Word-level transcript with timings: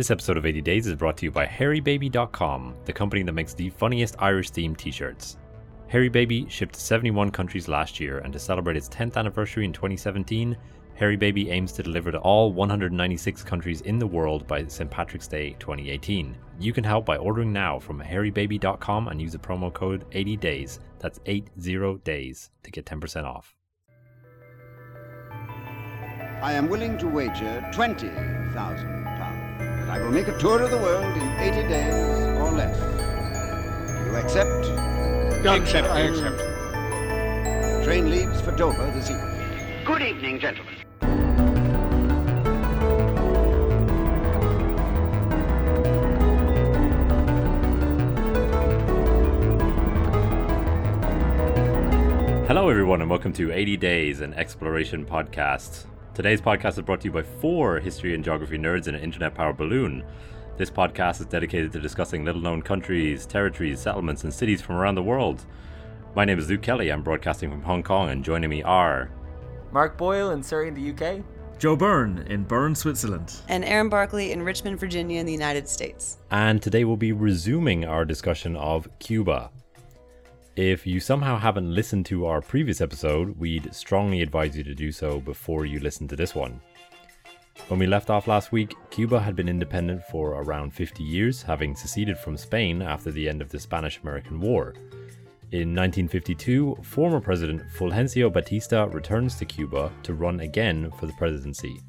This 0.00 0.10
episode 0.10 0.38
of 0.38 0.46
80 0.46 0.62
Days 0.62 0.86
is 0.86 0.94
brought 0.94 1.18
to 1.18 1.26
you 1.26 1.30
by 1.30 1.44
HairyBaby.com, 1.44 2.74
the 2.86 2.92
company 2.94 3.22
that 3.22 3.34
makes 3.34 3.52
the 3.52 3.68
funniest 3.68 4.16
Irish 4.18 4.50
themed 4.50 4.78
t 4.78 4.90
shirts. 4.90 5.36
Hairy 5.88 6.08
Baby 6.08 6.46
shipped 6.48 6.76
to 6.76 6.80
71 6.80 7.30
countries 7.30 7.68
last 7.68 8.00
year, 8.00 8.20
and 8.20 8.32
to 8.32 8.38
celebrate 8.38 8.78
its 8.78 8.88
10th 8.88 9.18
anniversary 9.18 9.66
in 9.66 9.74
2017, 9.74 10.56
Hairy 10.94 11.16
Baby 11.16 11.50
aims 11.50 11.72
to 11.72 11.82
deliver 11.82 12.10
to 12.12 12.18
all 12.20 12.50
196 12.50 13.44
countries 13.44 13.82
in 13.82 13.98
the 13.98 14.06
world 14.06 14.46
by 14.46 14.64
St. 14.66 14.90
Patrick's 14.90 15.28
Day 15.28 15.54
2018. 15.58 16.34
You 16.58 16.72
can 16.72 16.82
help 16.82 17.04
by 17.04 17.18
ordering 17.18 17.52
now 17.52 17.78
from 17.78 18.00
hairybaby.com 18.00 19.08
and 19.08 19.20
use 19.20 19.32
the 19.32 19.38
promo 19.38 19.70
code 19.70 20.10
80days. 20.12 20.78
That's 20.98 21.20
80 21.26 22.00
days 22.04 22.48
to 22.62 22.70
get 22.70 22.86
10% 22.86 23.24
off. 23.24 23.54
I 26.42 26.54
am 26.54 26.70
willing 26.70 26.96
to 26.96 27.06
wager 27.06 27.68
twenty 27.70 28.08
thousand 28.54 29.04
pounds 29.04 29.09
that 29.09 29.09
I 29.90 29.98
will 29.98 30.12
make 30.12 30.28
a 30.28 30.38
tour 30.38 30.62
of 30.62 30.70
the 30.70 30.78
world 30.78 31.16
in 31.16 31.28
eighty 31.40 31.66
days 31.66 31.92
or 32.38 32.52
less. 32.52 32.78
Do 32.78 34.08
you 34.08 34.16
accept? 34.18 34.48
I 35.44 35.56
Accept, 35.56 35.88
I 35.88 36.00
accept. 36.02 36.38
The 36.38 37.82
train 37.84 38.08
leaves 38.08 38.40
for 38.40 38.52
Dover 38.52 38.86
this 38.92 39.10
evening. 39.10 39.84
Good 39.84 40.02
evening, 40.02 40.38
gentlemen. 40.38 40.74
Hello, 52.46 52.68
everyone, 52.68 53.00
and 53.00 53.10
welcome 53.10 53.32
to 53.32 53.50
80 53.50 53.76
Days, 53.76 54.20
an 54.20 54.34
exploration 54.34 55.04
podcast. 55.04 55.86
Today's 56.14 56.40
podcast 56.40 56.72
is 56.72 56.80
brought 56.80 57.00
to 57.02 57.06
you 57.08 57.12
by 57.12 57.22
four 57.22 57.78
history 57.78 58.14
and 58.14 58.24
geography 58.24 58.58
nerds 58.58 58.88
in 58.88 58.94
an 58.94 59.02
internet 59.02 59.34
powered 59.34 59.56
balloon. 59.56 60.04
This 60.56 60.70
podcast 60.70 61.20
is 61.20 61.26
dedicated 61.26 61.72
to 61.72 61.80
discussing 61.80 62.24
little 62.24 62.40
known 62.42 62.62
countries, 62.62 63.24
territories, 63.26 63.80
settlements, 63.80 64.24
and 64.24 64.34
cities 64.34 64.60
from 64.60 64.76
around 64.76 64.96
the 64.96 65.02
world. 65.02 65.44
My 66.14 66.24
name 66.24 66.38
is 66.38 66.48
Luke 66.50 66.62
Kelly. 66.62 66.90
I'm 66.90 67.02
broadcasting 67.02 67.50
from 67.50 67.62
Hong 67.62 67.82
Kong, 67.82 68.10
and 68.10 68.24
joining 68.24 68.50
me 68.50 68.62
are 68.62 69.10
Mark 69.72 69.96
Boyle 69.96 70.30
in 70.32 70.42
Surrey 70.42 70.68
in 70.68 70.74
the 70.74 70.90
UK. 70.90 71.22
Joe 71.58 71.76
Byrne 71.76 72.24
in 72.28 72.42
Bern, 72.44 72.74
Switzerland. 72.74 73.34
and 73.48 73.64
Aaron 73.64 73.88
Barkley 73.88 74.32
in 74.32 74.42
Richmond, 74.42 74.80
Virginia, 74.80 75.20
in 75.20 75.26
the 75.26 75.32
United 75.32 75.68
States. 75.68 76.18
and 76.30 76.60
today 76.60 76.84
we'll 76.84 76.96
be 76.96 77.12
resuming 77.12 77.84
our 77.84 78.04
discussion 78.04 78.56
of 78.56 78.88
Cuba. 78.98 79.50
If 80.60 80.86
you 80.86 81.00
somehow 81.00 81.38
haven't 81.38 81.74
listened 81.74 82.04
to 82.06 82.26
our 82.26 82.42
previous 82.42 82.82
episode, 82.82 83.30
we'd 83.38 83.74
strongly 83.74 84.20
advise 84.20 84.54
you 84.54 84.62
to 84.64 84.74
do 84.74 84.92
so 84.92 85.18
before 85.18 85.64
you 85.64 85.80
listen 85.80 86.06
to 86.08 86.16
this 86.16 86.34
one. 86.34 86.60
When 87.68 87.80
we 87.80 87.86
left 87.86 88.10
off 88.10 88.28
last 88.28 88.52
week, 88.52 88.74
Cuba 88.90 89.20
had 89.20 89.34
been 89.34 89.48
independent 89.48 90.02
for 90.10 90.32
around 90.32 90.74
50 90.74 91.02
years, 91.02 91.40
having 91.40 91.74
seceded 91.74 92.18
from 92.18 92.36
Spain 92.36 92.82
after 92.82 93.10
the 93.10 93.26
end 93.26 93.40
of 93.40 93.48
the 93.48 93.58
Spanish 93.58 94.00
American 94.02 94.38
War. 94.38 94.74
In 95.52 95.74
1952, 95.74 96.76
former 96.82 97.22
President 97.22 97.62
Fulgencio 97.74 98.30
Batista 98.30 98.84
returns 98.84 99.36
to 99.36 99.46
Cuba 99.46 99.90
to 100.02 100.12
run 100.12 100.40
again 100.40 100.92
for 100.98 101.06
the 101.06 101.14
presidency. 101.14 101.80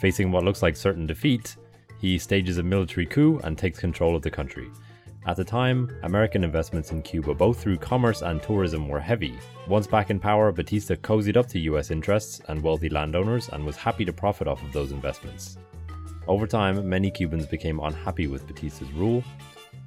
Facing 0.00 0.32
what 0.32 0.44
looks 0.44 0.62
like 0.62 0.76
certain 0.76 1.06
defeat, 1.06 1.56
he 2.00 2.16
stages 2.16 2.56
a 2.56 2.62
military 2.62 3.04
coup 3.04 3.38
and 3.44 3.58
takes 3.58 3.78
control 3.78 4.16
of 4.16 4.22
the 4.22 4.30
country. 4.30 4.70
At 5.26 5.36
the 5.36 5.44
time, 5.44 5.90
American 6.02 6.44
investments 6.44 6.92
in 6.92 7.00
Cuba, 7.00 7.32
both 7.32 7.58
through 7.58 7.78
commerce 7.78 8.20
and 8.20 8.42
tourism, 8.42 8.88
were 8.88 9.00
heavy. 9.00 9.38
Once 9.66 9.86
back 9.86 10.10
in 10.10 10.20
power, 10.20 10.52
Batista 10.52 10.96
cozied 10.96 11.38
up 11.38 11.46
to 11.48 11.58
US 11.60 11.90
interests 11.90 12.42
and 12.48 12.62
wealthy 12.62 12.90
landowners 12.90 13.48
and 13.48 13.64
was 13.64 13.74
happy 13.74 14.04
to 14.04 14.12
profit 14.12 14.46
off 14.46 14.62
of 14.62 14.72
those 14.74 14.92
investments. 14.92 15.56
Over 16.28 16.46
time, 16.46 16.86
many 16.86 17.10
Cubans 17.10 17.46
became 17.46 17.80
unhappy 17.80 18.26
with 18.26 18.46
Batista's 18.46 18.92
rule, 18.92 19.24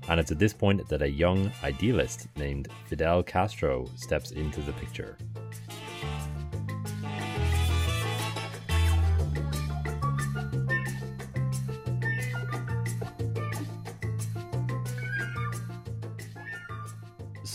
and 0.10 0.20
it's 0.20 0.32
at 0.32 0.40
this 0.40 0.54
point 0.54 0.88
that 0.90 1.04
a 1.04 1.10
young 1.10 1.52
idealist 1.64 2.28
named 2.36 2.70
Fidel 2.86 3.22
Castro 3.22 3.88
steps 3.96 4.32
into 4.32 4.62
the 4.62 4.74
picture. 4.74 5.18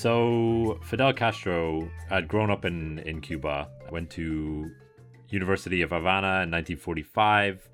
So 0.02 0.80
Fidel 0.82 1.12
Castro 1.12 1.88
had 2.08 2.26
grown 2.26 2.50
up 2.50 2.64
in, 2.64 2.98
in 2.98 3.20
Cuba, 3.20 3.68
went 3.92 4.10
to 4.10 4.68
University 5.28 5.80
of 5.80 5.90
Havana 5.90 6.42
in 6.42 6.50
1945, 6.50 7.68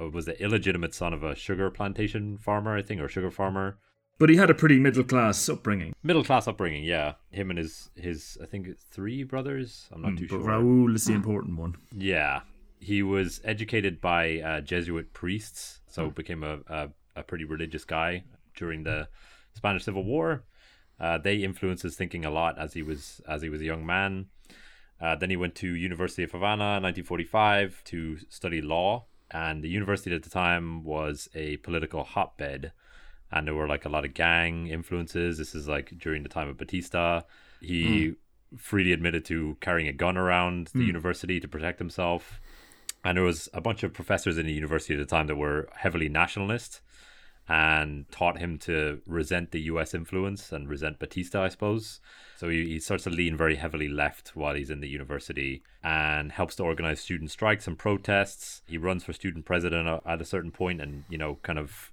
uh, 0.00 0.08
was 0.08 0.24
the 0.24 0.42
illegitimate 0.42 0.94
son 0.94 1.12
of 1.12 1.22
a 1.22 1.34
sugar 1.34 1.70
plantation 1.70 2.38
farmer, 2.38 2.74
I 2.74 2.80
think, 2.80 3.02
or 3.02 3.08
sugar 3.08 3.30
farmer. 3.30 3.76
But 4.18 4.30
he 4.30 4.36
had 4.36 4.48
a 4.48 4.54
pretty 4.54 4.80
middle 4.80 5.04
class 5.04 5.46
upbringing. 5.46 5.92
Middle 6.02 6.24
class 6.24 6.48
upbringing, 6.48 6.84
yeah. 6.84 7.16
Him 7.30 7.50
and 7.50 7.58
his 7.58 7.90
his 7.94 8.38
I 8.42 8.46
think 8.46 8.66
three 8.90 9.22
brothers. 9.22 9.86
I'm 9.92 10.00
not 10.00 10.16
too 10.16 10.24
Mm, 10.24 10.30
but 10.30 10.36
sure. 10.36 10.46
Raul 10.46 10.94
is 10.94 11.04
the 11.04 11.12
important 11.12 11.58
one. 11.58 11.76
Yeah, 11.94 12.40
he 12.80 13.02
was 13.02 13.42
educated 13.44 14.00
by 14.00 14.40
uh, 14.40 14.60
Jesuit 14.62 15.12
priests, 15.12 15.80
so 15.86 16.08
became 16.08 16.44
a, 16.44 16.60
a 16.66 16.88
a 17.14 17.22
pretty 17.22 17.44
religious 17.44 17.84
guy 17.84 18.24
during 18.56 18.84
the 18.84 19.06
Spanish 19.52 19.84
Civil 19.84 20.04
War. 20.04 20.44
Uh, 20.98 21.18
they 21.18 21.36
influenced 21.36 21.82
his 21.82 21.96
thinking 21.96 22.24
a 22.24 22.30
lot 22.30 22.58
as 22.58 22.74
he 22.74 22.82
was 22.82 23.20
as 23.28 23.42
he 23.42 23.48
was 23.48 23.60
a 23.60 23.64
young 23.64 23.84
man. 23.84 24.26
Uh, 25.00 25.16
then 25.16 25.30
he 25.30 25.36
went 25.36 25.54
to 25.56 25.74
University 25.74 26.22
of 26.22 26.32
Havana, 26.32 26.80
1945, 26.80 27.82
to 27.84 28.16
study 28.28 28.62
law. 28.62 29.04
And 29.30 29.64
the 29.64 29.68
university 29.68 30.14
at 30.14 30.22
the 30.22 30.30
time 30.30 30.84
was 30.84 31.28
a 31.34 31.56
political 31.58 32.04
hotbed, 32.04 32.72
and 33.32 33.46
there 33.46 33.54
were 33.54 33.66
like 33.66 33.84
a 33.84 33.88
lot 33.88 34.04
of 34.04 34.14
gang 34.14 34.68
influences. 34.68 35.38
This 35.38 35.54
is 35.54 35.66
like 35.66 35.98
during 35.98 36.22
the 36.22 36.28
time 36.28 36.48
of 36.48 36.56
Batista. 36.56 37.22
He 37.60 38.14
freely 38.56 38.92
admitted 38.92 39.24
to 39.24 39.56
carrying 39.60 39.88
a 39.88 39.92
gun 39.92 40.16
around 40.16 40.68
the 40.74 40.84
university 40.84 41.40
to 41.40 41.48
protect 41.48 41.80
himself. 41.80 42.40
And 43.02 43.18
there 43.18 43.24
was 43.24 43.48
a 43.52 43.60
bunch 43.60 43.82
of 43.82 43.92
professors 43.92 44.38
in 44.38 44.46
the 44.46 44.52
university 44.52 44.94
at 44.94 45.00
the 45.00 45.06
time 45.06 45.26
that 45.26 45.36
were 45.36 45.68
heavily 45.74 46.08
nationalist 46.08 46.80
and 47.48 48.10
taught 48.10 48.38
him 48.38 48.58
to 48.58 49.00
resent 49.06 49.50
the 49.50 49.62
US 49.62 49.94
influence 49.94 50.50
and 50.52 50.68
resent 50.68 50.98
Batista, 50.98 51.42
I 51.42 51.48
suppose. 51.48 52.00
So 52.36 52.48
he, 52.48 52.66
he 52.66 52.80
starts 52.80 53.04
to 53.04 53.10
lean 53.10 53.36
very 53.36 53.56
heavily 53.56 53.88
left 53.88 54.32
while 54.34 54.54
he's 54.54 54.70
in 54.70 54.80
the 54.80 54.88
university 54.88 55.62
and 55.82 56.32
helps 56.32 56.56
to 56.56 56.62
organize 56.62 57.00
student 57.00 57.30
strikes 57.30 57.66
and 57.66 57.78
protests. 57.78 58.62
He 58.66 58.78
runs 58.78 59.04
for 59.04 59.12
student 59.12 59.44
president 59.44 60.02
at 60.06 60.20
a 60.20 60.24
certain 60.24 60.50
point 60.50 60.80
and, 60.80 61.04
you 61.08 61.18
know, 61.18 61.38
kind 61.42 61.58
of 61.58 61.92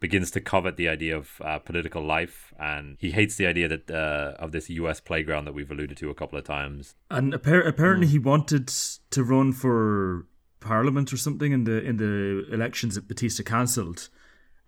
begins 0.00 0.30
to 0.30 0.40
covet 0.40 0.76
the 0.76 0.88
idea 0.88 1.16
of 1.16 1.40
uh, 1.42 1.58
political 1.58 2.04
life 2.04 2.52
and 2.58 2.96
he 3.00 3.12
hates 3.12 3.36
the 3.36 3.46
idea 3.46 3.66
that 3.68 3.90
uh, 3.90 4.34
of 4.38 4.52
this 4.52 4.68
US 4.68 5.00
playground 5.00 5.46
that 5.46 5.54
we've 5.54 5.70
alluded 5.70 5.96
to 5.98 6.10
a 6.10 6.14
couple 6.14 6.38
of 6.38 6.44
times. 6.44 6.94
And 7.10 7.32
appar- 7.32 7.66
apparently 7.66 8.06
he 8.06 8.18
wanted 8.18 8.68
to 8.68 9.24
run 9.24 9.52
for 9.52 10.26
parliament 10.60 11.12
or 11.12 11.16
something 11.16 11.52
in 11.52 11.64
the 11.64 11.82
in 11.82 11.96
the 11.96 12.46
elections 12.52 12.94
that 12.96 13.08
Batista 13.08 13.42
cancelled. 13.42 14.08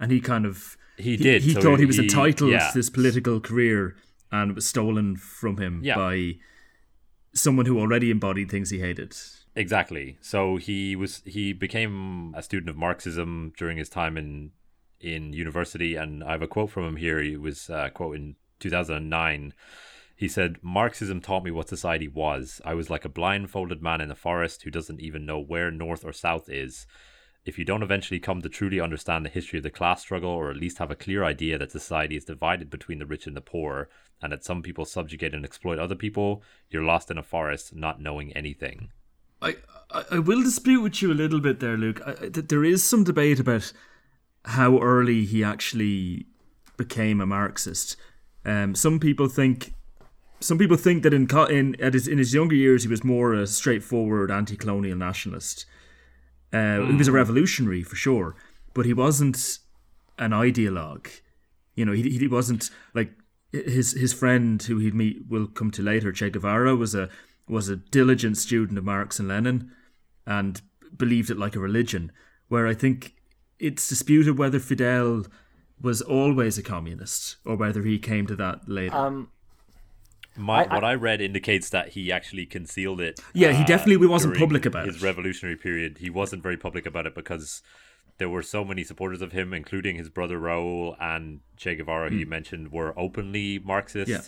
And 0.00 0.10
he 0.12 0.20
kind 0.20 0.46
of 0.46 0.76
He 0.96 1.16
did, 1.16 1.42
He, 1.42 1.54
so 1.54 1.60
thought 1.60 1.78
he 1.80 1.86
was 1.86 1.98
entitled 1.98 2.50
yeah. 2.50 2.70
to 2.70 2.78
this 2.78 2.90
political 2.90 3.40
career 3.40 3.96
and 4.30 4.50
it 4.52 4.54
was 4.54 4.66
stolen 4.66 5.16
from 5.16 5.56
him 5.58 5.80
Yeah. 5.82 5.96
by 5.96 6.36
someone 7.34 7.66
who 7.66 7.78
already 7.78 8.10
embodied 8.10 8.50
things 8.50 8.70
he 8.70 8.80
hated. 8.80 9.16
Exactly. 9.54 10.18
So 10.20 10.56
he 10.56 10.94
was 10.94 11.22
he 11.24 11.52
became 11.52 12.32
a 12.36 12.42
student 12.42 12.70
of 12.70 12.76
Marxism 12.76 13.52
during 13.56 13.76
his 13.76 13.88
time 13.88 14.16
in 14.16 14.52
in 15.00 15.32
university, 15.32 15.94
and 15.96 16.24
I 16.24 16.32
have 16.32 16.42
a 16.42 16.48
quote 16.48 16.70
from 16.70 16.84
him 16.84 16.96
here. 16.96 17.20
He 17.22 17.36
was 17.36 17.70
uh, 17.70 17.88
quote 17.90 18.16
in 18.16 18.36
2009. 18.60 19.54
He 20.16 20.28
said, 20.28 20.56
"Marxism 20.62 21.20
taught 21.20 21.44
me 21.44 21.50
what 21.50 21.68
society 21.68 22.08
was. 22.08 22.60
I 22.64 22.74
was 22.74 22.90
like 22.90 23.04
a 23.04 23.08
blindfolded 23.08 23.82
man 23.82 24.00
in 24.00 24.08
the 24.08 24.14
forest 24.14 24.62
who 24.62 24.70
doesn't 24.70 25.00
even 25.00 25.26
know 25.26 25.40
where 25.40 25.70
north 25.70 26.04
or 26.04 26.12
south 26.12 26.48
is." 26.48 26.86
If 27.48 27.58
you 27.58 27.64
don't 27.64 27.82
eventually 27.82 28.20
come 28.20 28.42
to 28.42 28.48
truly 28.50 28.78
understand 28.78 29.24
the 29.24 29.30
history 29.30 29.58
of 29.58 29.62
the 29.62 29.70
class 29.70 30.02
struggle, 30.02 30.28
or 30.30 30.50
at 30.50 30.58
least 30.58 30.76
have 30.78 30.90
a 30.90 30.94
clear 31.04 31.24
idea 31.24 31.56
that 31.56 31.72
society 31.72 32.14
is 32.14 32.26
divided 32.26 32.68
between 32.68 32.98
the 32.98 33.06
rich 33.06 33.26
and 33.26 33.34
the 33.34 33.40
poor, 33.40 33.88
and 34.20 34.32
that 34.32 34.44
some 34.44 34.60
people 34.62 34.84
subjugate 34.84 35.32
and 35.34 35.46
exploit 35.46 35.78
other 35.78 35.94
people, 35.94 36.42
you're 36.68 36.82
lost 36.82 37.10
in 37.10 37.16
a 37.16 37.22
forest, 37.22 37.74
not 37.74 38.02
knowing 38.02 38.34
anything. 38.34 38.90
I, 39.40 39.56
I 40.10 40.18
will 40.18 40.42
dispute 40.42 40.82
with 40.82 41.00
you 41.00 41.10
a 41.10 41.14
little 41.22 41.40
bit 41.40 41.60
there, 41.60 41.78
Luke. 41.78 42.02
I, 42.06 42.10
I- 42.10 42.28
there 42.28 42.64
is 42.64 42.84
some 42.84 43.02
debate 43.02 43.40
about 43.40 43.72
how 44.44 44.78
early 44.80 45.24
he 45.24 45.42
actually 45.42 46.26
became 46.76 47.18
a 47.18 47.26
Marxist. 47.26 47.96
Um, 48.44 48.74
some 48.74 49.00
people 49.00 49.26
think, 49.26 49.72
some 50.40 50.58
people 50.58 50.76
think 50.76 51.02
that 51.02 51.14
in 51.14 51.26
in 51.48 51.80
at 51.80 51.94
his, 51.94 52.06
in 52.06 52.18
his 52.18 52.34
younger 52.34 52.56
years 52.56 52.82
he 52.82 52.88
was 52.88 53.02
more 53.02 53.32
a 53.32 53.46
straightforward 53.46 54.30
anti-colonial 54.30 54.98
nationalist. 54.98 55.64
Uh, 56.52 56.86
He 56.86 56.96
was 56.96 57.08
a 57.08 57.12
revolutionary 57.12 57.82
for 57.82 57.96
sure, 57.96 58.36
but 58.74 58.86
he 58.86 58.94
wasn't 58.94 59.58
an 60.18 60.32
ideologue. 60.32 61.08
You 61.74 61.84
know, 61.84 61.92
he 61.92 62.02
he 62.18 62.26
wasn't 62.26 62.70
like 62.94 63.12
his 63.52 63.92
his 63.92 64.12
friend 64.12 64.62
who 64.62 64.78
he'd 64.78 64.94
meet 64.94 65.28
will 65.28 65.46
come 65.46 65.70
to 65.72 65.82
later. 65.82 66.12
Che 66.12 66.30
Guevara 66.30 66.74
was 66.76 66.94
a 66.94 67.08
was 67.48 67.68
a 67.68 67.76
diligent 67.76 68.36
student 68.36 68.78
of 68.78 68.84
Marx 68.84 69.18
and 69.18 69.28
Lenin, 69.28 69.70
and 70.26 70.60
believed 70.96 71.30
it 71.30 71.38
like 71.38 71.56
a 71.56 71.60
religion. 71.60 72.12
Where 72.48 72.66
I 72.66 72.74
think 72.74 73.14
it's 73.58 73.88
disputed 73.88 74.38
whether 74.38 74.58
Fidel 74.58 75.26
was 75.80 76.02
always 76.02 76.58
a 76.58 76.62
communist 76.62 77.36
or 77.44 77.56
whether 77.56 77.82
he 77.82 77.98
came 77.98 78.26
to 78.26 78.36
that 78.36 78.68
later. 78.68 78.96
Um, 78.96 79.30
My, 80.38 80.64
I- 80.64 80.74
what 80.74 80.84
I 80.84 80.94
read 80.94 81.20
indicates 81.20 81.70
that 81.70 81.90
he 81.90 82.12
actually 82.12 82.46
concealed 82.46 83.00
it. 83.00 83.20
Yeah, 83.34 83.52
he 83.52 83.62
uh, 83.62 83.66
definitely 83.66 84.06
wasn't 84.06 84.36
public 84.38 84.64
about 84.66 84.86
his 84.86 84.96
it. 84.96 85.02
revolutionary 85.02 85.56
period. 85.56 85.98
He 85.98 86.10
wasn't 86.10 86.42
very 86.42 86.56
public 86.56 86.86
about 86.86 87.06
it 87.06 87.14
because 87.14 87.62
there 88.18 88.28
were 88.28 88.42
so 88.42 88.64
many 88.64 88.82
supporters 88.84 89.20
of 89.22 89.32
him, 89.32 89.52
including 89.54 89.96
his 89.96 90.08
brother 90.08 90.38
Raul 90.38 90.96
and 91.00 91.40
Che 91.56 91.76
Guevara, 91.76 92.10
who 92.10 92.16
you 92.16 92.26
mentioned, 92.26 92.72
were 92.72 92.92
openly 92.98 93.58
Marxist. 93.58 94.08
Yeah. 94.10 94.22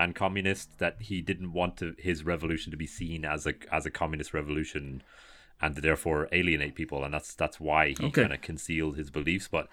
and 0.00 0.14
communist. 0.14 0.78
That 0.78 0.96
he 1.00 1.20
didn't 1.22 1.52
want 1.52 1.76
to, 1.78 1.94
his 1.98 2.24
revolution 2.24 2.70
to 2.70 2.76
be 2.76 2.86
seen 2.86 3.24
as 3.24 3.46
a 3.46 3.54
as 3.72 3.84
a 3.86 3.90
communist 3.90 4.32
revolution, 4.32 5.02
and 5.60 5.74
to 5.74 5.80
therefore 5.80 6.28
alienate 6.32 6.74
people. 6.76 7.02
And 7.04 7.12
that's 7.14 7.34
that's 7.34 7.58
why 7.58 7.88
he 7.98 8.06
Okay. 8.06 8.22
kind 8.22 8.32
of 8.32 8.40
concealed 8.40 8.96
his 8.96 9.10
beliefs. 9.10 9.48
But 9.48 9.68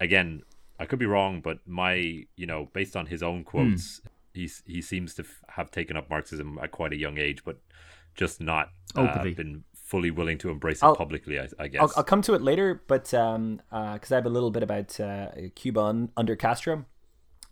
again, 0.00 0.42
I 0.78 0.84
could 0.86 0.98
be 0.98 1.06
wrong, 1.06 1.40
but 1.40 1.58
my 1.66 2.24
you 2.36 2.46
know 2.46 2.68
based 2.74 2.94
on 2.96 3.06
his 3.06 3.22
own 3.22 3.38
Hmm. 3.38 3.44
quotes, 3.44 4.00
he 4.34 4.50
he 4.66 4.82
seems 4.82 5.14
to 5.14 5.22
f- 5.22 5.42
have 5.50 5.70
taken 5.70 5.96
up 5.96 6.10
Marxism 6.10 6.58
at 6.62 6.70
quite 6.72 6.92
a 6.92 6.96
young 6.96 7.16
age, 7.18 7.44
but 7.44 7.58
just 8.14 8.40
not 8.40 8.70
uh, 8.96 9.02
Openly. 9.08 9.32
been 9.34 9.64
fully 9.74 10.10
willing 10.10 10.38
to 10.38 10.50
embrace 10.50 10.78
it 10.78 10.84
I'll- 10.84 10.96
publicly. 10.96 11.38
I, 11.38 11.48
I 11.58 11.68
guess. 11.68 11.80
I'll, 11.80 11.92
I'll 11.98 12.04
come 12.04 12.22
to 12.22 12.34
it 12.34 12.42
later, 12.42 12.82
but 12.86 13.04
because 13.04 14.12
I 14.12 14.14
have 14.16 14.26
a 14.26 14.30
little 14.30 14.50
bit 14.50 14.62
about 14.62 14.98
uh, 15.00 15.28
Cuba 15.54 15.80
un- 15.80 16.10
under 16.16 16.36
Castro. 16.36 16.84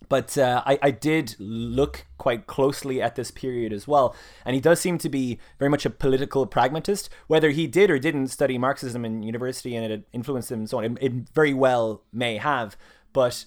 But 0.09 0.37
uh, 0.37 0.61
I, 0.65 0.77
I 0.81 0.91
did 0.91 1.33
look 1.39 2.05
quite 2.17 2.45
closely 2.45 3.01
at 3.01 3.15
this 3.15 3.31
period 3.31 3.71
as 3.71 3.87
well, 3.87 4.13
and 4.45 4.53
he 4.53 4.59
does 4.59 4.81
seem 4.81 4.97
to 4.97 5.07
be 5.07 5.39
very 5.59 5.69
much 5.71 5.85
a 5.85 5.89
political 5.89 6.45
pragmatist. 6.45 7.09
Whether 7.27 7.51
he 7.51 7.67
did 7.67 7.89
or 7.89 7.97
didn't 7.97 8.27
study 8.27 8.57
Marxism 8.57 9.05
in 9.05 9.23
university 9.23 9.77
and 9.77 9.89
it 9.89 10.05
influenced 10.11 10.51
him 10.51 10.59
and 10.59 10.69
so 10.69 10.79
on, 10.79 10.83
it, 10.83 10.97
it 10.99 11.13
very 11.33 11.53
well 11.53 12.03
may 12.11 12.35
have. 12.35 12.75
But 13.13 13.45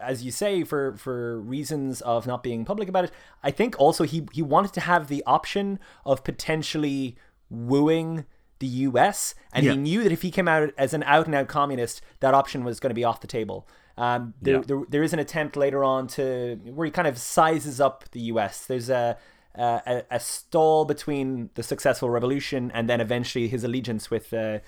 as 0.00 0.24
you 0.24 0.30
say, 0.30 0.64
for 0.64 0.96
for 0.96 1.40
reasons 1.40 2.00
of 2.02 2.26
not 2.26 2.42
being 2.42 2.64
public 2.64 2.88
about 2.88 3.04
it, 3.04 3.10
I 3.42 3.50
think 3.50 3.74
also 3.78 4.04
he 4.04 4.26
he 4.32 4.42
wanted 4.42 4.72
to 4.74 4.80
have 4.80 5.08
the 5.08 5.22
option 5.26 5.78
of 6.04 6.24
potentially 6.24 7.16
wooing 7.50 8.24
the 8.58 8.66
U.S. 8.66 9.34
and 9.52 9.64
Yeah. 9.66 9.72
he 9.72 9.76
knew 9.78 10.02
that 10.02 10.12
if 10.12 10.22
he 10.22 10.30
came 10.30 10.48
out 10.48 10.70
as 10.78 10.94
an 10.94 11.02
out 11.02 11.26
and 11.26 11.34
out 11.34 11.46
communist, 11.48 12.00
that 12.20 12.32
option 12.34 12.64
was 12.64 12.80
going 12.80 12.90
to 12.90 12.94
be 12.94 13.04
off 13.04 13.20
the 13.20 13.26
table. 13.26 13.68
Um, 13.98 14.34
there, 14.40 14.54
Yeah. 14.56 14.62
there, 14.66 14.82
there 14.88 15.02
is 15.02 15.12
an 15.12 15.18
attempt 15.18 15.56
later 15.56 15.84
on 15.84 16.06
to 16.08 16.56
where 16.64 16.84
he 16.86 16.90
kind 16.90 17.06
of 17.08 17.18
sizes 17.18 17.80
up 17.80 18.04
the 18.12 18.20
U.S. 18.32 18.66
There's 18.66 18.88
a 18.90 19.16
a, 19.58 20.02
a 20.10 20.20
stall 20.20 20.84
between 20.84 21.48
the 21.54 21.62
successful 21.62 22.10
revolution 22.10 22.70
and 22.74 22.90
then 22.90 23.00
eventually 23.00 23.48
his 23.48 23.64
allegiance 23.64 24.10
with 24.10 24.32
uh, 24.34 24.58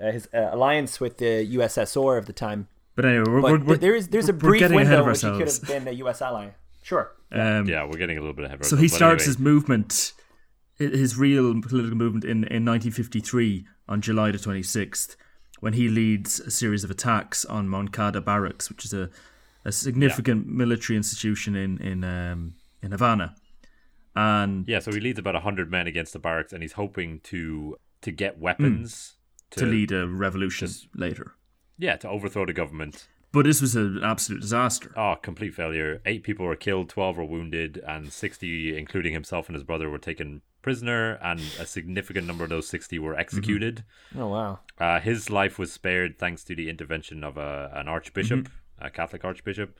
his 0.00 0.28
uh, 0.32 0.50
alliance 0.52 1.00
with 1.00 1.18
the 1.18 1.56
USSR 1.56 2.16
of 2.16 2.26
the 2.26 2.32
time. 2.32 2.68
But 2.96 3.04
anyway, 3.04 3.24
we're, 3.28 3.40
But 3.42 3.50
we're, 3.52 3.58
we're- 3.64 3.78
there 3.78 3.94
is 3.94 4.08
there's 4.08 4.28
a 4.28 4.32
brief 4.32 4.58
getting 4.60 4.78
ahead 4.80 4.90
window 4.90 5.00
of 5.02 5.06
which 5.08 5.20
he 5.22 5.28
could 5.28 5.42
ourselves. 5.42 5.68
have 5.68 5.84
been 5.84 5.88
a 5.94 5.96
U.S. 5.98 6.20
ally. 6.22 6.48
Sure. 6.82 7.12
Um, 7.32 7.68
yeah, 7.68 7.84
we're 7.84 7.98
getting 7.98 8.16
a 8.18 8.20
little 8.20 8.34
bit 8.34 8.44
ahead 8.46 8.60
of 8.60 8.66
So 8.66 8.76
he 8.76 8.88
starts 8.88 9.22
anyway. 9.24 9.26
his 9.26 9.38
movement, 9.38 10.12
his 10.78 11.16
real 11.16 11.60
political 11.60 11.96
movement, 11.96 12.24
in, 12.24 12.44
in 12.44 12.64
1953 12.64 13.66
on 13.88 14.00
July 14.00 14.30
the 14.30 14.38
26th, 14.38 15.16
when 15.60 15.72
he 15.72 15.88
leads 15.88 16.38
a 16.40 16.50
series 16.50 16.84
of 16.84 16.90
attacks 16.90 17.44
on 17.44 17.68
Moncada 17.68 18.20
Barracks, 18.20 18.68
which 18.68 18.84
is 18.84 18.92
a, 18.92 19.10
a 19.64 19.72
significant 19.72 20.46
military 20.46 20.96
institution 20.96 21.56
in 21.56 21.78
in 21.78 22.04
um, 22.04 22.54
in 22.82 22.92
Havana. 22.92 23.34
And 24.14 24.66
Yeah, 24.68 24.78
so 24.78 24.92
he 24.92 25.00
leads 25.00 25.18
about 25.18 25.34
hundred 25.42 25.70
men 25.70 25.86
against 25.86 26.12
the 26.12 26.18
barracks, 26.18 26.52
and 26.52 26.62
he's 26.62 26.72
hoping 26.72 27.20
to 27.24 27.76
to 28.02 28.10
get 28.10 28.38
weapons 28.38 29.14
Hmm. 29.54 29.60
to 29.60 29.66
lead 29.66 29.92
a 29.92 30.06
revolution 30.08 30.68
later. 30.94 31.34
Yeah, 31.78 31.96
to 31.96 32.08
overthrow 32.08 32.46
the 32.46 32.52
government. 32.52 33.08
But 33.32 33.44
this 33.44 33.60
was 33.60 33.76
an 33.76 34.00
absolute 34.02 34.40
disaster. 34.40 34.92
Oh, 34.96 35.16
complete 35.20 35.54
failure. 35.54 36.00
Eight 36.06 36.22
people 36.22 36.46
were 36.46 36.56
killed, 36.56 36.88
12 36.88 37.18
were 37.18 37.24
wounded, 37.24 37.82
and 37.86 38.10
60, 38.12 38.78
including 38.78 39.12
himself 39.12 39.48
and 39.48 39.54
his 39.54 39.64
brother, 39.64 39.90
were 39.90 39.98
taken 39.98 40.40
prisoner, 40.62 41.18
and 41.22 41.40
a 41.60 41.66
significant 41.66 42.26
number 42.26 42.44
of 42.44 42.50
those 42.50 42.68
60 42.68 42.98
were 42.98 43.12
mm-hmm. 43.12 43.20
executed. 43.20 43.84
Oh 44.16 44.28
wow. 44.28 44.60
Uh, 44.78 45.00
his 45.00 45.28
life 45.28 45.58
was 45.58 45.72
spared 45.72 46.18
thanks 46.18 46.44
to 46.44 46.54
the 46.54 46.70
intervention 46.70 47.22
of 47.22 47.36
a, 47.36 47.70
an 47.74 47.88
archbishop, 47.88 48.40
mm-hmm. 48.40 48.86
a 48.86 48.90
Catholic 48.90 49.24
archbishop. 49.24 49.78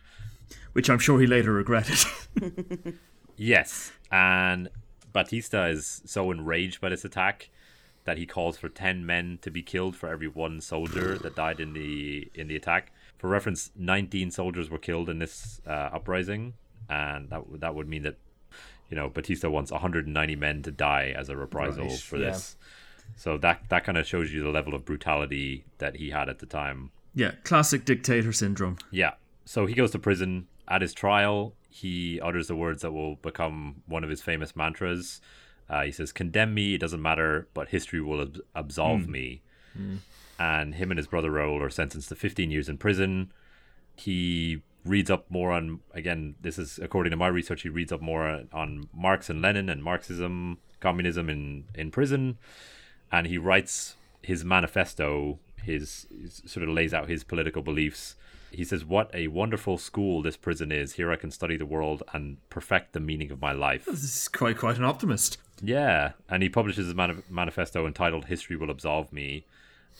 Which 0.74 0.90
I'm 0.90 0.98
sure 0.98 1.18
he 1.18 1.26
later 1.26 1.52
regretted. 1.52 1.98
Yes, 3.36 3.92
and 4.10 4.70
Batista 5.12 5.66
is 5.66 6.02
so 6.06 6.30
enraged 6.30 6.80
by 6.80 6.88
this 6.88 7.04
attack 7.04 7.50
that 8.06 8.16
he 8.16 8.24
calls 8.26 8.56
for 8.56 8.68
10 8.68 9.04
men 9.04 9.38
to 9.42 9.50
be 9.50 9.62
killed 9.62 9.94
for 9.96 10.08
every 10.08 10.28
one 10.28 10.60
soldier 10.60 11.18
that 11.18 11.36
died 11.36 11.60
in 11.60 11.74
the 11.74 12.30
in 12.34 12.48
the 12.48 12.56
attack. 12.56 12.92
For 13.18 13.28
reference, 13.28 13.70
19 13.76 14.30
soldiers 14.30 14.70
were 14.70 14.78
killed 14.78 15.08
in 15.10 15.18
this 15.18 15.60
uh, 15.66 15.90
uprising, 15.92 16.54
and 16.88 17.28
that 17.30 17.48
would- 17.48 17.60
that 17.60 17.74
would 17.74 17.88
mean 17.88 18.02
that 18.04 18.16
you 18.90 18.96
know 18.96 19.08
Batista 19.10 19.48
wants 19.50 19.70
190 19.70 20.36
men 20.36 20.62
to 20.62 20.70
die 20.70 21.12
as 21.16 21.28
a 21.28 21.36
reprisal 21.36 21.86
Right, 21.88 21.98
for 21.98 22.16
yeah. 22.16 22.30
this. 22.30 22.56
So 23.16 23.36
that 23.38 23.68
that 23.68 23.84
kind 23.84 23.98
of 23.98 24.06
shows 24.06 24.32
you 24.32 24.42
the 24.42 24.50
level 24.50 24.74
of 24.74 24.84
brutality 24.84 25.64
that 25.78 25.96
he 25.96 26.10
had 26.10 26.28
at 26.28 26.38
the 26.38 26.46
time. 26.46 26.90
yeah, 27.14 27.32
classic 27.44 27.84
dictator 27.84 28.32
syndrome. 28.32 28.78
Yeah. 28.90 29.14
So 29.44 29.66
he 29.66 29.74
goes 29.74 29.90
to 29.92 29.98
prison. 29.98 30.46
At 30.68 30.82
his 30.82 30.92
trial, 30.92 31.54
he 31.70 32.20
utters 32.20 32.48
the 32.48 32.56
words 32.56 32.82
that 32.82 32.90
will 32.90 33.14
become 33.16 33.82
one 33.86 34.02
of 34.02 34.10
his 34.10 34.20
famous 34.20 34.56
mantras. 34.56 35.20
Uh, 35.68 35.82
he 35.82 35.92
says, 35.92 36.12
Condemn 36.12 36.54
me, 36.54 36.74
it 36.74 36.80
doesn't 36.80 37.02
matter, 37.02 37.48
but 37.54 37.68
history 37.68 38.00
will 38.00 38.22
ab- 38.22 38.40
absolve 38.54 39.08
me. 39.08 39.42
And 40.38 40.74
him 40.74 40.90
and 40.90 40.98
his 40.98 41.06
brother 41.06 41.30
Raul 41.30 41.60
are 41.60 41.70
sentenced 41.70 42.08
to 42.10 42.14
15 42.14 42.50
years 42.50 42.68
in 42.68 42.78
prison. 42.78 43.32
He 43.96 44.62
reads 44.84 45.10
up 45.10 45.30
more 45.30 45.52
on, 45.52 45.80
again, 45.92 46.36
this 46.40 46.58
is 46.58 46.78
according 46.80 47.10
to 47.10 47.16
my 47.16 47.26
research, 47.26 47.62
he 47.62 47.68
reads 47.68 47.92
up 47.92 48.00
more 48.00 48.26
on, 48.26 48.48
on 48.52 48.88
Marx 48.94 49.28
and 49.28 49.42
Lenin 49.42 49.68
and 49.68 49.82
Marxism, 49.82 50.58
communism 50.80 51.28
in, 51.28 51.64
in 51.74 51.90
prison. 51.90 52.38
And 53.10 53.26
he 53.26 53.38
writes 53.38 53.96
his 54.22 54.44
manifesto, 54.44 55.38
his, 55.62 56.06
his 56.20 56.42
sort 56.46 56.68
of 56.68 56.74
lays 56.74 56.94
out 56.94 57.08
his 57.08 57.24
political 57.24 57.62
beliefs. 57.62 58.14
He 58.50 58.64
says, 58.64 58.84
What 58.84 59.10
a 59.12 59.28
wonderful 59.28 59.78
school 59.78 60.22
this 60.22 60.36
prison 60.36 60.70
is. 60.70 60.94
Here 60.94 61.10
I 61.10 61.16
can 61.16 61.30
study 61.30 61.56
the 61.56 61.66
world 61.66 62.02
and 62.12 62.38
perfect 62.48 62.92
the 62.92 63.00
meaning 63.00 63.30
of 63.30 63.40
my 63.40 63.52
life. 63.52 63.86
This 63.86 64.04
is 64.04 64.28
quite 64.28 64.58
quite 64.58 64.78
an 64.78 64.84
optimist. 64.84 65.38
Yeah, 65.62 66.12
and 66.28 66.42
he 66.42 66.48
publishes 66.48 66.86
his 66.86 66.94
mani- 66.94 67.22
manifesto 67.30 67.86
entitled 67.86 68.26
"History 68.26 68.56
Will 68.56 68.70
Absolve 68.70 69.12
Me" 69.12 69.44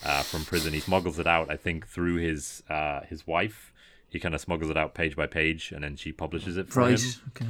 uh, 0.05 0.23
from 0.23 0.45
prison. 0.45 0.73
He 0.73 0.81
smuggles 0.81 1.19
it 1.19 1.27
out, 1.27 1.51
I 1.51 1.57
think, 1.57 1.87
through 1.87 2.17
his 2.17 2.63
uh, 2.69 3.01
his 3.03 3.27
wife. 3.27 3.73
He 4.09 4.21
kind 4.21 4.35
of 4.35 4.41
smuggles 4.41 4.71
it 4.71 4.77
out 4.77 4.95
page 4.95 5.17
by 5.17 5.27
page, 5.27 5.73
and 5.73 5.83
then 5.85 5.97
she 5.97 6.13
publishes 6.13 6.57
it 6.57 6.69
for 6.71 6.81
Right. 6.81 7.01
him. 7.01 7.11
Okay. 7.29 7.47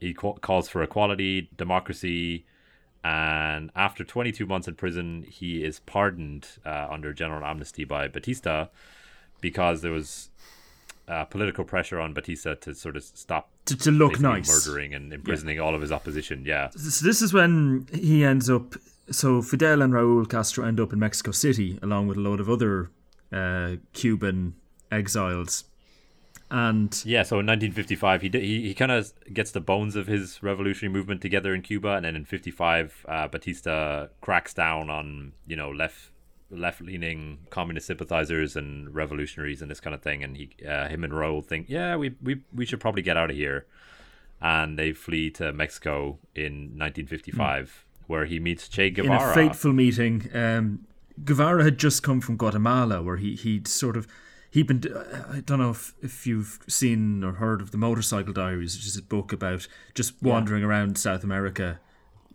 He 0.00 0.14
ca- 0.14 0.34
calls 0.34 0.68
for 0.68 0.82
equality, 0.82 1.48
democracy, 1.56 2.44
and 3.04 3.70
after 3.74 4.04
22 4.04 4.46
months 4.46 4.68
in 4.68 4.74
prison, 4.74 5.24
he 5.28 5.64
is 5.64 5.80
pardoned 5.80 6.46
uh, 6.64 6.86
under 6.90 7.12
general 7.12 7.44
amnesty 7.44 7.84
by 7.84 8.08
Batista 8.08 8.66
because 9.40 9.82
there 9.82 9.92
was 9.92 10.30
uh, 11.08 11.24
political 11.24 11.64
pressure 11.64 11.98
on 11.98 12.12
Batista 12.14 12.54
to 12.56 12.74
sort 12.74 12.96
of 12.96 13.02
stop 13.02 13.50
To, 13.66 13.76
to 13.78 13.90
look 13.90 14.20
nice. 14.20 14.48
murdering 14.48 14.94
and 14.94 15.12
imprisoning 15.12 15.58
all 15.60 15.74
of 15.74 15.80
his 15.80 15.90
opposition. 15.90 16.44
Yeah. 16.44 16.68
So 16.70 17.04
this 17.06 17.22
is 17.22 17.32
when 17.32 17.86
he 17.92 18.24
ends 18.24 18.48
up. 18.50 18.74
So 19.10 19.40
Fidel 19.42 19.80
and 19.82 19.92
Raúl 19.94 20.28
Castro 20.28 20.66
end 20.66 20.78
up 20.78 20.92
in 20.92 20.98
Mexico 20.98 21.30
City 21.32 21.78
along 21.82 22.08
with 22.08 22.18
a 22.18 22.20
load 22.20 22.40
of 22.40 22.50
other 22.50 22.90
uh, 23.32 23.76
Cuban 23.94 24.54
exiles, 24.92 25.64
and 26.50 27.02
Yeah, 27.04 27.22
so 27.24 27.38
in 27.40 27.46
1955, 27.46 28.22
he 28.22 28.28
he, 28.32 28.68
he 28.68 28.74
kind 28.74 28.90
of 28.92 29.12
gets 29.32 29.50
the 29.50 29.60
bones 29.60 29.96
of 29.96 30.06
his 30.06 30.42
revolutionary 30.42 30.92
movement 30.92 31.20
together 31.20 31.54
in 31.54 31.62
Cuba, 31.62 31.90
and 31.94 32.04
then 32.04 32.16
in 32.16 32.24
55, 32.24 33.04
uh, 33.08 33.28
Batista 33.28 34.06
cracks 34.20 34.54
down 34.54 34.88
on 34.90 35.32
you 35.46 35.56
know 35.56 35.70
left 35.70 36.10
left 36.50 36.80
leaning 36.80 37.38
communist 37.50 37.86
sympathizers 37.86 38.56
and 38.56 38.94
revolutionaries 38.94 39.60
and 39.60 39.70
this 39.70 39.80
kind 39.80 39.94
of 39.94 40.02
thing, 40.02 40.22
and 40.24 40.36
he 40.36 40.50
uh, 40.66 40.88
him 40.88 41.04
and 41.04 41.12
Raul 41.12 41.44
think, 41.44 41.66
yeah, 41.68 41.96
we 41.96 42.14
we 42.22 42.42
we 42.52 42.64
should 42.64 42.80
probably 42.80 43.02
get 43.02 43.16
out 43.16 43.30
of 43.30 43.36
here, 43.36 43.66
and 44.40 44.78
they 44.78 44.92
flee 44.92 45.30
to 45.32 45.52
Mexico 45.52 46.18
in 46.34 46.76
1955, 46.76 47.84
where 48.06 48.24
he 48.24 48.40
meets 48.40 48.68
Che 48.68 48.88
in 48.88 48.94
Guevara. 48.94 49.30
a 49.30 49.34
fateful 49.34 49.72
meeting, 49.72 50.28
um, 50.34 50.86
Guevara 51.24 51.64
had 51.64 51.78
just 51.78 52.02
come 52.02 52.20
from 52.20 52.36
Guatemala, 52.36 53.02
where 53.02 53.16
he 53.16 53.34
he'd 53.34 53.68
sort 53.68 53.96
of 53.96 54.06
he'd 54.50 54.66
been. 54.66 54.82
I 55.30 55.40
don't 55.40 55.58
know 55.58 55.70
if, 55.70 55.94
if 56.02 56.26
you've 56.26 56.58
seen 56.68 57.22
or 57.22 57.32
heard 57.34 57.60
of 57.60 57.70
the 57.70 57.78
Motorcycle 57.78 58.32
Diaries, 58.32 58.76
which 58.76 58.86
is 58.86 58.96
a 58.96 59.02
book 59.02 59.32
about 59.32 59.66
just 59.94 60.22
wandering 60.22 60.64
around 60.64 60.98
South 60.98 61.24
America, 61.24 61.80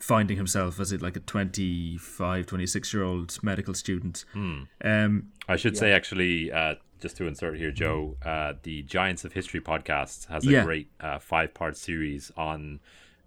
finding 0.03 0.35
himself 0.37 0.79
as 0.79 0.91
it 0.91 1.01
like 1.01 1.15
a 1.15 1.19
25, 1.21 2.45
26 2.45 2.93
year 2.93 3.03
old 3.03 3.37
medical 3.41 3.73
student. 3.73 4.25
Um, 4.35 5.29
I 5.47 5.55
should 5.55 5.77
say 5.77 5.91
actually, 5.91 6.51
uh, 6.51 6.75
just 6.99 7.17
to 7.17 7.27
insert 7.27 7.57
here, 7.57 7.71
Joe, 7.71 8.15
uh, 8.25 8.53
the 8.63 8.81
Giants 8.83 9.23
of 9.25 9.33
History 9.33 9.61
podcast 9.61 10.27
has 10.27 10.45
a 10.45 10.51
Yeah. 10.51 10.63
great 10.65 10.89
uh, 10.99 11.19
five-part 11.19 11.77
series 11.77 12.31
on 12.37 12.79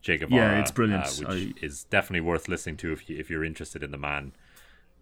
Jacob. 0.03 0.31
Guevara. 0.31 0.53
Yeah, 0.55 0.61
it's 0.61 0.71
brilliant. 0.71 1.05
uh, 1.05 1.11
which 1.29 1.29
I- 1.59 1.65
is 1.65 1.85
definitely 1.85 2.21
worth 2.21 2.49
listening 2.49 2.77
to 2.79 2.93
if 2.93 3.09
you 3.09 3.17
if 3.19 3.29
you're 3.31 3.45
interested 3.45 3.83
in 3.83 3.91
the 3.91 3.99
man. 3.99 4.33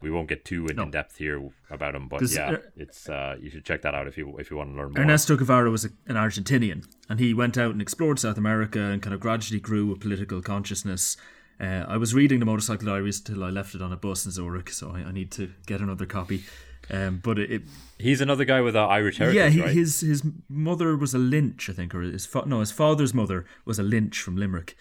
we 0.00 0.10
won't 0.10 0.28
get 0.28 0.44
too 0.44 0.66
in, 0.66 0.76
No. 0.76 0.82
in 0.82 0.90
depth 0.90 1.16
here 1.16 1.50
about 1.70 1.94
him, 1.94 2.08
but 2.08 2.20
yeah, 2.30 2.50
uh, 2.50 2.56
it's 2.76 3.08
uh, 3.08 3.36
you 3.40 3.48
should 3.48 3.64
check 3.64 3.80
that 3.82 3.94
out 3.94 4.06
if 4.06 4.18
you 4.18 4.36
if 4.38 4.50
you 4.50 4.56
want 4.58 4.68
to 4.70 4.76
learn 4.76 4.92
more. 4.92 5.00
Ernesto 5.02 5.34
Guevara 5.34 5.70
was 5.70 5.86
a, 5.86 5.88
an 6.06 6.16
Argentinian, 6.16 6.84
and 7.08 7.18
he 7.20 7.32
went 7.32 7.56
out 7.56 7.72
and 7.72 7.80
explored 7.80 8.18
South 8.18 8.36
America 8.36 8.80
and 8.80 9.00
kind 9.00 9.14
of 9.14 9.20
gradually 9.20 9.60
grew 9.60 9.92
a 9.92 9.96
political 9.96 10.42
consciousness. 10.42 11.16
Uh, 11.60 11.84
I 11.88 11.96
was 11.96 12.14
reading 12.14 12.40
the 12.40 12.46
Motorcycle 12.46 12.86
Diaries 12.86 13.20
till 13.20 13.44
I 13.44 13.50
left 13.50 13.74
it 13.74 13.82
on 13.82 13.92
a 13.92 13.96
bus 13.96 14.24
in 14.26 14.32
Zurich, 14.32 14.70
so 14.70 14.90
I, 14.90 15.00
I 15.00 15.12
need 15.12 15.30
to 15.32 15.50
get 15.66 15.80
another 15.80 16.06
copy. 16.06 16.44
Um, 16.90 17.20
but 17.22 17.38
it, 17.38 17.50
it 17.50 17.62
He's 17.98 18.20
another 18.20 18.44
guy 18.44 18.60
with 18.60 18.76
uh, 18.76 18.86
Irish 18.86 19.18
heritage, 19.18 19.36
yeah, 19.36 19.48
he, 19.48 19.60
right? 19.62 19.70
his 19.70 20.00
his 20.00 20.22
mother 20.48 20.96
was 20.96 21.14
a 21.14 21.18
Lynch, 21.18 21.70
I 21.70 21.72
think, 21.72 21.94
or 21.94 22.02
his 22.02 22.26
fa- 22.26 22.44
no, 22.46 22.60
his 22.60 22.72
father's 22.72 23.14
mother 23.14 23.46
was 23.64 23.78
a 23.78 23.82
Lynch 23.82 24.20
from 24.20 24.36
Limerick. 24.36 24.76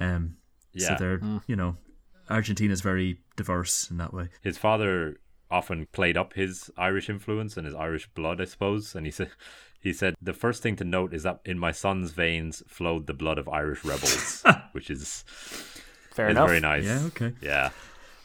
Um, 0.00 0.36
so 0.76 0.90
Yeah. 0.90 0.96
they're 0.98 1.20
you 1.46 1.54
know, 1.56 1.76
Argentina's 2.28 2.80
very 2.80 3.20
diverse 3.36 3.90
in 3.90 3.98
that 3.98 4.12
way. 4.12 4.28
his 4.42 4.58
father 4.58 5.18
often 5.50 5.86
played 5.92 6.16
up 6.16 6.32
his 6.32 6.68
Irish 6.76 7.08
influence 7.08 7.56
and 7.56 7.64
his 7.66 7.74
Irish 7.76 8.08
blood, 8.08 8.40
I 8.40 8.44
suppose. 8.46 8.96
And 8.96 9.06
he 9.06 9.12
said, 9.12 9.30
he 9.80 9.92
said 9.92 10.16
the 10.20 10.32
first 10.32 10.60
thing 10.62 10.74
to 10.76 10.84
note 10.84 11.14
is 11.14 11.22
that 11.22 11.38
in 11.44 11.56
my 11.58 11.70
son's 11.70 12.10
veins 12.10 12.64
flowed 12.66 13.06
the 13.06 13.14
blood 13.14 13.38
of 13.38 13.48
Irish 13.48 13.84
rebels, 13.84 14.42
which 14.72 14.90
is, 14.90 15.24
Fair 16.16 16.28
is 16.28 16.30
enough. 16.32 16.48
very 16.48 16.60
nice. 16.60 16.84
Yeah, 16.84 17.02
okay. 17.08 17.34
Yeah. 17.42 17.70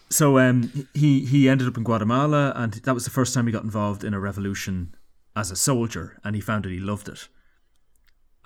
So 0.09 0.39
um, 0.39 0.87
he 0.93 1.25
he 1.25 1.49
ended 1.49 1.67
up 1.67 1.77
in 1.77 1.83
Guatemala, 1.83 2.53
and 2.55 2.73
that 2.73 2.93
was 2.93 3.03
the 3.03 3.11
first 3.11 3.33
time 3.33 3.47
he 3.47 3.51
got 3.51 3.63
involved 3.63 4.03
in 4.03 4.13
a 4.13 4.19
revolution 4.19 4.95
as 5.35 5.51
a 5.51 5.55
soldier, 5.57 6.17
and 6.23 6.35
he 6.35 6.41
found 6.41 6.63
that 6.63 6.71
he 6.71 6.79
loved 6.79 7.09
it. 7.09 7.27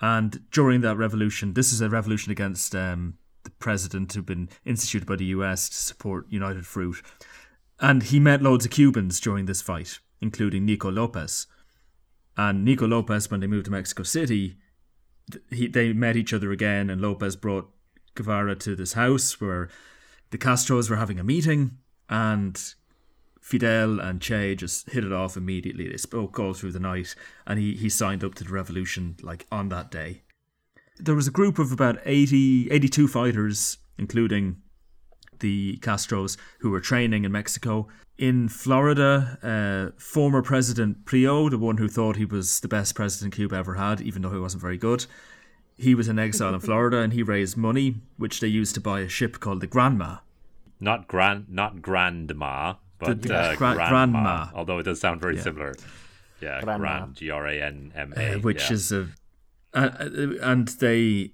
And 0.00 0.50
during 0.50 0.80
that 0.82 0.96
revolution, 0.96 1.54
this 1.54 1.72
is 1.72 1.80
a 1.80 1.88
revolution 1.88 2.32
against 2.32 2.74
um, 2.74 3.18
the 3.44 3.50
president 3.50 4.12
who'd 4.12 4.26
been 4.26 4.48
instituted 4.64 5.06
by 5.06 5.16
the 5.16 5.26
US 5.26 5.68
to 5.68 5.76
support 5.76 6.26
United 6.28 6.66
Fruit, 6.66 7.00
and 7.80 8.02
he 8.02 8.18
met 8.18 8.42
loads 8.42 8.64
of 8.64 8.72
Cubans 8.72 9.20
during 9.20 9.46
this 9.46 9.62
fight, 9.62 10.00
including 10.20 10.64
Nico 10.64 10.90
Lopez. 10.90 11.46
And 12.36 12.64
Nico 12.64 12.86
Lopez, 12.86 13.30
when 13.30 13.40
they 13.40 13.46
moved 13.46 13.66
to 13.66 13.70
Mexico 13.70 14.02
City, 14.02 14.56
he 15.50 15.68
they 15.68 15.92
met 15.92 16.16
each 16.16 16.32
other 16.32 16.50
again, 16.50 16.90
and 16.90 17.00
Lopez 17.00 17.36
brought 17.36 17.70
Guevara 18.16 18.56
to 18.56 18.74
this 18.74 18.94
house 18.94 19.40
where 19.40 19.68
the 20.30 20.38
Castros 20.38 20.90
were 20.90 20.96
having 20.96 21.20
a 21.20 21.24
meeting, 21.24 21.78
and 22.08 22.74
Fidel 23.40 24.00
and 24.00 24.20
Che 24.20 24.56
just 24.56 24.90
hit 24.90 25.04
it 25.04 25.12
off 25.12 25.36
immediately. 25.36 25.88
They 25.88 25.96
spoke 25.96 26.38
all 26.38 26.52
through 26.52 26.72
the 26.72 26.80
night, 26.80 27.14
and 27.46 27.58
he, 27.60 27.74
he 27.74 27.88
signed 27.88 28.24
up 28.24 28.34
to 28.34 28.44
the 28.44 28.52
revolution 28.52 29.16
like 29.22 29.46
on 29.52 29.68
that 29.68 29.90
day. 29.90 30.22
There 30.98 31.14
was 31.14 31.28
a 31.28 31.30
group 31.30 31.58
of 31.58 31.70
about 31.70 31.98
80, 32.04 32.70
82 32.70 33.06
fighters, 33.06 33.78
including 33.98 34.62
the 35.38 35.76
Castros, 35.76 36.36
who 36.60 36.70
were 36.70 36.80
training 36.80 37.24
in 37.24 37.32
Mexico. 37.32 37.86
In 38.18 38.48
Florida, 38.48 39.38
uh, 39.42 40.00
former 40.00 40.42
President 40.42 41.04
Prio, 41.04 41.50
the 41.50 41.58
one 41.58 41.76
who 41.76 41.86
thought 41.86 42.16
he 42.16 42.24
was 42.24 42.60
the 42.60 42.68
best 42.68 42.94
president 42.94 43.34
Cuba 43.34 43.56
ever 43.56 43.74
had, 43.74 44.00
even 44.00 44.22
though 44.22 44.32
he 44.32 44.38
wasn't 44.38 44.62
very 44.62 44.78
good, 44.78 45.06
he 45.76 45.94
was 45.94 46.08
in 46.08 46.18
exile 46.18 46.54
in 46.54 46.60
Florida 46.60 46.98
and 46.98 47.12
he 47.12 47.22
raised 47.22 47.56
money, 47.56 47.96
which 48.16 48.40
they 48.40 48.48
used 48.48 48.74
to 48.74 48.80
buy 48.80 49.00
a 49.00 49.08
ship 49.08 49.40
called 49.40 49.60
the 49.60 49.66
Granma. 49.66 50.20
Not 50.80 51.08
grand, 51.08 51.46
not 51.48 51.82
grandma, 51.82 52.74
but 52.98 53.22
The- 53.22 53.34
uh, 53.34 53.56
gra- 53.56 53.74
grandma, 53.74 53.88
grandma. 53.88 54.46
Although 54.54 54.78
it 54.78 54.82
does 54.84 55.00
sound 55.00 55.20
very 55.20 55.38
similar. 55.38 55.74
Yeah, 56.40 56.60
Grandma. 56.60 56.98
grand, 56.98 57.14
G 57.14 57.30
R 57.30 57.46
A 57.46 57.62
N 57.62 57.92
M 57.94 58.12
A, 58.16 58.34
uh, 58.34 58.38
which 58.40 58.68
yeah. 58.68 58.74
is 58.74 58.92
a 58.92 59.08
uh, 59.72 59.90
and 60.42 60.68
they 60.68 61.32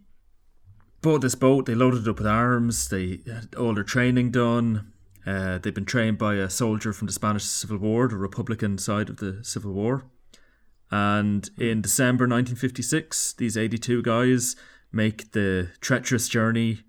bought 1.01 1.21
this 1.23 1.35
boat 1.35 1.67
they 1.67 1.75
loaded 1.75 2.03
it 2.07 2.09
up 2.11 2.19
with 2.19 2.27
arms 2.27 2.89
they 2.89 3.21
had 3.27 3.55
all 3.57 3.75
their 3.75 3.83
training 3.85 4.31
done 4.31 4.93
uh, 5.27 5.59
they've 5.59 5.75
been 5.75 5.85
trained 5.85 6.19
by 6.19 6.35
a 6.37 6.49
soldier 6.49 6.93
from 6.93 7.07
the 7.07 7.13
spanish 7.13 7.43
civil 7.45 7.79
war 7.79 8.07
the 8.09 8.17
republican 8.17 8.79
side 8.79 9.09
of 9.11 9.17
the 9.17 9.43
civil 9.43 9.73
war 9.73 10.05
and 10.93 11.49
in 11.59 11.81
december 11.83 12.25
1956 12.25 13.33
these 13.35 13.57
82 13.57 14.03
guys 14.03 14.55
make 14.93 15.33
the 15.33 15.71
treacherous 15.81 16.29
journey 16.29 16.81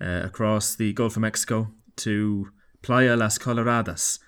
uh, 0.00 0.22
across 0.24 0.74
the 0.74 0.92
gulf 0.94 1.16
of 1.16 1.22
mexico 1.22 1.70
to 1.96 2.48
playa 2.82 3.14
las 3.16 3.38
coloradas 3.38 4.18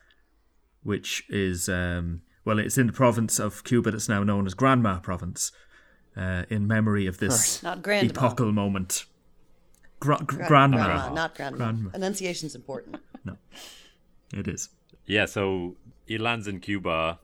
which 0.83 1.25
is 1.29 1.69
um, 1.69 2.23
well, 2.45 2.59
it's 2.59 2.79
in 2.79 2.87
the 2.87 2.93
province 2.95 3.39
of 3.39 3.65
Cuba 3.65 3.91
that's 3.91 4.09
now 4.09 4.23
known 4.25 4.47
as 4.47 4.55
Granma 4.55 5.03
Province, 5.03 5.53
uh, 6.17 6.45
in 6.49 6.67
memory 6.67 7.07
of 7.07 7.19
this 7.19 7.63
Not 7.63 7.83
grandma. 7.83 8.09
epochal 8.11 8.51
moment. 8.51 9.05
Gra- 10.01 10.17
gr- 10.25 10.37
Gra- 10.37 10.49
grandma. 10.49 10.85
grandma, 10.87 11.15
not 11.15 11.35
grandma. 11.35 11.57
Grandma. 11.59 11.91
Enunciation's 11.93 12.55
important. 12.55 12.97
No, 13.27 13.37
it 14.33 14.49
is. 14.49 14.71
Yeah, 15.05 15.27
so 15.27 15.77
he 16.07 16.17
lands 16.17 16.47
in 16.49 16.61
Cuba 16.61 17.19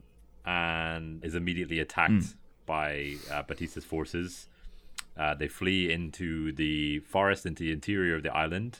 and 0.47 1.23
is 1.23 1.35
immediately 1.35 1.79
attacked 1.79 2.11
Hmm. 2.13 2.37
by 2.65 3.15
uh, 3.31 3.43
Batista's 3.43 3.85
forces. 3.85 4.47
Uh, 5.15 5.33
they 5.35 5.47
flee 5.47 5.91
into 5.91 6.51
the 6.53 6.99
forest, 6.99 7.45
into 7.45 7.63
the 7.63 7.71
interior 7.71 8.15
of 8.15 8.23
the 8.23 8.33
island, 8.35 8.79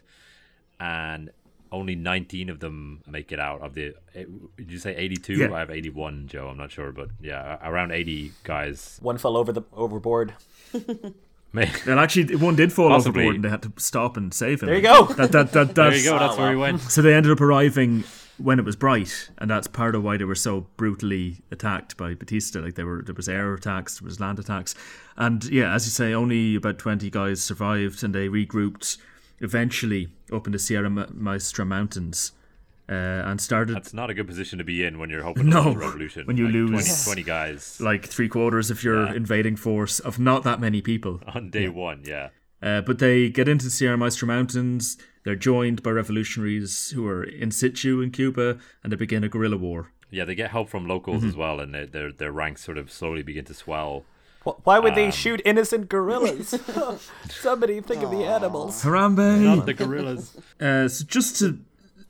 and 0.79 1.29
only 1.71 1.95
19 1.95 2.49
of 2.49 2.59
them 2.61 3.01
make 3.07 3.31
it 3.31 3.39
out 3.39 3.61
of 3.61 3.73
the. 3.73 3.93
eh, 4.15 4.23
Did 4.55 4.71
you 4.71 4.77
say 4.79 4.95
82? 4.95 5.33
Yeah. 5.33 5.53
I 5.53 5.59
have 5.59 5.69
81, 5.71 6.27
Joe. 6.27 6.47
I'm 6.47 6.57
not 6.57 6.71
sure, 6.71 6.91
but 6.93 7.09
yeah, 7.21 7.57
around 7.61 7.91
80 7.91 8.31
guys. 8.43 8.97
One 9.01 9.17
fell 9.17 9.35
over 9.35 9.51
the 9.51 9.63
overboard. 9.73 10.33
May- 11.51 11.71
Well, 11.87 11.99
actually, 12.05 12.35
one 12.35 12.55
did 12.55 12.71
fall 12.71 12.89
Possibly. 12.89 13.21
overboard 13.23 13.35
and 13.35 13.43
they 13.45 13.49
had 13.49 13.61
to 13.63 13.73
stop 13.77 14.15
and 14.15 14.33
save 14.33 14.61
him. 14.61 14.67
There 14.67 14.75
you 14.75 14.81
go. 14.81 15.05
That, 15.07 15.31
that, 15.31 15.51
that, 15.53 15.75
there 15.75 15.93
you 15.95 16.03
go. 16.03 16.19
That's 16.19 16.37
where 16.37 16.51
he 16.51 16.55
went. 16.57 16.81
So 16.81 17.01
they 17.01 17.13
ended 17.13 17.31
up 17.31 17.41
arriving 17.41 18.03
when 18.37 18.59
it 18.59 18.65
was 18.65 18.75
bright, 18.75 19.29
and 19.37 19.49
that's 19.49 19.67
part 19.67 19.95
of 19.95 20.03
why 20.03 20.17
they 20.17 20.23
were 20.23 20.35
so 20.35 20.67
brutally 20.77 21.37
attacked 21.51 21.97
by 21.97 22.13
Batista. 22.13 22.59
Like 22.59 22.75
they 22.75 22.83
were, 22.83 23.01
there 23.01 23.15
was 23.15 23.27
air 23.29 23.53
attacks, 23.53 23.99
there 23.99 24.05
was 24.05 24.19
land 24.19 24.39
attacks, 24.39 24.75
and 25.15 25.43
yeah, 25.45 25.73
as 25.73 25.85
you 25.85 25.91
say, 25.91 26.13
only 26.13 26.55
about 26.55 26.77
twenty 26.77 27.09
guys 27.09 27.41
survived, 27.41 28.03
and 28.03 28.13
they 28.13 28.27
regrouped 28.29 28.97
eventually 29.39 30.09
up 30.31 30.45
in 30.47 30.51
the 30.53 30.59
Sierra 30.59 30.89
Maestra 30.89 31.65
Mountains, 31.65 32.31
uh, 32.89 32.93
and 32.93 33.39
started 33.41 33.75
That's 33.75 33.93
not 33.93 34.09
a 34.09 34.13
good 34.13 34.27
position 34.27 34.57
to 34.59 34.63
be 34.63 34.83
in 34.83 34.97
when 34.97 35.09
you're 35.09 35.23
hoping 35.23 35.49
No, 35.49 35.63
to 35.63 35.69
lose 35.69 35.75
a 35.75 35.79
revolution. 35.79 36.25
when 36.25 36.37
you 36.37 36.45
Like 36.45 36.53
lose- 36.53 37.03
20, 37.05 37.21
20 37.21 37.23
guys 37.23 37.79
like 37.81 38.05
three 38.05 38.29
quarters 38.29 38.71
of 38.71 38.83
your 38.83 39.05
Yeah. 39.07 39.13
invading 39.13 39.55
force 39.57 39.99
of 39.99 40.19
not 40.19 40.43
that 40.43 40.59
many 40.59 40.81
people. 40.81 41.21
on 41.27 41.49
day 41.49 41.69
one. 41.69 42.01
Yeah. 42.05 42.29
Uh, 42.61 42.81
but 42.81 42.99
they 42.99 43.29
get 43.29 43.47
into 43.47 43.65
the 43.65 43.71
Sierra 43.71 43.97
Maestra 43.97 44.27
Mountains. 44.27 44.97
They're 45.23 45.35
joined 45.35 45.83
by 45.83 45.91
revolutionaries 45.91 46.89
who 46.91 47.05
are 47.07 47.23
in 47.23 47.51
situ 47.51 48.01
in 48.01 48.11
Cuba, 48.11 48.57
and 48.83 48.91
they 48.91 48.95
begin 48.97 49.23
a 49.23 49.29
guerrilla 49.29 49.57
war. 49.57 49.91
Yeah, 50.09 50.25
they 50.25 50.35
get 50.35 50.51
help 50.51 50.69
from 50.69 50.87
locals 50.87 51.17
Mm-hmm. 51.19 51.29
as 51.29 51.35
well, 51.35 51.59
and 51.59 51.73
they, 51.73 51.85
their 51.85 52.11
their 52.11 52.31
ranks 52.31 52.63
sort 52.63 52.77
of 52.77 52.91
slowly 52.91 53.21
begin 53.23 53.45
to 53.45 53.53
swell. 53.53 54.05
Wh- 54.45 54.65
Why 54.65 54.79
would 54.79 54.93
Um, 54.93 54.95
they 54.95 55.11
shoot 55.11 55.41
innocent 55.45 55.89
gorillas? 55.89 56.55
Somebody 57.29 57.81
think 57.81 58.03
of 58.03 58.11
the 58.11 58.23
animals. 58.23 58.83
Harambe! 58.83 59.41
Not 59.41 59.65
the 59.65 59.73
guerrillas. 59.73 60.37
Uh, 60.59 60.87
so 60.87 61.05
just 61.05 61.37
to 61.37 61.59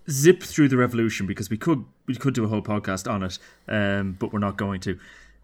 zip 0.10 0.42
through 0.42 0.70
the 0.70 0.77
revolution 0.77 1.27
because 1.27 1.50
we 1.50 1.58
could 1.58 1.84
we 2.08 2.16
could 2.16 2.34
do 2.34 2.46
a 2.46 2.48
whole 2.48 2.62
podcast 2.62 3.12
on 3.12 3.24
it, 3.24 3.38
um, 3.68 4.13
but 4.18 4.32
we're 4.32 4.39
not 4.39 4.56
going 4.58 4.80
to. 4.82 4.98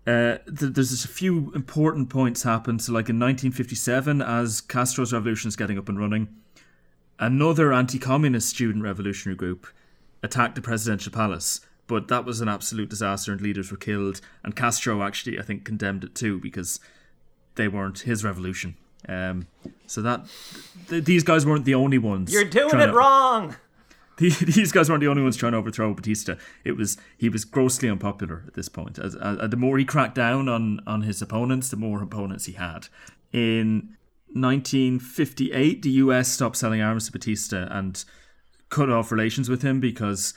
Uh, 0.06 0.38
th- 0.46 0.74
there's 0.74 0.90
just 0.90 1.06
a 1.06 1.10
few 1.10 1.52
important 1.56 2.10
points 2.10 2.44
happen. 2.44 2.78
So, 2.80 2.92
like 2.92 3.10
in 3.10 3.18
1957, 3.20 4.22
as 4.22 4.62
Castro's 4.62 5.14
revolution 5.14 5.48
is 5.48 5.56
getting 5.56 5.78
up 5.78 5.88
and 5.88 5.98
running, 5.98 6.28
another 7.20 7.72
anti-communist 7.72 8.50
student 8.50 8.84
revolutionary 8.84 9.38
group 9.38 9.68
attacked 10.22 10.56
the 10.56 10.62
presidential 10.62 11.12
palace. 11.12 11.62
But 11.88 12.08
that 12.08 12.26
was 12.26 12.40
an 12.42 12.48
absolute 12.48 12.90
disaster, 12.90 13.32
and 13.32 13.42
leaders 13.42 13.70
were 13.72 13.78
killed. 13.78 14.22
And 14.44 14.56
Castro 14.56 15.04
actually, 15.04 15.38
I 15.40 15.42
think, 15.42 15.66
condemned 15.66 16.04
it 16.04 16.16
too 16.16 16.40
because 16.40 16.80
they 17.56 17.68
weren't 17.68 18.00
his 18.00 18.24
revolution. 18.24 18.76
Um, 19.08 19.48
so 19.86 20.02
that 20.02 20.26
th- 20.88 21.04
these 21.04 21.24
guys 21.24 21.46
weren't 21.46 21.66
the 21.66 21.76
only 21.76 21.98
ones. 21.98 22.34
You're 22.34 22.46
doing 22.46 22.80
it 22.80 22.88
to- 22.88 22.94
wrong. 22.94 23.56
The- 24.18 24.30
these 24.46 24.72
guys 24.72 24.90
weren't 24.90 25.02
the 25.02 25.08
only 25.08 25.24
ones 25.24 25.38
trying 25.38 25.54
to 25.54 25.58
overthrow 25.58 25.94
Batista. 25.94 26.36
It 26.64 26.74
was 26.74 26.98
he 27.18 27.30
was 27.30 27.46
grossly 27.46 27.90
unpopular 27.90 28.44
at 28.48 28.54
this 28.54 28.70
point. 28.70 29.00
As, 29.00 29.16
as, 29.16 29.50
the 29.50 29.58
more 29.58 29.78
he 29.78 29.86
cracked 29.86 30.16
down 30.16 30.50
on 30.50 30.80
on 30.86 31.02
his 31.02 31.22
opponents, 31.22 31.70
the 31.70 31.78
more 31.78 32.02
opponents 32.02 32.46
he 32.46 32.54
had. 32.54 32.88
In 33.32 33.96
1958, 34.34 35.82
the 35.82 35.90
U.S. 35.90 36.28
stopped 36.28 36.58
selling 36.58 36.82
arms 36.82 37.06
to 37.06 37.12
Batista 37.12 37.68
and 37.72 38.04
cut 38.70 38.90
off 38.90 39.12
relations 39.12 39.50
with 39.50 39.62
him 39.62 39.80
because 39.80 40.34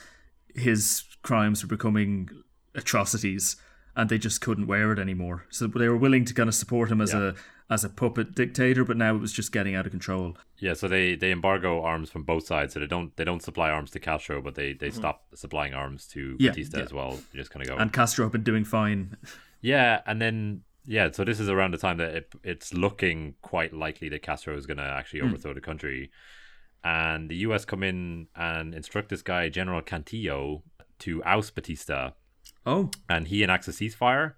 his 0.55 1.03
crimes 1.23 1.63
were 1.63 1.67
becoming 1.67 2.29
atrocities, 2.75 3.55
and 3.95 4.09
they 4.09 4.17
just 4.17 4.41
couldn't 4.41 4.67
wear 4.67 4.91
it 4.91 4.99
anymore. 4.99 5.45
So 5.49 5.67
they 5.67 5.89
were 5.89 5.97
willing 5.97 6.25
to 6.25 6.33
kind 6.33 6.47
of 6.47 6.55
support 6.55 6.91
him 6.91 7.01
as 7.01 7.13
a 7.13 7.35
as 7.69 7.83
a 7.83 7.89
puppet 7.89 8.33
dictator, 8.33 8.85
but 8.85 8.95
now 8.97 9.13
it 9.15 9.19
was 9.19 9.33
just 9.33 9.51
getting 9.51 9.75
out 9.75 9.85
of 9.85 9.91
control. 9.91 10.37
Yeah, 10.59 10.73
so 10.73 10.87
they, 10.87 11.15
they 11.15 11.31
embargo 11.31 11.81
arms 11.81 12.09
from 12.09 12.23
both 12.23 12.45
sides. 12.47 12.73
So 12.73 12.79
they 12.79 12.87
don't 12.87 13.15
they 13.17 13.23
don't 13.25 13.43
supply 13.43 13.69
arms 13.69 13.91
to 13.91 13.99
Castro, 13.99 14.41
but 14.41 14.55
they, 14.55 14.69
Mm-hmm. 14.71 14.77
they 14.85 14.91
stop 14.91 15.25
supplying 15.35 15.73
arms 15.73 16.07
to 16.09 16.37
Yeah, 16.39 16.51
Batista 16.51 16.77
yeah. 16.77 16.83
as 16.85 16.93
well. 16.93 17.11
They 17.11 17.37
just 17.39 17.51
kind 17.51 17.63
of 17.63 17.69
go. 17.69 17.77
And 17.81 17.91
Castro 17.91 18.25
had 18.25 18.31
been 18.31 18.43
doing 18.43 18.63
fine 18.63 19.17
yeah, 19.61 20.01
and 20.05 20.21
then 20.21 20.61
yeah, 20.85 21.11
so 21.11 21.25
this 21.25 21.39
is 21.41 21.49
around 21.49 21.71
the 21.73 21.77
time 21.77 21.97
that 21.97 22.15
it, 22.15 22.33
it's 22.43 22.73
looking 22.73 23.35
quite 23.41 23.73
likely 23.73 24.07
that 24.09 24.21
Castro 24.21 24.55
is 24.55 24.65
going 24.65 24.77
to 24.77 24.83
actually 24.83 25.19
Hmm. 25.19 25.27
overthrow 25.27 25.53
the 25.53 25.59
country. 25.61 26.09
and 26.83 27.29
the 27.29 27.35
U.S. 27.47 27.65
come 27.65 27.83
in 27.83 28.27
and 28.35 28.73
instruct 28.73 29.09
this 29.09 29.21
guy 29.21 29.49
General 29.49 29.81
Cantillo 29.81 30.61
to 30.99 31.21
oust 31.25 31.53
Batista, 31.55 32.11
Oh, 32.65 32.89
and 33.09 33.27
he 33.27 33.43
enacts 33.43 33.67
a 33.67 33.71
ceasefire. 33.71 34.35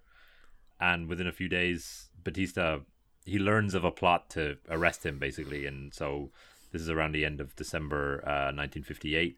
And 0.79 1.07
within 1.07 1.27
a 1.27 1.31
few 1.31 1.47
days, 1.49 2.09
Batista 2.23 2.79
he 3.25 3.37
learns 3.39 3.73
of 3.73 3.83
a 3.83 3.91
plot 3.91 4.29
to 4.31 4.57
arrest 4.69 5.05
him, 5.05 5.19
basically, 5.19 5.65
and 5.65 5.93
so 5.93 6.29
this 6.71 6.81
is 6.81 6.89
around 6.89 7.11
the 7.13 7.25
end 7.25 7.39
of 7.41 7.55
December 7.55 8.21
uh, 8.25 8.51
1958. 8.55 9.37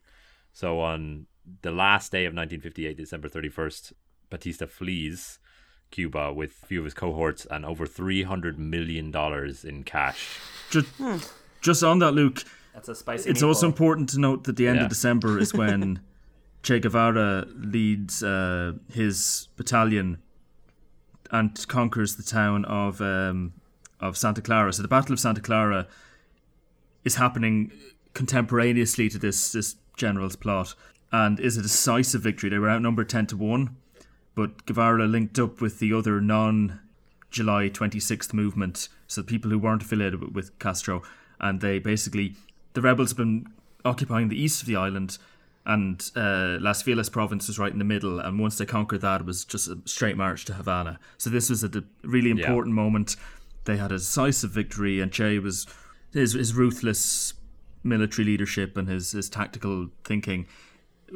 So 0.52 0.80
on 0.80 1.26
the 1.62 1.70
last 1.72 2.12
day 2.12 2.24
of 2.24 2.34
1958, 2.34 2.96
December 2.96 3.28
31st, 3.28 3.92
Batista 4.30 4.66
flees 4.66 5.38
Cuba 5.90 6.32
with 6.32 6.62
a 6.62 6.66
few 6.66 6.78
of 6.80 6.84
his 6.84 6.94
cohorts 6.94 7.46
and 7.50 7.64
over 7.66 7.86
300 7.86 8.58
million 8.58 9.10
dollars 9.10 9.64
in 9.64 9.82
cash. 9.82 10.38
just, 10.70 10.88
just 11.60 11.82
on 11.82 11.98
that, 12.00 12.12
Luke. 12.12 12.44
That's 12.74 12.88
a 12.88 12.94
spicy. 12.94 13.28
It's 13.30 13.42
also 13.42 13.66
important 13.66 14.08
to 14.10 14.18
note 14.20 14.44
that 14.44 14.56
the 14.56 14.66
end 14.68 14.76
Yeah. 14.78 14.84
of 14.84 14.88
December 14.88 15.38
is 15.38 15.52
when 15.52 16.00
Che 16.62 16.80
Guevara 16.80 17.46
leads 17.54 18.22
uh, 18.22 18.72
his 18.90 19.48
battalion 19.56 20.18
and 21.30 21.66
conquers 21.68 22.16
the 22.16 22.22
town 22.22 22.64
of 22.66 23.00
um, 23.00 23.52
of 24.02 24.16
Santa 24.18 24.42
Clara. 24.42 24.72
So 24.72 24.82
the 24.82 24.88
Battle 24.88 25.12
of 25.14 25.20
Santa 25.20 25.40
Clara 25.40 25.86
is 27.04 27.14
happening 27.16 27.72
contemporaneously 28.14 29.08
to 29.08 29.18
this 29.18 29.52
this 29.52 29.76
general's 29.96 30.36
plot, 30.36 30.74
and 31.10 31.40
is 31.40 31.56
a 31.56 31.62
decisive 31.62 32.22
victory. 32.22 32.50
They 32.50 32.58
were 32.58 32.70
outnumbered 32.70 33.08
ten 33.08 33.26
to 33.28 33.36
one, 33.36 33.76
but 34.34 34.66
Guevara 34.66 35.06
linked 35.06 35.38
up 35.38 35.60
with 35.60 35.78
the 35.78 35.92
other 35.92 36.20
non 36.20 36.80
July 37.30 37.70
26th 37.70 38.34
movement, 38.34 38.88
so 39.06 39.22
people 39.22 39.50
who 39.50 39.58
weren't 39.58 39.82
affiliated 39.82 40.34
with, 40.34 40.58
Castro, 40.58 41.02
and 41.40 41.60
they 41.62 41.78
basically 41.78 42.34
the 42.74 42.82
rebels 42.82 43.10
have 43.10 43.16
been 43.16 43.46
occupying 43.84 44.28
the 44.28 44.40
east 44.40 44.60
of 44.62 44.68
the 44.68 44.76
island, 44.76 45.16
and 45.64 46.10
uh, 46.16 46.58
Las 46.60 46.82
Villas 46.82 47.08
province 47.08 47.48
was 47.48 47.58
right 47.58 47.72
in 47.72 47.78
the 47.78 47.84
middle. 47.84 48.18
And 48.20 48.38
once 48.38 48.58
they 48.58 48.66
conquered 48.66 49.00
that, 49.02 49.20
it 49.22 49.26
was 49.26 49.44
just 49.44 49.68
a 49.68 49.78
straight 49.84 50.16
march 50.16 50.44
to 50.46 50.54
Havana. 50.54 50.98
So 51.18 51.30
this 51.30 51.48
was 51.50 51.62
a 51.64 51.84
really 52.02 52.30
Yeah. 52.30 52.36
important 52.46 52.74
moment. 52.74 53.16
They 53.64 53.76
had 53.76 53.92
a 53.92 53.98
decisive 53.98 54.50
victory, 54.50 55.00
and 55.00 55.12
Che 55.12 55.38
was 55.38 55.66
his 56.12 56.32
his 56.34 56.54
ruthless 56.54 57.34
military 57.84 58.24
leadership 58.24 58.76
and 58.76 58.88
his 58.88 59.12
his 59.12 59.28
tactical 59.28 59.88
thinking 60.04 60.46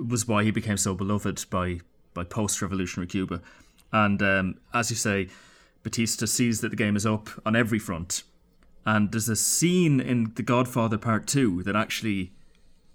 was 0.08 0.26
why 0.28 0.44
he 0.44 0.50
became 0.50 0.76
so 0.76 0.94
beloved 0.94 1.44
by 1.50 1.80
by 2.14 2.24
post-revolutionary 2.24 3.06
Cuba. 3.06 3.40
And 3.92 4.22
um, 4.22 4.54
as 4.74 4.90
you 4.90 4.96
say, 4.96 5.28
Batista 5.82 6.26
sees 6.26 6.60
that 6.60 6.70
the 6.70 6.76
game 6.76 6.96
is 6.96 7.06
up 7.06 7.28
on 7.44 7.54
every 7.54 7.78
front. 7.78 8.22
And 8.84 9.10
there's 9.10 9.28
a 9.28 9.36
scene 9.36 10.00
in 10.00 10.32
The 10.34 10.42
Godfather 10.42 10.98
Part 10.98 11.26
Two 11.26 11.62
that 11.64 11.76
actually 11.76 12.32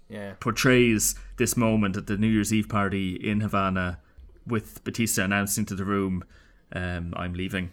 Yeah. 0.08 0.34
portrays 0.40 1.14
this 1.36 1.56
moment 1.56 1.96
at 1.96 2.06
the 2.06 2.16
New 2.18 2.28
Year's 2.28 2.52
Eve 2.52 2.68
party 2.68 3.14
in 3.14 3.40
Havana 3.40 3.98
with 4.46 4.82
Batista 4.84 5.24
announcing 5.24 5.64
to 5.66 5.74
the 5.74 5.84
room, 5.84 6.24
um, 6.72 7.14
I'm 7.16 7.32
leaving. 7.34 7.70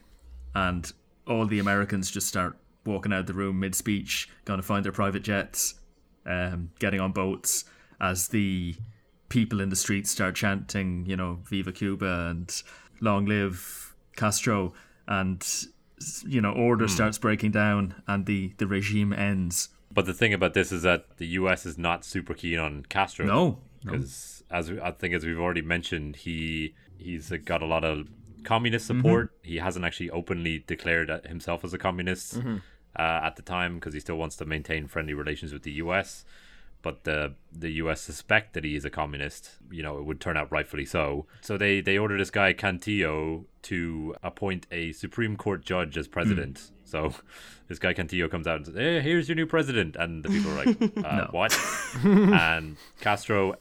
And 0.54 0.92
all 1.30 1.46
the 1.46 1.60
Americans 1.60 2.10
just 2.12 2.28
start 2.28 2.58
walking 2.86 3.14
out 3.14 3.22
of 3.22 3.28
the 3.28 3.34
room 3.34 3.60
mid 3.60 3.76
speech, 3.76 4.30
going 4.46 4.60
to 4.60 4.66
find 4.66 4.84
their 4.84 4.92
private 4.92 5.24
jets, 5.24 5.76
um, 6.26 6.72
getting 6.80 7.00
on 7.00 7.12
boats 7.12 7.66
as 8.02 8.30
the 8.30 8.76
people 9.30 9.62
in 9.62 9.70
the 9.70 9.76
streets 9.76 10.10
start 10.10 10.36
chanting, 10.36 11.06
you 11.06 11.16
know, 11.16 11.40
Viva 11.46 11.72
Cuba 11.72 12.28
and 12.30 12.64
long 13.02 13.26
live 13.26 13.96
Castro. 14.16 14.74
And, 15.08 15.46
you 16.26 16.42
know, 16.42 16.52
order 16.52 16.88
starts 16.88 17.18
breaking 17.18 17.52
down 17.52 17.96
and 18.08 18.26
the, 18.26 18.54
the 18.58 18.68
regime 18.68 19.14
ends. 19.14 19.70
But 19.92 20.06
the 20.06 20.14
thing 20.14 20.34
about 20.34 20.54
this 20.54 20.72
is 20.72 20.84
that 20.84 21.18
the 21.18 21.28
U.S. 21.28 21.66
is 21.66 21.78
not 21.78 22.06
super 22.06 22.34
keen 22.34 22.60
on 22.60 22.86
Castro. 22.90 23.26
No, 23.26 23.60
no. 23.84 23.92
because 23.92 24.44
as 24.52 24.72
I 24.72 24.92
think 24.92 25.14
as 25.14 25.26
we've 25.26 25.40
already 25.40 25.64
mentioned, 25.64 26.16
he 26.16 26.76
he's 26.98 27.32
got 27.46 27.62
a 27.64 27.66
lot 27.66 27.84
of 27.84 28.08
communist 28.43 28.88
support. 28.88 29.34
He 29.41 29.58
hasn't 29.58 29.86
actually 29.86 30.10
openly 30.10 30.63
declared 30.65 31.10
uh, 31.10 31.22
himself 31.22 31.63
as 31.63 31.74
a 31.74 31.77
communist 31.77 32.38
uh, 32.98 33.21
at 33.23 33.36
the 33.36 33.41
time 33.41 33.75
because 33.75 33.93
he 33.93 33.99
still 33.99 34.17
wants 34.17 34.36
to 34.38 34.45
maintain 34.45 34.88
friendly 34.88 35.13
relations 35.13 35.54
with 35.54 35.63
the 35.63 35.73
U.S. 35.73 36.25
But 36.82 37.04
the 37.04 37.36
the 37.52 37.71
U.S. 37.71 37.99
suspect 38.02 38.54
that 38.54 38.63
he 38.63 38.75
is 38.75 38.86
a 38.86 38.89
communist. 38.89 39.52
You 39.69 39.84
know, 39.84 39.97
it 39.97 40.06
would 40.06 40.21
turn 40.21 40.38
out 40.38 40.52
rightfully 40.52 40.86
so. 40.86 41.25
So 41.41 41.58
they 41.58 41.82
they 41.82 41.97
order 41.97 42.17
this 42.17 42.30
guy 42.30 42.54
Cantillo 42.54 43.45
to 43.63 44.15
appoint 44.23 44.65
a 44.71 44.93
Supreme 44.93 45.36
Court 45.36 45.63
judge 45.63 45.97
as 45.97 46.08
president. 46.08 46.71
So 46.86 47.13
this 47.67 47.80
guy 47.80 47.93
Cantillo 47.93 48.32
comes 48.32 48.47
out 48.47 48.58
and 48.58 48.65
says, 48.65 48.75
"Hey, 48.75 49.02
here's 49.02 49.28
your 49.28 49.36
new 49.36 49.45
president," 49.45 49.97
and 49.97 50.23
the 50.23 50.30
people 50.30 50.52
are 50.52 50.65
like, 50.65 50.97
uh, 51.06 51.28
"What?" 51.32 51.58
and 52.04 52.78
Castro 53.02 53.56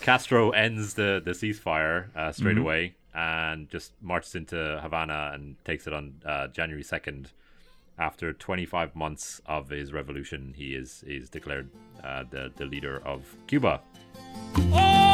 Castro 0.00 0.50
ends 0.50 0.94
the 0.94 1.22
the 1.24 1.30
ceasefire 1.32 2.14
uh, 2.16 2.32
straight 2.32 2.58
away 2.58 2.96
and 3.14 3.68
just 3.68 3.92
marches 4.00 4.34
into 4.34 4.78
Havana 4.82 5.30
and 5.34 5.56
takes 5.64 5.86
it 5.86 5.92
on 5.92 6.14
uh, 6.24 6.48
January 6.48 6.82
second. 6.82 7.30
After 7.98 8.32
25 8.32 8.96
months 8.96 9.42
of 9.44 9.68
his 9.68 9.92
revolution, 9.92 10.54
he 10.56 10.74
is 10.74 11.04
is 11.06 11.28
declared 11.28 11.68
uh, 12.02 12.24
the 12.30 12.50
the 12.56 12.64
leader 12.64 13.02
of 13.04 13.36
Cuba. 13.46 13.82
Oye, 14.72 15.09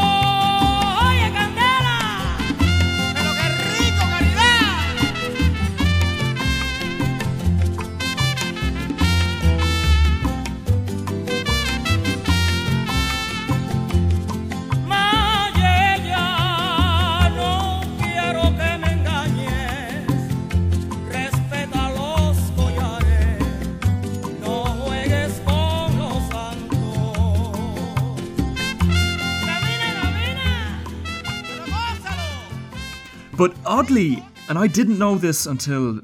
But 33.36 33.54
oddly, 33.66 34.24
and 34.48 34.58
I 34.58 34.66
didn't 34.66 34.98
know 34.98 35.16
this 35.16 35.44
until 35.46 36.00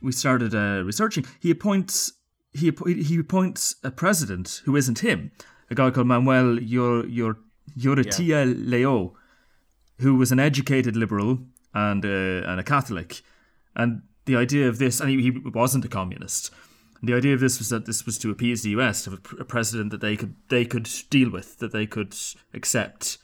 we 0.00 0.12
started 0.12 0.54
uh, 0.54 0.84
researching, 0.84 1.26
he 1.40 1.50
appoints 1.50 2.12
he 2.52 2.72
he 2.86 3.18
appoints 3.18 3.76
a 3.82 3.90
president 3.90 4.62
who 4.64 4.76
isn't 4.76 5.00
him, 5.00 5.32
a 5.70 5.74
guy 5.74 5.90
called 5.90 6.06
Manuel 6.06 6.60
Yor 6.60 7.04
Yor 7.06 7.38
Yoretia 7.76 8.54
Leo, 8.56 9.14
who 9.98 10.14
was 10.14 10.30
an 10.30 10.38
educated 10.38 10.96
liberal 10.96 11.40
and 11.74 12.04
uh, 12.04 12.48
and 12.48 12.60
a 12.60 12.62
Catholic, 12.62 13.22
and 13.74 14.02
the 14.26 14.36
idea 14.36 14.68
of 14.68 14.78
this, 14.78 15.00
and 15.00 15.10
he, 15.10 15.22
he 15.22 15.30
wasn't 15.30 15.84
a 15.84 15.88
communist. 15.88 16.52
The 17.02 17.14
idea 17.14 17.34
of 17.34 17.40
this 17.40 17.58
was 17.58 17.68
that 17.68 17.86
this 17.86 18.06
was 18.06 18.16
to 18.18 18.30
appease 18.30 18.62
the 18.62 18.70
U.S. 18.70 19.04
to 19.04 19.10
have 19.10 19.20
a, 19.38 19.44
president 19.44 19.90
that 19.90 20.00
they 20.00 20.16
could 20.16 20.36
they 20.48 20.64
could 20.64 20.88
deal 21.10 21.30
with, 21.30 21.58
that 21.58 21.72
they 21.72 21.86
could 21.86 22.14
accept. 22.54 23.18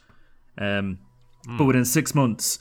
Um, 0.57 0.99
But 1.57 1.65
within 1.65 1.85
six 1.85 2.15
months, 2.15 2.59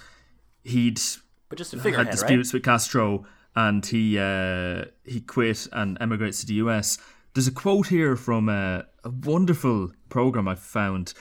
he'd 0.64 1.01
But 1.48 1.59
just 1.59 1.72
a 1.72 1.77
had 1.77 1.83
figurehead, 1.83 2.07
right? 2.07 2.12
disputes 2.12 2.53
with 2.53 2.62
Castro, 2.62 3.25
and 3.55 3.85
he 3.85 4.18
uh, 4.18 4.85
he 5.05 5.20
quit 5.20 5.68
and 5.72 5.98
emigrates 6.01 6.40
to 6.40 6.46
the 6.46 6.55
US. 6.55 6.98
There's 7.35 7.48
a 7.48 7.53
quote 7.53 7.88
here 7.88 8.16
from 8.16 8.48
a, 8.48 8.87
a 9.05 9.11
wonderful 9.11 9.92
program 10.09 10.46
I 10.48 10.55
found 10.55 11.14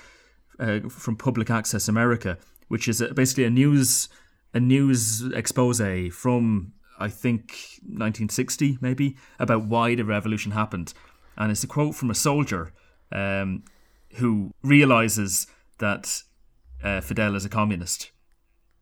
uh, 0.60 0.82
from 0.90 1.16
Public 1.16 1.50
Access 1.50 1.88
America, 1.88 2.38
which 2.68 2.88
is 2.88 3.02
a, 3.02 3.14
basically 3.14 3.46
a 3.46 3.50
news 3.50 4.10
a 4.54 4.60
news 4.60 5.24
expose 5.34 5.82
from 6.12 6.74
I 7.00 7.08
think 7.08 7.80
1960 7.84 8.78
maybe 8.82 9.18
about 9.40 9.66
why 9.66 9.96
the 9.96 10.06
revolution 10.06 10.52
happened, 10.52 10.94
and 11.38 11.52
it's 11.52 11.64
a 11.64 11.68
quote 11.68 11.96
from 11.96 12.12
a 12.12 12.16
soldier 12.16 12.74
um, 13.12 13.64
who 14.16 14.54
realizes 14.62 15.48
that 15.80 16.22
uh, 16.84 17.02
Fidel 17.02 17.36
is 17.36 17.46
a 17.46 17.50
communist, 17.50 18.12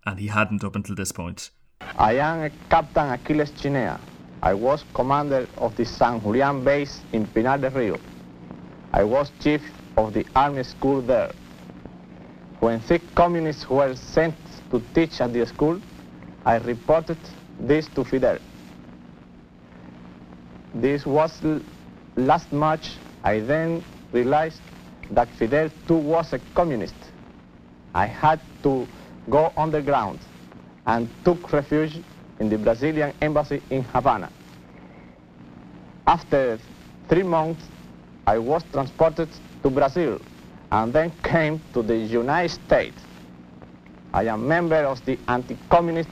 and 0.05 0.19
he 0.19 0.27
hadn't 0.27 0.63
up 0.63 0.75
until 0.75 0.95
this 0.95 1.11
point. 1.11 1.51
I 1.97 2.13
am 2.17 2.51
Captain 2.69 3.09
Aquiles 3.09 3.51
Chinea. 3.51 3.99
I 4.41 4.53
was 4.53 4.85
commander 4.93 5.47
of 5.57 5.75
the 5.75 5.85
San 5.85 6.21
Julian 6.21 6.63
base 6.63 7.01
in 7.13 7.25
Pinar 7.27 7.57
del 7.57 7.71
Rio. 7.71 7.97
I 8.93 9.03
was 9.03 9.31
chief 9.39 9.61
of 9.97 10.13
the 10.13 10.25
army 10.35 10.63
school 10.63 11.01
there. 11.01 11.31
When 12.59 12.81
six 12.81 13.03
communists 13.15 13.69
were 13.69 13.95
sent 13.95 14.35
to 14.71 14.81
teach 14.93 15.21
at 15.21 15.33
the 15.33 15.45
school, 15.45 15.79
I 16.45 16.57
reported 16.57 17.17
this 17.59 17.87
to 17.89 18.03
Fidel. 18.03 18.37
This 20.73 21.05
was 21.05 21.41
last 22.15 22.51
March. 22.51 22.97
I 23.23 23.39
then 23.39 23.83
realized 24.11 24.61
that 25.11 25.27
Fidel 25.29 25.69
too 25.87 25.95
was 25.95 26.33
a 26.33 26.39
communist. 26.55 26.95
I 27.93 28.05
had 28.05 28.39
to 28.63 28.87
go 29.29 29.51
underground 29.57 30.19
and 30.85 31.09
took 31.23 31.51
refuge 31.53 32.01
in 32.39 32.49
the 32.49 32.57
Brazilian 32.57 33.13
embassy 33.21 33.61
in 33.69 33.83
Havana. 33.83 34.31
After 36.07 36.59
three 37.07 37.23
months, 37.23 37.63
I 38.25 38.37
was 38.39 38.63
transported 38.71 39.29
to 39.63 39.69
Brazil 39.69 40.19
and 40.71 40.93
then 40.93 41.11
came 41.23 41.61
to 41.73 41.83
the 41.83 41.95
United 41.95 42.49
States. 42.49 43.01
I 44.13 44.25
am 44.25 44.47
member 44.47 44.83
of 44.85 45.03
the 45.05 45.19
anti-communist 45.27 46.09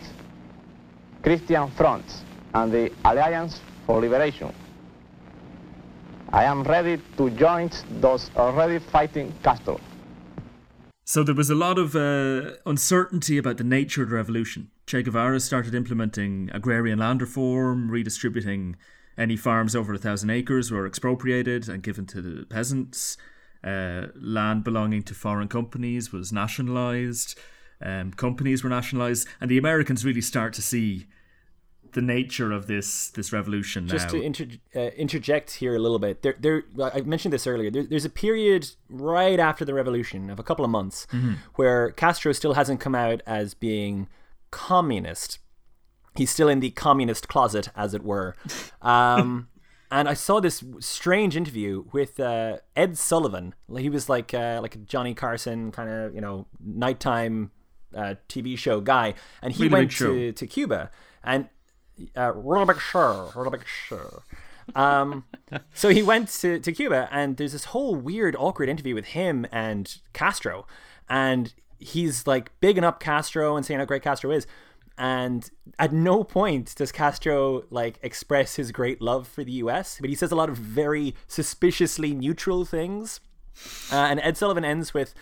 Christian 1.23 1.71
Front 1.71 2.05
and 2.53 2.71
the 2.71 2.91
Alliance 3.05 3.59
for 3.85 3.99
Liberation. 3.99 4.53
I 6.29 6.43
am 6.43 6.63
ready 6.63 7.01
to 7.17 7.29
join 7.31 7.71
those 7.89 8.29
already 8.35 8.79
fighting 8.79 9.33
Castro. 9.43 9.79
So 11.09 11.23
there 11.23 11.33
was 11.33 11.49
a 11.49 11.55
lot 11.55 11.79
of 11.79 11.95
uh, 11.95 12.57
uncertainty 12.65 13.37
about 13.37 13.55
the 13.55 13.63
nature 13.63 14.03
of 14.03 14.09
the 14.09 14.15
revolution. 14.15 14.71
Che 14.87 15.03
Guevara 15.03 15.39
started 15.39 15.73
implementing 15.73 16.49
agrarian 16.53 16.99
land 16.99 17.21
reform, 17.21 17.89
redistributing 17.89 18.75
any 19.17 19.37
farms 19.37 19.73
over 19.73 19.93
a 19.93 19.97
thousand 19.97 20.31
acres 20.31 20.69
were 20.69 20.85
expropriated 20.85 21.69
and 21.69 21.81
given 21.81 22.05
to 22.07 22.21
the 22.21 22.45
peasants. 22.45 23.15
Uh, 23.63 24.07
land 24.15 24.65
belonging 24.65 25.01
to 25.03 25.13
foreign 25.13 25.47
companies 25.47 26.11
was 26.11 26.33
nationalized. 26.33 27.39
Um, 27.81 28.11
companies 28.11 28.61
were 28.61 28.69
nationalized, 28.69 29.29
and 29.39 29.49
the 29.49 29.57
Americans 29.57 30.03
really 30.03 30.19
start 30.19 30.51
to 30.55 30.61
see 30.61 31.07
the 31.97 32.01
nature 32.03 32.51
of 32.51 32.67
this 32.67 33.09
this 33.09 33.33
revolution 33.33 33.87
now 33.87 33.93
Just 33.93 34.13
now. 34.13 34.19
to 34.19 34.21
inter- 34.21 34.45
uh, 34.75 34.79
interject 34.95 35.49
here 35.55 35.75
a 35.75 35.79
little 35.79 35.97
bit, 35.97 36.21
there, 36.21 36.35
there. 36.39 36.63
I 36.79 37.01
mentioned 37.01 37.33
this 37.33 37.47
earlier. 37.47 37.71
There, 37.71 37.85
there's 37.85 38.05
a 38.05 38.09
period 38.11 38.69
right 38.87 39.39
after 39.39 39.65
the 39.65 39.73
revolution 39.73 40.29
of 40.29 40.37
a 40.37 40.43
couple 40.43 40.63
of 40.63 40.69
months 40.69 41.07
where 41.55 41.89
Castro 41.93 42.33
still 42.33 42.53
hasn't 42.53 42.79
come 42.79 42.93
out 42.93 43.23
as 43.25 43.55
being 43.55 44.07
communist. 44.51 45.39
He's 46.15 46.29
still 46.29 46.47
in 46.47 46.59
the 46.59 46.69
communist 46.69 47.27
closet, 47.27 47.69
as 47.75 47.93
it 47.95 48.03
were. 48.03 48.35
Um, 48.79 49.49
and 49.89 50.07
I 50.07 50.13
saw 50.13 50.39
this 50.39 50.63
strange 50.79 51.35
interview 51.35 51.85
with 51.91 52.19
uh, 52.19 52.57
Ed 52.75 52.95
Sullivan. 52.97 53.55
He 53.75 53.89
was 53.89 54.07
like 54.07 54.35
uh, 54.35 54.59
like 54.61 54.75
a 54.75 54.79
Johnny 54.79 55.15
Carson 55.15 55.71
kind 55.71 55.89
of 55.89 56.13
you 56.13 56.21
know 56.21 56.45
nighttime 56.59 57.49
uh, 57.95 58.15
TV 58.29 58.55
show 58.55 58.81
guy, 58.81 59.15
and 59.41 59.51
he 59.51 59.63
Really 59.63 59.73
went 59.73 59.91
to, 59.93 60.31
to 60.33 60.45
Cuba 60.45 60.91
and 61.23 61.49
uh, 62.15 62.33
really 62.33 62.65
big 62.65 62.79
show, 62.79 63.31
really 63.35 63.51
big 63.51 63.65
show. 63.67 64.23
Um, 64.75 65.25
so 65.73 65.89
he 65.89 66.03
went 66.03 66.29
to, 66.29 66.59
to 66.59 66.71
Cuba, 66.71 67.07
and 67.11 67.37
there's 67.37 67.53
this 67.53 67.65
whole 67.65 67.95
weird, 67.95 68.35
awkward 68.37 68.69
interview 68.69 68.95
with 68.95 69.05
him 69.07 69.45
and 69.51 69.97
Castro, 70.13 70.67
and 71.09 71.53
he's 71.79 72.27
like 72.27 72.51
bigging 72.59 72.83
up 72.83 72.99
Castro 72.99 73.55
and 73.55 73.65
saying 73.65 73.79
how 73.79 73.85
great 73.85 74.03
Castro 74.03 74.31
is. 74.31 74.47
And 74.99 75.49
at 75.77 75.93
no 75.93 76.23
point 76.23 76.73
does 76.75 76.91
Castro 76.91 77.63
like 77.69 77.99
express 78.01 78.55
his 78.55 78.71
great 78.71 78.99
love 78.99 79.27
for 79.27 79.43
the 79.43 79.51
U.S., 79.53 79.99
but 80.01 80.09
he 80.09 80.15
says 80.15 80.31
a 80.31 80.35
lot 80.35 80.49
of 80.49 80.57
very 80.57 81.13
suspiciously 81.27 82.15
neutral 82.15 82.65
things. 82.65 83.19
Uh, 83.91 83.95
and 83.95 84.19
Ed 84.21 84.37
Sullivan 84.37 84.65
ends 84.65 84.93
with, 84.95 85.13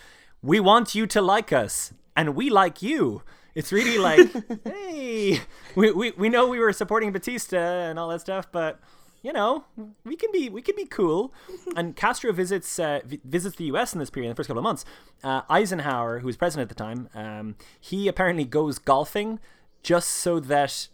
"We 0.42 0.60
want 0.60 0.94
you 0.94 1.06
to 1.06 1.20
like 1.20 1.52
us, 1.52 1.92
and 2.16 2.34
we 2.34 2.48
like 2.48 2.80
you." 2.80 3.22
It's 3.56 3.72
really 3.72 3.96
like, 3.98 4.28
hey, 4.64 5.40
we, 5.74 5.90
we, 5.90 6.10
we 6.12 6.28
know 6.28 6.46
we 6.46 6.60
were 6.60 6.72
supporting 6.72 7.10
Batista 7.10 7.56
and 7.56 7.98
all 7.98 8.08
that 8.10 8.20
stuff, 8.20 8.46
but 8.52 8.78
you 9.22 9.32
know, 9.32 9.64
we 10.04 10.14
can 10.14 10.30
be 10.30 10.48
we 10.48 10.62
can 10.62 10.76
be 10.76 10.84
cool. 10.84 11.32
And 11.74 11.96
Castro 11.96 12.30
visits 12.32 12.78
uh, 12.78 13.00
vi- 13.04 13.20
visits 13.24 13.56
the 13.56 13.64
U.S. 13.64 13.92
in 13.92 13.98
this 13.98 14.10
period, 14.10 14.28
in 14.28 14.32
the 14.32 14.36
first 14.36 14.46
couple 14.46 14.60
of 14.60 14.64
months. 14.64 14.84
Uh, 15.24 15.40
Eisenhower, 15.50 16.20
who 16.20 16.26
was 16.26 16.36
president 16.36 16.70
at 16.70 16.76
the 16.76 16.80
time, 16.80 17.08
um, 17.14 17.56
he 17.80 18.06
apparently 18.06 18.44
goes 18.44 18.78
golfing 18.78 19.40
just 19.82 20.10
so 20.10 20.38
that 20.38 20.88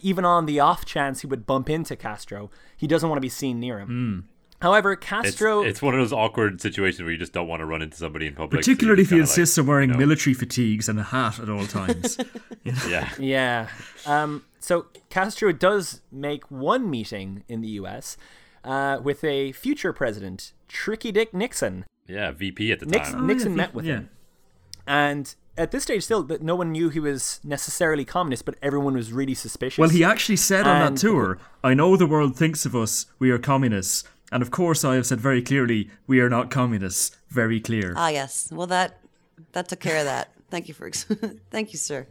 even 0.00 0.24
on 0.24 0.46
the 0.46 0.58
off 0.60 0.86
chance 0.86 1.20
he 1.20 1.26
would 1.26 1.44
bump 1.44 1.68
into 1.68 1.96
Castro, 1.96 2.50
he 2.76 2.86
doesn't 2.86 3.10
want 3.10 3.18
to 3.18 3.20
be 3.20 3.28
seen 3.28 3.60
near 3.60 3.78
him. 3.80 4.28
However, 4.62 4.96
Castro 4.96 5.62
it's 5.62 5.82
one 5.82 5.94
of 5.94 6.00
those 6.00 6.12
awkward 6.12 6.60
situations 6.60 7.02
where 7.02 7.10
you 7.10 7.18
just 7.18 7.32
don't 7.32 7.46
want 7.46 7.60
to 7.60 7.66
run 7.66 7.82
into 7.82 7.96
somebody 7.96 8.26
in 8.26 8.34
public. 8.34 8.64
so 8.64 8.72
Particularly 8.72 9.02
if 9.02 9.08
he 9.08 9.16
kinda 9.16 9.24
like, 9.24 9.30
insists 9.30 9.58
on 9.58 9.66
wearing 9.66 9.90
you 9.90 9.94
know, 9.94 9.98
military 9.98 10.34
fatigues 10.34 10.88
and 10.88 10.98
a 10.98 11.02
hat 11.02 11.38
at 11.38 11.48
all 11.48 11.66
times. 11.66 12.18
Yeah. 12.88 13.08
Yeah. 13.20 13.68
Um, 14.06 14.44
so 14.58 14.86
Castro 15.08 15.52
does 15.52 16.00
make 16.10 16.50
one 16.50 16.90
meeting 16.90 17.44
in 17.48 17.60
the 17.60 17.68
U.S. 17.68 18.16
Uh, 18.64 18.98
with 19.00 19.22
a 19.22 19.52
future 19.52 19.92
president, 19.92 20.52
Tricky 20.66 21.12
Dick 21.12 21.32
Nixon. 21.32 21.84
Yeah, 22.08 22.32
VP 22.32 22.72
at 22.72 22.80
the 22.80 22.86
Nixon, 22.86 23.14
time. 23.14 23.26
Nixon 23.28 23.52
yeah, 23.52 23.56
met 23.56 23.74
with 23.74 23.84
yeah. 23.84 23.94
him, 23.94 24.10
and 24.84 25.32
at 25.58 25.70
this 25.70 25.84
stage, 25.84 26.04
still, 26.04 26.22
that 26.24 26.42
no 26.42 26.54
one 26.54 26.72
knew 26.72 26.88
he 26.88 27.00
was 27.00 27.40
necessarily 27.42 28.04
communist, 28.04 28.44
but 28.44 28.56
everyone 28.62 28.94
was 28.94 29.12
really 29.12 29.34
suspicious. 29.34 29.78
Well, 29.78 29.88
he 29.88 30.04
actually 30.04 30.36
said 30.36 30.66
on 30.66 30.94
that 30.94 31.00
tour, 31.00 31.38
I 31.64 31.74
know 31.74 31.96
the 31.96 32.06
world 32.06 32.36
thinks 32.36 32.66
of 32.66 32.74
us, 32.74 33.06
we 33.18 33.30
are 33.30 33.38
communists. 33.38 34.04
And 34.32 34.42
of 34.42 34.50
course, 34.50 34.84
I 34.84 34.94
have 34.96 35.06
said 35.06 35.20
very 35.20 35.40
clearly, 35.42 35.88
we 36.06 36.20
are 36.20 36.28
not 36.28 36.50
communists. 36.50 37.16
Very 37.30 37.60
clear. 37.60 37.92
Ah, 37.96 38.08
yes. 38.08 38.50
Well, 38.52 38.66
that 38.68 38.98
that 39.52 39.68
took 39.68 39.80
care 39.80 39.98
of 39.98 40.04
that. 40.04 40.32
Thank 40.50 40.68
you 40.68 40.74
for 40.74 40.86
ex- 40.86 41.04
thank 41.50 41.72
you, 41.72 41.78
sir. 41.78 42.06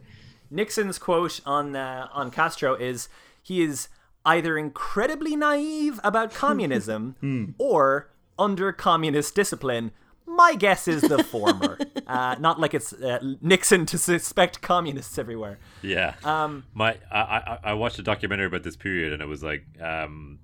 Nixon's 0.50 0.98
quote 0.98 1.40
on 1.44 1.74
uh, 1.76 2.08
on 2.12 2.30
Castro 2.30 2.74
is 2.74 3.08
he 3.42 3.62
is 3.62 3.88
either 4.24 4.56
incredibly 4.58 5.36
naive 5.36 6.00
about 6.04 6.32
communism 6.32 7.54
or 7.58 8.10
under 8.38 8.72
communist 8.72 9.34
discipline. 9.34 9.90
My 10.26 10.54
guess 10.54 10.88
is 10.88 11.02
the 11.02 11.22
former. 11.32 11.78
uh, 12.06 12.36
not 12.40 12.58
like 12.60 12.74
it's 12.74 12.92
uh, 12.92 13.18
Nixon 13.40 13.86
to 13.86 13.98
suspect 13.98 14.60
communists 14.62 15.18
everywhere. 15.18 15.58
Yeah. 15.82 16.14
Um. 16.24 16.64
My 16.74 16.96
I, 17.10 17.20
I 17.20 17.58
I 17.64 17.72
watched 17.74 17.98
a 17.98 18.02
documentary 18.02 18.46
about 18.46 18.62
this 18.62 18.76
period, 18.76 19.12
and 19.12 19.22
it 19.22 19.26
was 19.26 19.42
like 19.42 19.64
um, 19.80 20.38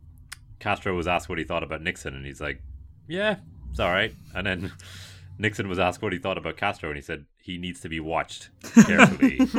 Castro 0.63 0.97
was 0.97 1.09
asked 1.09 1.29
what 1.29 1.39
he 1.39 1.45
thought 1.45 1.65
about 1.65 1.83
Nixon, 1.83 2.15
and 2.15 2.25
he's 2.25 2.41
like, 2.41 2.63
"Yeah, 3.09 3.39
it's 3.71 3.81
all 3.81 3.91
right." 3.91 4.15
And 4.33 4.47
then 4.47 4.73
Nixon 5.39 5.69
was 5.69 5.81
asked 5.81 6.01
what 6.01 6.13
he 6.13 6.21
thought 6.21 6.39
about 6.39 6.57
Castro, 6.57 6.89
and 6.89 6.97
he 6.97 7.03
said 7.03 7.27
he 7.43 7.59
needs 7.59 7.81
to 7.81 7.89
be 7.89 7.99
watched 7.99 8.51
carefully. 8.87 9.45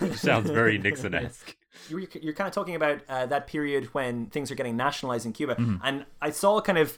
Sounds 0.14 0.48
very 0.48 0.78
Nixon-esque. 0.78 1.56
you're, 1.88 2.04
you're 2.22 2.34
kind 2.34 2.46
of 2.46 2.54
talking 2.54 2.76
about 2.76 3.00
uh, 3.08 3.26
that 3.26 3.48
period 3.48 3.92
when 3.92 4.26
things 4.26 4.52
are 4.52 4.54
getting 4.54 4.76
nationalized 4.76 5.26
in 5.26 5.32
Cuba, 5.32 5.56
and 5.82 6.06
I 6.22 6.30
saw 6.30 6.60
kind 6.60 6.78
of 6.78 6.96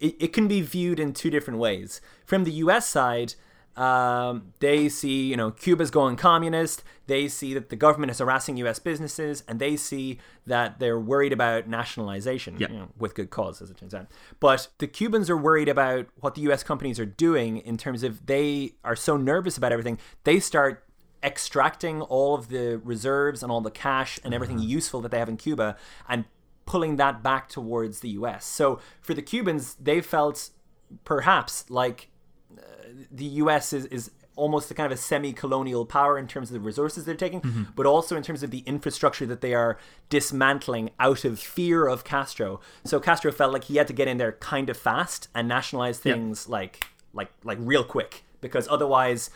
it, 0.00 0.16
it 0.18 0.32
can 0.32 0.48
be 0.48 0.62
viewed 0.62 0.98
in 0.98 1.12
two 1.12 1.28
different 1.28 1.60
ways. 1.60 2.00
From 2.24 2.44
the 2.44 2.52
U.S. 2.52 2.88
side, 2.88 3.34
um, 3.76 4.52
they 4.60 4.88
see 4.88 5.24
you 5.28 5.36
know 5.36 5.50
Cuba's 5.50 5.90
going 5.90 6.16
communist. 6.16 6.82
They 7.06 7.28
see 7.28 7.52
that 7.54 7.68
the 7.68 7.76
government 7.76 8.10
is 8.10 8.18
harassing 8.18 8.56
U.S. 8.58 8.78
businesses, 8.78 9.42
and 9.48 9.58
they 9.60 9.76
see 9.76 10.18
that 10.46 10.78
they're 10.78 10.98
worried 11.00 11.32
about 11.32 11.68
nationalization, 11.68 12.56
Yeah. 12.58 12.68
you 12.70 12.76
know, 12.78 12.88
with 12.98 13.14
good 13.14 13.30
cause, 13.30 13.60
as 13.60 13.70
it 13.70 13.76
turns 13.76 13.94
out. 13.94 14.06
But 14.40 14.68
the 14.78 14.86
Cubans 14.86 15.28
are 15.28 15.36
worried 15.36 15.68
about 15.68 16.06
what 16.20 16.34
the 16.34 16.42
U.S. 16.42 16.62
companies 16.62 16.98
are 17.00 17.06
doing 17.06 17.58
in 17.58 17.76
terms 17.76 18.02
of 18.02 18.26
they 18.26 18.72
are 18.84 18.96
so 18.96 19.16
nervous 19.16 19.56
about 19.58 19.72
everything. 19.72 19.98
They 20.24 20.38
start 20.40 20.84
extracting 21.24 22.02
all 22.02 22.34
of 22.34 22.48
the 22.48 22.80
reserves 22.84 23.42
and 23.42 23.52
all 23.52 23.60
the 23.60 23.70
cash 23.70 24.18
and 24.24 24.34
everything 24.34 24.58
useful 24.58 25.00
that 25.00 25.10
they 25.10 25.18
have 25.18 25.28
in 25.28 25.36
Cuba 25.36 25.76
and 26.08 26.24
pulling 26.66 26.96
that 26.96 27.22
back 27.22 27.48
towards 27.48 28.00
the 28.00 28.08
US. 28.10 28.44
So 28.44 28.80
for 29.00 29.14
the 29.14 29.22
Cubans, 29.22 29.74
they 29.74 30.00
felt 30.00 30.50
perhaps 31.04 31.68
like 31.70 32.08
the 33.10 33.24
US 33.24 33.72
is, 33.72 33.86
is 33.86 34.10
almost 34.34 34.70
a 34.70 34.74
kind 34.74 34.90
of 34.90 34.98
a 34.98 35.00
semi-colonial 35.00 35.84
power 35.84 36.18
in 36.18 36.26
terms 36.26 36.48
of 36.50 36.54
the 36.54 36.60
resources 36.60 37.04
they're 37.04 37.14
taking, 37.14 37.40
mm-hmm. 37.42 37.64
but 37.76 37.84
also 37.84 38.16
in 38.16 38.22
terms 38.22 38.42
of 38.42 38.50
the 38.50 38.60
infrastructure 38.60 39.26
that 39.26 39.42
they 39.42 39.52
are 39.54 39.76
dismantling 40.08 40.90
out 40.98 41.24
of 41.24 41.38
fear 41.38 41.86
of 41.86 42.04
Castro. 42.04 42.60
So 42.84 42.98
Castro 43.00 43.30
felt 43.32 43.52
like 43.52 43.64
he 43.64 43.76
had 43.76 43.86
to 43.88 43.92
get 43.92 44.08
in 44.08 44.16
there 44.18 44.32
kind 44.32 44.70
of 44.70 44.76
fast 44.76 45.28
and 45.34 45.48
nationalize 45.48 45.98
things 45.98 46.48
like 46.48 46.84
like 47.12 47.30
like 47.44 47.58
real 47.60 47.84
quick 47.84 48.24
because 48.40 48.66
otherwise 48.68 49.28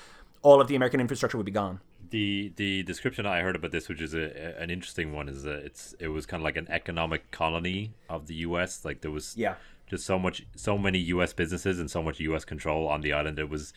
all 0.42 0.60
of 0.60 0.68
the 0.68 0.76
American 0.76 1.00
infrastructure 1.00 1.36
would 1.36 1.46
be 1.46 1.52
gone. 1.52 1.80
the 2.10 2.52
the 2.56 2.82
description 2.84 3.26
I 3.26 3.40
heard 3.40 3.56
about 3.56 3.72
this, 3.72 3.88
which 3.88 4.00
is 4.00 4.14
a- 4.14 4.54
an 4.62 4.70
interesting 4.70 5.12
one, 5.12 5.28
is 5.28 5.42
that 5.42 5.64
it's 5.64 5.94
it 5.98 6.08
was 6.08 6.24
kind 6.24 6.40
of 6.40 6.44
like 6.44 6.56
an 6.56 6.68
economic 6.70 7.30
colony 7.32 7.92
of 8.08 8.28
the 8.28 8.34
U.S. 8.48 8.84
Like 8.84 9.00
there 9.00 9.10
was 9.10 9.34
Yeah. 9.36 9.56
Just 9.87 10.05
so 10.05 10.18
much, 10.18 10.46
so 10.57 10.77
many 10.77 10.99
U.S. 10.99 11.33
businesses 11.33 11.79
and 11.79 11.90
so 11.90 12.03
much 12.03 12.20
U.S. 12.20 12.44
control 12.44 12.88
on 12.88 13.01
the 13.01 13.12
island. 13.12 13.38
It 13.38 13.49
was 13.49 13.72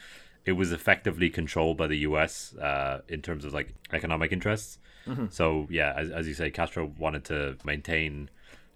it 0.45 0.53
was 0.53 0.71
effectively 0.71 1.29
controlled 1.29 1.77
by 1.77 1.87
the 1.87 1.97
U.S. 1.99 2.55
Uh, 2.55 3.01
in 3.07 3.21
terms 3.21 3.45
of 3.45 3.53
like 3.53 3.73
economic 3.93 4.31
interests. 4.31 4.79
So 5.31 5.65
yeah, 5.71 5.93
as, 5.97 6.11
as 6.11 6.27
you 6.27 6.35
say, 6.35 6.51
Castro 6.51 6.91
wanted 6.99 7.25
to 7.25 7.57
maintain 7.63 8.29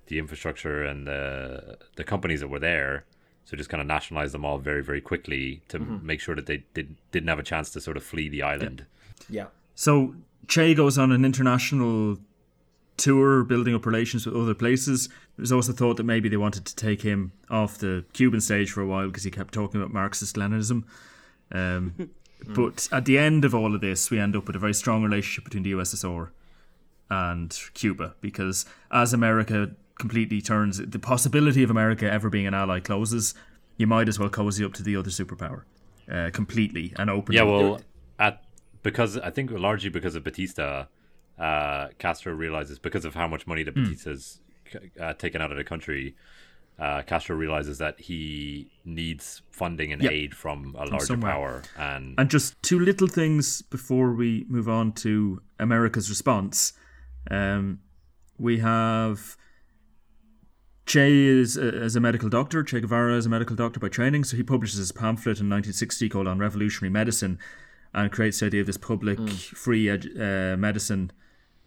the 0.08 0.18
infrastructure 0.18 0.84
and 0.84 1.06
the 1.06 1.78
the 1.96 2.04
companies 2.04 2.40
that 2.40 2.48
were 2.48 2.60
there. 2.60 3.06
So 3.46 3.56
just 3.56 3.70
kind 3.70 3.82
of 3.82 3.88
nationalize 3.88 4.32
them 4.32 4.44
all 4.44 4.58
very 4.58 4.84
very 4.84 5.02
quickly 5.02 5.62
to 5.68 5.78
make 5.80 6.20
sure 6.20 6.36
that 6.36 6.48
they 6.48 6.64
did, 6.74 6.96
didn't 7.12 7.30
have 7.30 7.38
a 7.38 7.44
chance 7.44 7.70
to 7.72 7.82
sort 7.82 7.98
of 7.98 8.04
flee 8.04 8.30
the 8.30 8.42
island. 8.42 8.86
Yeah. 9.30 9.48
So 9.76 10.16
Che 10.48 10.74
goes 10.74 10.98
on 10.98 11.12
an 11.12 11.24
international 11.24 12.18
tour, 12.98 13.44
building 13.44 13.76
up 13.76 13.86
relations 13.86 14.26
with 14.26 14.36
other 14.36 14.54
places. 14.54 15.10
There's 15.38 15.52
also 15.52 15.74
thought 15.74 15.98
that 15.98 16.04
maybe 16.04 16.30
they 16.30 16.38
wanted 16.38 16.66
to 16.66 16.76
take 16.76 17.02
him 17.02 17.32
off 17.50 17.78
the 17.78 18.06
Cuban 18.14 18.40
stage 18.40 18.72
for 18.72 18.82
a 18.82 18.86
while 18.86 19.08
because 19.08 19.24
he 19.24 19.32
kept 19.32 19.54
talking 19.54 19.82
about 19.82 19.92
Marxist 19.92 20.36
Leninism. 20.36 20.84
Um, 21.52 22.12
but 22.48 22.88
at 22.92 23.06
the 23.06 23.18
end 23.18 23.44
of 23.44 23.56
all 23.56 23.74
of 23.74 23.82
this, 23.82 24.12
we 24.12 24.20
end 24.20 24.36
up 24.36 24.46
with 24.46 24.56
a 24.56 24.60
very 24.60 24.74
strong 24.74 25.04
relationship 25.04 25.44
between 25.44 25.64
the 25.64 25.72
USSR 25.74 26.30
and 27.10 27.60
Cuba 27.74 28.16
because 28.22 28.66
as 28.92 29.14
America 29.14 29.72
completely 30.00 30.42
turns 30.42 30.78
the 30.78 31.00
possibility 31.00 31.64
of 31.64 31.70
America 31.70 32.12
ever 32.12 32.30
being 32.30 32.48
an 32.48 32.54
ally 32.54 32.80
closes, 32.80 33.34
you 33.78 33.88
might 33.88 34.08
as 34.08 34.20
well 34.20 34.30
cozy 34.30 34.64
up 34.64 34.74
to 34.74 34.84
the 34.84 34.96
other 34.96 35.10
superpower 35.10 35.64
uh, 36.12 36.30
completely 36.32 36.94
and 36.98 37.10
open. 37.10 37.34
Yeah, 37.34 37.44
well, 37.44 37.82
at 38.20 38.44
because 38.84 39.18
I 39.18 39.30
think 39.32 39.52
largely 39.52 39.90
because 39.90 40.16
of 40.16 40.24
Batista, 40.24 40.86
uh, 41.40 41.88
Castro 41.98 42.34
realizes 42.34 42.78
because 42.80 43.06
of 43.06 43.16
how 43.16 43.28
much 43.28 43.48
money 43.48 43.64
that 43.64 43.74
Hmm. 43.74 43.84
Batista's 43.86 44.42
uh, 45.00 45.14
taken 45.14 45.42
out 45.42 45.52
of 45.52 45.58
the 45.58 45.64
country. 45.64 46.16
Uh, 46.80 47.04
Castro 47.04 47.36
realizes 47.36 47.78
that 47.78 48.00
he 48.00 48.72
needs 48.84 49.44
funding 49.52 49.94
and 49.94 50.02
Yeah. 50.02 50.10
aid 50.10 50.34
from 50.36 50.74
a 50.76 50.86
larger 50.86 51.06
somewhere. 51.06 51.32
power, 51.32 51.62
and 51.78 52.16
And 52.18 52.30
just 52.32 52.60
two 52.64 52.80
little 52.80 53.08
things 53.08 53.62
before 53.62 54.14
we 54.14 54.46
move 54.50 54.68
on 54.68 54.92
to 54.94 55.42
America's 55.60 56.10
response. 56.10 56.74
Um, 57.30 57.80
we 58.40 58.58
have 58.60 59.38
Che 60.86 61.12
is 61.28 61.56
a, 61.58 61.68
as 61.76 61.96
a 61.96 62.00
medical 62.02 62.28
doctor. 62.28 62.62
Che 62.64 62.82
Guevara 62.82 63.16
is 63.16 63.26
a 63.26 63.30
medical 63.30 63.56
doctor 63.56 63.80
by 63.80 63.88
training, 63.88 64.26
so 64.26 64.36
he 64.36 64.44
publishes 64.44 64.80
his 64.80 64.92
pamphlet 64.92 65.40
in 65.40 65.48
1960 65.48 66.10
called 66.10 66.28
"On 66.28 66.38
Revolutionary 66.40 66.92
Medicine," 66.92 67.40
and 67.94 68.12
creates 68.12 68.40
the 68.40 68.48
idea 68.48 68.60
of 68.62 68.68
this 68.68 68.78
public, 68.78 69.18
free 69.30 69.86
edu- 69.86 70.20
uh, 70.20 70.58
medicine 70.58 71.12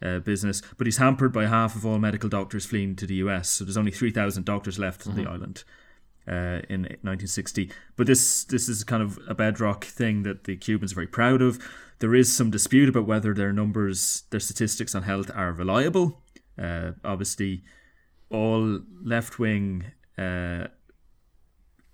uh, 0.01 0.19
business. 0.19 0.61
But 0.77 0.87
he's 0.87 0.97
hampered 0.97 1.33
by 1.33 1.45
half 1.45 1.75
of 1.75 1.85
all 1.85 1.99
medical 1.99 2.29
doctors 2.29 2.65
fleeing 2.65 2.95
to 2.97 3.07
the 3.07 3.15
US, 3.15 3.49
so 3.49 3.63
there's 3.63 3.77
only 3.77 3.91
3,000 3.91 4.45
doctors 4.45 4.79
left 4.79 5.07
on 5.07 5.15
the 5.15 5.29
island 5.29 5.63
uh, 6.27 6.61
in 6.69 6.81
1960. 6.81 7.71
But 7.95 8.07
this 8.07 8.43
this 8.43 8.67
is 8.69 8.83
kind 8.83 9.01
of 9.01 9.19
a 9.27 9.33
bedrock 9.33 9.85
thing 9.85 10.23
that 10.23 10.43
the 10.43 10.55
Cubans 10.55 10.91
are 10.91 10.95
very 10.95 11.07
proud 11.07 11.41
of. 11.41 11.59
There 11.99 12.13
is 12.13 12.31
some 12.31 12.51
dispute 12.51 12.89
about 12.89 13.07
whether 13.07 13.33
their 13.33 13.53
numbers, 13.53 14.23
their 14.29 14.39
statistics 14.39 14.93
on 14.93 15.03
health 15.03 15.31
are 15.33 15.51
reliable. 15.51 16.21
Uh, 16.61 16.91
obviously, 17.03 17.63
all 18.29 18.81
left 19.03 19.39
wing 19.39 19.85
uh, 20.17 20.67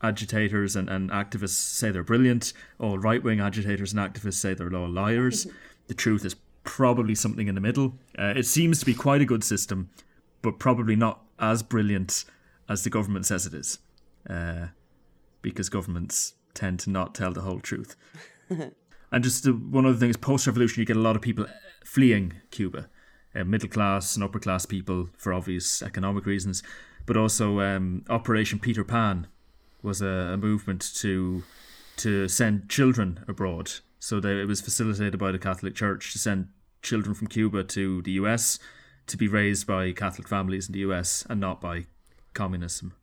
agitators 0.02 0.76
and, 0.76 0.90
and 0.90 1.10
activists 1.10 1.50
say 1.52 1.92
they're 1.92 2.04
brilliant. 2.04 2.54
All 2.80 2.98
right 2.98 3.24
wing 3.24 3.40
agitators 3.40 3.94
and 3.94 4.02
activists 4.02 4.34
say 4.34 4.54
they're 4.54 4.74
all 4.76 4.90
liars. 4.90 5.48
the 5.88 5.94
truth 5.94 6.26
is 6.26 6.36
probably 6.64 7.16
something 7.16 7.48
in 7.48 7.56
the 7.56 7.62
middle. 7.62 7.96
Uh, 8.18 8.34
it 8.36 8.46
seems 8.46 8.80
to 8.80 8.86
be 8.86 8.94
quite 8.94 9.22
a 9.22 9.26
good 9.26 9.44
system, 9.44 9.90
but 10.42 10.60
probably 10.60 10.96
not 10.96 11.22
as 11.40 11.64
brilliant 11.64 12.26
as 12.70 12.84
the 12.84 12.90
government 12.90 13.26
says 13.26 13.46
it 13.46 13.54
is. 13.54 13.80
Uh, 14.30 14.68
because 15.42 15.70
governments 15.70 16.34
tend 16.54 16.80
to 16.80 16.90
not 16.90 17.14
tell 17.14 17.32
the 17.32 17.42
whole 17.42 17.60
truth. 17.60 17.96
and 18.50 19.24
just 19.24 19.46
uh, 19.48 19.52
one 19.52 19.86
other 19.86 19.98
thing 19.98 20.10
is 20.10 20.18
post 20.18 20.48
revolution, 20.48 20.80
you 20.80 20.86
get 20.86 20.98
a 20.98 21.02
lot 21.02 21.16
of 21.16 21.22
people 21.22 21.46
fleeing 21.84 22.34
Cuba, 22.52 22.90
uh, 23.36 23.44
middle 23.44 23.70
class 23.70 24.16
and 24.16 24.24
upper 24.24 24.40
class 24.40 24.66
people 24.66 25.10
for 25.18 25.34
obvious 25.34 25.82
economic 25.82 26.26
reasons, 26.26 26.64
but 27.06 27.18
also 27.18 27.60
um, 27.60 28.04
Operation 28.10 28.60
Peter 28.60 28.84
Pan 28.84 29.28
was 29.82 30.02
a, 30.02 30.08
a 30.08 30.38
movement 30.38 30.94
to 30.96 31.44
to 31.98 32.28
send 32.28 32.70
children 32.70 33.24
abroad. 33.28 33.72
So 34.04 34.20
they, 34.20 34.42
it 34.42 34.50
was 34.50 34.60
facilitated 34.60 35.18
by 35.18 35.32
the 35.32 35.40
Catholic 35.40 35.76
Church 35.76 36.12
to 36.12 36.20
send 36.20 36.50
children 36.82 37.16
from 37.16 37.28
Cuba 37.28 37.64
to 37.64 38.02
the 38.02 38.12
US 38.24 38.60
to 39.08 39.16
be 39.16 39.30
raised 39.30 39.66
by 39.66 39.94
Catholic 39.94 40.28
families 40.28 40.68
in 40.68 40.74
the 40.74 40.80
US 40.80 41.26
and 41.30 41.40
not 41.40 41.62
by 41.62 41.86
communism. 42.34 42.96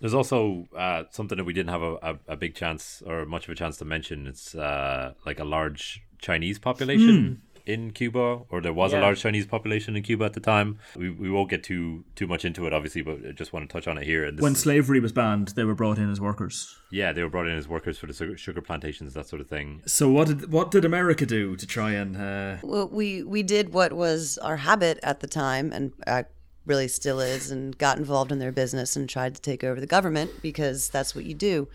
There's 0.00 0.12
also 0.12 0.68
uh, 0.76 1.04
something 1.12 1.38
that 1.38 1.44
we 1.44 1.54
didn't 1.54 1.70
have 1.70 1.80
a, 1.80 1.94
a, 2.02 2.18
a 2.28 2.36
big 2.36 2.54
chance 2.54 3.02
or 3.06 3.24
much 3.24 3.44
of 3.44 3.52
a 3.52 3.54
chance 3.54 3.78
to 3.78 3.86
mention. 3.86 4.26
It's 4.26 4.54
uh, 4.54 5.14
like 5.24 5.40
a 5.40 5.44
large 5.44 6.02
Chinese 6.18 6.58
population 6.58 7.40
in 7.68 7.90
Cuba, 7.92 8.40
or 8.48 8.60
there 8.60 8.72
was 8.72 8.92
a 8.92 9.00
large 9.00 9.20
Chinese 9.20 9.46
population 9.46 9.94
in 9.96 10.02
Cuba 10.02 10.24
at 10.24 10.32
the 10.32 10.40
time. 10.40 10.78
We, 10.96 11.10
we 11.10 11.30
won't 11.30 11.50
get 11.50 11.62
too 11.62 12.04
too 12.14 12.26
much 12.26 12.44
into 12.44 12.66
it, 12.66 12.72
obviously, 12.72 13.02
but 13.02 13.18
I 13.28 13.32
just 13.32 13.52
want 13.52 13.68
to 13.68 13.72
touch 13.72 13.86
on 13.86 13.98
it 13.98 14.04
here. 14.04 14.24
And 14.24 14.38
this 14.38 14.42
When 14.42 14.52
is- 14.54 14.60
slavery 14.60 15.00
was 15.00 15.12
banned, 15.12 15.48
they 15.48 15.64
were 15.64 15.74
brought 15.74 15.98
in 15.98 16.10
as 16.10 16.20
workers. 16.20 16.76
yeah, 16.90 17.12
they 17.12 17.22
were 17.22 17.28
brought 17.28 17.46
in 17.46 17.56
as 17.56 17.68
workers 17.68 17.98
for 17.98 18.06
the 18.06 18.14
sugar, 18.14 18.36
sugar 18.36 18.62
plantations, 18.62 19.12
that 19.14 19.26
sort 19.28 19.40
of 19.40 19.48
thing. 19.48 19.82
So 19.86 20.08
what 20.10 20.28
did 20.28 20.50
what 20.50 20.70
did 20.70 20.84
America 20.84 21.26
do 21.26 21.56
to 21.56 21.66
try 21.66 21.92
and 21.92 22.16
uh, 22.16 22.56
Well, 22.62 22.88
we 22.88 23.22
we 23.22 23.42
did 23.42 23.72
what 23.74 23.92
was 23.92 24.38
our 24.38 24.56
habit 24.56 24.98
at 25.02 25.20
the 25.20 25.26
time, 25.28 25.70
and 25.72 25.92
uh, 26.06 26.22
really 26.64 26.88
still 26.88 27.20
is, 27.20 27.50
and 27.50 27.76
got 27.78 27.98
involved 27.98 28.32
in 28.32 28.38
their 28.38 28.52
business 28.52 28.96
and 28.96 29.08
tried 29.08 29.34
to 29.34 29.40
take 29.40 29.62
over 29.64 29.78
the 29.80 29.86
government 29.86 30.30
because 30.42 30.88
that's 30.88 31.14
what 31.14 31.24
you 31.24 31.34
do 31.34 31.68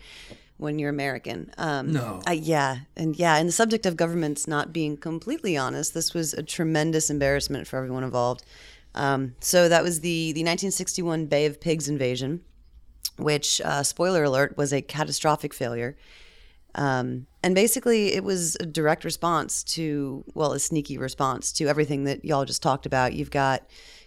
when 0.56 0.78
you're 0.78 0.90
American. 0.90 1.52
Um, 1.58 1.92
No. 1.92 2.20
I, 2.26 2.32
yeah, 2.32 2.78
and 2.96 3.16
yeah, 3.16 3.36
and 3.36 3.48
the 3.48 3.52
subject 3.52 3.86
of 3.86 3.96
governments 3.96 4.46
not 4.46 4.72
being 4.72 4.96
completely 4.96 5.56
honest, 5.56 5.94
this 5.94 6.14
was 6.14 6.32
a 6.34 6.42
tremendous 6.42 7.10
embarrassment 7.10 7.66
for 7.66 7.76
everyone 7.76 8.04
involved. 8.04 8.44
Um, 8.94 9.34
so 9.40 9.68
that 9.68 9.82
was 9.82 10.00
the 10.00 10.32
the 10.32 10.40
1961 10.40 11.26
Bay 11.26 11.46
of 11.46 11.60
Pigs 11.60 11.88
invasion, 11.88 12.42
which 13.18 13.60
uh, 13.62 13.82
spoiler 13.82 14.22
alert 14.24 14.56
was 14.56 14.72
a 14.72 14.80
catastrophic 14.82 15.52
failure. 15.52 15.96
Um, 16.76 17.26
and 17.42 17.54
basically, 17.54 18.14
it 18.14 18.24
was 18.24 18.56
a 18.58 18.66
direct 18.66 19.04
response 19.04 19.62
to, 19.64 20.24
well, 20.34 20.52
a 20.52 20.58
sneaky 20.58 20.98
response 20.98 21.52
to 21.52 21.68
everything 21.68 22.04
that 22.04 22.24
y'all 22.24 22.44
just 22.44 22.62
talked 22.62 22.86
about. 22.86 23.12
You've 23.12 23.30
got 23.30 23.62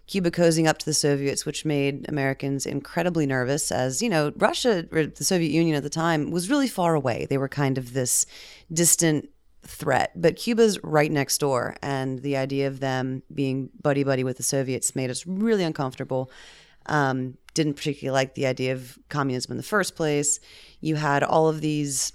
Cuba 0.08 0.32
cozying 0.32 0.67
up 0.67 0.78
to 0.80 0.86
the 0.86 0.93
Soviets, 0.93 1.46
which 1.46 1.65
made 1.65 2.06
Americans 2.08 2.65
incredibly 2.65 3.26
nervous, 3.26 3.72
as, 3.72 4.02
you 4.02 4.10
know, 4.10 4.32
Russia, 4.38 4.88
or 4.91 5.06
the 5.06 5.24
Soviet 5.24 5.52
Union 5.52 5.76
at 5.76 5.84
the 5.84 5.89
time, 5.89 6.32
was 6.32 6.50
really 6.50 6.67
far 6.67 6.96
away. 6.96 7.28
They 7.30 7.38
were 7.38 7.50
kind 7.50 7.78
of 7.78 7.93
this 7.93 8.26
distant 8.72 9.30
threat. 9.63 10.13
But 10.15 10.38
Cuba's 10.38 10.82
right 10.82 11.12
next 11.12 11.39
door, 11.39 11.76
and 11.82 12.20
the 12.20 12.38
idea 12.38 12.67
of 12.67 12.80
them 12.80 13.22
being 13.34 13.70
buddy 13.82 14.04
buddy 14.04 14.24
with 14.24 14.38
the 14.38 14.43
Soviets 14.43 14.96
made 14.96 15.10
us 15.10 15.28
really 15.28 15.63
uncomfortable. 15.63 16.32
Um, 16.86 17.38
didn't 17.54 17.74
particularly 17.74 18.13
like 18.13 18.36
the 18.36 18.46
idea 18.46 18.72
of 18.72 18.98
communism 19.10 19.52
in 19.52 19.58
the 19.58 19.63
first 19.63 19.96
place. 19.96 20.39
You 20.80 20.96
had 20.96 21.24
all 21.24 21.50
of 21.50 21.60
these 21.60 22.13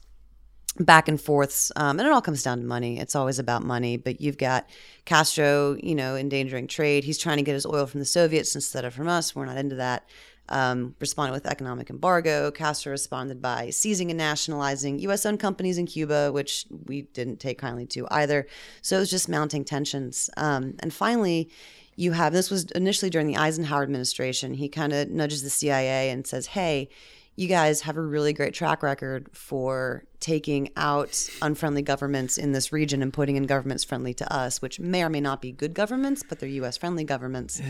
back 0.79 1.09
and 1.09 1.21
forths, 1.21 1.71
um, 1.77 1.99
and 1.99 2.07
it 2.07 2.13
all 2.13 2.23
comes 2.23 2.43
down 2.43 2.59
to 2.59 2.65
money. 2.65 2.99
It's 2.99 3.15
always 3.15 3.39
about 3.39 3.63
money. 3.63 3.97
But 3.97 4.21
you've 4.21 4.39
got 4.39 4.69
Castro, 5.05 5.77
you 5.83 5.95
know, 5.95 6.17
endangering 6.17 6.67
trade. 6.67 7.05
He's 7.05 7.19
trying 7.19 7.37
to 7.39 7.43
get 7.43 7.55
his 7.55 7.67
oil 7.67 7.87
from 7.87 8.01
the 8.01 8.07
Soviets 8.07 8.55
instead 8.55 8.85
of 8.85 8.95
from 8.95 9.09
us. 9.09 9.35
We're 9.35 9.47
not 9.47 9.59
into 9.59 9.77
that. 9.77 10.09
Um, 10.49 10.97
responded 10.99 11.33
with 11.33 11.47
economic 11.47 11.89
embargo. 11.89 12.51
Castro 12.51 12.91
responded 12.91 13.41
by 13.41 13.71
seizing 13.71 14.11
and 14.11 14.19
nationalizing 14.19 14.99
U.S. 14.99 15.25
owned 15.25 15.41
companies 15.41 15.79
in 15.79 15.87
Cuba, 15.87 16.33
which 16.33 16.67
we 16.87 17.03
didn't 17.03 17.39
take 17.39 17.59
kindly 17.59 17.87
to 17.87 18.07
either. 18.11 18.47
So 18.83 18.97
it 18.97 19.01
was 19.01 19.11
just 19.11 19.29
mounting 19.29 19.65
tensions. 19.65 20.29
Um, 20.37 20.75
and 20.81 20.93
finally, 20.93 21.49
you 21.97 22.13
have 22.13 22.33
this 22.33 22.51
was 22.51 22.65
initially 22.73 23.11
during 23.11 23.29
the 23.29 23.37
Eisenhower 23.37 23.83
administration. 23.83 24.55
He 24.55 24.69
kind 24.69 24.93
of 24.93 25.09
nudges 25.11 25.43
the 25.43 25.51
CIA 25.51 26.11
and 26.11 26.27
says, 26.27 26.47
"Hey, 26.49 26.89
you 27.35 27.49
guys 27.49 27.81
have 27.81 27.97
a 27.97 28.01
really 28.03 28.33
great 28.35 28.53
track 28.53 28.83
record 28.83 29.27
for 29.33 30.05
taking 30.21 30.69
out 30.77 31.29
unfriendly 31.41 31.81
governments 31.83 32.37
in 32.37 32.53
this 32.53 32.73
region 32.73 33.01
and 33.03 33.11
putting 33.13 33.37
in 33.37 33.45
governments 33.45 33.83
friendly 33.85 34.13
to 34.13 34.31
us, 34.33 34.61
which 34.61 34.79
may 34.79 35.03
or 35.03 35.09
may 35.09 35.21
not 35.21 35.41
be 35.41 35.51
good 35.51 35.73
governments, 35.73 36.23
but 36.29 36.39
they're 36.39 36.49
U.S. 36.51 36.77
friendly 36.77 37.05
governments. 37.05 37.61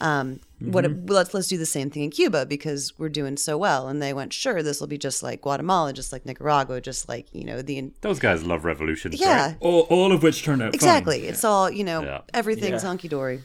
Um, 0.00 0.40
What 0.58 0.86
let's 1.06 1.34
let's 1.34 1.48
do 1.48 1.58
the 1.58 1.66
same 1.66 1.90
thing 1.90 2.04
in 2.04 2.10
Cuba 2.10 2.46
because 2.46 2.98
we're 2.98 3.10
doing 3.10 3.36
so 3.36 3.58
well. 3.58 3.88
And 3.88 4.00
they 4.00 4.14
went, 4.14 4.32
sure, 4.32 4.62
this 4.62 4.80
will 4.80 4.86
be 4.86 4.96
just 4.98 5.22
like 5.22 5.42
Guatemala, 5.42 5.92
just 5.92 6.10
like 6.10 6.24
Nicaragua, 6.24 6.80
just 6.80 7.06
like 7.08 7.26
you 7.34 7.44
know 7.44 7.60
the 7.60 7.92
Those 8.00 8.18
guys 8.18 8.42
love 8.44 8.64
revolutions, 8.64 9.20
yeah 9.20 9.48
right? 9.48 9.56
all, 9.60 9.80
all 9.90 10.12
of 10.12 10.22
which 10.22 10.42
turned 10.42 10.62
out 10.62 10.68
fine. 10.68 10.74
exactly 10.74 11.26
it's 11.26 11.44
all 11.44 11.70
you 11.70 11.84
know 11.84 12.02
Yeah. 12.02 12.20
everything's 12.32 12.82
Yeah. 12.82 12.88
hunky-dory 12.88 13.42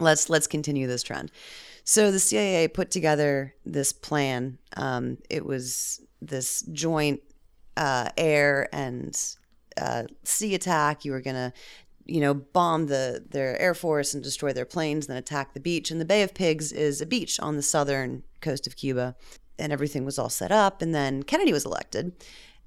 let's 0.00 0.28
let's 0.28 0.46
continue 0.48 0.86
this 0.88 1.02
trend 1.04 1.30
so 1.84 2.10
the 2.10 2.18
cia 2.18 2.68
put 2.68 2.90
together 2.90 3.54
this 3.64 3.92
plan 3.92 4.58
um, 4.76 5.18
it 5.28 5.44
was 5.44 6.00
this 6.20 6.62
joint 6.72 7.20
uh, 7.76 8.08
air 8.16 8.68
and 8.72 9.34
uh, 9.80 10.04
sea 10.24 10.54
attack 10.54 11.04
you 11.04 11.12
were 11.12 11.20
gonna 11.20 11.52
you 12.04 12.20
know 12.20 12.34
bomb 12.34 12.86
the 12.86 13.24
their 13.30 13.58
air 13.60 13.74
force 13.74 14.14
and 14.14 14.22
destroy 14.22 14.52
their 14.52 14.64
planes 14.64 15.06
then 15.06 15.16
attack 15.16 15.54
the 15.54 15.60
beach 15.60 15.90
and 15.90 16.00
the 16.00 16.04
bay 16.04 16.22
of 16.22 16.34
pigs 16.34 16.72
is 16.72 17.00
a 17.00 17.06
beach 17.06 17.38
on 17.40 17.56
the 17.56 17.62
southern 17.62 18.22
coast 18.40 18.66
of 18.66 18.76
cuba 18.76 19.14
and 19.58 19.72
everything 19.72 20.04
was 20.04 20.18
all 20.18 20.28
set 20.30 20.50
up 20.50 20.82
and 20.82 20.94
then 20.94 21.22
kennedy 21.22 21.52
was 21.52 21.64
elected 21.64 22.12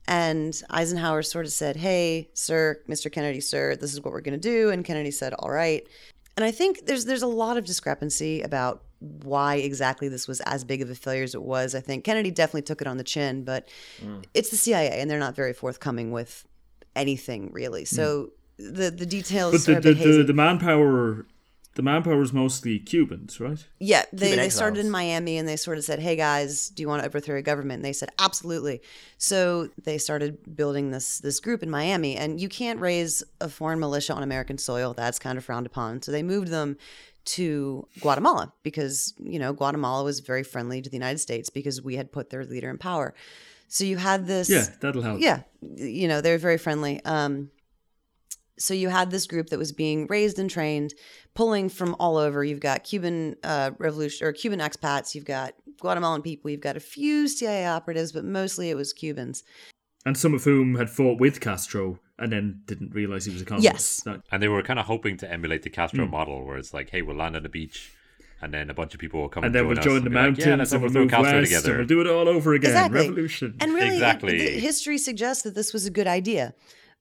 and 0.07 0.61
Eisenhower 0.69 1.23
sort 1.23 1.45
of 1.45 1.51
said, 1.51 1.77
"Hey, 1.77 2.29
sir, 2.33 2.81
Mr. 2.89 3.11
Kennedy, 3.11 3.39
sir, 3.39 3.75
this 3.75 3.93
is 3.93 4.01
what 4.01 4.11
we're 4.11 4.21
going 4.21 4.39
to 4.39 4.49
do." 4.49 4.69
And 4.69 4.83
Kennedy 4.83 5.11
said, 5.11 5.33
"All 5.35 5.49
right." 5.49 5.87
And 6.35 6.43
I 6.43 6.51
think 6.51 6.85
there's 6.85 7.05
there's 7.05 7.21
a 7.21 7.27
lot 7.27 7.57
of 7.57 7.65
discrepancy 7.65 8.41
about 8.41 8.83
why 9.23 9.55
exactly 9.55 10.07
this 10.07 10.27
was 10.27 10.41
as 10.41 10.63
big 10.63 10.81
of 10.81 10.89
a 10.89 10.95
failure 10.95 11.23
as 11.23 11.35
it 11.35 11.43
was. 11.43 11.75
I 11.75 11.81
think 11.81 12.03
Kennedy 12.03 12.31
definitely 12.31 12.63
took 12.63 12.81
it 12.81 12.87
on 12.87 12.97
the 12.97 13.03
chin, 13.03 13.43
but 13.43 13.67
mm. 14.01 14.23
it's 14.33 14.49
the 14.49 14.57
CIA, 14.57 14.99
and 14.99 15.09
they're 15.09 15.19
not 15.19 15.35
very 15.35 15.53
forthcoming 15.53 16.11
with 16.11 16.45
anything 16.95 17.51
really. 17.51 17.83
Mm. 17.83 17.87
So 17.87 18.31
the 18.57 18.91
the 18.91 19.05
details 19.05 19.53
But 19.53 19.65
the 19.65 19.73
are 19.73 19.77
a 19.77 19.81
the, 19.81 19.89
bit 19.89 19.97
hazy. 19.97 20.17
the, 20.17 20.23
the 20.23 20.33
manpower 20.33 21.25
the 21.75 21.81
manpower 21.81 22.21
is 22.21 22.31
mostly 22.31 22.77
Cubans, 22.77 23.39
right? 23.39 23.65
Yeah, 23.79 24.03
they, 24.13 24.27
Cuban 24.27 24.43
they 24.43 24.49
started 24.49 24.85
in 24.85 24.91
Miami 24.91 25.39
and 25.39 25.47
they 25.47 25.55
sort 25.55 25.79
of 25.79 25.83
said, 25.83 25.99
"Hey 25.99 26.15
guys, 26.15 26.69
do 26.69 26.83
you 26.83 26.87
want 26.87 27.01
to 27.01 27.07
overthrow 27.07 27.37
a 27.37 27.41
government?" 27.41 27.79
And 27.79 27.85
they 27.85 27.93
said, 27.93 28.09
"Absolutely." 28.19 28.81
So 29.17 29.69
they 29.83 29.97
started 29.97 30.55
building 30.55 30.91
this 30.91 31.17
this 31.19 31.39
group 31.39 31.63
in 31.63 31.71
Miami, 31.71 32.15
and 32.15 32.39
you 32.39 32.47
can't 32.47 32.79
raise 32.79 33.23
a 33.41 33.49
foreign 33.49 33.79
militia 33.79 34.13
on 34.13 34.21
American 34.21 34.59
soil. 34.59 34.93
That's 34.93 35.17
kind 35.17 35.37
of 35.37 35.43
frowned 35.43 35.65
upon. 35.65 36.03
So 36.03 36.11
they 36.11 36.21
moved 36.21 36.49
them 36.49 36.77
to 37.25 37.87
Guatemala 37.99 38.53
because, 38.63 39.13
you 39.17 39.39
know, 39.39 39.53
Guatemala 39.53 40.03
was 40.03 40.19
very 40.19 40.43
friendly 40.43 40.81
to 40.81 40.89
the 40.89 40.95
United 40.95 41.19
States 41.19 41.49
because 41.49 41.81
we 41.81 41.95
had 41.95 42.11
put 42.11 42.29
their 42.29 42.45
leader 42.45 42.69
in 42.69 42.77
power. 42.77 43.13
So 43.67 43.83
you 43.85 43.97
had 43.97 44.27
this. 44.27 44.49
Yeah, 44.49 44.65
that'll 44.81 45.01
help. 45.01 45.19
Yeah, 45.19 45.41
you 45.61 46.07
know, 46.07 46.21
they're 46.21 46.37
very 46.37 46.57
friendly. 46.57 47.03
Um, 47.05 47.49
so 48.57 48.73
you 48.73 48.89
had 48.89 49.09
this 49.09 49.25
group 49.25 49.47
that 49.49 49.57
was 49.57 49.71
being 49.71 50.05
raised 50.07 50.37
and 50.37 50.49
trained, 50.49 50.93
pulling 51.33 51.69
from 51.69 51.95
all 51.99 52.17
over. 52.17 52.43
You've 52.43 52.59
got 52.59 52.83
Cuban 52.83 53.35
uh, 53.43 53.71
revolution 53.79 54.27
or 54.27 54.31
Cuban 54.31 54.59
expats. 54.59 55.15
You've 55.15 55.25
got 55.25 55.53
Guatemalan 55.79 56.21
people. 56.21 56.51
You've 56.51 56.61
got 56.61 56.77
a 56.77 56.81
few 56.81 57.27
CIA 57.27 57.65
operatives, 57.65 58.11
but 58.11 58.25
mostly 58.25 58.69
it 58.69 58.75
was 58.75 58.93
Cubans. 58.93 59.43
And 60.05 60.17
some 60.17 60.33
of 60.33 60.43
whom 60.43 60.75
had 60.75 60.89
fought 60.89 61.19
with 61.19 61.41
Castro 61.41 61.99
and 62.23 62.31
then 62.33 62.61
didn't 62.65 62.91
realize 62.93 63.25
he 63.25 63.33
was 63.33 63.41
a 63.41 63.45
communist. 63.45 63.73
Yes. 63.73 64.01
That- 64.05 64.21
And 64.31 64.41
they 64.41 64.47
were 64.47 64.63
kind 64.63 64.79
of 64.79 64.85
hoping 64.87 65.17
to 65.17 65.31
emulate 65.31 65.61
the. 65.63 65.69
Castro 65.69 66.05
model, 66.07 66.45
where 66.45 66.57
it's 66.57 66.73
like, 66.73 66.89
hey, 66.91 67.01
we'll 67.01 67.15
land 67.17 67.35
on 67.35 67.43
the 67.43 67.49
beach, 67.49 67.91
and 68.41 68.53
then 68.53 68.69
a 68.69 68.73
bunch 68.73 68.93
of 68.93 68.99
people 68.99 69.21
will 69.21 69.29
come 69.29 69.43
and 69.43 69.53
then 69.55 69.67
we'll 69.67 69.75
join 69.77 70.03
the 70.03 70.09
be 70.09 70.15
like, 70.15 70.23
mountains 70.23 70.45
yeah, 70.45 70.55
let's 70.55 70.71
and 70.71 70.81
we'll 70.81 70.89
overthrow 70.91 71.01
move 71.03 71.11
Castro 71.11 71.39
west 71.39 71.51
together. 71.51 71.69
and 71.71 71.77
we'll 71.79 71.87
do 71.87 72.01
it 72.01 72.07
all 72.15 72.27
over 72.29 72.53
again. 72.53 72.71
Exactly. 72.71 72.99
Revolution. 73.07 73.55
And 73.59 73.73
really, 73.73 73.87
it- 73.87 73.93
Exactly. 73.93 74.37
the 74.37 74.59
history 74.59 74.97
suggests 74.97 75.43
that 75.43 75.55
this 75.55 75.73
was 75.73 75.85
a 75.85 75.91
good 75.91 76.07
idea. 76.07 76.53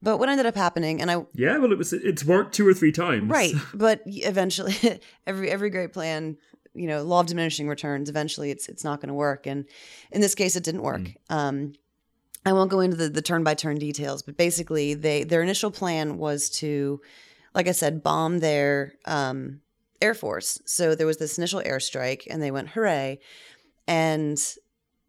But 0.04 0.16
what 0.18 0.28
ended 0.28 0.46
up 0.46 0.56
happening, 0.56 1.00
and 1.00 1.10
I 1.10 1.24
yeah, 1.34 1.58
well, 1.58 1.70
it 1.70 1.78
was. 1.78 1.92
It's 1.92 2.24
worked 2.24 2.54
two 2.54 2.66
or 2.66 2.74
three 2.74 2.90
times. 2.92 3.28
right, 3.30 3.54
but 3.74 4.02
eventually, 4.06 4.74
every 5.28 5.48
every 5.50 5.70
great 5.70 5.92
plan, 5.92 6.36
you 6.74 6.88
know, 6.88 7.02
law 7.04 7.20
of 7.20 7.26
diminishing 7.26 7.68
returns. 7.68 8.08
Eventually, 8.08 8.50
it's 8.50 8.68
it's 8.68 8.82
not 8.82 9.00
going 9.00 9.08
to 9.08 9.14
work, 9.14 9.46
and 9.46 9.64
in 10.10 10.20
this 10.20 10.34
case, 10.34 10.56
it 10.56 10.64
didn't 10.64 10.82
work. 10.82 11.02
Um, 11.30 11.74
I 12.44 12.52
won't 12.52 12.70
go 12.70 12.80
into 12.80 12.96
the 12.96 13.08
the 13.08 13.22
turn 13.22 13.44
by 13.44 13.54
turn 13.54 13.78
details, 13.78 14.22
but 14.22 14.36
basically, 14.36 14.94
they 14.94 15.24
their 15.24 15.42
initial 15.42 15.70
plan 15.70 16.18
was 16.18 16.50
to, 16.50 17.00
like 17.54 17.68
I 17.68 17.72
said, 17.72 18.02
bomb 18.02 18.38
their 18.38 18.94
um, 19.04 19.60
air 20.00 20.14
force. 20.14 20.60
So 20.66 20.94
there 20.94 21.06
was 21.06 21.18
this 21.18 21.38
initial 21.38 21.62
airstrike, 21.62 22.26
and 22.28 22.42
they 22.42 22.50
went 22.50 22.70
hooray, 22.70 23.20
and 23.86 24.38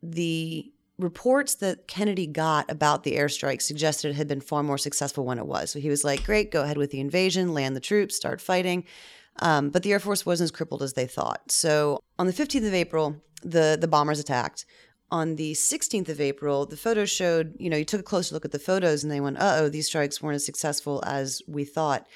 the 0.01 0.71
reports 0.99 1.55
that 1.55 1.87
Kennedy 1.87 2.27
got 2.27 2.69
about 2.69 3.03
the 3.03 3.15
airstrike 3.15 3.61
suggested 3.61 4.09
it 4.09 4.15
had 4.15 4.27
been 4.27 4.41
far 4.41 4.63
more 4.63 4.77
successful 4.77 5.25
when 5.25 5.39
it 5.39 5.47
was. 5.47 5.71
So 5.71 5.79
he 5.79 5.89
was 5.89 6.03
like, 6.03 6.23
great, 6.23 6.51
go 6.51 6.63
ahead 6.63 6.77
with 6.77 6.91
the 6.91 6.99
invasion, 6.99 7.53
land 7.53 7.75
the 7.75 7.81
troops, 7.81 8.15
start 8.15 8.41
fighting. 8.41 8.85
Um, 9.39 9.69
but 9.69 9.81
the 9.83 9.91
Air 9.91 9.99
Force 9.99 10.25
wasn't 10.25 10.47
as 10.47 10.51
crippled 10.51 10.83
as 10.83 10.93
they 10.93 11.07
thought. 11.07 11.51
So 11.51 11.99
on 12.19 12.27
the 12.27 12.33
15th 12.33 12.67
of 12.67 12.73
April, 12.73 13.21
the, 13.41 13.77
the 13.79 13.87
bombers 13.87 14.19
attacked. 14.19 14.65
On 15.13 15.35
the 15.35 15.53
16th 15.53 16.09
of 16.09 16.19
April, 16.19 16.65
the 16.65 16.75
photos 16.75 17.07
showed, 17.07 17.53
you 17.59 17.69
know, 17.69 17.77
you 17.77 17.85
took 17.85 17.99
a 17.99 18.03
closer 18.03 18.33
look 18.33 18.45
at 18.45 18.51
the 18.51 18.57
photos 18.57 19.03
and 19.03 19.11
they 19.11 19.21
went, 19.21 19.37
uh 19.37 19.57
oh, 19.59 19.69
these 19.69 19.85
strikes 19.85 20.23
weren't 20.23 20.37
as 20.37 20.43
successful 20.43 21.03
as 21.05 21.39
we 21.47 21.65
thought. 21.65 22.07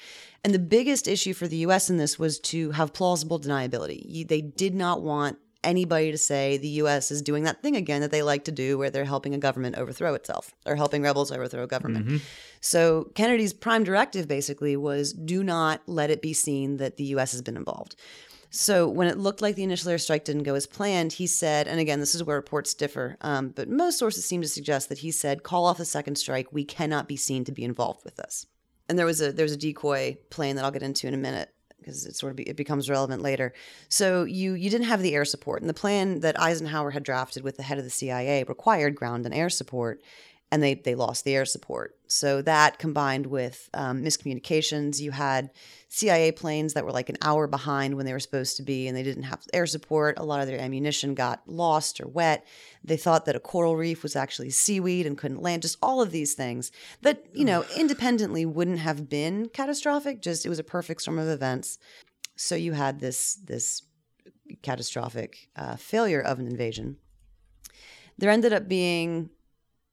And 0.42 0.52
the 0.52 0.58
biggest 0.58 1.06
issue 1.06 1.32
for 1.32 1.46
the 1.46 1.58
US 1.58 1.88
in 1.88 1.96
this 1.96 2.18
was 2.18 2.40
to 2.40 2.72
have 2.72 2.92
plausible 2.92 3.38
deniability. 3.38 4.02
You, 4.04 4.24
they 4.24 4.40
did 4.40 4.74
not 4.74 5.00
want 5.00 5.38
anybody 5.62 6.10
to 6.10 6.18
say 6.18 6.56
the 6.56 6.68
US 6.82 7.12
is 7.12 7.22
doing 7.22 7.44
that 7.44 7.62
thing 7.62 7.76
again 7.76 8.00
that 8.00 8.10
they 8.10 8.22
like 8.22 8.42
to 8.44 8.52
do 8.52 8.76
where 8.76 8.90
they're 8.90 9.04
helping 9.04 9.32
a 9.32 9.38
government 9.38 9.76
overthrow 9.76 10.14
itself 10.14 10.52
or 10.66 10.74
helping 10.74 11.02
rebels 11.02 11.30
overthrow 11.30 11.62
a 11.62 11.66
government. 11.68 12.20
So 12.60 13.12
Kennedy's 13.14 13.52
prime 13.52 13.84
directive 13.84 14.26
basically 14.26 14.76
was 14.76 15.12
do 15.12 15.44
not 15.44 15.82
let 15.86 16.10
it 16.10 16.20
be 16.20 16.32
seen 16.32 16.78
that 16.78 16.96
the 16.96 17.04
US 17.14 17.30
has 17.30 17.42
been 17.42 17.56
involved. 17.56 17.94
So 18.50 18.88
when 18.88 19.08
it 19.08 19.18
looked 19.18 19.42
like 19.42 19.56
the 19.56 19.62
initial 19.62 19.92
airstrike 19.92 20.24
didn't 20.24 20.44
go 20.44 20.54
as 20.54 20.66
planned, 20.66 21.12
he 21.12 21.26
said, 21.26 21.68
and 21.68 21.78
again, 21.78 22.00
this 22.00 22.14
is 22.14 22.24
where 22.24 22.36
reports 22.36 22.72
differ, 22.72 23.16
um, 23.20 23.50
but 23.50 23.68
most 23.68 23.98
sources 23.98 24.24
seem 24.24 24.40
to 24.40 24.48
suggest 24.48 24.88
that 24.88 24.98
he 24.98 25.10
said, 25.10 25.42
"Call 25.42 25.66
off 25.66 25.78
the 25.78 25.84
second 25.84 26.16
strike. 26.16 26.52
We 26.52 26.64
cannot 26.64 27.08
be 27.08 27.16
seen 27.16 27.44
to 27.44 27.52
be 27.52 27.64
involved 27.64 28.04
with 28.04 28.16
this." 28.16 28.46
And 28.88 28.98
there 28.98 29.06
was 29.06 29.20
a 29.20 29.32
there's 29.32 29.52
a 29.52 29.56
decoy 29.56 30.16
plane 30.30 30.56
that 30.56 30.64
I'll 30.64 30.70
get 30.70 30.82
into 30.82 31.06
in 31.06 31.14
a 31.14 31.18
minute 31.18 31.50
because 31.78 32.06
it 32.06 32.16
sort 32.16 32.30
of 32.30 32.36
be, 32.36 32.42
it 32.44 32.56
becomes 32.56 32.88
relevant 32.88 33.22
later. 33.22 33.52
So 33.88 34.24
you 34.24 34.54
you 34.54 34.70
didn't 34.70 34.86
have 34.86 35.02
the 35.02 35.14
air 35.14 35.26
support, 35.26 35.60
and 35.60 35.68
the 35.68 35.74
plan 35.74 36.20
that 36.20 36.40
Eisenhower 36.40 36.92
had 36.92 37.02
drafted 37.02 37.44
with 37.44 37.58
the 37.58 37.62
head 37.62 37.78
of 37.78 37.84
the 37.84 37.90
CIA 37.90 38.44
required 38.44 38.94
ground 38.94 39.26
and 39.26 39.34
air 39.34 39.50
support, 39.50 40.02
and 40.50 40.62
they 40.62 40.74
they 40.74 40.94
lost 40.94 41.24
the 41.24 41.34
air 41.34 41.44
support. 41.44 41.97
So 42.08 42.40
that 42.42 42.78
combined 42.78 43.26
with 43.26 43.68
um, 43.74 44.02
miscommunications, 44.02 44.98
you 44.98 45.10
had 45.10 45.50
CIA 45.88 46.32
planes 46.32 46.72
that 46.72 46.84
were 46.84 46.90
like 46.90 47.10
an 47.10 47.18
hour 47.20 47.46
behind 47.46 47.96
when 47.96 48.06
they 48.06 48.14
were 48.14 48.18
supposed 48.18 48.56
to 48.56 48.62
be, 48.62 48.88
and 48.88 48.96
they 48.96 49.02
didn't 49.02 49.24
have 49.24 49.46
air 49.52 49.66
support. 49.66 50.18
A 50.18 50.24
lot 50.24 50.40
of 50.40 50.46
their 50.46 50.58
ammunition 50.58 51.14
got 51.14 51.42
lost 51.46 52.00
or 52.00 52.08
wet. 52.08 52.46
They 52.82 52.96
thought 52.96 53.26
that 53.26 53.36
a 53.36 53.40
coral 53.40 53.76
reef 53.76 54.02
was 54.02 54.16
actually 54.16 54.50
seaweed 54.50 55.06
and 55.06 55.18
couldn't 55.18 55.42
land. 55.42 55.62
Just 55.62 55.76
all 55.82 56.00
of 56.00 56.10
these 56.10 56.32
things 56.32 56.72
that 57.02 57.26
you 57.34 57.44
know 57.44 57.64
independently 57.76 58.46
wouldn't 58.46 58.78
have 58.78 59.10
been 59.10 59.50
catastrophic. 59.50 60.22
Just 60.22 60.46
it 60.46 60.48
was 60.48 60.58
a 60.58 60.64
perfect 60.64 61.02
storm 61.02 61.18
of 61.18 61.28
events. 61.28 61.78
So 62.36 62.54
you 62.54 62.72
had 62.72 63.00
this 63.00 63.34
this 63.34 63.82
catastrophic 64.62 65.50
uh, 65.56 65.76
failure 65.76 66.20
of 66.22 66.38
an 66.38 66.46
invasion. 66.46 66.96
There 68.16 68.30
ended 68.30 68.54
up 68.54 68.66
being 68.66 69.30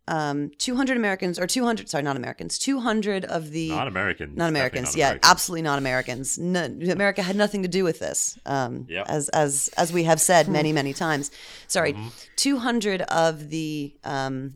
um, 0.08 0.52
200 0.58 0.98
Americans, 0.98 1.40
or 1.40 1.48
200, 1.48 1.90
sorry, 1.90 2.04
not 2.04 2.16
Americans, 2.16 2.58
200 2.60 3.26
of 3.26 3.52
the. 3.52 3.70
Not 3.70 3.88
Americans. 3.88 4.38
Not 4.38 4.50
Americans, 4.50 4.88
not 4.90 4.96
yeah, 4.98 5.06
Americans. 5.08 5.32
absolutely 5.32 5.62
not 5.64 5.78
Americans. 5.80 6.38
No, 6.38 6.66
America 6.66 7.24
had 7.24 7.36
nothing 7.36 7.64
to 7.64 7.68
do 7.70 7.84
with 7.84 8.00
this, 8.00 8.38
um, 8.46 8.86
Yep. 8.90 9.06
as 9.10 9.30
as 9.30 9.70
as 9.78 9.92
we 9.92 10.04
have 10.04 10.22
said 10.22 10.48
many 10.48 10.72
many 10.72 10.94
times. 10.94 11.32
Sorry, 11.68 11.94
Mm-hmm. 11.94 12.08
200 12.36 13.02
of 13.04 13.50
the 13.50 13.96
um, 14.04 14.56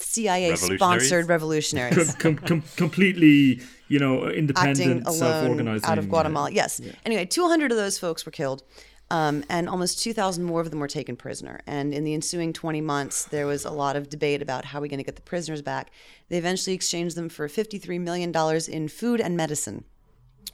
CIA 0.00 0.50
Revolutionaries? 0.50 0.78
sponsored 0.80 1.28
revolutionaries 1.28 2.14
Com- 2.16 2.36
com- 2.36 2.46
com- 2.46 2.62
completely, 2.76 3.60
you 3.88 3.98
know, 3.98 4.28
independent, 4.28 5.06
alone 5.06 5.18
self-organizing. 5.18 5.88
out 5.90 5.98
of 5.98 6.08
Guatemala. 6.08 6.50
Yes. 6.50 6.80
Anyway, 7.04 7.24
200 7.24 7.70
of 7.72 7.76
those 7.78 7.98
folks 7.98 8.24
were 8.26 8.32
killed, 8.32 8.62
um, 9.10 9.42
and 9.48 9.68
almost 9.68 10.02
2,000 10.02 10.44
more 10.44 10.60
of 10.60 10.70
them 10.70 10.80
were 10.80 10.88
taken 10.88 11.16
prisoner. 11.16 11.60
And 11.66 11.94
in 11.94 12.04
the 12.04 12.14
ensuing 12.14 12.52
20 12.52 12.80
months, 12.82 13.24
there 13.24 13.46
was 13.46 13.64
a 13.64 13.70
lot 13.70 13.96
of 13.96 14.10
debate 14.10 14.42
about 14.42 14.66
how 14.66 14.80
we're 14.80 14.88
going 14.88 14.98
to 14.98 15.04
get 15.04 15.16
the 15.16 15.22
prisoners 15.22 15.62
back. 15.62 15.90
They 16.28 16.36
eventually 16.36 16.74
exchanged 16.74 17.16
them 17.16 17.28
for 17.28 17.48
$53 17.48 18.00
million 18.00 18.34
in 18.68 18.88
food 18.88 19.20
and 19.20 19.36
medicine, 19.36 19.84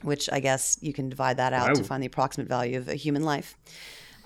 which 0.03 0.29
I 0.31 0.39
guess 0.39 0.77
you 0.81 0.93
can 0.93 1.09
divide 1.09 1.37
that 1.37 1.51
out 1.51 1.75
to 1.75 1.83
find 1.83 2.01
the 2.01 2.07
approximate 2.07 2.47
value 2.47 2.77
of 2.77 2.87
a 2.87 2.95
human 2.95 3.23
life. 3.23 3.57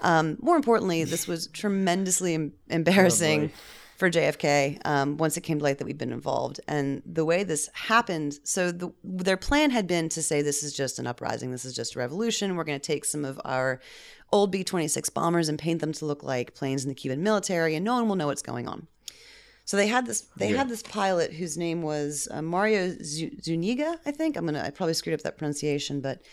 Um, 0.02 0.38
more 0.40 0.56
importantly, 0.56 1.04
this 1.04 1.28
was 1.28 1.48
tremendously 1.48 2.36
em- 2.36 2.54
embarrassing 2.70 3.52
for 4.00 4.10
JFK 4.10 4.80
um, 4.86 5.18
once 5.18 5.36
it 5.36 5.42
came 5.42 5.60
to 5.60 5.64
light 5.64 5.78
that 5.78 5.86
we'd 5.86 5.98
been 5.98 6.14
involved. 6.14 6.62
And 6.70 7.04
the 7.06 7.26
way 7.26 7.44
this 7.44 7.70
happened, 7.74 8.40
so 8.46 8.72
the, 8.72 8.94
their 9.04 9.36
plan 9.36 9.72
had 9.72 9.88
been 9.88 10.08
to 10.10 10.24
say 10.24 10.42
this 10.42 10.64
is 10.64 10.74
just 10.74 11.00
an 11.00 11.06
uprising, 11.06 11.52
this 11.52 11.66
is 11.66 11.76
just 11.76 11.96
a 11.96 12.00
revolution. 12.00 12.56
We're 12.56 12.64
going 12.64 12.80
to 12.80 12.86
take 12.86 13.04
some 13.04 13.26
of 13.26 13.42
our 13.44 13.82
old 14.32 14.52
B 14.52 14.64
26 14.64 15.10
bombers 15.10 15.50
and 15.50 15.60
paint 15.60 15.82
them 15.82 15.92
to 15.92 16.06
look 16.06 16.24
like 16.24 16.56
planes 16.56 16.84
in 16.84 16.90
the 16.90 16.96
Cuban 16.96 17.22
military, 17.22 17.76
and 17.76 17.84
no 17.84 17.96
one 17.96 18.08
will 18.08 18.16
know 18.16 18.28
what's 18.28 18.42
going 18.42 18.70
on. 18.70 18.88
So 19.66 19.76
they 19.78 19.88
had 19.88 20.08
this. 20.08 20.22
They 20.36 20.48
had 20.48 20.68
this 20.68 20.82
pilot 20.82 21.32
whose 21.32 21.56
name 21.56 21.84
was 21.84 22.28
uh, 22.32 22.42
Mario 22.42 22.96
Zuniga. 23.04 24.00
I 24.04 24.10
think 24.10 24.36
I'm 24.36 24.46
gonna. 24.46 24.64
I 24.64 24.72
probably 24.72 24.96
screwed 24.96 25.14
up 25.14 25.22
that 25.22 25.38
pronunciation, 25.38 26.02
but 26.02 26.24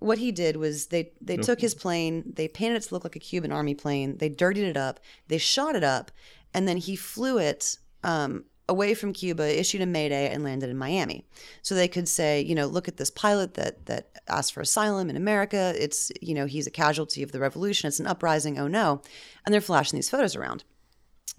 what 0.00 0.18
he 0.18 0.32
did 0.32 0.56
was 0.56 0.86
they 0.86 1.12
they 1.20 1.36
took 1.36 1.60
his 1.60 1.74
plane, 1.74 2.24
they 2.34 2.48
painted 2.48 2.76
it 2.76 2.88
to 2.88 2.94
look 2.94 3.04
like 3.04 3.14
a 3.14 3.20
Cuban 3.20 3.52
army 3.52 3.74
plane, 3.74 4.16
they 4.16 4.28
dirtied 4.28 4.64
it 4.64 4.76
up, 4.76 4.98
they 5.28 5.38
shot 5.38 5.76
it 5.76 5.84
up, 5.84 6.10
and 6.54 6.66
then 6.66 6.76
he 6.76 6.96
flew 6.96 7.38
it 7.38 7.78
um, 8.02 8.44
away 8.68 8.94
from 8.94 9.12
Cuba, 9.12 9.58
issued 9.58 9.80
a 9.80 9.86
mayday, 9.86 10.32
and 10.32 10.44
landed 10.44 10.70
in 10.70 10.78
Miami. 10.78 11.24
So 11.62 11.74
they 11.74 11.88
could 11.88 12.08
say, 12.08 12.40
you 12.40 12.54
know, 12.54 12.66
look 12.66 12.88
at 12.88 12.96
this 12.96 13.10
pilot 13.10 13.54
that 13.54 13.86
that 13.86 14.10
asked 14.28 14.54
for 14.54 14.60
asylum 14.60 15.10
in 15.10 15.16
America. 15.16 15.74
It's 15.76 16.10
you 16.20 16.34
know 16.34 16.46
he's 16.46 16.66
a 16.66 16.70
casualty 16.70 17.22
of 17.22 17.32
the 17.32 17.40
revolution. 17.40 17.88
It's 17.88 18.00
an 18.00 18.06
uprising. 18.06 18.58
Oh 18.58 18.68
no, 18.68 19.02
and 19.44 19.52
they're 19.52 19.60
flashing 19.60 19.96
these 19.96 20.10
photos 20.10 20.36
around. 20.36 20.64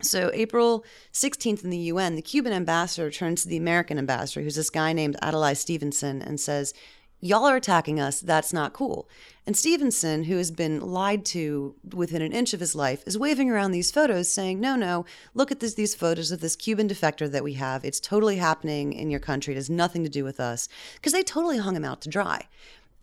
So, 0.03 0.31
April 0.33 0.83
16th 1.13 1.63
in 1.63 1.69
the 1.69 1.77
UN, 1.77 2.15
the 2.15 2.23
Cuban 2.23 2.53
ambassador 2.53 3.11
turns 3.11 3.43
to 3.43 3.49
the 3.49 3.57
American 3.57 3.99
ambassador, 3.99 4.41
who's 4.41 4.55
this 4.55 4.71
guy 4.71 4.93
named 4.93 5.15
Adlai 5.21 5.53
Stevenson, 5.53 6.23
and 6.23 6.39
says, 6.39 6.73
Y'all 7.21 7.45
are 7.45 7.55
attacking 7.55 7.99
us. 7.99 8.19
That's 8.19 8.51
not 8.51 8.73
cool. 8.73 9.07
And 9.45 9.55
Stevenson, 9.55 10.23
who 10.23 10.37
has 10.37 10.51
been 10.51 10.79
lied 10.79 11.25
to 11.27 11.75
within 11.93 12.21
an 12.21 12.31
inch 12.31 12.53
of 12.53 12.59
his 12.59 12.75
life, 12.75 13.03
is 13.05 13.17
waving 13.17 13.49
around 13.49 13.71
these 13.71 13.91
photos 13.91 14.31
saying, 14.31 14.59
No, 14.59 14.75
no, 14.75 15.05
look 15.33 15.51
at 15.51 15.59
this, 15.59 15.75
these 15.75 15.95
photos 15.95 16.31
of 16.31 16.41
this 16.41 16.55
Cuban 16.55 16.87
defector 16.87 17.31
that 17.31 17.43
we 17.43 17.53
have. 17.53 17.85
It's 17.85 17.99
totally 17.99 18.37
happening 18.37 18.93
in 18.93 19.09
your 19.09 19.19
country. 19.19 19.53
It 19.53 19.57
has 19.57 19.69
nothing 19.69 20.03
to 20.03 20.09
do 20.09 20.23
with 20.23 20.39
us. 20.39 20.67
Because 20.95 21.13
they 21.13 21.23
totally 21.23 21.57
hung 21.57 21.75
him 21.75 21.85
out 21.85 22.01
to 22.01 22.09
dry. 22.09 22.47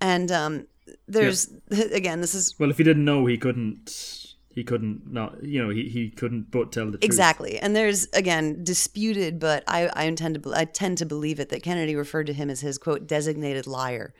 And 0.00 0.30
um, 0.30 0.66
there's, 1.06 1.48
again, 1.70 2.20
this 2.20 2.34
is 2.34 2.58
Well, 2.58 2.70
if 2.70 2.78
he 2.78 2.84
didn't 2.84 3.04
know, 3.04 3.26
he 3.26 3.36
couldn't. 3.36 4.17
He 4.58 4.64
couldn't 4.64 5.12
not. 5.12 5.40
You 5.44 5.62
know, 5.62 5.70
he, 5.70 5.88
he 5.88 6.10
couldn't 6.10 6.50
but 6.50 6.72
tell 6.72 6.86
the 6.86 6.98
truth. 6.98 7.04
Exactly, 7.04 7.60
and 7.60 7.76
there's 7.76 8.08
again 8.12 8.64
disputed, 8.64 9.38
but 9.38 9.62
I 9.68 9.86
I 9.86 10.02
intend 10.06 10.42
to 10.42 10.52
I 10.52 10.64
tend 10.64 10.98
to 10.98 11.06
believe 11.06 11.38
it 11.38 11.50
that 11.50 11.62
Kennedy 11.62 11.94
referred 11.94 12.26
to 12.26 12.32
him 12.32 12.50
as 12.50 12.60
his 12.60 12.76
quote 12.76 13.06
designated 13.06 13.68
liar, 13.68 14.12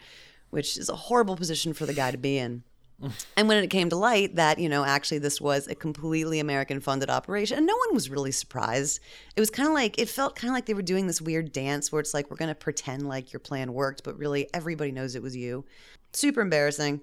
which 0.50 0.76
is 0.76 0.88
a 0.88 0.94
horrible 0.94 1.34
position 1.34 1.72
for 1.72 1.86
the 1.86 1.92
guy 1.92 2.12
to 2.12 2.16
be 2.16 2.38
in. 2.38 2.62
And 3.36 3.48
when 3.48 3.64
it 3.64 3.66
came 3.66 3.90
to 3.90 3.96
light 3.96 4.36
that 4.36 4.60
you 4.60 4.68
know 4.68 4.84
actually 4.84 5.18
this 5.18 5.40
was 5.40 5.66
a 5.66 5.74
completely 5.74 6.38
American 6.38 6.78
funded 6.78 7.10
operation, 7.10 7.58
and 7.58 7.66
no 7.66 7.74
one 7.74 7.92
was 7.92 8.08
really 8.08 8.30
surprised. 8.30 9.00
It 9.34 9.40
was 9.40 9.50
kind 9.50 9.66
of 9.66 9.74
like 9.74 9.98
it 9.98 10.08
felt 10.08 10.36
kind 10.36 10.50
of 10.50 10.54
like 10.54 10.66
they 10.66 10.74
were 10.74 10.82
doing 10.82 11.08
this 11.08 11.20
weird 11.20 11.50
dance 11.50 11.90
where 11.90 11.98
it's 11.98 12.14
like 12.14 12.30
we're 12.30 12.36
going 12.36 12.46
to 12.46 12.54
pretend 12.54 13.08
like 13.08 13.32
your 13.32 13.40
plan 13.40 13.72
worked, 13.72 14.04
but 14.04 14.16
really 14.16 14.48
everybody 14.54 14.92
knows 14.92 15.16
it 15.16 15.22
was 15.22 15.34
you. 15.34 15.64
Super 16.12 16.42
embarrassing. 16.42 17.00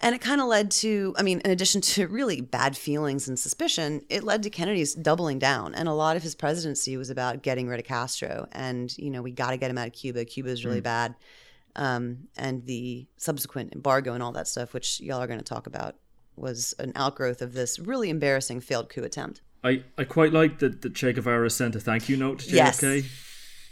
And 0.00 0.14
it 0.14 0.20
kind 0.20 0.40
of 0.40 0.46
led 0.46 0.70
to, 0.72 1.14
I 1.18 1.22
mean, 1.22 1.40
in 1.44 1.50
addition 1.50 1.80
to 1.80 2.06
really 2.06 2.40
bad 2.40 2.76
feelings 2.76 3.26
and 3.28 3.38
suspicion, 3.38 4.02
it 4.08 4.22
led 4.22 4.42
to 4.44 4.50
Kennedy's 4.50 4.94
doubling 4.94 5.38
down. 5.38 5.74
And 5.74 5.88
a 5.88 5.92
lot 5.92 6.16
of 6.16 6.22
his 6.22 6.34
presidency 6.34 6.96
was 6.96 7.10
about 7.10 7.42
getting 7.42 7.68
rid 7.68 7.80
of 7.80 7.86
Castro. 7.86 8.46
And, 8.52 8.96
you 8.96 9.10
know, 9.10 9.22
we 9.22 9.32
got 9.32 9.50
to 9.50 9.56
get 9.56 9.70
him 9.70 9.78
out 9.78 9.88
of 9.88 9.92
Cuba. 9.92 10.24
Cuba 10.24 10.50
is 10.50 10.64
really 10.64 10.80
bad. 10.80 11.14
Um, 11.74 12.28
and 12.36 12.64
the 12.64 13.06
subsequent 13.16 13.72
embargo 13.72 14.14
and 14.14 14.22
all 14.22 14.32
that 14.32 14.48
stuff, 14.48 14.72
which 14.72 15.00
y'all 15.00 15.20
are 15.20 15.26
going 15.26 15.40
to 15.40 15.44
talk 15.44 15.66
about, 15.66 15.96
was 16.36 16.74
an 16.78 16.92
outgrowth 16.94 17.42
of 17.42 17.52
this 17.52 17.78
really 17.78 18.10
embarrassing 18.10 18.60
failed 18.60 18.88
coup 18.88 19.02
attempt. 19.04 19.40
I, 19.64 19.82
I 19.96 20.04
quite 20.04 20.32
like 20.32 20.60
that, 20.60 20.82
that 20.82 20.94
Che 20.94 21.12
Guevara 21.12 21.50
sent 21.50 21.74
a 21.74 21.80
thank 21.80 22.08
you 22.08 22.16
note 22.16 22.40
to 22.40 22.46
JFK. 22.46 22.54
Yes. 22.54 22.80
JFK. 22.80 23.24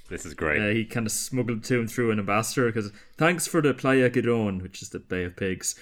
This 0.09 0.25
is 0.25 0.35
great. 0.35 0.61
Uh, 0.61 0.73
he 0.73 0.85
kind 0.85 1.07
of 1.07 1.13
smuggled 1.13 1.65
to 1.65 1.81
him 1.81 1.89
through 1.89 2.13
an 2.13 2.19
ambassador 2.21 2.67
because 2.67 2.93
thanks 3.17 3.47
for 3.47 3.61
the 3.61 3.75
Playa 3.75 4.09
Giron, 4.09 4.63
which 4.63 4.81
is 4.83 4.91
the 4.91 5.01
Bay 5.01 5.25
of 5.25 5.37
Pigs. 5.37 5.75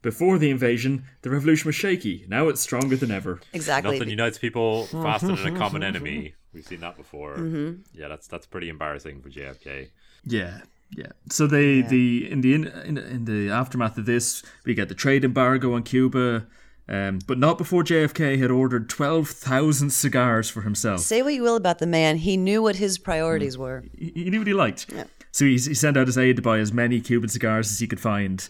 Before 0.00 0.38
the 0.38 0.50
invasion, 0.50 1.04
the 1.22 1.30
revolution 1.30 1.68
was 1.68 1.74
shaky. 1.74 2.24
Now 2.28 2.48
it's 2.48 2.60
stronger 2.60 2.96
than 2.96 3.10
ever. 3.10 3.40
Exactly. 3.52 3.98
Nothing 3.98 4.10
unites 4.10 4.38
people 4.38 4.86
faster 4.86 5.34
than 5.34 5.56
a 5.56 5.58
common 5.58 5.82
enemy. 5.82 6.34
We've 6.52 6.64
seen 6.64 6.80
that 6.80 6.96
before. 6.96 7.36
Mm-hmm. 7.36 7.82
Yeah, 7.92 8.08
that's 8.08 8.26
that's 8.26 8.46
pretty 8.46 8.68
embarrassing 8.68 9.20
for 9.22 9.28
JFK. 9.28 9.90
Yeah, 10.24 10.60
yeah. 10.96 11.08
So 11.30 11.46
they 11.46 11.82
the 11.82 12.30
in 12.30 12.40
the 12.40 12.54
in, 12.54 12.66
in 12.66 12.98
in 12.98 13.24
the 13.24 13.50
aftermath 13.50 13.98
of 13.98 14.06
this, 14.06 14.42
we 14.64 14.74
get 14.74 14.88
the 14.88 14.94
trade 14.94 15.24
embargo 15.24 15.74
on 15.74 15.82
Cuba, 15.82 16.46
um, 16.88 17.18
but 17.26 17.38
not 17.38 17.58
before 17.58 17.82
JFK 17.82 18.38
had 18.38 18.50
ordered 18.50 18.88
twelve 18.88 19.28
thousand 19.28 19.90
cigars 19.90 20.48
for 20.48 20.62
himself. 20.62 21.00
Say 21.00 21.22
what 21.22 21.34
you 21.34 21.42
will 21.42 21.56
about 21.56 21.80
the 21.80 21.86
man, 21.86 22.16
he 22.16 22.36
knew 22.36 22.62
what 22.62 22.76
his 22.76 22.98
priorities 22.98 23.58
were. 23.58 23.84
he, 23.96 24.12
he 24.14 24.30
knew 24.30 24.38
what 24.38 24.46
he 24.46 24.54
liked. 24.54 24.86
Yeah. 24.92 25.04
So 25.32 25.44
he, 25.44 25.52
he 25.52 25.74
sent 25.74 25.96
out 25.96 26.06
his 26.06 26.16
aide 26.16 26.36
to 26.36 26.42
buy 26.42 26.58
as 26.58 26.72
many 26.72 27.00
Cuban 27.00 27.28
cigars 27.28 27.70
as 27.70 27.78
he 27.78 27.86
could 27.86 28.00
find. 28.00 28.48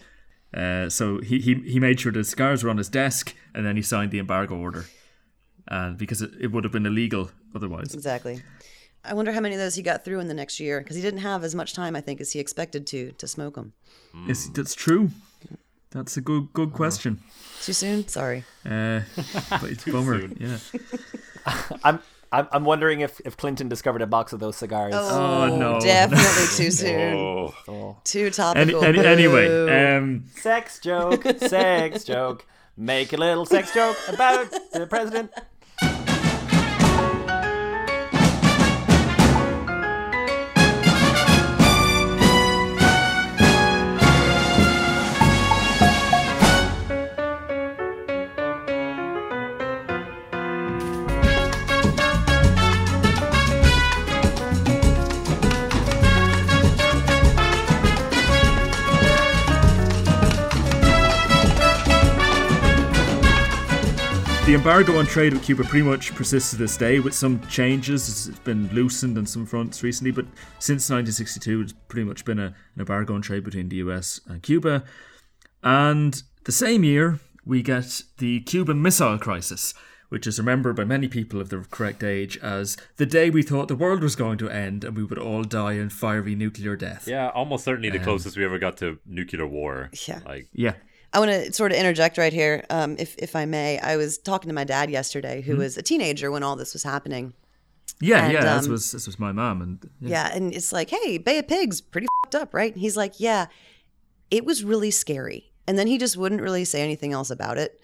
Uh, 0.54 0.88
so 0.88 1.20
he, 1.20 1.40
he 1.40 1.54
he 1.54 1.78
made 1.78 2.00
sure 2.00 2.10
the 2.10 2.24
cigars 2.24 2.64
were 2.64 2.70
on 2.70 2.78
his 2.78 2.88
desk, 2.88 3.34
and 3.54 3.66
then 3.66 3.76
he 3.76 3.82
signed 3.82 4.10
the 4.10 4.18
embargo 4.18 4.56
order, 4.56 4.86
and 5.66 5.98
because 5.98 6.22
it, 6.22 6.30
it 6.40 6.46
would 6.52 6.64
have 6.64 6.72
been 6.72 6.86
illegal 6.86 7.30
otherwise. 7.54 7.94
Exactly. 7.94 8.42
I 9.04 9.14
wonder 9.14 9.32
how 9.32 9.40
many 9.40 9.54
of 9.54 9.60
those 9.60 9.74
he 9.74 9.82
got 9.82 10.04
through 10.04 10.20
in 10.20 10.28
the 10.28 10.34
next 10.34 10.58
year 10.58 10.80
because 10.80 10.96
he 10.96 11.02
didn't 11.02 11.20
have 11.20 11.44
as 11.44 11.54
much 11.54 11.72
time, 11.74 11.94
I 11.94 12.00
think, 12.00 12.20
as 12.20 12.32
he 12.32 12.40
expected 12.40 12.86
to 12.88 13.12
to 13.12 13.28
smoke 13.28 13.54
them. 13.54 13.72
Is 14.26 14.50
that's 14.50 14.74
true? 14.74 15.10
That's 15.90 16.16
a 16.16 16.20
good 16.20 16.52
good 16.52 16.72
question. 16.72 17.20
Too 17.62 17.72
soon? 17.72 18.08
Sorry. 18.08 18.44
Uh, 18.64 19.00
but 19.50 19.64
it's 19.64 19.86
a 19.86 19.92
bummer. 19.92 20.28
Yeah. 20.38 20.58
I'm, 21.84 22.00
I'm 22.30 22.46
I'm 22.52 22.64
wondering 22.64 23.00
if, 23.00 23.20
if 23.24 23.36
Clinton 23.36 23.68
discovered 23.68 24.02
a 24.02 24.06
box 24.06 24.32
of 24.32 24.40
those 24.40 24.56
cigars. 24.56 24.94
Oh, 24.94 25.54
no. 25.56 25.80
Definitely 25.80 26.46
too 26.56 26.70
soon. 26.82 27.14
Oh, 27.68 27.96
Too 28.04 28.30
topical. 28.30 28.84
any, 28.84 28.98
Boo. 28.98 29.04
anyway, 29.04 29.96
um, 29.96 30.24
Sex 30.36 30.78
joke, 30.80 31.24
sex 31.38 32.04
joke. 32.04 32.44
Make 32.76 33.12
a 33.12 33.16
little 33.16 33.44
sex 33.46 33.72
joke 33.74 33.96
about 34.08 34.50
the 34.72 34.86
president. 34.86 35.30
The 64.48 64.54
embargo 64.54 64.98
on 64.98 65.04
trade 65.04 65.34
with 65.34 65.44
Cuba 65.44 65.62
pretty 65.62 65.84
much 65.84 66.14
persists 66.14 66.52
to 66.52 66.56
this 66.56 66.78
day, 66.78 67.00
with 67.00 67.12
some 67.12 67.38
changes. 67.48 68.28
It's 68.28 68.38
been 68.38 68.66
loosened 68.68 69.18
on 69.18 69.26
some 69.26 69.44
fronts 69.44 69.82
recently, 69.82 70.10
but 70.10 70.24
since 70.58 70.88
1962, 70.88 71.60
it's 71.60 71.74
pretty 71.88 72.04
much 72.04 72.24
been 72.24 72.38
a, 72.38 72.46
an 72.46 72.54
embargo 72.78 73.14
on 73.14 73.20
trade 73.20 73.44
between 73.44 73.68
the 73.68 73.76
US 73.76 74.22
and 74.26 74.42
Cuba. 74.42 74.84
And 75.62 76.22
the 76.44 76.52
same 76.52 76.82
year, 76.82 77.20
we 77.44 77.60
get 77.60 78.00
the 78.16 78.40
Cuban 78.40 78.80
Missile 78.80 79.18
Crisis, 79.18 79.74
which 80.08 80.26
is 80.26 80.38
remembered 80.38 80.76
by 80.76 80.84
many 80.84 81.08
people 81.08 81.42
of 81.42 81.50
the 81.50 81.66
correct 81.70 82.02
age 82.02 82.38
as 82.38 82.78
the 82.96 83.04
day 83.04 83.28
we 83.28 83.42
thought 83.42 83.68
the 83.68 83.76
world 83.76 84.02
was 84.02 84.16
going 84.16 84.38
to 84.38 84.48
end 84.48 84.82
and 84.82 84.96
we 84.96 85.04
would 85.04 85.18
all 85.18 85.44
die 85.44 85.74
in 85.74 85.90
fiery 85.90 86.34
nuclear 86.34 86.74
death. 86.74 87.06
yeah, 87.06 87.28
almost 87.34 87.66
certainly 87.66 87.90
the 87.90 87.98
um, 87.98 88.04
closest 88.04 88.34
we 88.38 88.46
ever 88.46 88.58
got 88.58 88.78
to 88.78 88.98
nuclear 89.04 89.46
war. 89.46 89.90
Yeah. 90.06 90.20
like 90.24 90.48
Yeah. 90.54 90.76
I 91.12 91.20
want 91.20 91.30
to 91.30 91.52
sort 91.52 91.72
of 91.72 91.78
interject 91.78 92.18
right 92.18 92.32
here, 92.32 92.64
um, 92.70 92.96
if 92.98 93.16
if 93.18 93.34
I 93.34 93.46
may. 93.46 93.78
I 93.78 93.96
was 93.96 94.18
talking 94.18 94.48
to 94.48 94.54
my 94.54 94.64
dad 94.64 94.90
yesterday, 94.90 95.40
who 95.40 95.56
was 95.56 95.78
a 95.78 95.82
teenager 95.82 96.30
when 96.30 96.42
all 96.42 96.56
this 96.56 96.74
was 96.74 96.82
happening. 96.82 97.32
Yeah, 98.00 98.24
And, 98.24 98.32
yeah, 98.32 98.56
this 98.56 98.66
um, 98.66 98.72
was 98.72 98.92
this 98.92 99.06
was 99.06 99.18
my 99.18 99.32
mom 99.32 99.62
and 99.62 99.90
yeah. 100.00 100.08
Yeah, 100.28 100.36
and 100.36 100.54
it's 100.54 100.72
like, 100.72 100.90
hey, 100.90 101.18
Bay 101.18 101.38
of 101.38 101.48
Pigs, 101.48 101.80
pretty 101.80 102.06
fed 102.24 102.42
up, 102.42 102.54
right? 102.54 102.72
And 102.72 102.80
he's 102.80 102.96
like, 102.96 103.18
yeah, 103.18 103.46
it 104.30 104.44
was 104.44 104.62
really 104.62 104.90
scary. 104.90 105.52
And 105.66 105.78
then 105.78 105.86
he 105.86 105.98
just 105.98 106.16
wouldn't 106.16 106.40
really 106.40 106.64
say 106.64 106.82
anything 106.82 107.12
else 107.12 107.30
about 107.30 107.58
it, 107.58 107.80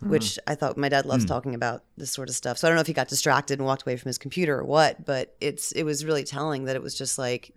which 0.00 0.38
I 0.46 0.54
thought 0.54 0.78
my 0.78 0.88
dad 0.88 1.04
loves 1.04 1.24
talking 1.24 1.54
about 1.54 1.84
this 1.96 2.12
sort 2.12 2.28
of 2.28 2.34
stuff. 2.34 2.58
So 2.58 2.66
I 2.66 2.70
don't 2.70 2.76
know 2.76 2.80
if 2.80 2.86
he 2.86 2.92
got 2.92 3.08
distracted 3.08 3.58
and 3.58 3.66
walked 3.66 3.82
away 3.82 3.96
from 3.96 4.08
his 4.08 4.18
computer 4.18 4.58
or 4.58 4.64
what, 4.64 5.04
but 5.04 5.34
it's 5.40 5.72
it 5.72 5.82
was 5.82 6.04
really 6.04 6.24
telling 6.24 6.64
that 6.64 6.76
it 6.76 6.82
was 6.82 6.94
just 6.94 7.18
like 7.18 7.54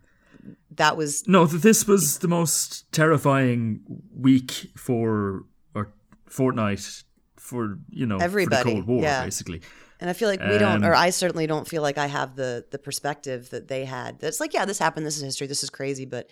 that 0.72 0.98
was 0.98 1.28
No, 1.28 1.46
this 1.46 1.88
was 1.88 2.20
the 2.20 2.28
most 2.28 2.92
terrifying 2.92 3.82
week 4.16 4.72
for 4.76 5.46
or 5.74 5.92
fortnight 6.26 7.04
for 7.36 7.78
you 7.90 8.06
know 8.06 8.18
Everybody, 8.18 8.62
for 8.62 8.64
the 8.64 8.72
Cold 8.72 8.88
War, 8.88 9.02
yeah. 9.02 9.24
basically. 9.24 9.62
And 10.02 10.10
I 10.10 10.14
feel 10.14 10.30
like 10.30 10.40
we 10.40 10.58
don't, 10.58 10.84
Um, 10.84 10.90
or 10.90 10.96
I 10.96 11.10
certainly 11.10 11.46
don't 11.46 11.68
feel 11.68 11.82
like 11.82 11.98
I 11.98 12.08
have 12.08 12.36
the 12.36 12.66
the 12.72 12.80
perspective 12.80 13.50
that 13.50 13.68
they 13.68 13.86
had. 13.86 14.20
That's 14.20 14.40
like, 14.40 14.54
yeah, 14.54 14.66
this 14.66 14.80
happened. 14.80 15.06
This 15.06 15.18
is 15.18 15.24
history. 15.24 15.48
This 15.48 15.64
is 15.64 15.70
crazy. 15.70 16.06
But 16.06 16.30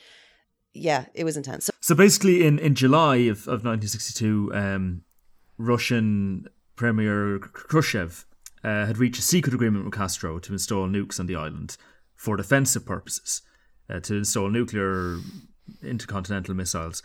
yeah, 0.74 1.06
it 1.14 1.24
was 1.24 1.36
intense. 1.36 1.66
So, 1.66 1.74
So 1.82 1.96
basically, 1.96 2.46
in, 2.46 2.60
in 2.60 2.76
July 2.76 3.18
of, 3.18 3.40
of 3.48 3.66
1962, 3.66 4.52
um, 4.54 5.02
Russian 5.58 6.48
Premier 6.76 7.40
Khrushchev 7.40 8.26
uh, 8.64 8.86
had 8.86 8.98
reached 8.98 9.20
a 9.20 9.24
secret 9.24 9.54
agreement 9.54 9.86
with 9.86 9.94
Castro 9.94 10.40
to 10.40 10.54
install 10.54 10.88
nukes 10.88 11.20
on 11.20 11.26
the 11.26 11.36
island 11.36 11.78
for 12.16 12.38
defensive 12.38 12.86
purposes, 12.86 13.42
uh, 13.90 14.00
to 14.02 14.16
install 14.16 14.50
nuclear 14.50 15.20
intercontinental 15.84 16.54
missiles. 16.54 17.04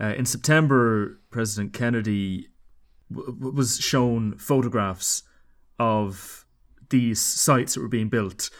Uh, 0.00 0.14
in 0.16 0.24
September, 0.24 1.20
President 1.30 1.72
Kennedy 1.72 2.48
w- 3.12 3.52
was 3.52 3.78
shown 3.78 4.36
photographs 4.38 5.22
of 5.78 6.46
these 6.90 7.20
sites 7.20 7.74
that 7.74 7.80
were 7.80 7.88
being 7.88 8.08
built 8.08 8.50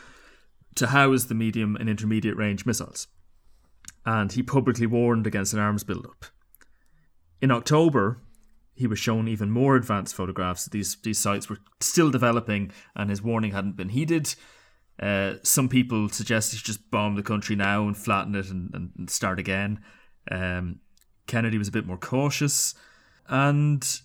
to 0.77 0.89
house 0.89 1.25
the 1.25 1.35
medium 1.35 1.77
and 1.77 1.89
intermediate 1.89 2.37
range 2.37 2.65
missiles 2.65 3.09
and 4.05 4.33
he 4.33 4.43
publicly 4.43 4.87
warned 4.87 5.27
against 5.27 5.53
an 5.53 5.59
arms 5.59 5.85
buildup. 5.85 6.27
In 7.41 7.51
October, 7.51 8.19
he 8.75 8.87
was 8.87 8.99
shown 8.99 9.29
even 9.29 9.51
more 9.51 9.77
advanced 9.77 10.15
photographs. 10.15 10.67
These 10.67 10.97
these 11.03 11.19
sites 11.19 11.49
were 11.49 11.59
still 11.81 12.11
developing, 12.11 12.73
and 12.95 13.11
his 13.11 13.23
warning 13.23 13.53
hadn't 13.53 13.77
been 13.77 13.91
heeded. 13.91 14.35
Uh, 15.01 15.35
some 15.43 15.69
people 15.69 16.09
suggest 16.11 16.53
he 16.53 16.59
just 16.59 16.91
bomb 16.91 17.15
the 17.15 17.23
country 17.23 17.57
now 17.57 17.87
and 17.87 17.97
flatten 17.97 18.35
it 18.35 18.51
and, 18.51 18.71
and, 18.75 18.91
and 18.99 19.09
start 19.09 19.39
again. 19.39 19.81
Um, 20.31 20.81
Kennedy 21.27 21.57
was 21.57 21.69
a 21.69 21.73
bit 21.73 21.87
more 21.87 21.97
cautious, 21.97 22.75
and 23.29 24.01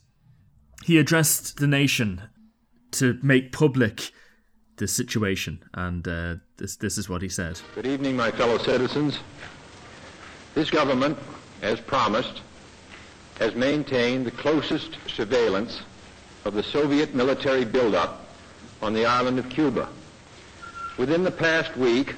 he 0.85 0.97
addressed 0.97 1.57
the 1.57 1.67
nation 1.67 2.21
to 2.91 3.19
make 3.21 3.51
public 3.51 4.11
the 4.77 4.87
situation. 4.87 5.63
And 5.73 6.07
uh, 6.07 6.35
this 6.57 6.77
this 6.77 6.97
is 6.97 7.09
what 7.09 7.21
he 7.21 7.29
said. 7.29 7.59
Good 7.73 7.87
evening, 7.87 8.15
my 8.15 8.31
fellow 8.31 8.57
citizens. 8.57 9.19
This 10.53 10.69
government, 10.69 11.17
as 11.61 11.81
promised, 11.81 12.41
has 13.39 13.55
maintained 13.55 14.25
the 14.25 14.31
closest 14.31 14.97
surveillance 15.07 15.81
of 16.45 16.53
the 16.53 16.63
Soviet 16.63 17.13
military 17.13 17.65
buildup 17.65 18.25
on 18.81 18.93
the 18.93 19.05
island 19.05 19.39
of 19.39 19.49
Cuba. 19.49 19.89
Within 20.97 21.23
the 21.23 21.31
past 21.31 21.75
week, 21.75 22.15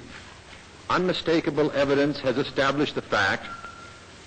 unmistakable 0.89 1.71
evidence 1.71 2.19
has 2.19 2.37
established 2.37 2.95
the 2.95 3.01
fact 3.01 3.47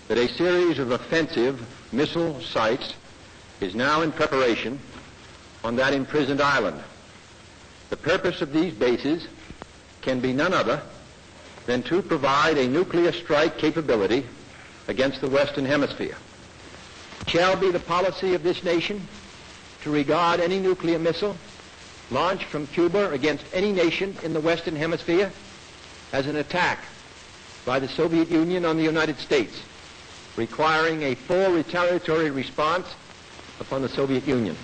that 0.09 0.18
a 0.18 0.28
series 0.28 0.78
of 0.78 0.90
offensive 0.90 1.64
missile 1.92 2.40
sites 2.42 2.94
is 3.61 3.74
now 3.74 4.03
in 4.03 4.11
preparation 4.11 4.78
on 5.62 5.76
that 5.76 5.92
imprisoned 5.92 6.40
island. 6.40 6.82
The 7.90 7.96
purpose 7.96 8.40
of 8.40 8.53
these 8.53 8.72
bases 8.72 9.26
can 10.03 10.20
be 10.20 10.32
none 10.32 10.53
other 10.53 10.82
than 11.66 11.82
to 11.84 12.03
provide 12.03 12.59
a 12.59 12.66
nuclear 12.66 13.12
strike 13.12 13.59
capability 13.59 14.26
against 14.88 15.20
the 15.20 15.28
Western 15.28 15.64
Hemisphere. 15.64 16.16
It 17.22 17.30
shall 17.30 17.55
be 17.57 17.70
the 17.70 17.78
policy 17.80 18.34
of 18.34 18.42
this 18.42 18.64
nation 18.64 19.07
to 19.82 19.90
regard 19.90 20.40
any 20.40 20.59
nuclear 20.59 20.98
missile 20.98 21.36
launched 22.11 22.44
from 22.44 22.66
Cuba 22.68 23.11
against 23.11 23.44
any 23.52 23.72
nation 23.72 24.16
in 24.22 24.32
the 24.32 24.40
Western 24.40 24.76
Hemisphere 24.76 25.30
as 26.12 26.26
an 26.26 26.36
attack 26.36 26.80
by 27.64 27.78
the 27.78 27.88
Soviet 27.88 28.30
Union 28.30 28.64
on 28.64 28.76
the 28.76 28.82
United 28.84 29.18
States. 29.18 29.62
requiring 30.36 31.02
a 31.02 31.14
full 31.14 31.52
retaliatory 31.52 32.30
response 32.30 32.94
upon 33.58 33.82
the 33.82 33.88
Soviet 33.88 34.26
Union. 34.26 34.56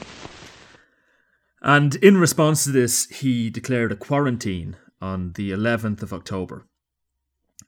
And 1.61 1.97
in 1.97 2.17
response 2.17 2.65
to 2.65 2.71
this, 2.71 3.07
he 3.07 3.51
declared 3.51 3.93
a 3.93 3.97
quarantine 3.97 4.77
on 5.03 5.33
the 5.33 5.51
11th 5.51 6.03
of 6.03 6.13
October, 6.13 6.67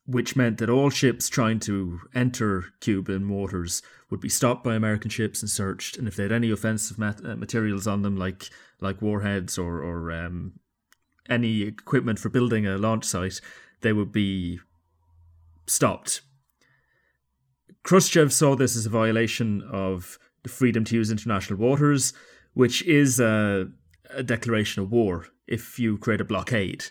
which 0.06 0.36
meant 0.36 0.58
that 0.58 0.70
all 0.70 0.90
ships 0.90 1.28
trying 1.28 1.58
to 1.60 2.00
enter 2.14 2.66
Cuban 2.80 3.28
waters 3.28 3.82
would 4.10 4.20
be 4.20 4.28
stopped 4.28 4.64
by 4.64 4.74
American 4.74 5.10
ships 5.10 5.42
and 5.42 5.50
searched. 5.50 5.96
And 5.98 6.06
if 6.06 6.16
they 6.16 6.22
had 6.22 6.32
any 6.32 6.50
offensive 6.50 6.98
mat- 6.98 7.24
uh, 7.24 7.36
materials 7.36 7.86
on 7.86 8.02
them, 8.02 8.16
like 8.16 8.48
like 8.80 9.02
warheads 9.02 9.58
or 9.58 9.82
or 9.82 10.12
um, 10.12 10.52
any 11.28 11.62
equipment 11.62 12.18
for 12.18 12.28
building 12.28 12.66
a 12.66 12.78
launch 12.78 13.04
site, 13.04 13.40
they 13.80 13.92
would 13.92 14.12
be 14.12 14.60
stopped. 15.66 16.22
Khrushchev 17.82 18.32
saw 18.32 18.54
this 18.54 18.76
as 18.76 18.86
a 18.86 18.90
violation 18.90 19.62
of 19.62 20.18
the 20.42 20.48
freedom 20.48 20.84
to 20.84 20.96
use 20.96 21.10
international 21.10 21.58
waters, 21.58 22.12
which 22.54 22.82
is 22.84 23.20
a, 23.20 23.68
a 24.10 24.22
declaration 24.22 24.82
of 24.82 24.90
war 24.90 25.26
if 25.46 25.78
you 25.78 25.96
create 25.98 26.20
a 26.20 26.24
blockade. 26.24 26.86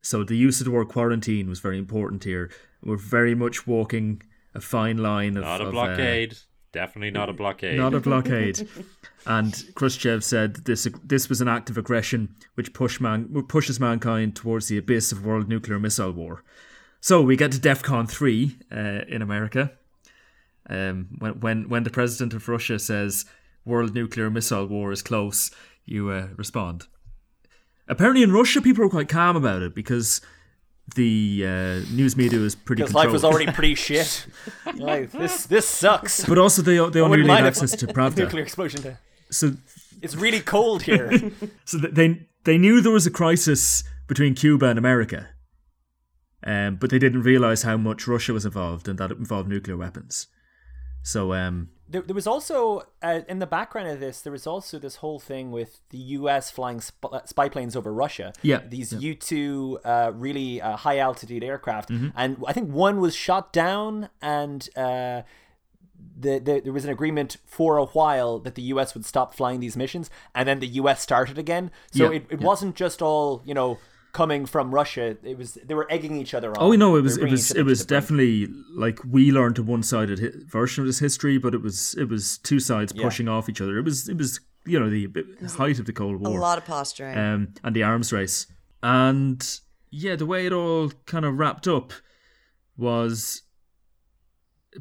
So 0.00 0.22
the 0.24 0.36
use 0.36 0.60
of 0.60 0.66
the 0.66 0.70
word 0.70 0.88
quarantine 0.88 1.48
was 1.48 1.60
very 1.60 1.78
important 1.78 2.24
here. 2.24 2.50
We're 2.82 2.96
very 2.96 3.34
much 3.34 3.66
walking 3.66 4.22
a 4.54 4.60
fine 4.60 4.98
line 4.98 5.36
of 5.36 5.44
Not 5.44 5.60
a 5.60 5.64
of, 5.64 5.68
uh, 5.68 5.72
blockade. 5.72 6.36
Definitely 6.74 7.12
not 7.12 7.30
a 7.30 7.32
blockade. 7.32 7.78
not 7.78 7.94
a 7.94 8.00
blockade. 8.10 8.68
and 9.26 9.64
Khrushchev 9.76 10.24
said 10.24 10.56
this 10.66 10.88
this 11.04 11.28
was 11.28 11.40
an 11.40 11.48
act 11.48 11.70
of 11.70 11.78
aggression 11.78 12.34
which 12.56 12.74
push 12.74 13.00
man, 13.00 13.28
pushes 13.48 13.78
mankind 13.78 14.34
towards 14.34 14.66
the 14.66 14.76
abyss 14.76 15.12
of 15.12 15.24
world 15.24 15.48
nuclear 15.48 15.78
missile 15.78 16.10
war. 16.10 16.42
So 17.00 17.22
we 17.22 17.36
get 17.36 17.52
to 17.52 17.58
DEFCON 17.58 18.10
three 18.10 18.58
uh, 18.72 19.02
in 19.08 19.22
America. 19.22 19.72
Um, 20.68 21.08
when 21.18 21.40
when 21.40 21.68
when 21.68 21.84
the 21.84 21.90
president 21.90 22.34
of 22.34 22.48
Russia 22.48 22.78
says 22.80 23.24
world 23.64 23.94
nuclear 23.94 24.28
missile 24.28 24.66
war 24.66 24.90
is 24.90 25.00
close, 25.00 25.52
you 25.86 26.10
uh, 26.10 26.28
respond. 26.36 26.88
Apparently, 27.86 28.22
in 28.22 28.32
Russia, 28.32 28.60
people 28.60 28.84
are 28.84 28.88
quite 28.88 29.08
calm 29.08 29.36
about 29.36 29.62
it 29.62 29.74
because 29.74 30.20
the 30.94 31.44
uh, 31.46 31.94
news 31.94 32.16
media 32.16 32.38
was 32.38 32.54
pretty. 32.54 32.82
Because 32.82 32.94
life 32.94 33.10
was 33.10 33.24
already 33.24 33.50
pretty 33.50 33.74
shit. 33.86 34.26
Like 34.74 35.10
this, 35.12 35.46
this 35.46 35.66
sucks. 35.66 36.24
But 36.24 36.38
also, 36.38 36.62
they 36.62 36.76
they 36.90 37.00
only 37.00 37.18
really 37.18 37.30
had 37.30 37.46
access 37.46 37.72
to 37.76 37.86
Pravda. 37.96 38.18
Nuclear 38.18 38.42
explosion. 38.42 38.96
So 39.30 39.54
It's 40.02 40.14
really 40.14 40.40
cold 40.40 40.82
here. 40.82 41.30
so 41.64 41.78
they 41.78 42.26
they 42.44 42.58
knew 42.58 42.80
there 42.80 42.92
was 42.92 43.06
a 43.06 43.10
crisis 43.10 43.84
between 44.06 44.34
Cuba 44.34 44.66
and 44.66 44.78
America, 44.78 45.28
um, 46.44 46.76
but 46.76 46.90
they 46.90 46.98
didn't 46.98 47.22
realize 47.22 47.62
how 47.62 47.76
much 47.78 48.06
Russia 48.06 48.32
was 48.34 48.44
involved 48.44 48.86
and 48.86 48.98
that 48.98 49.10
it 49.10 49.18
involved 49.18 49.48
nuclear 49.48 49.76
weapons. 49.78 50.28
So 51.02 51.32
um, 51.32 51.70
There, 51.86 52.00
there 52.00 52.14
was 52.14 52.26
also 52.26 52.82
uh, 53.02 53.20
in 53.28 53.38
the 53.40 53.46
background 53.46 53.88
of 53.88 54.00
this. 54.00 54.20
There 54.22 54.32
was 54.32 54.46
also 54.46 54.78
this 54.78 54.96
whole 54.96 55.18
thing 55.20 55.50
with 55.52 55.80
the 55.90 55.98
U.S. 55.98 56.50
flying 56.50 56.80
sp- 56.80 57.12
uh, 57.12 57.20
spy 57.26 57.48
planes 57.50 57.76
over 57.76 57.92
Russia. 57.92 58.32
Yeah, 58.42 58.60
these 58.66 58.92
yeah. 58.92 58.98
U 59.00 59.14
two 59.14 59.78
uh, 59.84 60.10
really 60.14 60.62
uh, 60.62 60.76
high 60.76 60.98
altitude 60.98 61.44
aircraft, 61.44 61.90
Mm-hmm. 61.90 62.08
and 62.16 62.42
I 62.46 62.52
think 62.54 62.70
one 62.72 63.00
was 63.00 63.14
shot 63.14 63.52
down, 63.52 64.08
and 64.22 64.66
uh, 64.76 65.22
the, 66.18 66.38
the 66.38 66.60
there 66.64 66.72
was 66.72 66.84
an 66.84 66.90
agreement 66.90 67.36
for 67.44 67.76
a 67.76 67.84
while 67.86 68.38
that 68.40 68.54
the 68.54 68.62
U.S. 68.62 68.94
would 68.94 69.04
stop 69.04 69.34
flying 69.34 69.60
these 69.60 69.76
missions, 69.76 70.10
and 70.34 70.48
then 70.48 70.60
the 70.60 70.66
U.S. 70.68 71.00
started 71.02 71.38
again. 71.38 71.70
So 71.92 72.04
Yeah, 72.10 72.16
it, 72.18 72.26
it 72.30 72.40
yeah. 72.40 72.46
wasn't 72.46 72.76
just 72.76 73.02
all 73.02 73.42
you 73.44 73.54
know 73.54 73.78
coming 74.14 74.46
from 74.46 74.74
Russia. 74.74 75.16
It 75.22 75.36
was 75.36 75.54
they 75.68 75.74
were 75.74 75.86
egging 75.90 76.16
each 76.16 76.32
other 76.32 76.50
on. 76.50 76.56
oh 76.58 76.72
no, 76.72 76.92
They 76.92 76.98
it 77.00 77.02
was 77.02 77.16
it 77.18 77.30
was 77.30 77.50
it 77.50 77.62
was 77.64 77.80
the 77.80 77.86
brink. 77.86 78.00
definitely 78.02 78.48
like 78.74 78.98
we 79.04 79.30
learned 79.30 79.58
a 79.58 79.62
one 79.62 79.82
sided 79.82 80.18
hi- 80.20 80.30
version 80.46 80.80
of 80.82 80.86
this 80.86 81.00
history, 81.00 81.36
but 81.36 81.52
it 81.54 81.60
was 81.62 81.94
it 81.98 82.08
was 82.08 82.38
two 82.38 82.60
sides 82.60 82.92
Yeah. 82.94 83.02
pushing 83.04 83.28
off 83.28 83.48
each 83.50 83.60
other. 83.60 83.76
It 83.78 83.84
was 83.84 84.08
it 84.08 84.16
was 84.16 84.40
you 84.64 84.80
know 84.80 84.88
the 84.88 85.08
height 85.58 85.78
of 85.78 85.84
the 85.86 85.92
Cold 85.92 86.20
War. 86.20 86.38
A 86.38 86.40
lot 86.40 86.56
of 86.56 86.64
posturing. 86.64 87.18
um, 87.18 87.54
and 87.62 87.76
the 87.76 87.82
arms 87.82 88.12
race. 88.12 88.46
And 88.82 89.44
yeah, 89.90 90.16
the 90.16 90.26
way 90.26 90.46
it 90.46 90.52
all 90.52 90.90
kind 91.06 91.24
of 91.24 91.38
wrapped 91.38 91.66
up 91.68 91.92
was 92.76 93.42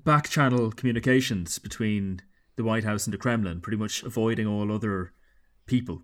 back 0.03 0.29
channel 0.29 0.71
communications 0.71 1.59
between 1.59 2.21
the 2.55 2.63
White 2.63 2.83
House 2.83 3.05
and 3.05 3.13
the 3.13 3.17
Kremlin, 3.17 3.61
pretty 3.61 3.77
much 3.77 4.03
avoiding 4.03 4.47
all 4.47 4.71
other 4.71 5.11
people. 5.65 6.03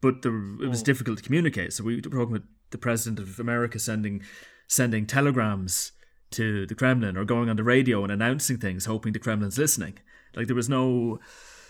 But 0.00 0.22
there, 0.22 0.36
it 0.62 0.68
was 0.68 0.82
difficult 0.82 1.18
to 1.18 1.24
communicate. 1.24 1.72
So 1.72 1.82
we 1.84 1.96
were 1.96 2.00
talking 2.02 2.20
about 2.36 2.42
the 2.70 2.78
president 2.78 3.18
of 3.18 3.38
America 3.38 3.78
sending 3.78 4.22
sending 4.68 5.06
telegrams 5.06 5.92
to 6.30 6.66
the 6.66 6.74
Kremlin 6.74 7.16
or 7.16 7.24
going 7.24 7.48
on 7.48 7.56
the 7.56 7.64
radio 7.64 8.02
and 8.02 8.12
announcing 8.12 8.58
things, 8.58 8.86
hoping 8.86 9.12
the 9.12 9.18
Kremlin's 9.18 9.58
listening. 9.58 9.98
Like 10.34 10.46
there 10.46 10.56
was 10.56 10.68
no 10.68 11.20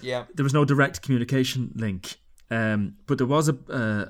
yeah. 0.01 0.25
there 0.35 0.45
was 0.45 0.55
no 0.55 0.65
direct 0.65 1.03
communication 1.03 1.73
link, 1.75 2.17
um, 2.51 2.97
but 3.07 3.19
there 3.19 3.27
was 3.27 3.49
a 3.49 3.57
uh, 3.71 4.07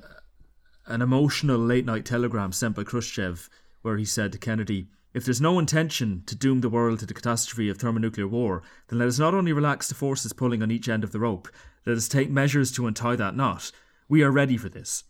an 0.87 1.03
emotional 1.03 1.59
late 1.59 1.85
night 1.85 2.05
telegram 2.05 2.53
sent 2.53 2.77
by 2.77 2.85
Khrushchev 2.85 3.51
where 3.83 3.99
he 3.99 4.05
said 4.05 4.33
to 4.33 4.39
Kennedy, 4.39 4.89
"If 5.13 5.25
there's 5.25 5.41
no 5.41 5.59
intention 5.59 6.23
to 6.27 6.35
doom 6.35 6.61
the 6.61 6.71
world 6.71 7.01
to 7.01 7.07
the 7.07 7.15
catastrophe 7.15 7.69
of 7.69 7.79
thermonuclear 7.79 8.29
war, 8.29 8.63
then 8.89 8.99
let 8.99 9.09
us 9.09 9.19
not 9.19 9.35
only 9.35 9.53
relax 9.53 9.89
the 9.89 9.95
forces 9.95 10.33
pulling 10.33 10.63
on 10.63 10.71
each 10.71 10.89
end 10.89 11.05
of 11.05 11.13
the 11.13 11.21
rope, 11.21 11.49
let 11.85 11.97
us 11.97 12.09
take 12.09 12.31
measures 12.31 12.73
to 12.73 12.87
untie 12.87 13.17
that 13.17 13.37
knot. 13.37 13.73
We 14.09 14.23
are 14.23 14.31
ready 14.31 14.57
for 14.57 14.69
this." 14.69 15.05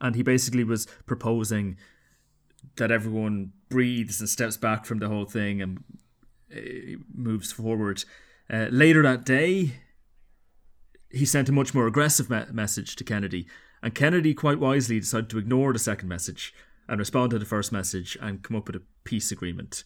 And 0.00 0.14
he 0.14 0.22
basically 0.22 0.64
was 0.64 0.86
proposing 1.06 1.76
that 2.76 2.90
everyone 2.90 3.52
breathes 3.68 4.20
and 4.20 4.28
steps 4.28 4.56
back 4.56 4.86
from 4.86 4.98
the 4.98 5.08
whole 5.08 5.24
thing 5.24 5.60
and 5.60 5.84
uh, 6.54 6.98
moves 7.12 7.52
forward. 7.52 8.04
Uh, 8.50 8.66
later 8.70 9.02
that 9.02 9.24
day, 9.24 9.72
he 11.10 11.24
sent 11.24 11.48
a 11.48 11.52
much 11.52 11.74
more 11.74 11.86
aggressive 11.86 12.30
me- 12.30 12.44
message 12.52 12.96
to 12.96 13.04
Kennedy, 13.04 13.46
and 13.82 13.94
Kennedy 13.94 14.34
quite 14.34 14.58
wisely 14.58 15.00
decided 15.00 15.30
to 15.30 15.38
ignore 15.38 15.72
the 15.72 15.78
second 15.78 16.08
message 16.08 16.54
and 16.88 16.98
respond 16.98 17.30
to 17.30 17.38
the 17.38 17.44
first 17.44 17.72
message 17.72 18.16
and 18.20 18.42
come 18.42 18.56
up 18.56 18.66
with 18.66 18.76
a 18.76 18.82
peace 19.04 19.30
agreement. 19.30 19.84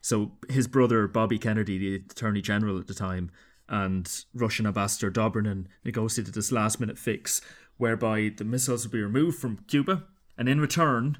So 0.00 0.32
his 0.48 0.66
brother 0.66 1.08
Bobby 1.08 1.38
Kennedy, 1.38 1.78
the 1.78 1.96
Attorney 1.96 2.42
General 2.42 2.78
at 2.78 2.86
the 2.86 2.94
time, 2.94 3.30
and 3.68 4.24
Russian 4.34 4.66
Ambassador 4.66 5.10
Dobrynin 5.10 5.66
negotiated 5.84 6.34
this 6.34 6.52
last-minute 6.52 6.98
fix, 6.98 7.40
whereby 7.76 8.30
the 8.36 8.44
missiles 8.44 8.84
would 8.84 8.92
be 8.92 9.02
removed 9.02 9.38
from 9.38 9.64
Cuba, 9.68 10.04
and 10.38 10.48
in 10.48 10.60
return, 10.60 11.18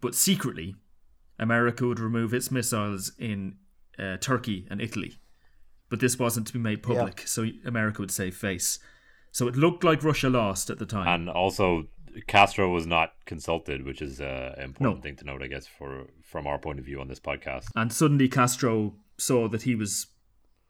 but 0.00 0.14
secretly, 0.14 0.76
America 1.38 1.86
would 1.86 1.98
remove 2.00 2.32
its 2.34 2.50
missiles 2.50 3.12
in 3.18 3.56
uh, 3.98 4.16
Turkey 4.18 4.66
and 4.70 4.80
Italy. 4.80 5.18
But 5.88 6.00
this 6.00 6.18
wasn't 6.18 6.46
to 6.48 6.52
be 6.52 6.58
made 6.58 6.82
public, 6.82 7.22
so 7.26 7.46
America 7.64 8.00
would 8.02 8.10
save 8.10 8.36
face. 8.36 8.78
So 9.32 9.48
it 9.48 9.56
looked 9.56 9.84
like 9.84 10.02
Russia 10.04 10.28
lost 10.30 10.70
at 10.70 10.78
the 10.78 10.86
time. 10.86 11.06
And 11.08 11.28
also, 11.28 11.88
Castro 12.26 12.70
was 12.72 12.86
not 12.86 13.12
consulted, 13.26 13.84
which 13.84 14.00
is 14.00 14.20
uh, 14.20 14.54
an 14.56 14.64
important 14.64 14.98
No. 14.98 15.02
thing 15.02 15.16
to 15.16 15.24
note, 15.24 15.42
I 15.42 15.48
guess, 15.48 15.66
for 15.66 16.06
from 16.22 16.46
our 16.46 16.58
point 16.58 16.78
of 16.78 16.84
view 16.84 17.00
on 17.00 17.08
this 17.08 17.20
podcast. 17.20 17.66
and 17.74 17.92
suddenly 17.92 18.28
Castro 18.28 18.94
saw 19.18 19.48
that 19.48 19.62
he 19.62 19.74
was 19.74 20.06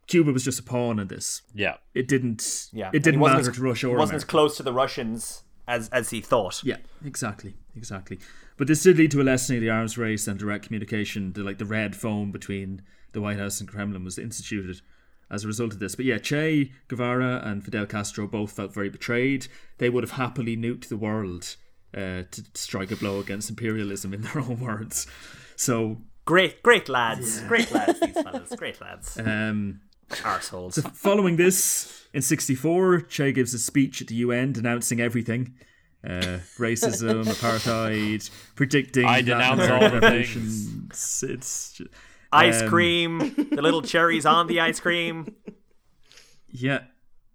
Cuba 0.06 0.32
was 0.32 0.44
just 0.44 0.58
a 0.60 0.62
pawn 0.62 0.98
in 0.98 1.08
this. 1.08 1.42
Yeah, 1.54 1.76
It 1.94 2.08
didn't. 2.08 2.68
Yeah, 2.72 2.90
It 2.92 3.02
didn't 3.02 3.20
matter 3.20 3.48
as- 3.50 3.56
to 3.56 3.62
Russia 3.62 3.86
He 3.88 3.92
or 3.94 3.98
wasn't 3.98 4.16
as 4.16 4.24
close 4.24 4.56
to 4.58 4.62
the 4.62 4.72
Russians 4.72 5.42
as 5.66 5.88
as 5.90 6.10
he 6.10 6.20
thought. 6.20 6.62
Yeah, 6.64 6.76
exactly, 7.04 7.54
exactly. 7.76 8.18
But 8.56 8.66
this 8.68 8.82
did 8.82 8.98
lead 8.98 9.10
to 9.12 9.20
a 9.20 9.24
lessening 9.24 9.58
of 9.58 9.62
the 9.62 9.70
arms 9.70 9.96
race 9.98 10.28
and 10.28 10.38
direct 10.38 10.66
communication. 10.66 11.32
The 11.32 11.42
like 11.42 11.58
the 11.58 11.64
red 11.64 11.96
phone 11.96 12.30
between 12.30 12.82
the 13.12 13.20
White 13.20 13.38
House 13.38 13.60
and 13.60 13.68
Kremlin 13.68 14.04
was 14.04 14.18
instituted 14.18 14.80
as 15.30 15.42
a 15.44 15.46
result 15.46 15.72
of 15.72 15.78
this. 15.78 15.94
But 15.94 16.04
yeah, 16.04 16.18
Che 16.18 16.70
Guevara 16.88 17.40
and 17.44 17.64
Fidel 17.64 17.86
Castro 17.86 18.26
both 18.26 18.52
felt 18.52 18.74
very 18.74 18.90
betrayed. 18.90 19.46
They 19.78 19.88
would 19.88 20.04
have 20.04 20.12
happily 20.12 20.56
nuked 20.56 20.88
the 20.88 20.96
world 20.98 21.56
uh, 21.94 22.24
to 22.30 22.44
strike 22.54 22.90
a 22.90 22.96
blow 22.96 23.20
against 23.20 23.48
imperialism, 23.50 24.12
in 24.12 24.20
their 24.22 24.38
own 24.46 24.60
words. 24.60 25.06
So 25.56 26.02
Great, 26.26 26.62
great 26.62 26.88
lads, 26.88 27.40
great 27.42 27.70
lads. 27.70 28.00
These 28.00 28.14
fellas, 28.22 28.52
great 28.56 28.80
lads. 28.80 29.18
um, 29.18 29.80
Arseholes. 30.22 30.80
Following 30.94 31.36
this, 31.36 32.06
in 32.12 32.22
64, 32.22 33.02
Che 33.02 33.32
gives 33.32 33.54
a 33.54 33.58
speech 33.58 34.00
at 34.00 34.08
the 34.08 34.14
UN 34.16 34.52
denouncing 34.52 35.00
everything. 35.00 35.54
Uh, 36.04 36.38
racism, 36.58 37.24
apartheid, 37.34 38.28
predicting 38.56 39.06
I 39.06 39.22
denounce 39.22 39.62
all 39.62 39.80
the 39.80 40.00
revolutions. 40.00 41.22
It's 41.22 41.72
ju- 41.72 41.88
ice 42.30 42.60
um, 42.60 42.68
cream, 42.68 43.18
the 43.50 43.62
little 43.62 43.80
cherries 43.92 44.26
on 44.26 44.46
the 44.46 44.60
ice 44.60 44.80
cream. 44.80 45.34
yeah. 46.50 46.80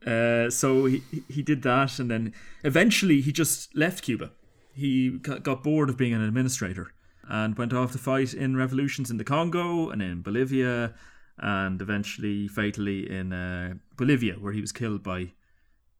Uh, 0.06 0.50
so 0.50 0.86
he 0.86 1.02
he 1.28 1.42
did 1.42 1.62
that, 1.64 2.00
and 2.00 2.10
then 2.10 2.34
eventually 2.64 3.20
he 3.22 3.32
just 3.32 3.76
left 3.76 4.04
Cuba. 4.04 4.32
He 4.74 5.10
got 5.10 5.44
got 5.44 5.64
bored 5.64 5.90
of 5.90 5.98
being 5.98 6.14
an 6.14 6.22
administrator 6.22 6.94
and 7.28 7.58
went 7.58 7.74
off 7.74 7.92
to 7.92 7.98
fight 7.98 8.34
in 8.34 8.56
revolutions 8.56 9.12
in 9.12 9.18
the 9.18 9.24
Congo 9.24 9.90
and 9.90 10.02
in 10.02 10.22
Bolivia, 10.22 10.94
and 11.40 11.82
eventually 11.82 12.48
fatally 12.48 13.10
in 13.10 13.34
uh, 13.34 13.74
Bolivia, 13.98 14.36
where 14.36 14.54
he 14.54 14.62
was 14.62 14.72
killed 14.72 15.04
by 15.04 15.32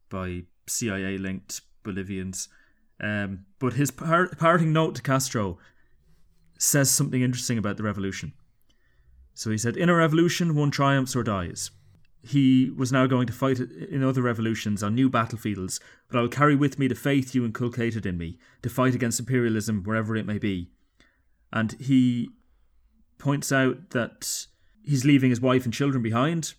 by 0.08 0.42
CIA 0.66 1.18
linked 1.18 1.62
Bolivians. 1.82 2.48
Um, 3.00 3.46
but 3.58 3.74
his 3.74 3.90
par- 3.90 4.30
parting 4.38 4.72
note 4.72 4.94
to 4.96 5.02
Castro 5.02 5.58
says 6.58 6.90
something 6.90 7.22
interesting 7.22 7.56
about 7.56 7.76
the 7.78 7.82
revolution. 7.82 8.32
So 9.34 9.50
he 9.50 9.58
said, 9.58 9.76
In 9.76 9.88
a 9.88 9.94
revolution, 9.94 10.54
one 10.54 10.70
triumphs 10.70 11.16
or 11.16 11.22
dies. 11.22 11.70
He 12.22 12.70
was 12.76 12.92
now 12.92 13.06
going 13.06 13.26
to 13.26 13.32
fight 13.32 13.58
in 13.58 14.04
other 14.04 14.20
revolutions 14.20 14.82
on 14.82 14.94
new 14.94 15.08
battlefields, 15.08 15.80
but 16.08 16.18
I 16.18 16.20
will 16.20 16.28
carry 16.28 16.54
with 16.54 16.78
me 16.78 16.86
the 16.86 16.94
faith 16.94 17.34
you 17.34 17.46
inculcated 17.46 18.04
in 18.04 18.18
me 18.18 18.38
to 18.60 18.68
fight 18.68 18.94
against 18.94 19.18
imperialism 19.18 19.82
wherever 19.82 20.14
it 20.14 20.26
may 20.26 20.38
be. 20.38 20.68
And 21.50 21.72
he 21.80 22.28
points 23.16 23.50
out 23.50 23.90
that 23.90 24.46
he's 24.84 25.04
leaving 25.04 25.30
his 25.30 25.40
wife 25.40 25.64
and 25.64 25.72
children 25.74 26.02
behind 26.02 26.54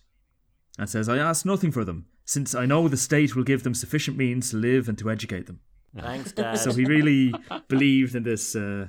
and 0.78 0.88
says, 0.88 1.08
I 1.08 1.18
ask 1.18 1.44
nothing 1.44 1.70
for 1.72 1.84
them, 1.84 2.06
since 2.24 2.54
I 2.54 2.66
know 2.66 2.88
the 2.88 2.96
state 2.96 3.34
will 3.36 3.44
give 3.44 3.62
them 3.62 3.74
sufficient 3.74 4.16
means 4.16 4.50
to 4.50 4.56
live 4.56 4.88
and 4.88 4.96
to 4.98 5.10
educate 5.10 5.46
them. 5.46 5.60
Thanks, 5.98 6.32
Dad. 6.36 6.54
So 6.58 6.72
he 6.72 6.84
really 6.84 7.34
believed 7.68 8.14
in 8.14 8.22
this. 8.22 8.56
Uh, 8.56 8.86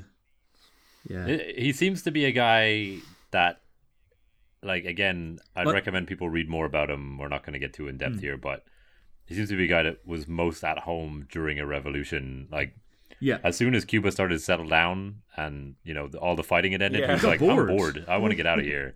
yeah. 1.10 1.28
He 1.58 1.74
seems 1.74 2.02
to 2.04 2.12
be 2.12 2.24
a 2.26 2.32
guy 2.32 2.98
that, 3.32 3.62
like, 4.62 4.86
again, 4.86 5.40
I'd 5.56 5.66
What- 5.66 5.76
recommend 5.76 6.08
people 6.08 6.30
read 6.30 6.48
more 6.50 6.66
about 6.66 6.90
him. 6.90 7.18
We're 7.18 7.28
not 7.28 7.44
going 7.44 7.54
to 7.54 7.60
get 7.60 7.74
too 7.74 7.88
in 7.90 7.98
depth 7.98 8.22
here, 8.22 8.38
but 8.38 8.64
he 9.26 9.36
seems 9.36 9.50
to 9.50 9.58
be 9.58 9.66
a 9.66 9.68
guy 9.68 9.84
that 9.84 10.06
was 10.06 10.28
most 10.28 10.64
at 10.64 10.80
home 10.80 11.28
during 11.30 11.60
a 11.60 11.66
revolution. 11.66 12.48
Like, 12.50 12.76
Yeah. 13.20 13.40
as 13.44 13.58
soon 13.58 13.76
as 13.76 13.84
Cuba 13.84 14.12
started 14.14 14.36
to 14.36 14.40
settle 14.40 14.68
down 14.68 15.24
and, 15.36 15.76
you 15.84 15.94
know, 15.94 16.08
the, 16.08 16.18
all 16.20 16.38
the 16.38 16.44
fighting 16.44 16.72
had 16.72 16.82
ended, 16.82 17.02
Yeah. 17.02 17.08
he 17.08 17.14
was 17.14 17.24
like, 17.34 17.40
bored. 17.42 17.70
I'm 17.70 17.76
bored. 17.76 18.06
I 18.08 18.16
want 18.18 18.32
to 18.32 18.36
get 18.38 18.48
out 18.48 18.60
of 18.60 18.66
here. 18.66 18.96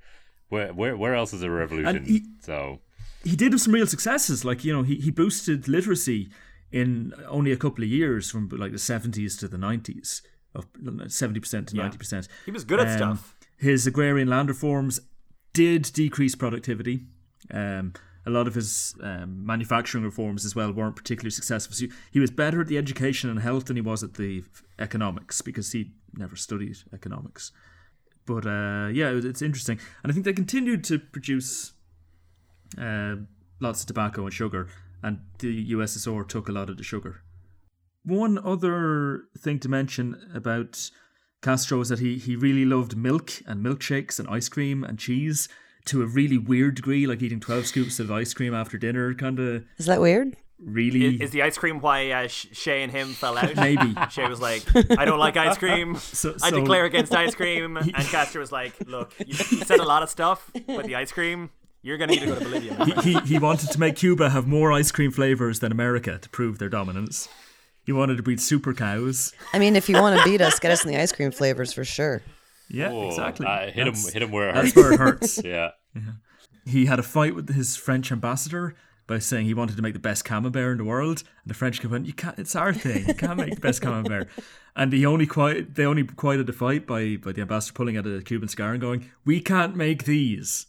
Where, 0.50 0.74
where, 0.74 0.96
where 0.96 1.14
else 1.16 1.34
is 1.34 1.44
a 1.44 1.50
revolution? 1.50 2.06
he- 2.06 2.26
so, 2.42 2.80
he 3.24 3.36
did 3.36 3.52
have 3.52 3.62
some 3.62 3.74
real 3.74 3.88
successes. 3.88 4.46
Like 4.46 4.64
you 4.64 4.72
know, 4.74 4.84
he, 4.84 4.96
he 4.96 5.12
boosted 5.12 5.68
literacy 5.68 6.30
in 6.72 7.14
only 7.28 7.52
a 7.52 7.58
couple 7.58 7.84
of 7.84 7.90
years, 7.90 8.30
from 8.32 8.48
like 8.50 8.72
the 8.72 8.78
seventies 8.80 9.36
to 9.38 9.48
the 9.48 9.58
nineties, 9.58 10.22
of 10.56 10.66
seventy 11.08 11.40
percent 11.40 11.68
to 11.70 11.76
Yeah. 11.76 11.84
ninety 11.84 11.98
percent. 11.98 12.28
He 12.46 12.52
was 12.52 12.64
good 12.64 12.80
at 12.80 12.88
Um, 12.88 12.98
stuff. 12.98 13.36
His 13.58 13.88
agrarian 13.88 14.28
land 14.30 14.50
reforms 14.50 15.00
did 15.54 15.92
decrease 15.94 16.36
productivity. 16.36 17.06
Um, 17.52 17.94
a 18.26 18.30
lot 18.30 18.46
of 18.48 18.56
his 18.56 18.94
um, 19.02 19.46
manufacturing 19.46 20.04
reforms 20.04 20.46
as 20.46 20.54
well 20.56 20.72
weren't 20.74 20.96
particularly 20.98 21.32
successful. 21.32 21.74
So 21.74 21.86
he 22.12 22.20
was 22.20 22.30
better 22.30 22.60
at 22.62 22.68
the 22.68 22.78
education 22.78 23.30
and 23.30 23.40
health 23.40 23.66
than 23.66 23.78
he 23.78 23.82
was 23.82 24.04
at 24.04 24.16
the 24.16 24.44
economics 24.80 25.42
because 25.42 25.72
he 25.72 25.92
never 26.14 26.36
studied 26.36 26.78
economics. 26.94 27.52
But 28.28 28.46
uh, 28.46 28.90
yeah, 28.94 29.10
it 29.10 29.26
it's 29.26 29.42
interesting, 29.42 29.80
and 30.04 30.12
I 30.12 30.14
think 30.14 30.26
they 30.26 30.34
continued 30.34 30.84
to 30.84 31.00
produce 31.00 31.72
uh, 32.78 33.16
lots 33.60 33.82
of 33.82 33.88
tobacco 33.88 34.26
and 34.26 34.34
sugar, 34.34 34.68
and 35.02 35.22
the 35.40 35.72
USSR 35.72 36.28
took 36.28 36.50
a 36.50 36.52
lot 36.52 36.70
of 36.70 36.78
the 36.78 36.84
sugar. 36.84 37.22
One 38.04 38.38
other 38.38 39.24
thing 39.38 39.60
to 39.60 39.70
mention 39.70 40.30
about 40.34 40.92
Castro 41.42 41.82
is 41.82 41.90
that 41.90 42.00
he, 42.00 42.18
he 42.18 42.36
really 42.36 42.66
loved 42.66 42.96
milk 42.96 43.32
and 43.46 43.66
milkshakes 43.66 44.20
and 44.20 44.28
ice 44.30 44.50
cream 44.50 44.84
and 44.84 45.00
cheese 45.00 45.50
to 45.86 46.02
a 46.02 46.06
really 46.06 46.38
weird 46.38 46.76
degree, 46.76 47.08
like 47.08 47.22
eating 47.22 47.40
12 47.40 47.66
scoops 47.66 48.00
of 48.00 48.12
ice 48.12 48.34
cream 48.34 48.54
after 48.54 48.78
dinner, 48.78 49.14
kind 49.14 49.40
of 49.40 49.64
Is 49.78 49.86
that 49.86 50.02
weird? 50.02 50.36
Really. 50.60 51.16
Is, 51.16 51.22
is 51.22 51.32
the 51.32 51.42
ice 51.44 51.58
cream 51.58 51.80
why 51.80 52.12
uh, 52.12 52.28
Shay 52.28 52.84
and 52.84 52.92
him 52.92 53.10
fell 53.10 53.38
out? 53.38 53.56
Maybe. 53.56 53.94
Shay 54.12 54.28
was 54.28 54.42
like, 54.42 54.64
I 54.98 55.06
don't 55.06 55.20
like 55.20 55.38
ice 55.38 55.58
cream. 55.58 55.96
So- 56.18 56.36
I 56.42 56.52
declare 56.52 56.86
against 56.86 57.14
ice 57.14 57.36
cream. 57.36 57.78
And 57.78 57.94
Castro 57.96 58.42
was 58.42 58.52
like, 58.52 58.74
Look, 58.88 59.14
you, 59.20 59.26
you 59.28 59.36
said 59.66 59.80
a 59.80 59.86
lot 59.86 60.04
of 60.04 60.10
stuff, 60.10 60.52
but 60.68 60.86
the 60.86 60.96
ice 60.96 61.12
cream, 61.12 61.50
you're 61.82 61.98
going 61.98 62.10
to 62.10 62.16
need 62.16 62.22
to 62.22 62.26
go 62.28 62.36
to 62.40 62.44
Bolivia. 62.46 62.74
my 62.78 62.86
friend." 62.86 63.02
he, 63.04 63.20
he 63.34 63.40
wanted 63.40 63.72
to 63.72 63.80
make 63.80 63.96
Cuba 63.96 64.30
have 64.30 64.48
more 64.48 64.72
ice 64.72 64.92
cream 64.92 65.12
flavors 65.12 65.60
than 65.60 65.72
America 65.72 66.18
to 66.18 66.30
prove 66.30 66.58
their 66.60 66.70
dominance. 66.70 67.30
He 67.86 67.94
wanted 67.94 68.18
to 68.18 68.24
breed 68.24 68.42
super 68.42 68.74
cows. 68.74 69.34
I 69.54 69.60
mean, 69.60 69.76
if 69.78 69.88
you 69.88 69.96
want 70.02 70.18
to 70.20 70.24
beat 70.26 70.42
us, 70.42 70.60
get 70.60 70.72
us 70.72 70.84
in 70.84 70.92
the 70.92 71.00
ice 71.00 71.12
cream 71.14 71.32
flavors 71.32 71.72
for 71.72 71.86
sure. 71.86 72.22
Yeah, 72.70 72.92
whoa, 72.92 73.08
exactly. 73.08 73.46
uh, 73.46 73.72
hit 73.72 73.88
him, 73.88 73.94
hit 73.96 74.22
him 74.22 74.32
where 74.32 74.50
it 74.50 74.54
That's 74.56 74.76
where 74.76 74.92
it 74.94 75.00
hurts. 75.00 75.42
yeah. 75.44 75.72
he 76.66 76.86
had 76.88 77.00
a 77.00 77.04
fight 77.04 77.34
with 77.34 77.54
his 77.54 77.78
French 77.78 78.12
ambassador 78.12 78.76
by 79.08 79.20
saying 79.20 79.46
he 79.46 79.54
wanted 79.54 79.76
to 79.78 79.82
make 79.82 79.94
the 79.94 80.00
best 80.00 80.26
camembert 80.26 80.74
in 80.74 80.78
the 80.78 80.84
world, 80.84 81.24
and 81.44 81.50
the 81.50 81.54
French 81.54 81.84
went, 81.84 82.06
"You 82.06 82.14
can't. 82.14 82.38
It's 82.38 82.56
our 82.56 82.74
thing. 82.74 83.08
You 83.08 83.14
can't 83.14 83.38
make 83.38 83.56
the 83.56 83.62
best 83.62 83.82
camembert." 83.82 84.30
And 84.80 84.94
he 84.94 85.08
only 85.08 85.26
quiet. 85.26 85.74
They 85.74 85.86
only 85.88 86.04
quieted 86.04 86.46
the 86.46 86.54
fight 86.54 86.86
by 86.86 87.16
by 87.18 87.32
the 87.32 87.42
ambassador 87.42 87.74
pulling 87.74 87.98
out 87.98 88.06
a 88.06 88.22
Cuban 88.22 88.48
cigar 88.48 88.74
and 88.74 88.80
going, 88.82 89.10
"We 89.26 89.40
can't 89.42 89.76
make 89.76 90.04
these." 90.04 90.68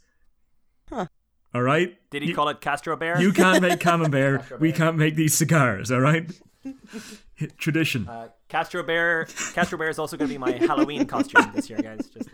All 1.54 1.62
right. 1.62 1.94
Did 2.10 2.22
he 2.22 2.28
You- 2.30 2.34
call 2.34 2.48
it 2.48 2.60
Castro 2.62 2.96
Bear? 2.96 3.20
You 3.20 3.32
can't 3.32 3.60
make 3.62 3.80
camembert. 3.88 4.60
we 4.60 4.72
can't 4.72 4.96
make 4.96 5.14
these 5.14 5.34
cigars. 5.34 5.90
All 5.90 6.00
right. 6.00 6.30
Tradition. 7.58 8.08
Uh, 8.08 8.28
Castro 8.48 8.82
Bear. 8.82 9.26
Castro 9.54 9.78
Bear 9.78 9.88
is 9.90 9.98
also 9.98 10.16
going 10.16 10.28
to 10.28 10.34
be 10.34 10.38
my 10.38 10.52
Halloween 10.52 11.04
costume 11.06 11.50
this 11.54 11.68
year, 11.70 11.78
guys. 11.80 12.06
Just 12.08 12.28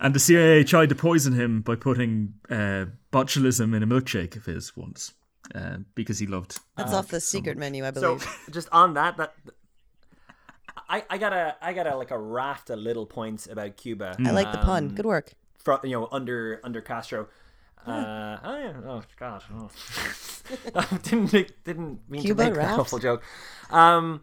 And 0.00 0.14
the 0.14 0.18
CIA 0.20 0.62
tried 0.64 0.88
to 0.90 0.94
poison 0.94 1.32
him 1.34 1.60
by 1.62 1.74
putting 1.76 2.34
uh, 2.50 2.86
botulism 3.12 3.74
in 3.74 3.82
a 3.82 3.86
milkshake 3.86 4.36
of 4.36 4.44
his 4.46 4.76
once, 4.76 5.14
uh, 5.54 5.78
because 5.94 6.18
he 6.18 6.26
loved. 6.26 6.58
That's 6.76 6.92
off 6.92 7.08
the 7.08 7.20
secret 7.20 7.56
menu, 7.56 7.84
I 7.84 7.90
believe. 7.90 8.22
So 8.22 8.26
believe. 8.26 8.40
just 8.52 8.68
on 8.72 8.94
that, 8.94 9.16
that 9.16 9.34
I, 10.88 11.04
I 11.10 11.18
got 11.18 11.32
a 11.32 11.56
I 11.60 11.72
got 11.72 11.86
a 11.86 11.96
like 11.96 12.10
a 12.10 12.18
raft 12.18 12.70
of 12.70 12.78
little 12.78 13.06
points 13.06 13.46
about 13.46 13.76
Cuba. 13.76 14.16
I 14.24 14.30
like 14.30 14.52
the 14.52 14.58
pun. 14.58 14.88
Um, 14.88 14.94
Good 14.94 15.06
work. 15.06 15.32
fro- 15.56 15.80
you 15.82 15.90
know 15.90 16.08
under 16.10 16.60
under 16.64 16.80
Castro. 16.80 17.28
Uh, 17.86 18.36
oh, 18.42 18.58
yeah. 18.58 18.72
oh 18.84 19.02
God! 19.18 19.42
Oh. 20.76 20.98
didn't 21.02 21.32
didn't 21.64 22.08
mean 22.08 22.22
Cuba 22.22 22.44
to 22.44 22.50
make 22.50 22.54
that 22.54 22.66
raft? 22.66 22.78
awful 22.78 22.98
joke. 23.00 23.22
Um, 23.70 24.22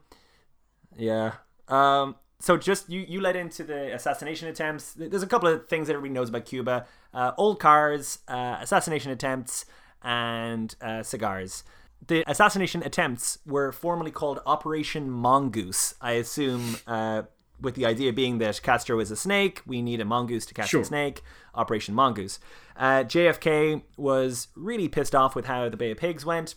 yeah. 0.98 1.34
Um, 1.68 2.16
so 2.40 2.56
just 2.56 2.90
you 2.90 3.02
you 3.08 3.20
led 3.20 3.36
into 3.36 3.64
the 3.64 3.94
assassination 3.94 4.48
attempts. 4.48 4.94
There's 4.94 5.24
a 5.24 5.28
couple 5.28 5.50
of 5.50 5.68
things 5.68 5.88
that 5.88 5.94
everybody 5.94 6.14
knows 6.14 6.30
about 6.30 6.46
Cuba: 6.46 6.86
uh, 7.14 7.32
old 7.38 7.60
cars, 7.60 8.20
uh, 8.30 8.58
assassination 8.62 9.12
attempts, 9.12 9.66
and 10.04 10.76
uh, 10.82 11.04
cigars. 11.04 11.64
The 12.08 12.24
assassination 12.30 12.84
attempts 12.84 13.40
were 13.46 13.72
formally 13.72 14.12
called 14.12 14.42
Operation 14.46 15.10
Mongoose. 15.10 15.96
I 16.02 16.14
assume, 16.14 16.78
uh, 16.86 17.24
with 17.62 17.76
the 17.76 17.86
idea 17.86 18.12
being 18.12 18.40
that 18.40 18.62
Castro 18.62 19.00
is 19.00 19.10
a 19.10 19.16
snake, 19.16 19.62
we 19.66 19.82
need 19.82 20.02
a 20.02 20.06
mongoose 20.06 20.46
to 20.48 20.54
catch 20.54 20.70
Sure. 20.70 20.82
the 20.82 20.86
snake. 20.88 21.22
Operation 21.56 21.94
Mongoose. 21.96 22.40
Uh, 22.76 23.04
JFK 23.06 23.84
was 23.96 24.48
really 24.56 24.90
pissed 24.90 25.16
off 25.16 25.34
with 25.36 25.46
how 25.46 25.70
the 25.70 25.78
Bay 25.78 25.92
of 25.92 25.98
Pigs 25.98 26.26
went 26.26 26.56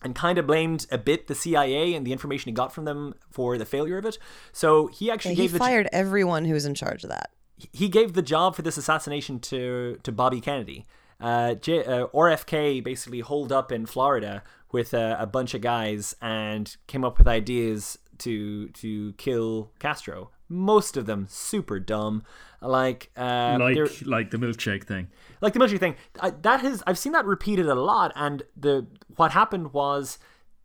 and 0.00 0.14
kind 0.14 0.38
of 0.38 0.46
blamed 0.46 0.86
a 0.92 0.96
bit 0.96 1.26
the 1.26 1.34
CIA 1.34 1.92
and 1.92 2.06
the 2.06 2.12
information 2.12 2.48
he 2.48 2.52
got 2.54 2.72
from 2.72 2.84
them 2.86 3.14
for 3.30 3.58
the 3.58 3.66
failure 3.66 3.98
of 3.98 4.06
it. 4.06 4.16
So 4.52 4.86
he 4.86 5.10
actually 5.10 5.34
he 5.34 5.42
gave 5.42 5.52
the 5.52 5.58
fired 5.58 5.88
everyone 5.92 6.44
who 6.46 6.54
was 6.54 6.64
in 6.64 6.74
charge 6.74 7.02
of 7.04 7.10
that. 7.10 7.30
he 7.56 7.88
gave 7.88 8.12
the 8.14 8.22
job 8.22 8.54
for 8.54 8.62
this 8.62 8.76
assassination 8.78 9.40
to 9.40 9.98
to 10.04 10.12
Bobby 10.12 10.40
Kennedy. 10.40 10.86
Uh, 11.20 11.54
J, 11.54 11.84
uh, 11.84 12.06
RFK 12.08 12.82
basically 12.82 13.20
holed 13.20 13.50
up 13.52 13.72
in 13.72 13.86
Florida 13.86 14.42
with 14.70 14.94
uh, 14.94 15.16
a 15.18 15.26
bunch 15.26 15.54
of 15.54 15.60
guys 15.60 16.14
and 16.22 16.76
came 16.86 17.04
up 17.04 17.18
with 17.18 17.26
ideas 17.26 17.98
to 18.18 18.68
to 18.70 19.12
kill 19.14 19.70
Castro. 19.78 20.30
Most 20.48 20.96
of 20.96 21.06
them 21.06 21.26
super 21.28 21.78
dumb, 21.78 22.22
like 22.62 23.10
uh, 23.16 23.56
like 23.60 23.76
like 24.06 24.30
the 24.30 24.38
milkshake 24.38 24.84
thing. 24.84 25.08
like 25.40 25.52
the 25.52 25.58
military 25.58 25.78
thing 25.78 25.96
I, 26.20 26.30
that 26.30 26.60
has 26.60 26.82
i've 26.86 26.98
seen 26.98 27.12
that 27.12 27.24
repeated 27.26 27.66
a 27.66 27.74
lot 27.74 28.12
and 28.16 28.42
the 28.56 28.86
what 29.16 29.32
happened 29.32 29.72
was 29.72 30.18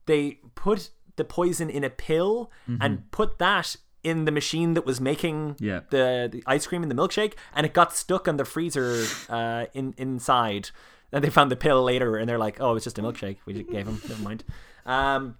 they 0.05 0.39
put 0.55 0.89
the 1.17 1.23
poison 1.25 1.69
in 1.69 1.83
a 1.83 1.89
pill 1.89 2.49
and 2.81 3.11
put 3.11 3.37
that 3.39 3.75
in 4.03 4.25
the 4.25 4.31
machine 4.31 4.73
that 4.73 4.85
was 4.85 4.99
making 4.99 5.55
Yeah. 5.59 5.81
the, 5.89 6.29
the 6.31 6.43
ice 6.45 6.67
cream 6.67 6.83
in 6.83 6.89
the 6.89 6.95
milkshake 6.95 7.33
and 7.55 7.65
it 7.65 7.73
got 7.73 7.95
stuck 7.95 8.27
on 8.27 8.37
the 8.37 8.45
freezer 8.45 9.05
uh, 9.29 9.65
in 9.73 9.93
inside 9.97 10.69
and 11.11 11.23
they 11.23 11.29
found 11.29 11.51
the 11.51 11.55
pill 11.55 11.83
later 11.83 12.17
and 12.17 12.27
they're 12.27 12.37
like 12.37 12.59
oh 12.59 12.75
it's 12.75 12.83
just 12.85 12.99
a 12.99 13.01
milkshake 13.01 13.37
we 13.45 13.53
just 13.53 13.69
gave 13.69 13.85
them 13.85 14.01
never 14.09 14.21
mind 14.21 14.43
um, 14.85 15.37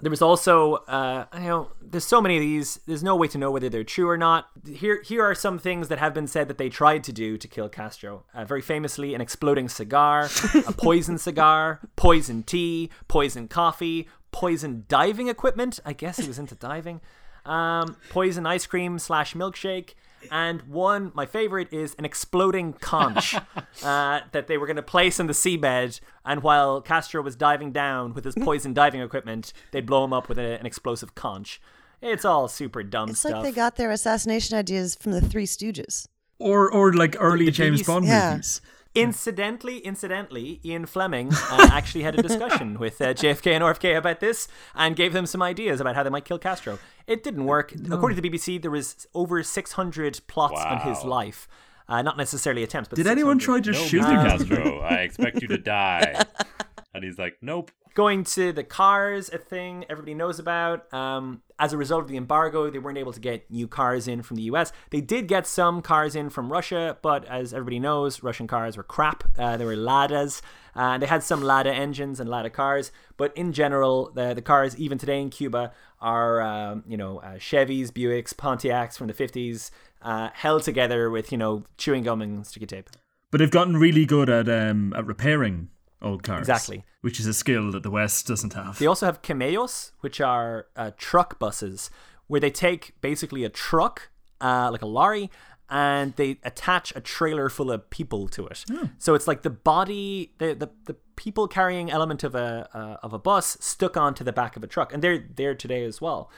there 0.00 0.10
was 0.10 0.22
also, 0.22 0.74
uh, 0.86 1.24
you 1.34 1.40
know, 1.40 1.72
there's 1.82 2.04
so 2.04 2.20
many 2.20 2.36
of 2.36 2.40
these. 2.40 2.78
There's 2.86 3.02
no 3.02 3.16
way 3.16 3.26
to 3.26 3.36
know 3.36 3.50
whether 3.50 3.68
they're 3.68 3.82
true 3.82 4.08
or 4.08 4.16
not. 4.16 4.46
Here, 4.64 5.02
here 5.02 5.24
are 5.24 5.34
some 5.34 5.58
things 5.58 5.88
that 5.88 5.98
have 5.98 6.14
been 6.14 6.28
said 6.28 6.46
that 6.46 6.56
they 6.56 6.68
tried 6.68 7.02
to 7.02 7.12
do 7.12 7.36
to 7.36 7.48
kill 7.48 7.68
Castro. 7.68 8.22
Uh, 8.32 8.44
very 8.44 8.62
famously, 8.62 9.12
an 9.14 9.20
exploding 9.20 9.68
cigar, 9.68 10.28
a 10.68 10.72
poison 10.78 11.18
cigar, 11.18 11.80
poison 11.96 12.44
tea, 12.44 12.90
poison 13.08 13.48
coffee, 13.48 14.06
poison 14.30 14.84
diving 14.86 15.26
equipment. 15.26 15.80
I 15.84 15.94
guess 15.94 16.18
he 16.18 16.28
was 16.28 16.38
into 16.38 16.54
diving. 16.54 17.00
Um, 17.48 17.96
poison 18.10 18.46
ice 18.46 18.66
cream 18.66 18.98
slash 18.98 19.34
milkshake. 19.34 19.94
And 20.30 20.62
one, 20.62 21.12
my 21.14 21.26
favorite, 21.26 21.72
is 21.72 21.94
an 21.94 22.04
exploding 22.04 22.72
conch 22.74 23.34
uh, 23.84 24.20
that 24.32 24.46
they 24.48 24.58
were 24.58 24.66
going 24.66 24.76
to 24.76 24.82
place 24.82 25.20
in 25.20 25.26
the 25.26 25.32
seabed. 25.32 26.00
And 26.24 26.42
while 26.42 26.80
Castro 26.80 27.22
was 27.22 27.36
diving 27.36 27.72
down 27.72 28.14
with 28.14 28.24
his 28.24 28.34
poison 28.34 28.74
diving 28.74 29.00
equipment, 29.00 29.52
they'd 29.70 29.86
blow 29.86 30.04
him 30.04 30.12
up 30.12 30.28
with 30.28 30.38
a, 30.38 30.58
an 30.58 30.66
explosive 30.66 31.14
conch. 31.14 31.60
It's 32.02 32.24
all 32.24 32.48
super 32.48 32.82
dumb 32.82 33.10
It's 33.10 33.20
stuff. 33.20 33.32
like 33.32 33.42
they 33.44 33.52
got 33.52 33.76
their 33.76 33.90
assassination 33.90 34.56
ideas 34.56 34.94
from 34.94 35.12
the 35.12 35.20
Three 35.20 35.46
Stooges. 35.46 36.06
Or 36.38 36.70
or 36.70 36.92
like 36.92 37.16
early 37.18 37.46
the 37.46 37.50
James 37.50 37.82
Bond 37.82 38.06
yeah. 38.06 38.30
movies. 38.30 38.60
Incidentally, 38.94 39.78
incidentally, 39.78 40.60
Ian 40.64 40.86
Fleming 40.86 41.30
uh, 41.32 41.68
actually 41.72 42.02
had 42.02 42.18
a 42.18 42.22
discussion 42.22 42.78
with 42.78 43.00
uh, 43.00 43.14
JFK 43.14 43.52
and 43.52 43.62
RFK 43.62 43.96
about 43.96 44.20
this 44.20 44.48
and 44.74 44.96
gave 44.96 45.12
them 45.12 45.26
some 45.26 45.42
ideas 45.42 45.80
about 45.80 45.94
how 45.94 46.02
they 46.02 46.10
might 46.10 46.24
kill 46.24 46.38
Castro. 46.38 46.78
It 47.06 47.22
didn't 47.22 47.44
work. 47.44 47.72
According 47.90 48.16
to 48.16 48.22
the 48.22 48.30
BBC, 48.30 48.60
there 48.60 48.70
was 48.70 49.06
over 49.14 49.42
600 49.42 50.20
plots 50.26 50.60
on 50.60 50.80
his 50.80 51.04
life. 51.04 51.48
Uh, 51.88 52.02
not 52.02 52.18
necessarily 52.18 52.62
attempts, 52.62 52.88
but 52.90 52.96
Did 52.96 53.06
anyone 53.06 53.38
try 53.38 53.60
to 53.60 53.72
No, 53.72 53.78
shoot 53.78 54.04
him? 54.04 54.04
Castro, 54.26 54.80
I 54.80 54.96
expect 54.96 55.40
you 55.40 55.48
to 55.48 55.56
die. 55.58 56.22
And 56.98 57.04
he's 57.04 57.18
like, 57.18 57.36
nope. 57.40 57.70
going 57.94 58.24
to 58.24 58.52
the 58.52 58.64
cars, 58.64 59.30
a 59.32 59.38
thing 59.38 59.84
everybody 59.88 60.14
knows 60.14 60.38
about. 60.38 60.92
Um, 60.92 61.42
as 61.60 61.72
a 61.72 61.76
result 61.76 62.02
of 62.02 62.08
the 62.08 62.16
embargo, 62.16 62.70
they 62.70 62.78
weren't 62.78 62.98
able 62.98 63.12
to 63.12 63.20
get 63.20 63.48
new 63.50 63.68
cars 63.68 64.08
in 64.08 64.22
from 64.22 64.36
the 64.36 64.42
US. 64.42 64.72
They 64.90 65.00
did 65.00 65.28
get 65.28 65.46
some 65.46 65.80
cars 65.80 66.16
in 66.16 66.28
from 66.28 66.50
Russia, 66.52 66.98
but 67.00 67.24
as 67.26 67.54
everybody 67.54 67.78
knows, 67.78 68.22
Russian 68.22 68.48
cars 68.48 68.76
were 68.76 68.82
crap. 68.82 69.24
Uh, 69.38 69.56
they 69.56 69.64
were 69.64 69.76
Ladas. 69.76 70.42
Uh, 70.74 70.98
they 70.98 71.06
had 71.06 71.22
some 71.22 71.40
Lada 71.40 71.72
engines 71.72 72.18
and 72.18 72.28
Lada 72.28 72.50
cars, 72.50 72.90
but 73.16 73.36
in 73.36 73.52
general, 73.52 74.10
the, 74.14 74.34
the 74.34 74.42
cars, 74.42 74.76
even 74.76 74.98
today 74.98 75.20
in 75.20 75.30
Cuba, 75.30 75.72
are 76.00 76.40
um, 76.40 76.84
you 76.86 76.96
know 76.96 77.18
uh, 77.18 77.34
Chevys, 77.34 77.90
Buicks, 77.90 78.34
Pontiacs 78.34 78.96
from 78.96 79.06
the 79.06 79.14
50s, 79.14 79.70
uh, 80.02 80.30
held 80.34 80.64
together 80.64 81.10
with 81.10 81.30
you 81.32 81.38
know 81.38 81.64
chewing 81.76 82.02
gum 82.02 82.22
and 82.22 82.46
sticky 82.46 82.66
tape. 82.66 82.90
But 83.30 83.38
they've 83.38 83.50
gotten 83.50 83.76
really 83.76 84.06
good 84.06 84.28
at 84.28 84.48
um, 84.48 84.92
at 84.96 85.06
repairing 85.06 85.70
old 86.02 86.22
cars. 86.22 86.40
Exactly. 86.40 86.84
Which 87.00 87.20
is 87.20 87.26
a 87.26 87.34
skill 87.34 87.70
that 87.72 87.82
the 87.82 87.90
West 87.90 88.26
doesn't 88.26 88.54
have. 88.54 88.78
They 88.78 88.86
also 88.86 89.06
have 89.06 89.22
camellos, 89.22 89.92
which 90.00 90.20
are 90.20 90.66
uh, 90.76 90.90
truck 90.96 91.38
buses, 91.38 91.90
where 92.26 92.40
they 92.40 92.50
take 92.50 93.00
basically 93.00 93.44
a 93.44 93.48
truck, 93.48 94.10
uh, 94.40 94.70
like 94.70 94.82
a 94.82 94.86
lorry, 94.86 95.30
and 95.70 96.14
they 96.16 96.38
attach 96.44 96.94
a 96.96 97.00
trailer 97.00 97.48
full 97.48 97.70
of 97.70 97.90
people 97.90 98.26
to 98.28 98.46
it. 98.46 98.64
So 98.98 99.14
it's 99.14 99.28
like 99.28 99.42
the 99.42 99.50
body, 99.50 100.32
the, 100.38 100.54
the, 100.54 100.70
the 100.84 100.96
people 101.16 101.46
carrying 101.46 101.90
element 101.90 102.24
of 102.24 102.34
a 102.34 102.68
uh, 102.72 102.96
of 103.02 103.12
a 103.12 103.18
bus 103.18 103.58
stuck 103.60 103.96
onto 103.96 104.24
the 104.24 104.32
back 104.32 104.56
of 104.56 104.64
a 104.64 104.66
truck, 104.66 104.92
and 104.92 105.02
they're 105.02 105.26
there 105.34 105.54
today 105.54 105.84
as 105.84 106.00
well. 106.00 106.30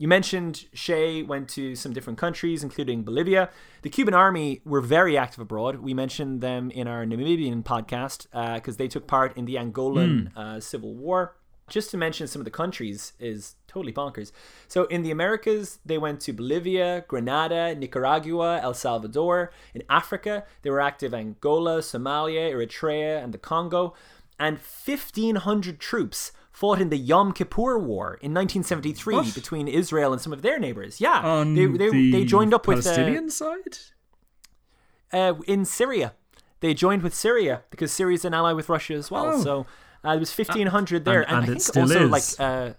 You 0.00 0.08
mentioned 0.08 0.64
Shea 0.72 1.22
went 1.22 1.50
to 1.50 1.76
some 1.76 1.92
different 1.92 2.18
countries, 2.18 2.64
including 2.64 3.02
Bolivia. 3.02 3.50
The 3.82 3.90
Cuban 3.90 4.14
army 4.14 4.62
were 4.64 4.80
very 4.80 5.18
active 5.18 5.40
abroad. 5.40 5.80
We 5.80 5.92
mentioned 5.92 6.40
them 6.40 6.70
in 6.70 6.88
our 6.88 7.04
Namibian 7.04 7.62
podcast 7.62 8.26
because 8.54 8.78
they 8.78 8.88
took 8.88 9.06
part 9.06 9.36
in 9.36 9.44
the 9.44 9.56
Angolan 9.56 10.34
uh, 10.34 10.58
Civil 10.58 10.94
War. 10.94 11.36
Just 11.68 11.90
to 11.90 11.98
mention 11.98 12.26
some 12.26 12.40
of 12.40 12.46
the 12.46 12.50
countries 12.50 13.12
is 13.20 13.56
totally 13.68 13.92
bonkers. 13.92 14.32
So 14.68 14.84
in 14.84 15.02
the 15.02 15.10
Americas, 15.10 15.80
they 15.84 15.98
went 15.98 16.22
to 16.22 16.32
Bolivia, 16.32 17.04
Grenada, 17.06 17.74
Nicaragua, 17.74 18.58
El 18.62 18.72
Salvador. 18.72 19.52
In 19.74 19.82
Africa, 19.90 20.46
they 20.62 20.70
were 20.70 20.80
active 20.80 21.12
in 21.12 21.20
Angola, 21.20 21.80
Somalia, 21.80 22.50
Eritrea, 22.50 23.22
and 23.22 23.34
the 23.34 23.38
Congo. 23.38 23.92
And 24.38 24.56
1,500 24.56 25.78
troops 25.78 26.32
fought 26.60 26.78
in 26.84 26.88
the 26.90 26.98
Yom 27.10 27.32
Kippur 27.32 27.78
War 27.78 28.06
in 28.26 28.32
1973 28.34 29.14
What? 29.14 29.34
between 29.34 29.66
Israel 29.66 30.12
and 30.14 30.20
some 30.24 30.32
of 30.36 30.42
their 30.42 30.58
neighbors. 30.66 31.00
Yeah, 31.00 31.20
On 31.36 31.54
they, 31.54 31.64
they, 31.66 31.88
the 31.90 32.12
they 32.12 32.24
joined 32.36 32.52
up 32.56 32.64
with 32.68 32.80
uh, 32.80 32.82
Palestinian 32.82 33.30
side. 33.30 33.74
uh, 35.18 35.34
in 35.46 35.64
Syria. 35.64 36.08
They 36.60 36.74
joined 36.74 37.02
with 37.02 37.14
Syria 37.14 37.62
because 37.70 37.90
Syria 37.92 38.16
is 38.16 38.24
an 38.26 38.34
ally 38.34 38.52
with 38.52 38.68
Russia 38.68 38.94
as 38.94 39.10
well. 39.10 39.26
Oh. 39.36 39.42
So 39.42 39.54
uh, 40.04 40.10
there 40.12 40.18
was 40.20 40.36
1,500 40.36 41.04
there, 41.06 41.22
and- 41.22 41.30
and, 41.30 41.36
and 41.36 41.38
I 41.38 41.42
it 41.44 41.46
think 41.46 41.60
still 41.62 41.82
also 41.82 42.04
is. 42.04 42.10
like 42.10 42.28
uh, 42.46 42.72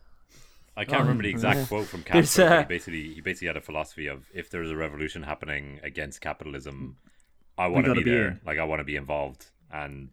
I 0.78 0.86
can't 0.86 1.02
remember 1.02 1.24
the 1.24 1.30
exact 1.30 1.68
quote 1.68 1.88
from 1.88 2.04
There's, 2.10 2.36
Castro. 2.36 2.46
uh, 2.46 2.60
he 2.60 2.66
basically, 2.76 3.14
he 3.16 3.22
basically 3.22 3.48
had 3.48 3.58
a 3.58 3.62
philosophy 3.62 4.08
of 4.08 4.26
if 4.34 4.50
there's 4.52 4.70
a 4.70 4.76
revolution 4.76 5.24
happening 5.24 5.80
against 5.84 6.22
capitalism, 6.22 6.98
I 7.58 7.68
want 7.68 7.86
to 7.86 7.90
gotta 7.90 8.02
be 8.02 8.06
be 8.06 8.12
there. 8.12 8.28
in. 8.28 8.40
Like 8.46 8.60
I 8.60 8.64
want 8.64 8.80
to 8.80 8.84
be 8.86 8.96
involved. 8.96 9.48
And 9.72 10.10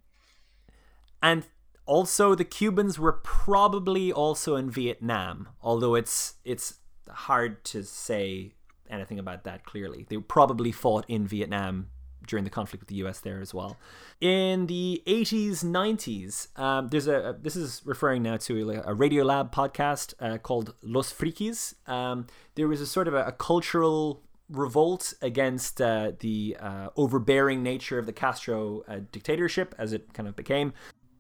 and 1.23 1.45
also 1.89 2.35
the 2.35 2.45
Cubans 2.45 2.99
were 2.99 3.15
probably 3.15 4.13
also 4.13 4.55
in 4.55 4.71
Vietnam, 4.71 5.49
although 5.63 5.95
it's 5.95 6.35
it's 6.45 6.75
hard 7.09 7.65
to 7.65 7.83
say 7.83 8.53
anything 8.89 9.19
about 9.19 9.45
that 9.45 9.65
clearly. 9.65 10.07
They 10.09 10.19
probably 10.19 10.71
fought 10.71 11.07
in 11.09 11.27
Vietnam 11.27 11.89
during 12.27 12.45
the 12.45 12.51
conflict 12.51 12.83
with 12.83 12.89
the 12.89 12.97
US 13.07 13.21
there 13.21 13.41
as 13.41 13.55
well. 13.55 13.79
In 14.21 14.67
the 14.67 15.03
80s, 15.07 15.65
90s, 15.65 16.59
um, 16.59 16.89
there's 16.89 17.09
a, 17.09 17.37
this 17.41 17.57
is 17.57 17.81
referring 17.87 18.23
now 18.23 18.37
to 18.37 18.71
a, 18.71 18.95
Radiolab 18.95 19.51
podcast 19.51 20.13
uh, 20.21 20.37
called 20.37 20.75
Los 20.83 21.11
Frikis. 21.11 21.75
Um, 21.89 22.27
there 22.55 22.69
was 22.69 22.83
a 22.83 22.87
sort 22.87 23.09
of 23.09 23.15
a, 23.15 23.25
a 23.25 23.33
cultural 23.33 24.23
revolt 24.51 25.15
against 25.23 25.81
uh, 25.81 26.13
the 26.21 26.57
uh, 26.61 26.89
overbearing 26.97 27.63
nature 27.63 27.99
of 27.99 28.05
the 28.05 28.13
Castro 28.13 28.83
uh, 28.89 29.01
dictatorship 29.11 29.75
as 29.79 29.93
it 29.93 30.13
kind 30.13 30.29
of 30.29 30.37
became. 30.37 30.75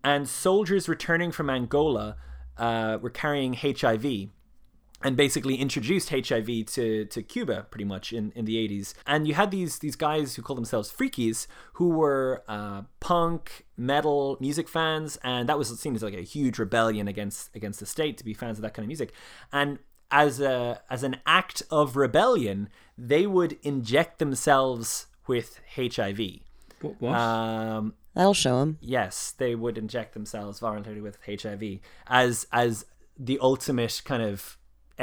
And 0.04 0.28
soldiers 0.28 0.88
returning 0.88 1.32
from 1.32 1.50
Angola 1.50 2.16
uh, 2.56 2.98
were 3.00 3.10
carrying 3.10 3.54
HIV 3.54 4.30
and 5.02 5.16
basically 5.16 5.56
introduced 5.56 6.10
HIV 6.10 6.66
to, 6.66 7.04
to 7.04 7.22
Cuba 7.22 7.66
pretty 7.70 7.84
much 7.84 8.12
in, 8.12 8.32
in 8.34 8.44
the 8.44 8.56
80s. 8.56 8.94
And 9.06 9.28
you 9.28 9.34
had 9.34 9.50
these 9.50 9.78
these 9.78 9.94
guys 9.94 10.34
who 10.34 10.42
called 10.42 10.58
themselves 10.58 10.90
freakies 10.90 11.46
who 11.74 11.90
were 11.90 12.42
uh, 12.48 12.82
punk, 13.00 13.66
metal, 13.76 14.36
music 14.40 14.68
fans, 14.68 15.18
and 15.22 15.48
that 15.48 15.58
was 15.58 15.78
seen 15.78 15.94
as 15.94 16.02
like 16.02 16.14
a 16.14 16.22
huge 16.22 16.58
rebellion 16.58 17.06
against 17.06 17.54
against 17.54 17.80
the 17.80 17.86
state 17.86 18.18
to 18.18 18.24
be 18.24 18.34
fans 18.34 18.58
of 18.58 18.62
that 18.62 18.74
kind 18.74 18.84
of 18.84 18.88
music. 18.88 19.12
And 19.52 19.78
as 20.10 20.40
a 20.40 20.82
as 20.90 21.02
an 21.02 21.16
act 21.26 21.62
of 21.70 21.96
rebellion, 21.96 22.68
they 22.96 23.26
would 23.26 23.56
inject 23.62 24.18
themselves 24.18 25.06
with 25.28 25.60
HIV. 25.76 26.18
What? 26.80 27.00
what? 27.00 27.14
Um, 27.14 27.94
That'll 28.18 28.34
show 28.34 28.58
them. 28.60 28.76
yes, 28.82 29.32
they 29.38 29.54
would 29.54 29.78
inject 29.78 30.12
themselves 30.12 30.58
voluntarily 30.58 31.00
with 31.00 31.16
HIV 31.24 31.78
as 32.08 32.46
as 32.52 32.84
the 33.18 33.38
ultimate 33.40 34.02
kind 34.04 34.22
of 34.22 34.58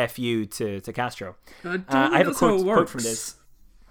fu 0.09 0.45
to 0.45 0.79
to 0.81 0.93
Castro. 0.93 1.35
I 1.63 1.63
don't 1.63 1.85
Uh, 1.89 1.97
I 1.97 1.97
have 1.97 2.11
a 2.11 2.11
think 2.11 2.25
that's 2.27 2.39
how 2.41 2.47
quote, 2.49 2.63
quote 2.75 2.89
from 2.89 3.03
this. 3.03 3.35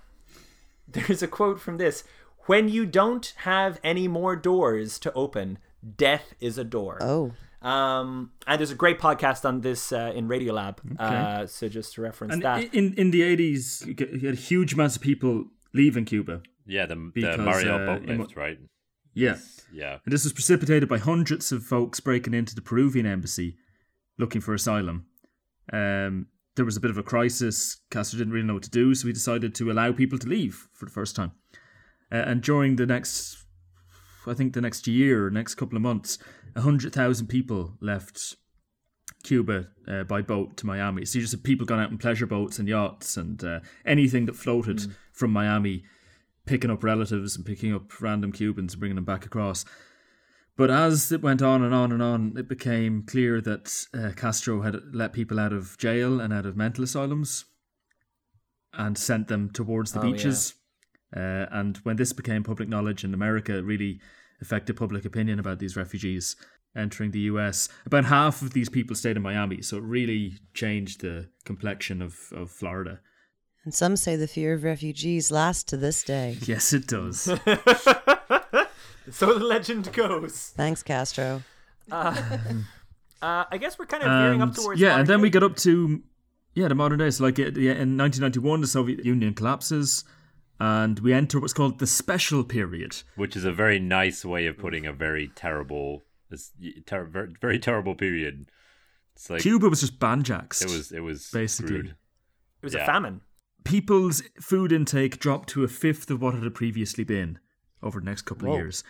There's 0.88 1.22
a 1.22 1.26
quote 1.28 1.60
from 1.60 1.78
this: 1.78 2.04
"When 2.46 2.68
you 2.68 2.86
don't 2.86 3.32
have 3.38 3.80
any 3.82 4.06
more 4.08 4.36
doors 4.36 4.98
to 5.00 5.12
open, 5.14 5.58
death 5.96 6.34
is 6.40 6.58
a 6.58 6.64
door." 6.64 6.98
Oh. 7.00 7.32
Um, 7.62 8.32
and 8.46 8.58
there's 8.58 8.70
a 8.70 8.74
great 8.74 8.98
podcast 8.98 9.46
on 9.46 9.62
this 9.62 9.90
uh, 9.90 10.12
in 10.14 10.28
Radiolab. 10.28 10.76
Uh, 11.00 11.46
so 11.46 11.66
just 11.66 11.94
to 11.94 12.02
reference 12.02 12.34
And 12.34 12.42
that. 12.42 12.74
in 12.74 12.92
in 12.94 13.10
the 13.10 13.22
eighties, 13.22 13.82
you 13.86 13.94
get- 13.94 14.12
you 14.12 14.28
had 14.28 14.36
huge 14.36 14.74
amounts 14.74 14.96
of 14.96 15.02
people 15.02 15.46
leaving 15.72 16.04
Cuba. 16.04 16.42
yeah, 16.66 16.84
the, 16.84 16.94
the 16.94 17.10
Because, 17.14 17.38
Mariel 17.38 17.74
uh, 17.76 17.86
boat 17.86 18.04
in 18.08 18.18
right? 18.36 18.58
Yeah, 19.14 19.36
Yeah. 19.72 19.98
and 20.04 20.12
this 20.12 20.24
was 20.24 20.32
precipitated 20.32 20.88
by 20.88 20.98
hundreds 20.98 21.52
of 21.52 21.64
folks 21.64 22.00
breaking 22.00 22.34
into 22.34 22.54
the 22.54 22.62
Peruvian 22.62 23.06
embassy 23.06 23.56
looking 24.18 24.40
for 24.40 24.54
asylum. 24.54 25.06
Um, 25.72 26.26
there 26.56 26.64
was 26.64 26.76
a 26.76 26.80
bit 26.80 26.90
of 26.90 26.98
a 26.98 27.02
crisis. 27.02 27.80
Castro 27.90 28.18
didn't 28.18 28.32
really 28.32 28.46
know 28.46 28.54
what 28.54 28.62
to 28.64 28.70
do, 28.70 28.94
so 28.94 29.06
he 29.06 29.12
decided 29.12 29.54
to 29.56 29.70
allow 29.72 29.92
people 29.92 30.18
to 30.18 30.28
leave 30.28 30.68
for 30.72 30.84
the 30.84 30.90
first 30.92 31.16
time. 31.16 31.32
Uh, 32.12 32.16
and 32.26 32.42
during 32.42 32.76
the 32.76 32.86
next, 32.86 33.38
I 34.26 34.34
think 34.34 34.52
the 34.52 34.60
next 34.60 34.86
year, 34.86 35.30
next 35.30 35.54
couple 35.56 35.76
of 35.76 35.82
months, 35.82 36.18
hundred 36.56 36.92
thousand 36.92 37.26
people 37.26 37.76
left 37.80 38.36
Cuba 39.24 39.68
uh, 39.88 40.04
by 40.04 40.22
boat 40.22 40.56
to 40.58 40.66
Miami. 40.66 41.04
So 41.04 41.18
you 41.18 41.22
just 41.24 41.32
had 41.32 41.42
people 41.42 41.66
going 41.66 41.80
out 41.80 41.90
in 41.90 41.98
pleasure 41.98 42.26
boats 42.26 42.58
and 42.58 42.68
yachts 42.68 43.16
and 43.16 43.42
uh, 43.42 43.60
anything 43.84 44.26
that 44.26 44.36
floated 44.36 44.86
from 45.12 45.32
Miami, 45.32 45.82
picking 46.46 46.70
up 46.70 46.84
relatives 46.84 47.36
and 47.36 47.44
picking 47.46 47.74
up 47.74 48.00
random 48.00 48.32
Cubans 48.32 48.74
and 48.74 48.80
bringing 48.80 48.96
them 48.96 49.04
back 49.04 49.24
across. 49.24 49.64
But 50.56 50.70
as 50.70 51.10
it 51.10 51.22
went 51.22 51.42
on 51.42 51.62
and 51.64 51.74
on 51.74 51.90
and 51.90 52.02
on, 52.02 52.34
it 52.36 52.48
became 52.48 53.02
clear 53.02 53.40
that 53.40 53.86
uh, 53.92 54.10
Castro 54.14 54.62
had 54.62 54.76
let 54.92 55.12
people 55.12 55.40
out 55.40 55.52
of 55.52 55.76
jail 55.78 56.20
and 56.20 56.32
out 56.32 56.46
of 56.46 56.56
mental 56.56 56.84
asylums 56.84 57.44
and 58.72 58.96
sent 58.96 59.28
them 59.28 59.50
towards 59.50 59.92
the 59.92 60.00
Oh, 60.00 60.04
yeah. 60.04 60.12
beaches. 60.12 60.54
Uh, 61.16 61.46
and 61.50 61.78
when 61.78 61.96
this 61.96 62.12
became 62.12 62.42
public 62.44 62.68
knowledge 62.68 63.04
in 63.04 63.14
America, 63.14 63.56
it 63.58 63.64
really 63.64 64.00
affected 64.40 64.76
public 64.76 65.04
opinion 65.04 65.38
about 65.38 65.58
these 65.58 65.76
refugees 65.76 66.36
entering 66.76 67.12
the 67.12 67.20
US. 67.20 67.68
About 67.86 68.04
half 68.06 68.42
of 68.42 68.52
these 68.52 68.68
people 68.68 68.96
stayed 68.96 69.16
in 69.16 69.22
Miami, 69.22 69.62
so 69.62 69.76
it 69.78 69.84
really 69.84 70.38
changed 70.54 71.00
the 71.00 71.28
complexion 71.44 72.02
of, 72.02 72.32
of 72.32 72.50
Florida. 72.50 73.00
And 73.64 73.72
some 73.72 73.96
say 73.96 74.16
the 74.16 74.28
fear 74.28 74.52
of 74.54 74.62
refugees 74.62 75.30
lasts 75.30 75.64
to 75.64 75.76
this 75.76 76.02
day. 76.02 76.36
Yes, 76.46 76.72
it 76.72 76.86
does. 76.86 77.20
so 77.22 77.38
the 79.34 79.44
legend 79.44 79.90
goes. 79.92 80.52
Thanks, 80.56 80.82
Castro. 80.82 81.42
Uh, 83.22 83.44
I 83.50 83.56
guess 83.56 83.78
we're 83.78 83.86
kind 83.86 84.02
of 84.02 84.10
veering 84.10 84.42
up 84.42 84.54
towards 84.54 84.78
yeah, 84.78 84.88
and 84.88 84.96
modern 84.98 85.06
then 85.06 85.20
we 85.22 85.30
day. 85.30 85.32
get 85.32 85.42
up 85.44 85.56
to 85.56 86.02
yeah 86.52 86.68
the 86.68 86.74
modern 86.74 86.98
days. 86.98 87.16
So 87.16 87.24
like 87.24 87.38
uh, 87.38 87.52
yeah, 87.56 87.72
in 87.72 87.96
1991, 87.96 88.60
the 88.60 88.66
Soviet 88.66 89.02
Union 89.02 89.32
collapses, 89.32 90.04
and 90.60 90.98
we 90.98 91.14
enter 91.14 91.40
what's 91.40 91.54
called 91.54 91.78
the 91.78 91.86
special 91.86 92.44
period. 92.44 92.96
Which 93.16 93.34
is 93.34 93.46
a 93.46 93.52
very 93.52 93.78
nice 93.78 94.26
way 94.26 94.46
of 94.46 94.58
putting 94.58 94.84
a 94.84 94.92
very 94.92 95.28
terrible, 95.34 96.02
ter- 96.84 97.06
very, 97.06 97.32
very 97.40 97.58
terrible 97.58 97.94
period. 97.94 98.50
It's 99.16 99.30
like 99.30 99.40
Cuba 99.40 99.70
was 99.70 99.80
just 99.80 99.98
banjaxed. 99.98 100.60
it 100.60 100.70
was, 100.70 100.92
it 100.92 101.00
was 101.00 101.30
basically. 101.32 101.68
screwed. 101.68 101.86
It 101.86 102.66
was 102.66 102.74
yeah. 102.74 102.82
a 102.82 102.86
famine. 102.86 103.22
People's 103.64 104.22
food 104.40 104.72
intake 104.72 105.18
dropped 105.18 105.48
to 105.50 105.64
a 105.64 105.68
fifth 105.68 106.10
of 106.10 106.20
what 106.20 106.34
it 106.34 106.42
had 106.42 106.54
previously 106.54 107.04
been 107.04 107.38
over 107.82 108.00
the 108.00 108.06
next 108.06 108.22
couple 108.22 108.48
of 108.48 108.58
years. 108.58 108.84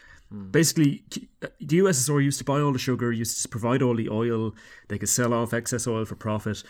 Basically, 0.50 1.04
uh, 1.42 1.48
the 1.60 1.78
USSR 1.78 2.22
used 2.22 2.38
to 2.38 2.44
buy 2.44 2.60
all 2.60 2.72
the 2.72 2.78
sugar, 2.78 3.12
used 3.12 3.40
to 3.42 3.48
provide 3.48 3.82
all 3.82 3.94
the 3.94 4.08
oil. 4.08 4.52
They 4.88 4.98
could 4.98 5.08
sell 5.08 5.32
off 5.32 5.52
excess 5.52 5.86
oil 5.86 6.04
for 6.04 6.16
profit. 6.16 6.64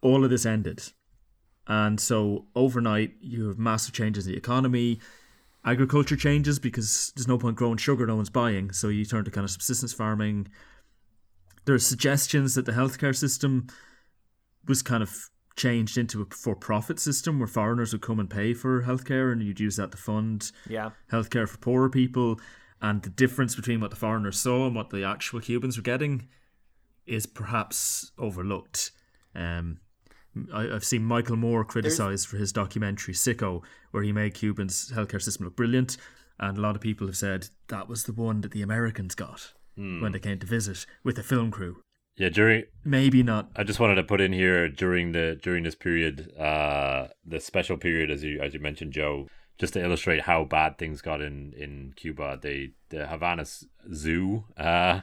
All 0.00 0.24
of 0.24 0.30
this 0.30 0.46
ended. 0.46 0.82
And 1.66 2.00
so 2.00 2.46
overnight, 2.54 3.14
you 3.20 3.48
have 3.48 3.58
massive 3.58 3.94
changes 3.94 4.26
in 4.26 4.32
the 4.32 4.38
economy. 4.38 5.00
agriculture 5.64 6.16
changes 6.16 6.58
because 6.58 7.12
there's 7.14 7.28
no 7.28 7.38
point 7.38 7.56
growing 7.56 7.76
sugar 7.76 8.06
no 8.06 8.16
one's 8.16 8.30
buying, 8.30 8.72
so 8.72 8.88
you 8.88 9.04
turn 9.04 9.24
to 9.24 9.30
kind 9.30 9.44
of 9.44 9.50
subsistence 9.50 9.92
farming. 9.92 10.48
There 11.64 11.74
are 11.74 11.78
suggestions 11.78 12.54
that 12.54 12.66
the 12.66 12.72
healthcare 12.72 13.14
system 13.14 13.68
was 14.66 14.82
kind 14.82 15.02
of 15.02 15.30
changed 15.56 15.98
into 15.98 16.22
a 16.22 16.26
for-profit 16.34 16.98
system 16.98 17.38
where 17.38 17.48
foreigners 17.48 17.92
would 17.92 18.02
come 18.02 18.18
and 18.20 18.30
pay 18.30 18.54
for 18.54 18.82
healthcare, 18.82 19.30
and 19.32 19.42
you'd 19.42 19.60
use 19.60 19.76
that 19.76 19.90
to 19.92 19.96
fund 19.96 20.50
Yeah. 20.68 20.90
healthcare 21.10 21.48
for 21.48 21.58
poorer 21.58 21.90
people. 21.90 22.40
And 22.80 23.02
the 23.02 23.10
difference 23.10 23.54
between 23.54 23.80
what 23.80 23.90
the 23.90 23.96
foreigners 23.96 24.38
saw 24.40 24.66
and 24.66 24.74
what 24.74 24.90
the 24.90 25.04
actual 25.04 25.40
Cubans 25.40 25.76
were 25.76 25.82
getting 25.82 26.28
is 27.06 27.26
perhaps 27.26 28.10
overlooked. 28.18 28.90
Um, 29.34 29.78
I, 30.52 30.68
I've 30.70 30.84
seen 30.84 31.04
Michael 31.04 31.36
Moore 31.36 31.64
criticised 31.64 32.26
for 32.26 32.38
his 32.38 32.52
documentary 32.52 33.14
Sicko, 33.14 33.62
where 33.90 34.02
he 34.02 34.12
made 34.12 34.34
Cuban's 34.34 34.90
healthcare 34.92 35.20
system 35.22 35.44
look 35.44 35.56
brilliant, 35.56 35.96
and 36.40 36.56
a 36.58 36.60
lot 36.60 36.74
of 36.74 36.80
people 36.82 37.06
have 37.06 37.16
said 37.16 37.48
that 37.68 37.88
was 37.88 38.04
the 38.04 38.12
one 38.12 38.40
that 38.40 38.50
the 38.52 38.62
Americans 38.62 39.14
got 39.14 39.52
when 39.76 40.12
they 40.12 40.18
came 40.18 40.38
to 40.38 40.46
visit 40.46 40.84
with 41.04 41.16
the 41.16 41.22
film 41.22 41.50
crew. 41.50 41.82
Yeah, 42.22 42.28
during 42.28 42.62
Maybe 42.84 43.24
not. 43.24 43.50
I 43.56 43.64
just 43.64 43.80
wanted 43.80 43.96
to 43.96 44.04
put 44.04 44.20
in 44.20 44.32
here 44.32 44.68
during 44.68 45.10
the 45.10 45.40
during 45.42 45.64
this 45.64 45.74
period, 45.74 46.32
uh, 46.38 47.08
the 47.26 47.40
special 47.40 47.76
period 47.76 48.12
as 48.12 48.22
you 48.22 48.40
as 48.40 48.54
you 48.54 48.60
mentioned, 48.60 48.92
Joe, 48.92 49.26
just 49.58 49.72
to 49.72 49.82
illustrate 49.82 50.20
how 50.20 50.44
bad 50.44 50.78
things 50.78 51.02
got 51.02 51.20
in 51.20 51.52
in 51.56 51.94
Cuba. 51.96 52.38
They 52.40 52.74
the 52.90 53.08
Havana 53.08 53.44
Zoo 53.92 54.44
uh, 54.56 55.00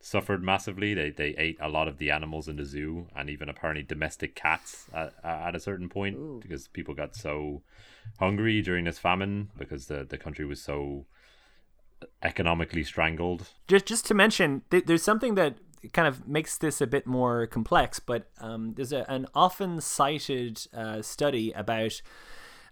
suffered 0.00 0.42
massively. 0.42 0.94
They 0.94 1.10
they 1.10 1.34
ate 1.36 1.58
a 1.60 1.68
lot 1.68 1.86
of 1.86 1.98
the 1.98 2.10
animals 2.10 2.48
in 2.48 2.56
the 2.56 2.64
zoo, 2.64 3.08
and 3.14 3.28
even 3.28 3.50
apparently 3.50 3.82
domestic 3.82 4.34
cats 4.34 4.86
at, 4.94 5.12
at 5.22 5.54
a 5.54 5.60
certain 5.60 5.90
point 5.90 6.40
because 6.40 6.68
people 6.68 6.94
got 6.94 7.14
so 7.14 7.60
hungry 8.20 8.62
during 8.62 8.86
this 8.86 8.98
famine 8.98 9.50
because 9.58 9.88
the 9.88 10.02
the 10.02 10.16
country 10.16 10.46
was 10.46 10.62
so 10.62 11.04
economically 12.22 12.84
strangled. 12.84 13.48
just 13.68 13.84
just 13.84 14.06
to 14.06 14.14
mention, 14.14 14.62
th- 14.70 14.86
there's 14.86 15.02
something 15.02 15.34
that 15.34 15.56
kind 15.92 16.08
of 16.08 16.26
makes 16.26 16.56
this 16.58 16.80
a 16.80 16.86
bit 16.86 17.06
more 17.06 17.46
complex, 17.46 17.98
but 18.00 18.30
um, 18.40 18.74
there's 18.74 18.92
a, 18.92 19.08
an 19.10 19.26
often 19.34 19.80
cited 19.80 20.66
uh, 20.74 21.02
study 21.02 21.52
about 21.52 22.00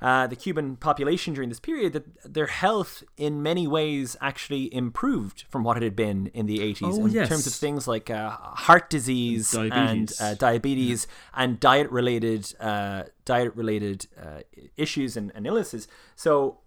uh, 0.01 0.27
the 0.27 0.35
Cuban 0.35 0.75
population 0.75 1.33
during 1.33 1.49
this 1.49 1.61
period 1.61 1.93
that 1.93 2.35
their 2.35 2.47
health, 2.49 3.05
in 3.17 3.41
many 3.41 3.69
ways, 3.69 4.17
actually 4.21 4.73
improved 4.75 5.45
from 5.49 5.63
what 5.63 5.77
it 5.77 5.83
had 5.85 5.95
been 5.95 6.27
in 6.35 6.47
the 6.47 6.59
80s 6.59 6.79
Oh, 6.83 7.07
in 7.07 7.13
yes. 7.13 7.29
terms 7.29 7.47
of 7.47 7.53
things 7.55 7.87
like 7.87 8.11
uh, 8.11 8.31
heart 8.31 8.91
disease 8.91 9.53
Diabetes. 9.53 9.79
and 9.79 10.13
uh, 10.21 10.35
diabetes 10.35 11.07
and 11.35 11.61
diet 11.61 11.89
related 11.93 12.53
uh, 12.59 13.05
diet 13.25 13.55
related 13.55 14.07
uh, 14.21 14.41
issues 14.77 15.17
and, 15.17 15.31
and 15.37 15.47
illnesses. 15.47 15.87
So 16.17 16.59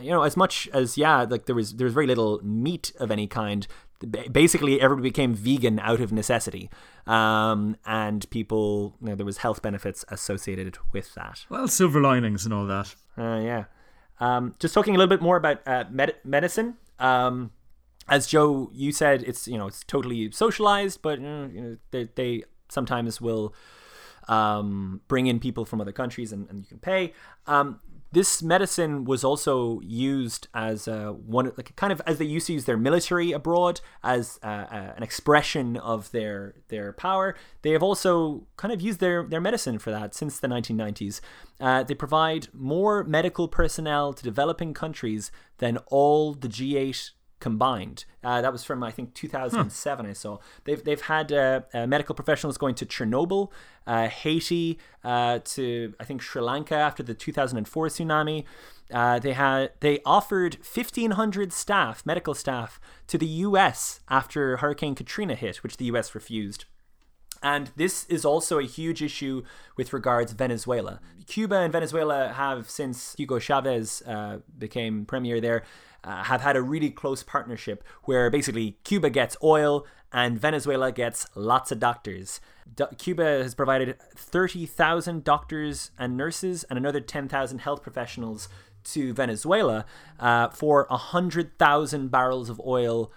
you 0.00 0.10
know, 0.10 0.22
as 0.22 0.34
much 0.34 0.66
as 0.72 0.96
yeah, 0.96 1.26
like 1.28 1.44
there 1.44 1.54
was 1.54 1.74
there 1.74 1.84
was 1.84 1.92
very 1.92 2.06
little 2.06 2.40
meat 2.42 2.92
of 2.98 3.10
any 3.10 3.26
kind. 3.26 3.66
Ba- 4.00 4.30
Basically, 4.30 4.80
everybody 4.80 5.08
became 5.08 5.34
vegan 5.34 5.78
out 5.78 6.00
of 6.00 6.12
necessity, 6.12 6.70
um, 7.06 7.76
and 7.86 8.28
people, 8.30 8.96
you 9.00 9.08
know, 9.08 9.14
there 9.14 9.26
was 9.26 9.38
health 9.38 9.62
benefits 9.62 10.04
associated 10.08 10.78
with 10.92 11.14
that. 11.14 11.44
Well, 11.48 11.68
silver 11.68 12.00
linings 12.00 12.44
and 12.44 12.54
all 12.54 12.66
that. 12.66 12.94
Uh, 13.16 13.40
yeah. 13.42 13.64
Um, 14.20 14.54
just 14.58 14.74
talking 14.74 14.94
a 14.94 14.98
little 14.98 15.08
bit 15.08 15.22
more 15.22 15.36
about 15.36 15.60
uh, 15.66 15.84
med- 15.90 16.16
medicine. 16.24 16.76
Um, 16.98 17.52
as 18.08 18.26
Joe, 18.26 18.70
you 18.72 18.90
said, 18.92 19.22
it's 19.22 19.46
you 19.46 19.58
know 19.58 19.66
it's 19.66 19.84
totally 19.84 20.30
socialized, 20.30 21.02
but 21.02 21.18
uh, 21.18 21.48
you 21.52 21.60
know 21.60 21.76
they, 21.90 22.08
they 22.14 22.44
sometimes 22.68 23.20
will 23.20 23.54
um, 24.28 25.00
bring 25.08 25.26
in 25.26 25.40
people 25.40 25.64
from 25.64 25.80
other 25.80 25.92
countries 25.92 26.32
and, 26.32 26.48
and 26.50 26.60
you 26.60 26.66
can 26.66 26.78
pay. 26.78 27.12
Um, 27.46 27.80
this 28.12 28.42
medicine 28.42 29.04
was 29.04 29.22
also 29.22 29.80
used 29.80 30.48
as 30.54 30.88
uh, 30.88 31.10
one 31.10 31.52
like 31.56 31.74
kind 31.76 31.92
of 31.92 32.00
as 32.06 32.18
they 32.18 32.24
used 32.24 32.46
to 32.46 32.54
use 32.54 32.64
their 32.64 32.76
military 32.76 33.32
abroad 33.32 33.80
as 34.02 34.38
uh, 34.42 34.46
uh, 34.46 34.92
an 34.96 35.02
expression 35.02 35.76
of 35.76 36.10
their 36.10 36.54
their 36.68 36.92
power. 36.92 37.36
They 37.62 37.70
have 37.72 37.82
also 37.82 38.46
kind 38.56 38.72
of 38.72 38.80
used 38.80 39.00
their 39.00 39.24
their 39.24 39.40
medicine 39.40 39.78
for 39.78 39.90
that 39.90 40.14
since 40.14 40.40
the 40.40 40.48
1990s. 40.48 41.20
Uh, 41.60 41.82
they 41.82 41.94
provide 41.94 42.48
more 42.52 43.04
medical 43.04 43.48
personnel 43.48 44.12
to 44.12 44.22
developing 44.22 44.72
countries 44.72 45.30
than 45.58 45.76
all 45.88 46.34
the 46.34 46.48
G8 46.48 47.10
combined. 47.40 48.04
Uh, 48.22 48.40
that 48.40 48.52
was 48.52 48.64
from 48.64 48.82
I 48.82 48.90
think 48.90 49.14
2007. 49.14 50.06
I 50.06 50.12
saw 50.12 50.38
they've 50.64 50.82
they've 50.82 51.00
had 51.00 51.32
uh, 51.32 51.60
uh, 51.72 51.86
medical 51.86 52.14
professionals 52.14 52.58
going 52.58 52.74
to 52.76 52.86
Chernobyl, 52.86 53.50
uh, 53.86 54.08
Haiti, 54.08 54.78
uh, 55.04 55.40
to 55.44 55.94
I 56.00 56.04
think 56.04 56.22
Sri 56.22 56.42
Lanka 56.42 56.74
after 56.74 57.02
the 57.02 57.14
2004 57.14 57.88
tsunami. 57.88 58.44
Uh, 58.92 59.18
they 59.18 59.34
had 59.34 59.72
they 59.80 60.00
offered 60.04 60.56
1,500 60.56 61.52
staff, 61.52 62.04
medical 62.06 62.34
staff, 62.34 62.80
to 63.06 63.18
the 63.18 63.26
U.S. 63.26 64.00
after 64.08 64.58
Hurricane 64.58 64.94
Katrina 64.94 65.34
hit, 65.34 65.62
which 65.62 65.76
the 65.76 65.86
U.S. 65.86 66.14
refused. 66.14 66.64
And 67.42 67.70
this 67.76 68.04
is 68.06 68.24
also 68.24 68.58
a 68.58 68.64
huge 68.64 69.02
issue 69.02 69.44
with 69.76 69.92
regards 69.92 70.32
Venezuela. 70.32 71.00
Cuba 71.26 71.56
and 71.56 71.72
Venezuela 71.72 72.32
have, 72.32 72.68
since 72.68 73.14
Hugo 73.16 73.38
Chavez 73.38 74.02
uh, 74.06 74.38
became 74.56 75.04
premier 75.04 75.40
there, 75.40 75.62
uh, 76.04 76.24
have 76.24 76.40
had 76.40 76.56
a 76.56 76.62
really 76.62 76.90
close 76.90 77.22
partnership 77.22 77.84
where 78.04 78.30
basically 78.30 78.78
Cuba 78.84 79.10
gets 79.10 79.36
oil 79.42 79.86
and 80.12 80.38
Venezuela 80.40 80.90
gets 80.92 81.26
lots 81.34 81.70
of 81.70 81.78
doctors. 81.78 82.40
D- 82.74 82.84
Cuba 82.96 83.24
has 83.24 83.54
provided 83.54 83.96
30,000 84.16 85.24
doctors 85.24 85.90
and 85.98 86.16
nurses 86.16 86.64
and 86.64 86.78
another 86.78 87.00
10,000 87.00 87.58
health 87.58 87.82
professionals 87.82 88.48
to 88.84 89.12
Venezuela 89.12 89.84
uh, 90.18 90.48
for 90.48 90.86
100,000 90.88 92.10
barrels 92.10 92.48
of 92.48 92.60
oil 92.64 93.12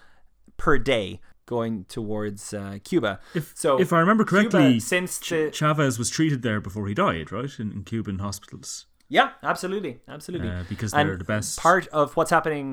per 0.57 0.77
day 0.77 1.21
going 1.45 1.85
towards 1.85 2.53
uh, 2.53 2.79
Cuba. 2.83 3.19
If, 3.33 3.53
so 3.55 3.79
if 3.79 3.91
I 3.93 3.99
remember 3.99 4.23
Cuba, 4.23 4.49
correctly, 4.49 4.79
since 4.79 5.19
Ch- 5.19 5.29
the 5.29 5.51
Chavez 5.51 5.97
was 5.99 6.09
treated 6.09 6.41
there 6.41 6.61
before 6.61 6.87
he 6.87 6.93
died, 6.93 7.31
right? 7.31 7.51
In, 7.59 7.71
in 7.71 7.83
Cuban 7.83 8.19
hospitals. 8.19 8.85
Yeah, 9.17 9.29
absolutely, 9.43 9.93
absolutely, 10.07 10.49
Uh, 10.49 10.63
because 10.73 10.91
they're 10.93 11.17
the 11.17 11.31
best. 11.35 11.59
Part 11.59 11.85
of 12.01 12.15
what's 12.17 12.31
happening. 12.31 12.67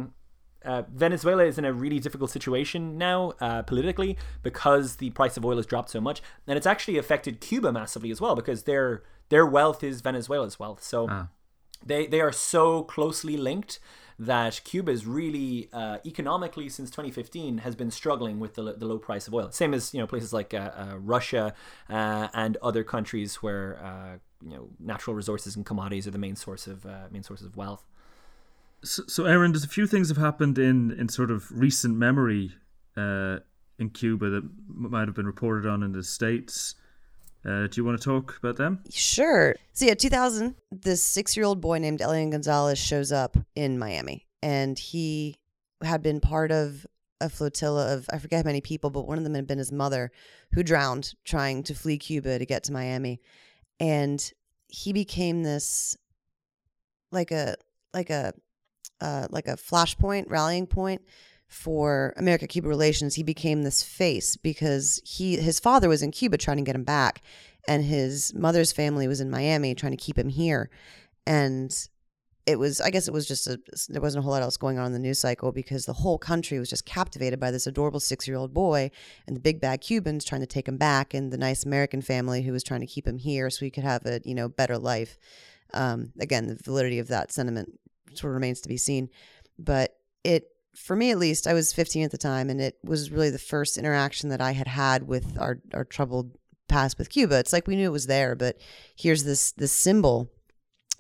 Uh, 0.65 0.83
Venezuela 0.93 1.45
is 1.45 1.57
in 1.61 1.65
a 1.65 1.73
really 1.73 2.01
difficult 2.07 2.31
situation 2.39 2.99
now 2.99 3.33
uh, 3.41 3.63
politically 3.63 4.13
because 4.43 4.97
the 4.97 5.11
price 5.11 5.37
of 5.39 5.45
oil 5.45 5.57
has 5.57 5.67
dropped 5.67 5.91
so 5.97 6.01
much, 6.01 6.19
and 6.47 6.57
it's 6.59 6.67
actually 6.67 6.99
affected 6.99 7.41
Cuba 7.49 7.71
massively 7.73 8.11
as 8.11 8.21
well 8.21 8.35
because 8.41 8.61
their 8.71 9.03
their 9.33 9.47
wealth 9.47 9.81
is 9.91 10.01
Venezuela's 10.09 10.59
wealth. 10.63 10.81
So 10.83 10.99
Ah. 11.09 11.29
they 11.91 12.03
they 12.13 12.21
are 12.27 12.33
so 12.33 12.83
closely 12.95 13.37
linked 13.37 13.79
that 14.19 14.61
Cuba 14.65 14.91
is 14.91 15.07
really 15.07 15.69
uh, 15.73 15.99
economically 16.05 16.69
since 16.69 16.91
2015 16.91 17.59
has 17.59 17.77
been 17.77 17.91
struggling 17.91 18.41
with 18.41 18.55
the, 18.55 18.75
the 18.75 18.85
low 18.85 18.99
price 18.99 19.29
of 19.29 19.35
oil. 19.35 19.51
Same 19.53 19.73
as 19.73 19.95
you 19.95 20.01
know 20.01 20.07
places 20.07 20.33
like 20.33 20.53
uh, 20.53 20.71
uh, 20.75 20.97
Russia 20.99 21.55
uh, 21.89 22.29
and 22.35 22.57
other 22.63 22.83
countries 22.83 23.37
where 23.37 23.79
uh, 23.83 24.19
you 24.45 24.57
know 24.57 24.69
natural 24.81 25.15
resources 25.15 25.55
and 25.55 25.65
commodities 25.65 26.07
are 26.07 26.11
the 26.11 26.19
main 26.19 26.37
source 26.37 26.67
of 26.67 26.85
uh, 26.85 27.07
main 27.11 27.23
sources 27.23 27.47
of 27.47 27.57
wealth. 27.57 27.85
So, 28.83 29.03
so, 29.09 29.25
Aaron, 29.25 29.53
there's 29.53 29.65
a 29.65 29.69
few 29.69 29.89
things 29.89 30.09
have 30.09 30.19
happened 30.19 30.57
in, 30.57 30.93
in 30.93 31.09
sort 31.09 31.33
of 31.33 31.51
recent 31.51 31.97
memory 31.97 32.53
in 32.97 33.91
Cuba 33.93 34.29
that 34.31 34.49
might 34.69 35.07
have 35.07 35.15
been 35.15 35.27
reported 35.27 35.69
on 35.69 35.83
in 35.83 35.93
the 35.93 36.03
States. 36.03 36.75
Uh, 37.49 37.67
do 37.67 37.81
you 37.81 37.85
want 37.85 37.99
to 37.99 38.05
talk 38.05 38.37
about 38.39 38.57
them? 38.57 38.81
Sure. 38.91 39.57
So 39.73 39.87
yeah, 39.87 39.95
2000, 39.95 40.55
this 40.71 41.03
six-year-old 41.03 41.61
boy 41.61 41.79
named 41.79 42.03
Elian 42.03 42.31
Gonzalez 42.31 42.79
shows 42.79 43.11
up 43.11 43.39
in 43.55 43.79
Miami, 43.79 44.27
and 44.43 44.79
he 44.79 45.37
had 45.83 46.03
been 46.03 46.21
part 46.21 46.53
of 46.53 46.87
a 47.21 47.31
flotilla 47.31 47.95
of 47.95 48.07
I 48.13 48.19
forget 48.19 48.45
how 48.45 48.49
many 48.49 48.61
people, 48.61 48.91
but 48.91 49.07
one 49.07 49.17
of 49.17 49.25
them 49.25 49.35
had 49.35 49.47
been 49.47 49.59
his 49.59 49.73
mother, 49.73 50.13
who 50.53 50.63
drowned 50.63 51.15
trying 51.25 51.63
to 51.65 51.75
flee 51.75 51.97
Cuba 51.97 52.39
to 52.39 52.45
get 52.45 52.65
to 52.65 52.73
Miami, 52.73 53.21
and 53.81 54.33
he 54.67 54.93
became 54.93 55.43
this 55.43 55.97
like 57.11 57.31
a 57.31 57.57
like 57.95 58.11
a 58.11 58.35
uh, 59.01 59.27
like 59.31 59.49
a 59.49 59.57
flashpoint 59.57 60.27
rallying 60.29 60.67
point 60.67 61.01
for 61.49 62.13
America 62.17 62.47
Cuba 62.47 62.69
relations. 62.69 63.15
He 63.15 63.23
became 63.23 63.63
this 63.63 63.83
face 63.83 64.37
because 64.37 65.01
he 65.05 65.37
his 65.37 65.59
father 65.59 65.89
was 65.89 66.03
in 66.03 66.11
Cuba 66.11 66.37
trying 66.37 66.59
to 66.59 66.63
get 66.63 66.77
him 66.77 66.85
back, 66.85 67.23
and 67.67 67.85
his 67.85 68.35
mother's 68.35 68.73
family 68.73 69.09
was 69.09 69.21
in 69.21 69.31
Miami 69.31 69.75
trying 69.75 69.93
to 69.93 69.97
keep 69.97 70.19
him 70.19 70.29
here, 70.29 70.71
and 71.27 71.89
it 72.49 72.59
was 72.59 72.81
I 72.81 72.91
guess 72.91 73.09
it 73.09 73.13
was 73.13 73.27
just 73.27 73.47
a 73.47 73.59
there 73.89 74.01
wasn't 74.01 74.21
a 74.21 74.23
whole 74.23 74.33
lot 74.33 74.43
else 74.43 74.57
going 74.57 74.79
on 74.79 74.87
in 74.87 74.93
the 74.93 74.99
news 74.99 75.19
cycle 75.19 75.53
because 75.53 75.85
the 75.85 75.93
whole 75.93 76.17
country 76.17 76.59
was 76.59 76.71
just 76.71 76.87
captivated 76.87 77.39
by 77.39 77.51
this 77.51 77.67
adorable 77.67 78.01
six 78.01 78.27
year 78.27 78.37
old 78.37 78.55
boy 78.55 78.91
and 79.27 79.37
the 79.37 79.41
big 79.41 79.61
bad 79.61 79.81
Cubans 79.83 80.25
trying 80.25 80.41
to 80.41 80.47
take 80.47 80.67
him 80.67 80.79
back 80.79 81.13
and 81.13 81.31
the 81.31 81.37
nice 81.37 81.65
American 81.65 82.01
family 82.01 82.43
who 82.43 82.53
was 82.53 82.63
trying 82.63 82.81
to 82.81 82.87
keep 82.87 83.07
him 83.07 83.19
here 83.19 83.51
so 83.51 83.67
he 83.67 83.71
could 83.71 83.85
have 83.85 84.07
a 84.07 84.21
you 84.25 84.35
know 84.35 84.49
better 84.49 84.79
life. 84.79 85.19
Um, 85.75 86.13
again, 86.19 86.47
the 86.47 86.55
validity 86.55 86.99
of 86.99 87.09
that 87.09 87.33
sentiment 87.33 87.79
sort 88.15 88.31
of 88.31 88.35
remains 88.35 88.63
to 88.63 88.69
be 88.69 88.79
seen, 88.79 89.11
but 89.59 89.97
it 90.25 90.49
for 90.79 90.97
me 90.97 91.11
at 91.11 91.19
least 91.19 91.47
I 91.47 91.53
was 91.53 91.73
15 91.73 92.05
at 92.05 92.11
the 92.11 92.19
time 92.19 92.49
and 92.49 92.61
it 92.61 92.79
was 92.85 93.11
really 93.11 93.31
the 93.31 93.39
first 93.39 93.77
interaction 93.77 94.29
that 94.31 94.41
I 94.41 94.53
had 94.53 94.69
had 94.69 95.07
with 95.07 95.39
our 95.39 95.61
our 95.75 95.85
troubled 95.85 96.37
past 96.69 96.99
with 96.99 97.11
Cuba. 97.11 97.39
It's 97.39 97.53
like 97.53 97.67
we 97.67 97.77
knew 97.77 97.89
it 97.89 97.93
was 97.93 98.07
there, 98.07 98.35
but 98.35 98.59
here's 98.97 99.25
this 99.25 99.53
this 99.53 99.73
symbol 99.73 100.31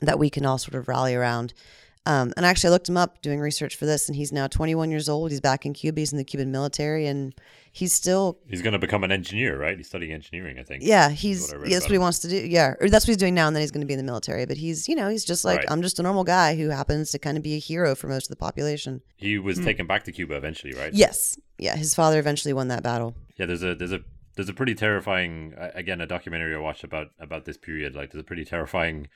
that 0.00 0.18
we 0.18 0.30
can 0.30 0.44
all 0.44 0.58
sort 0.58 0.74
of 0.74 0.88
rally 0.88 1.14
around. 1.14 1.54
Um, 2.06 2.32
and 2.36 2.46
actually, 2.46 2.68
I 2.68 2.72
looked 2.72 2.88
him 2.88 2.96
up 2.96 3.20
doing 3.20 3.38
research 3.38 3.76
for 3.76 3.84
this, 3.84 4.08
and 4.08 4.16
he's 4.16 4.32
now 4.32 4.46
21 4.46 4.90
years 4.90 5.08
old. 5.10 5.30
He's 5.30 5.42
back 5.42 5.66
in 5.66 5.74
Cuba. 5.74 6.00
He's 6.00 6.12
in 6.12 6.16
the 6.16 6.24
Cuban 6.24 6.50
military, 6.50 7.06
and 7.06 7.34
he's 7.78 7.92
still 7.92 8.38
He's 8.48 8.62
going 8.62 8.72
to 8.72 8.78
become 8.78 9.04
an 9.04 9.12
engineer, 9.12 9.58
right? 9.58 9.76
He's 9.76 9.86
studying 9.86 10.12
engineering, 10.12 10.58
I 10.58 10.64
think. 10.64 10.82
yeah, 10.82 11.10
is 11.10 11.20
he's 11.20 11.52
what 11.52 11.66
I 11.66 11.70
that's 11.70 11.84
what 11.84 11.92
he 11.92 11.98
wants 11.98 12.18
to 12.20 12.28
do. 12.28 12.36
Yeah, 12.36 12.74
or 12.80 12.88
that's 12.90 13.04
what 13.04 13.12
he's 13.12 13.16
doing 13.16 13.34
now, 13.34 13.46
and 13.46 13.54
then 13.54 13.60
he's 13.62 13.70
going 13.70 13.82
to 13.82 13.86
be 13.86 13.94
in 13.94 13.98
the 13.98 14.04
military. 14.12 14.44
But 14.46 14.56
he's 14.56 14.88
you 14.88 14.96
know 14.96 15.08
he's 15.08 15.24
just 15.24 15.44
like 15.44 15.58
Right. 15.58 15.70
I'm 15.70 15.82
just 15.82 15.98
a 15.98 16.02
normal 16.02 16.24
guy 16.24 16.56
who 16.56 16.70
happens 16.70 17.10
to 17.12 17.18
kind 17.18 17.36
of 17.36 17.42
be 17.42 17.54
a 17.54 17.58
hero 17.58 17.94
for 17.94 18.08
most 18.08 18.26
of 18.26 18.30
the 18.30 18.36
population. 18.36 19.00
He 19.16 19.38
was 19.38 19.58
taken 19.58 19.86
back 19.86 20.04
to 20.04 20.12
Cuba 20.12 20.34
eventually, 20.36 20.74
right? 20.74 20.92
Yes, 20.92 21.38
yeah, 21.58 21.76
his 21.76 21.94
father 21.94 22.18
eventually 22.18 22.52
won 22.52 22.68
that 22.68 22.82
battle. 22.82 23.14
Yeah, 23.38 23.46
there's 23.46 23.62
a 23.62 23.74
there's 23.74 23.92
a 23.92 24.00
there's 24.36 24.48
a 24.48 24.54
pretty 24.54 24.74
terrifying 24.74 25.54
uh, 25.58 25.70
again 25.74 26.00
a 26.00 26.06
documentary 26.06 26.54
I 26.54 26.58
watched 26.58 26.84
about 26.84 27.08
about 27.20 27.44
this 27.44 27.56
period. 27.56 27.94
Like 27.94 28.10
there's 28.12 28.22
a 28.22 28.24
pretty 28.24 28.44
terrifying 28.44 29.08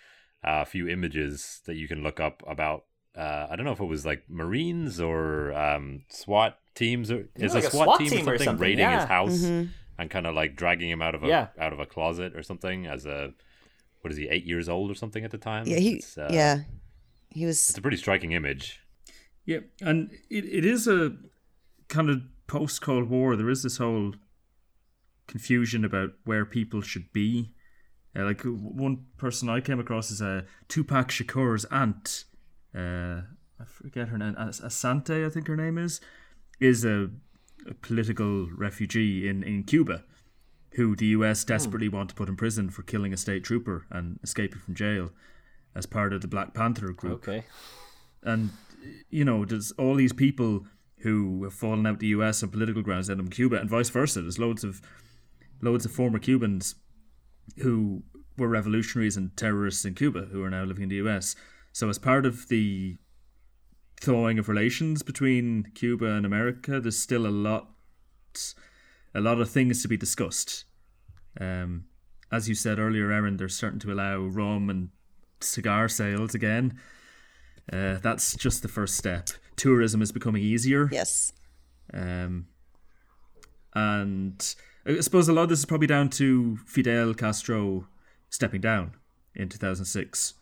uh, 0.45 0.65
few 0.65 0.89
images 0.89 1.61
that 1.67 1.77
you 1.77 1.89
can 1.89 2.03
look 2.03 2.21
up 2.21 2.43
about. 2.47 2.85
Uh, 3.17 3.47
I 3.51 3.57
don't 3.57 3.67
know 3.67 3.73
if 3.73 3.81
it 3.81 3.85
was 3.85 4.07
like 4.07 4.23
Marines 4.29 5.01
or 5.01 5.53
um, 5.53 6.03
SWAT 6.09 6.59
teams 6.75 7.11
or 7.11 7.29
is 7.37 7.55
like 7.55 7.65
a 7.65 7.67
a 7.67 7.71
SWAT, 7.71 7.85
SWAT 7.85 7.99
team, 7.99 8.09
team 8.11 8.19
or 8.29 8.33
or 8.35 8.39
something, 8.39 8.45
something, 8.47 8.63
raiding 8.63 8.89
his 8.91 9.05
house 9.05 9.39
Mm-hmm. 9.41 9.69
and 9.99 10.11
kind 10.11 10.27
of 10.27 10.35
like 10.35 10.57
dragging 10.57 10.89
him 10.89 11.03
out 11.03 11.15
of 11.15 11.23
a 11.23 11.27
Yeah. 11.29 11.49
out 11.59 11.73
of 11.75 11.81
a 11.81 11.87
closet 11.87 12.35
or 12.35 12.43
something 12.43 12.87
as 12.87 13.05
a 13.05 13.35
what 14.01 14.11
is 14.11 14.17
he 14.17 14.29
eight 14.29 14.45
years 14.45 14.69
old 14.69 14.91
or 14.91 14.95
something 14.95 15.25
at 15.25 15.31
the 15.31 15.39
time? 15.39 15.67
Yeah, 15.67 15.77
he 15.79 15.97
It's, 15.97 16.17
uh, 16.17 16.29
yeah 16.33 16.61
he 17.29 17.45
was 17.47 17.69
It's 17.69 17.79
a 17.79 17.83
pretty 17.83 17.97
striking 17.99 18.33
image. 18.33 18.81
Yeah, 19.45 19.59
and 19.81 20.11
it, 20.31 20.45
it 20.45 20.65
is 20.65 20.87
a 20.89 21.17
kind 21.89 22.09
of 22.09 22.23
post 22.47 22.81
Cold 22.81 23.11
War. 23.11 23.37
There 23.37 23.51
is 23.51 23.63
this 23.63 23.77
whole 23.79 24.15
confusion 25.27 25.85
about 25.85 26.11
where 26.25 26.45
people 26.45 26.81
should 26.81 27.13
be. 27.13 27.53
Uh, 28.17 28.25
like 28.25 28.43
one 28.43 29.07
person 29.17 29.49
I 29.49 29.61
came 29.61 29.81
across 29.81 30.11
is 30.11 30.21
a 30.21 30.27
uh, 30.29 30.43
Tupac 30.69 31.09
Shakur's 31.09 31.65
aunt. 31.67 32.25
Uh, 32.75 33.23
I 33.61 33.65
forget 33.65 34.09
her 34.09 34.19
name. 34.19 34.35
As- 34.39 34.61
Asante, 34.61 35.25
I 35.27 35.29
think 35.29 35.47
her 35.49 35.57
name 35.57 35.79
is, 35.79 36.01
is 36.61 36.85
a, 36.85 37.11
a 37.69 37.75
political 37.75 38.49
refugee 38.51 39.29
in, 39.29 39.43
in 39.43 39.65
Cuba, 39.65 40.05
who 40.73 40.97
the 40.97 41.07
U.S. 41.07 41.45
desperately 41.45 41.89
want 41.89 42.09
to 42.11 42.15
put 42.15 42.29
in 42.29 42.37
prison 42.37 42.71
for 42.71 42.83
killing 42.83 43.13
a 43.13 43.17
state 43.17 43.45
trooper 43.45 43.87
and 43.91 44.19
escaping 44.23 44.59
from 44.61 44.75
jail, 44.75 45.11
as 45.75 45.87
part 45.87 46.13
of 46.13 46.21
the 46.23 46.29
Black 46.29 46.55
Panther 46.55 46.93
group 46.93 47.15
Okay. 47.29 47.45
and 48.23 48.51
you 49.11 49.25
know 49.25 49.45
there's 49.45 49.71
all 49.73 49.95
these 49.95 50.13
people 50.13 50.67
who 50.99 51.43
have 51.45 51.55
fallen 51.55 51.87
out 51.87 51.99
the 51.99 52.09
US 52.09 52.43
on 52.43 52.51
political 52.51 52.83
grounds 52.83 53.09
and 53.09 53.21
in 53.21 53.29
Cuba 53.29 53.57
and 53.57 53.71
vice 53.71 53.89
versa 53.89 54.21
there's 54.21 54.39
loads 54.39 54.65
of 54.65 54.83
loads 55.63 55.87
of 55.87 55.93
former 55.93 56.19
Cubans 56.19 56.75
who 57.59 58.03
were 58.37 58.49
revolutionaries 58.49 59.17
and 59.17 59.35
terrorists 59.37 59.85
in 59.85 59.95
Cuba 59.95 60.27
who 60.31 60.43
are 60.43 60.51
now 60.51 60.65
living 60.65 60.83
in 60.85 60.89
the 60.91 60.97
US 61.09 61.35
so 61.73 61.89
as 61.89 61.99
part 61.99 62.27
of 62.27 62.49
the 62.49 62.97
thawing 64.01 64.39
of 64.39 64.49
relations 64.49 65.03
between 65.03 65.65
Cuba 65.75 66.07
and 66.13 66.27
America 66.27 66.81
there's 66.81 66.99
still 66.99 67.27
a 67.27 67.29
lot 67.29 67.69
a 69.15 69.21
lot 69.21 69.41
of 69.41 69.51
things 69.51 69.83
to 69.83 69.89
be 69.89 69.97
discussed 69.97 70.65
um 71.41 71.85
as 72.31 72.49
you 72.49 72.55
said 72.55 72.79
earlier 72.79 73.11
Erin 73.13 73.37
they're 73.37 73.49
starting 73.49 73.79
to 73.81 73.93
allow 73.93 74.19
rum 74.19 74.71
and 74.71 74.91
cigar 75.41 75.89
sales 75.89 76.35
again 76.35 76.79
uh, 77.71 77.99
that's 78.03 78.35
just 78.37 78.63
the 78.63 78.69
first 78.69 78.97
step. 78.97 79.29
Tourism 79.57 80.03
is 80.03 80.13
becoming 80.13 80.43
easier. 80.43 80.89
yes 80.91 81.33
Um, 81.93 82.47
and 83.75 84.55
I 84.87 85.01
suppose 85.01 85.29
a 85.29 85.33
lot 85.33 85.45
of 85.45 85.49
this 85.49 85.61
is 85.61 85.65
probably 85.65 85.87
down 85.87 86.09
to 86.11 86.57
Fidel 86.67 87.15
Castro 87.15 87.87
stepping 88.31 88.61
down 88.61 88.95
in 89.35 89.49
2006 89.49 90.35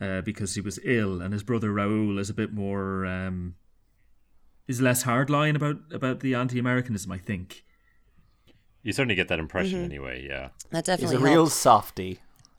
uh, 0.00 0.20
because 0.22 0.54
he 0.54 0.60
was 0.60 0.78
ill, 0.84 1.20
and 1.22 1.32
his 1.32 1.42
brother 1.42 1.70
Raul 1.70 2.18
is 2.18 2.30
a 2.30 2.34
bit 2.34 2.52
more 2.52 3.06
um, 3.06 3.54
is 4.68 4.80
less 4.80 5.04
hardline 5.04 5.56
about 5.56 5.76
about 5.92 6.20
the 6.20 6.34
anti-Americanism. 6.34 7.10
I 7.12 7.18
think. 7.18 7.64
You 8.82 8.92
certainly 8.92 9.16
get 9.16 9.26
that 9.28 9.40
impression 9.40 9.78
Mm-hmm. 9.78 9.84
anyway. 9.84 10.26
Yeah. 10.28 10.50
that 10.70 10.84
definitely. 10.84 10.92
He's 10.92 11.10
definitely 11.12 11.30
a 11.30 11.34
real 11.34 11.46
softy. 11.48 12.18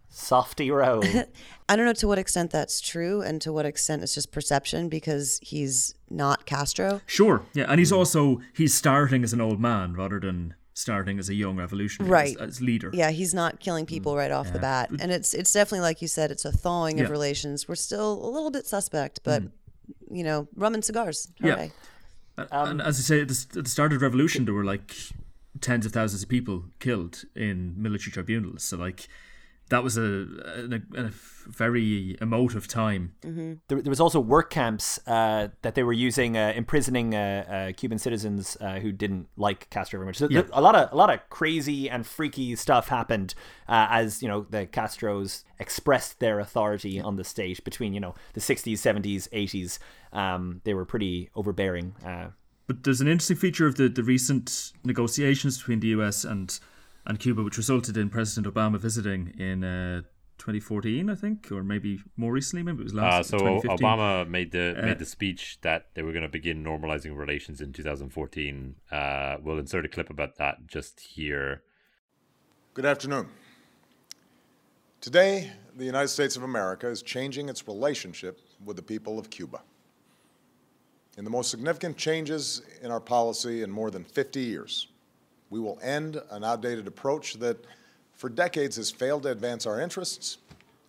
Softy 0.09 0.71
row. 0.71 1.01
I 1.69 1.75
don't 1.75 1.85
know 1.85 1.93
to 1.93 2.07
what 2.07 2.17
extent 2.19 2.51
that's 2.51 2.81
true 2.81 3.21
and 3.21 3.41
to 3.41 3.53
what 3.53 3.65
extent 3.65 4.03
it's 4.03 4.13
just 4.13 4.31
perception 4.31 4.89
because 4.89 5.39
he's 5.41 5.95
not 6.09 6.45
Castro. 6.45 6.99
Sure, 7.05 7.43
yeah, 7.53 7.65
and 7.69 7.79
he's 7.79 7.91
also 7.93 8.41
he's 8.53 8.73
starting 8.73 9.23
as 9.23 9.31
an 9.33 9.39
old 9.41 9.59
man 9.61 9.93
rather 9.93 10.19
than 10.19 10.53
starting 10.77 11.17
as 11.17 11.27
a 11.27 11.33
young 11.33 11.55
revolutionary, 11.55 12.11
Right. 12.11 12.37
As, 12.37 12.49
as 12.49 12.61
leader. 12.61 12.91
Yeah, 12.93 13.09
he's 13.09 13.33
not 13.33 13.59
killing 13.59 13.85
mm. 13.85 13.89
people 13.89 14.15
right 14.15 14.31
off 14.31 14.53
the 14.53 14.59
bat, 14.59 14.91
mm. 14.91 15.01
and 15.01 15.11
it's 15.11 15.33
it's 15.33 15.51
definitely 15.51 15.81
like 15.81 16.01
you 16.01 16.07
said, 16.07 16.31
it's 16.31 16.45
a 16.45 16.51
thawing 16.51 17.01
of 17.01 17.09
relations. 17.09 17.67
We're 17.67 17.75
still 17.75 18.13
a 18.23 18.29
little 18.29 18.51
bit 18.51 18.67
suspect, 18.67 19.21
but 19.23 19.43
mm. 19.43 19.51
you 20.11 20.23
know, 20.23 20.47
rum 20.55 20.75
and 20.75 20.85
cigars. 20.85 21.29
Yeah. 21.39 21.55
Hooray. 21.55 21.71
Um, 22.51 22.69
and 22.69 22.81
as 22.81 22.99
I 22.99 23.01
say, 23.01 23.21
at 23.21 23.27
the, 23.29 23.45
at 23.57 23.63
the 23.63 23.69
start 23.69 23.91
of 23.91 23.99
the 23.99 24.05
revolution, 24.05 24.45
there 24.45 24.53
were 24.53 24.63
like 24.63 24.95
tens 25.59 25.87
of 25.87 25.91
thousands 25.91 26.21
of 26.21 26.29
people 26.29 26.65
killed 26.79 27.23
in 27.35 27.73
military 27.75 28.11
tribunals. 28.11 28.63
So 28.63 28.77
like 28.77 29.07
that 29.69 29.83
was 29.83 29.97
a, 29.97 30.01
a, 30.03 30.81
a 31.05 31.11
very 31.47 32.17
emotive 32.21 32.67
time. 32.67 33.13
there, 33.21 33.81
there 33.81 33.89
was 33.89 33.99
also 33.99 34.19
work 34.19 34.49
camps 34.49 34.99
uh, 35.07 35.49
that 35.61 35.75
they 35.75 35.83
were 35.83 35.93
using, 35.93 36.37
uh, 36.37 36.53
imprisoning 36.55 37.13
uh, 37.15 37.69
uh, 37.69 37.71
Cuban 37.73 37.97
citizens 37.97 38.57
uh, 38.61 38.79
who 38.79 38.91
didn't 38.91 39.27
like 39.37 39.69
Castro 39.69 39.99
very 39.99 40.07
much. 40.07 40.17
So 40.17 40.27
Yeah. 40.29 40.41
there- 40.41 40.49
a 40.53 40.61
lot 40.61 40.75
of 40.75 40.91
a 40.91 40.95
lot 40.95 41.09
of 41.13 41.19
crazy 41.29 41.89
and 41.89 42.05
freaky 42.05 42.55
stuff 42.55 42.87
happened 42.89 43.33
uh, 43.67 43.87
as 43.89 44.21
you 44.21 44.27
know 44.29 44.45
the 44.49 44.65
Castros 44.67 45.43
expressed 45.59 46.19
their 46.19 46.39
authority 46.39 46.99
on 47.01 47.15
the 47.15 47.23
state 47.23 47.63
between 47.63 47.93
you 47.93 47.99
know 47.99 48.13
the 48.33 48.41
60s, 48.41 48.73
70s, 48.79 49.27
80s. 49.31 49.79
Um, 50.13 50.61
they 50.63 50.73
were 50.73 50.85
pretty 50.85 51.29
overbearing. 51.35 51.95
Uh, 52.05 52.29
But 52.67 52.83
there's 52.83 53.01
an 53.01 53.07
interesting 53.07 53.37
feature 53.37 53.67
of 53.67 53.75
the, 53.75 53.87
the 53.89 54.03
recent 54.03 54.73
negotiations 54.83 55.57
between 55.57 55.79
the 55.79 55.87
US 55.99 56.23
and 56.25 56.59
and 57.07 57.19
Cuba, 57.19 57.41
which 57.43 57.57
resulted 57.57 57.97
in 57.97 58.09
President 58.09 58.53
Obama 58.53 58.77
visiting 58.79 59.33
in 59.39 59.63
uh, 59.63 60.01
2014, 60.37 61.09
I 61.09 61.15
think, 61.15 61.51
or 61.51 61.63
maybe 61.63 61.99
more 62.15 62.31
recently, 62.31 62.61
maybe 62.63 62.81
it 62.81 62.83
was 62.83 62.93
Uh, 62.93 62.97
last. 62.97 63.29
so 63.29 63.37
Obama 63.39 64.27
made 64.29 64.51
the 64.51 64.75
Uh, 64.77 64.85
made 64.85 64.99
the 64.99 65.05
speech 65.05 65.57
that 65.61 65.93
they 65.95 66.03
were 66.03 66.11
going 66.11 66.23
to 66.23 66.29
begin 66.29 66.63
normalizing 66.63 67.17
relations 67.17 67.59
in 67.61 67.73
2014. 67.73 68.75
Uh, 68.91 69.37
we'll 69.41 69.57
insert 69.57 69.85
a 69.85 69.87
clip 69.87 70.09
about 70.09 70.35
that 70.37 70.67
just 70.67 70.99
here. 70.99 71.63
Good 72.75 72.85
afternoon. 72.85 73.27
Today, 75.01 75.51
the 75.75 75.85
United 75.85 76.09
States 76.09 76.35
of 76.35 76.43
America 76.43 76.87
is 76.87 77.01
changing 77.01 77.49
its 77.49 77.67
relationship 77.67 78.39
with 78.63 78.75
the 78.75 78.83
people 78.83 79.17
of 79.17 79.29
Cuba. 79.29 79.61
In 81.17 81.23
the 81.23 81.29
most 81.31 81.49
significant 81.49 81.97
changes 81.97 82.61
in 82.83 82.91
our 82.91 82.99
policy 82.99 83.63
in 83.63 83.71
more 83.71 83.89
than 83.89 84.03
50 84.03 84.39
years, 84.39 84.87
we 85.49 85.59
will 85.59 85.79
end 85.81 86.21
an 86.31 86.43
outdated 86.43 86.87
approach 86.87 87.35
that 87.35 87.65
for 88.13 88.29
decades 88.29 88.75
has 88.77 88.91
failed 88.91 89.23
to 89.23 89.29
advance 89.29 89.65
our 89.65 89.79
interests, 89.79 90.37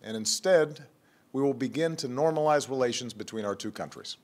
and 0.01 0.17
instead, 0.17 0.83
we 1.31 1.41
will 1.41 1.53
begin 1.53 1.95
to 1.97 2.07
normalize 2.07 2.69
relations 2.69 3.13
between 3.13 3.45
our 3.45 3.55
two 3.55 3.71
countries. 3.71 4.17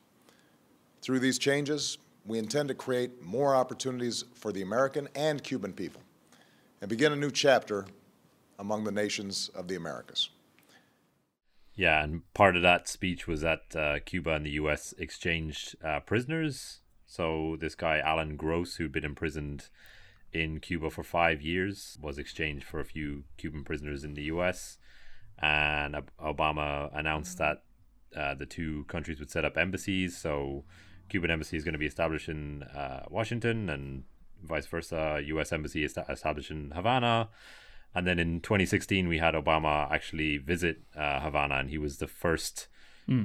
Through 1.02 1.20
these 1.20 1.38
changes, 1.38 1.98
we 2.26 2.40
intend 2.40 2.70
to 2.70 2.76
create 2.76 3.24
more 3.24 3.56
opportunities 3.56 4.26
for 4.34 4.52
the 4.52 4.64
American 4.64 5.08
and 5.16 5.44
Cuban 5.44 5.74
people 5.74 6.02
and 6.82 6.90
begin 6.90 7.12
a 7.12 7.16
new 7.16 7.32
chapter 7.32 7.86
among 8.58 8.84
the 8.84 8.92
nations 8.92 9.50
of 9.54 9.68
the 9.68 9.76
Americas. 9.76 10.30
Yeah, 11.76 12.04
and 12.04 12.22
part 12.34 12.56
of 12.56 12.62
that 12.62 12.88
speech 12.88 13.28
was 13.28 13.42
that 13.42 13.76
uh, 13.76 14.00
Cuba 14.06 14.32
and 14.32 14.46
the 14.46 14.52
U.S. 14.52 14.94
exchanged 14.98 15.76
uh, 15.84 16.00
prisoners. 16.00 16.80
So 17.06 17.58
this 17.60 17.76
guy 17.76 18.00
Alan 18.00 18.38
Gross, 18.38 18.78
who'd 18.78 18.94
been 18.94 19.06
imprisoned 19.06 19.70
in 20.36 20.60
Cuba 20.60 20.90
for 20.90 21.04
five 21.04 21.42
years, 21.42 21.98
was 22.02 22.18
exchanged 22.18 22.66
for 22.66 22.80
a 22.82 22.86
few 22.86 23.24
Cuban 23.38 23.64
prisoners 23.64 24.04
in 24.04 24.16
the 24.16 24.24
U.S. 24.24 24.78
And 25.40 25.96
Obama 26.22 26.90
announced 26.94 27.38
that 27.38 27.64
uh, 28.16 28.36
the 28.36 28.46
two 28.46 28.84
countries 28.90 29.20
would 29.20 29.32
set 29.32 29.46
up 29.46 29.58
embassies. 29.58 30.18
So 30.18 30.66
Cuban 31.10 31.32
embassy 31.32 31.56
is 31.56 31.64
going 31.64 31.74
to 31.74 31.80
be 31.80 31.86
established 31.86 32.28
in 32.28 32.64
uh, 32.64 33.06
Washington, 33.10 33.70
and 33.70 34.04
vice 34.44 34.66
versa. 34.66 35.22
U.S. 35.26 35.54
embassy 35.54 35.86
is 35.86 35.98
established 36.10 36.52
in 36.52 36.72
Havana. 36.72 37.30
And 37.94 38.06
then 38.06 38.20
in 38.20 38.42
2016, 38.42 39.08
we 39.08 39.20
had 39.20 39.36
Obama 39.36 39.90
actually 39.90 40.38
visit 40.38 40.82
uh, 40.98 41.22
Havana, 41.22 41.56
and 41.56 41.70
he 41.70 41.78
was 41.78 42.00
the 42.00 42.08
first 42.08 42.68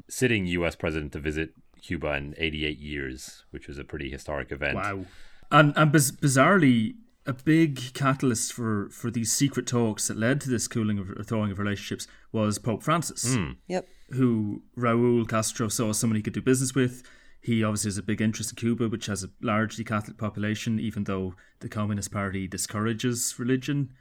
sitting 0.09 0.47
U.S. 0.47 0.77
president 0.77 1.13
to 1.15 1.19
visit 1.19 1.55
Cuba 1.83 2.15
in 2.15 2.35
88 2.39 2.79
years, 2.79 3.45
which 3.51 3.67
was 3.67 3.79
a 3.79 3.85
pretty 3.85 4.11
historic 4.11 4.53
event. 4.53 4.77
Wow. 4.77 5.07
And 5.51 5.73
and 5.77 5.93
biz- 5.93 6.13
bizarrely, 6.13 6.95
a 7.27 7.33
big 7.33 7.93
catalyst 7.95 8.53
for 8.53 8.89
for 8.91 9.11
these 9.11 9.33
secret 9.33 9.67
talks 9.67 10.09
that 10.09 10.17
led 10.17 10.41
to 10.43 10.51
this 10.51 10.69
cooling 10.69 10.99
of 10.99 11.11
or 11.11 11.23
thawing 11.23 11.51
of 11.51 11.59
relationships 11.59 12.07
was 12.33 12.59
Pope 12.59 12.83
Francis, 12.83 13.35
hmm. 13.35 13.53
Yep. 13.69 13.89
who 14.11 14.63
Raul 14.77 15.29
Castro 15.29 15.69
saw 15.69 15.91
as 15.91 15.99
someone 15.99 16.17
he 16.17 16.23
could 16.23 16.33
do 16.33 16.43
business 16.43 16.75
with. 16.75 17.03
He 17.43 17.65
obviously 17.65 17.89
has 17.89 17.99
a 17.99 18.03
big 18.03 18.21
interest 18.21 18.53
in 18.53 18.57
Cuba, 18.57 18.89
which 18.89 19.07
has 19.07 19.25
a 19.25 19.31
largely 19.41 19.83
Catholic 19.83 20.19
population, 20.19 20.79
even 20.79 21.05
though 21.05 21.35
the 21.61 21.71
Communist 21.71 22.13
Party 22.13 22.47
discourages 22.47 23.35
religion. 23.39 23.93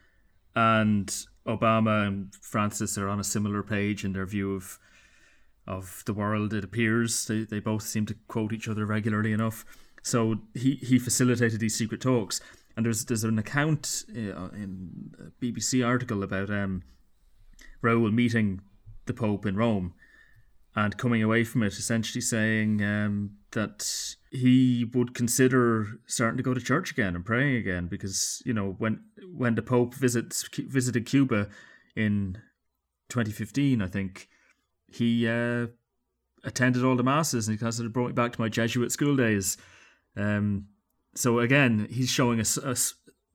And 0.55 1.07
Obama 1.47 2.07
and 2.07 2.35
Francis 2.41 2.97
are 2.97 3.07
on 3.07 3.19
a 3.19 3.23
similar 3.23 3.63
page 3.63 4.03
in 4.03 4.13
their 4.13 4.25
view 4.25 4.55
of 4.55 4.79
of 5.67 6.03
the 6.05 6.13
world. 6.13 6.53
It 6.53 6.63
appears 6.63 7.27
they 7.27 7.43
they 7.43 7.59
both 7.59 7.83
seem 7.83 8.05
to 8.07 8.15
quote 8.27 8.53
each 8.53 8.67
other 8.67 8.85
regularly 8.85 9.31
enough. 9.31 9.65
So 10.03 10.39
he 10.53 10.75
he 10.75 10.99
facilitated 10.99 11.59
these 11.59 11.75
secret 11.75 12.01
talks, 12.01 12.41
and 12.75 12.85
there's 12.85 13.05
there's 13.05 13.23
an 13.23 13.39
account 13.39 14.05
uh, 14.09 14.49
in 14.49 15.13
a 15.19 15.43
BBC 15.43 15.85
article 15.85 16.23
about 16.23 16.49
um, 16.49 16.83
Raul 17.83 18.13
meeting 18.13 18.61
the 19.05 19.13
Pope 19.13 19.45
in 19.45 19.55
Rome 19.55 19.93
and 20.75 20.97
coming 20.97 21.23
away 21.23 21.43
from 21.43 21.63
it 21.63 21.73
essentially 21.73 22.21
saying 22.21 22.83
um, 22.83 23.31
that 23.51 24.15
he 24.31 24.85
would 24.93 25.15
consider 25.15 25.87
starting 26.05 26.37
to 26.37 26.43
go 26.43 26.53
to 26.53 26.61
church 26.61 26.91
again 26.91 27.15
and 27.15 27.25
praying 27.25 27.55
again 27.55 27.87
because 27.87 28.41
you 28.45 28.53
know 28.53 28.75
when 28.77 29.01
when 29.33 29.55
the 29.55 29.61
Pope 29.61 29.95
visits 29.95 30.47
visited 30.57 31.05
Cuba 31.05 31.49
in 31.95 32.37
2015, 33.09 33.81
I 33.81 33.87
think 33.87 34.29
he 34.87 35.27
uh, 35.27 35.67
attended 36.43 36.83
all 36.83 36.95
the 36.95 37.03
masses 37.03 37.47
and 37.47 37.57
he 37.57 37.63
kind 37.63 37.77
of 37.79 37.93
brought 37.93 38.07
me 38.07 38.13
back 38.13 38.33
to 38.33 38.41
my 38.41 38.49
Jesuit 38.49 38.91
school 38.91 39.15
days. 39.15 39.57
Um, 40.19 40.67
so 41.15 41.39
again, 41.39 41.87
he's 41.89 42.09
showing 42.09 42.39
a, 42.39 42.45
a 42.63 42.75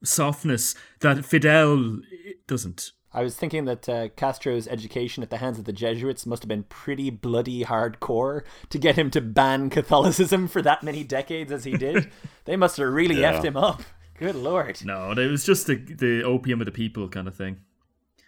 softness 0.05 0.75
that 1.01 1.25
Fidel 1.25 2.01
doesn't. 2.47 2.93
I 3.13 3.23
was 3.23 3.37
thinking 3.37 3.65
that 3.67 3.89
uh, 3.89 4.09
Castro's 4.17 4.67
education 4.67 5.23
at 5.23 5.31
the 5.31 5.37
hands 5.37 5.59
of 5.59 5.67
the 5.67 5.73
Jesuits 5.73 6.27
must 6.27 6.43
have 6.43 6.49
been 6.49 6.65
pretty 6.65 7.11
bloody 7.11 7.65
hardcore 7.65 8.43
to 8.71 8.79
get 8.79 8.97
him 8.97 9.09
to 9.13 9.21
ban 9.21 9.71
Catholicism 9.71 10.49
for 10.49 10.61
that 10.63 10.83
many 10.83 11.05
decades 11.05 11.53
as 11.53 11.63
he 11.63 11.77
did. 11.77 12.11
they 12.45 12.57
must 12.57 12.77
have 12.77 12.89
really 12.89 13.21
yeah. 13.21 13.33
effed 13.33 13.45
him 13.45 13.57
up. 13.57 13.83
Good 14.19 14.35
lord. 14.35 14.85
No, 14.85 15.13
it 15.13 15.31
was 15.31 15.45
just 15.45 15.67
the, 15.69 15.77
the 15.77 16.25
opium 16.25 16.61
of 16.61 16.67
the 16.67 16.73
people 16.73 17.09
kind 17.09 17.29
of 17.29 17.37
thing. 17.37 17.61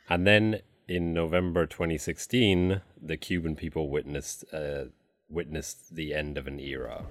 And 0.09 0.25
then 0.25 0.61
in 0.87 1.13
November 1.13 1.67
2016, 1.67 2.81
the 3.01 3.17
Cuban 3.17 3.57
people 3.57 3.91
witnessed 3.91 4.45
uh, 4.53 4.85
witnessed 5.29 5.97
the 5.97 6.15
end 6.15 6.39
of 6.39 6.47
an 6.47 6.61
era. 6.61 7.07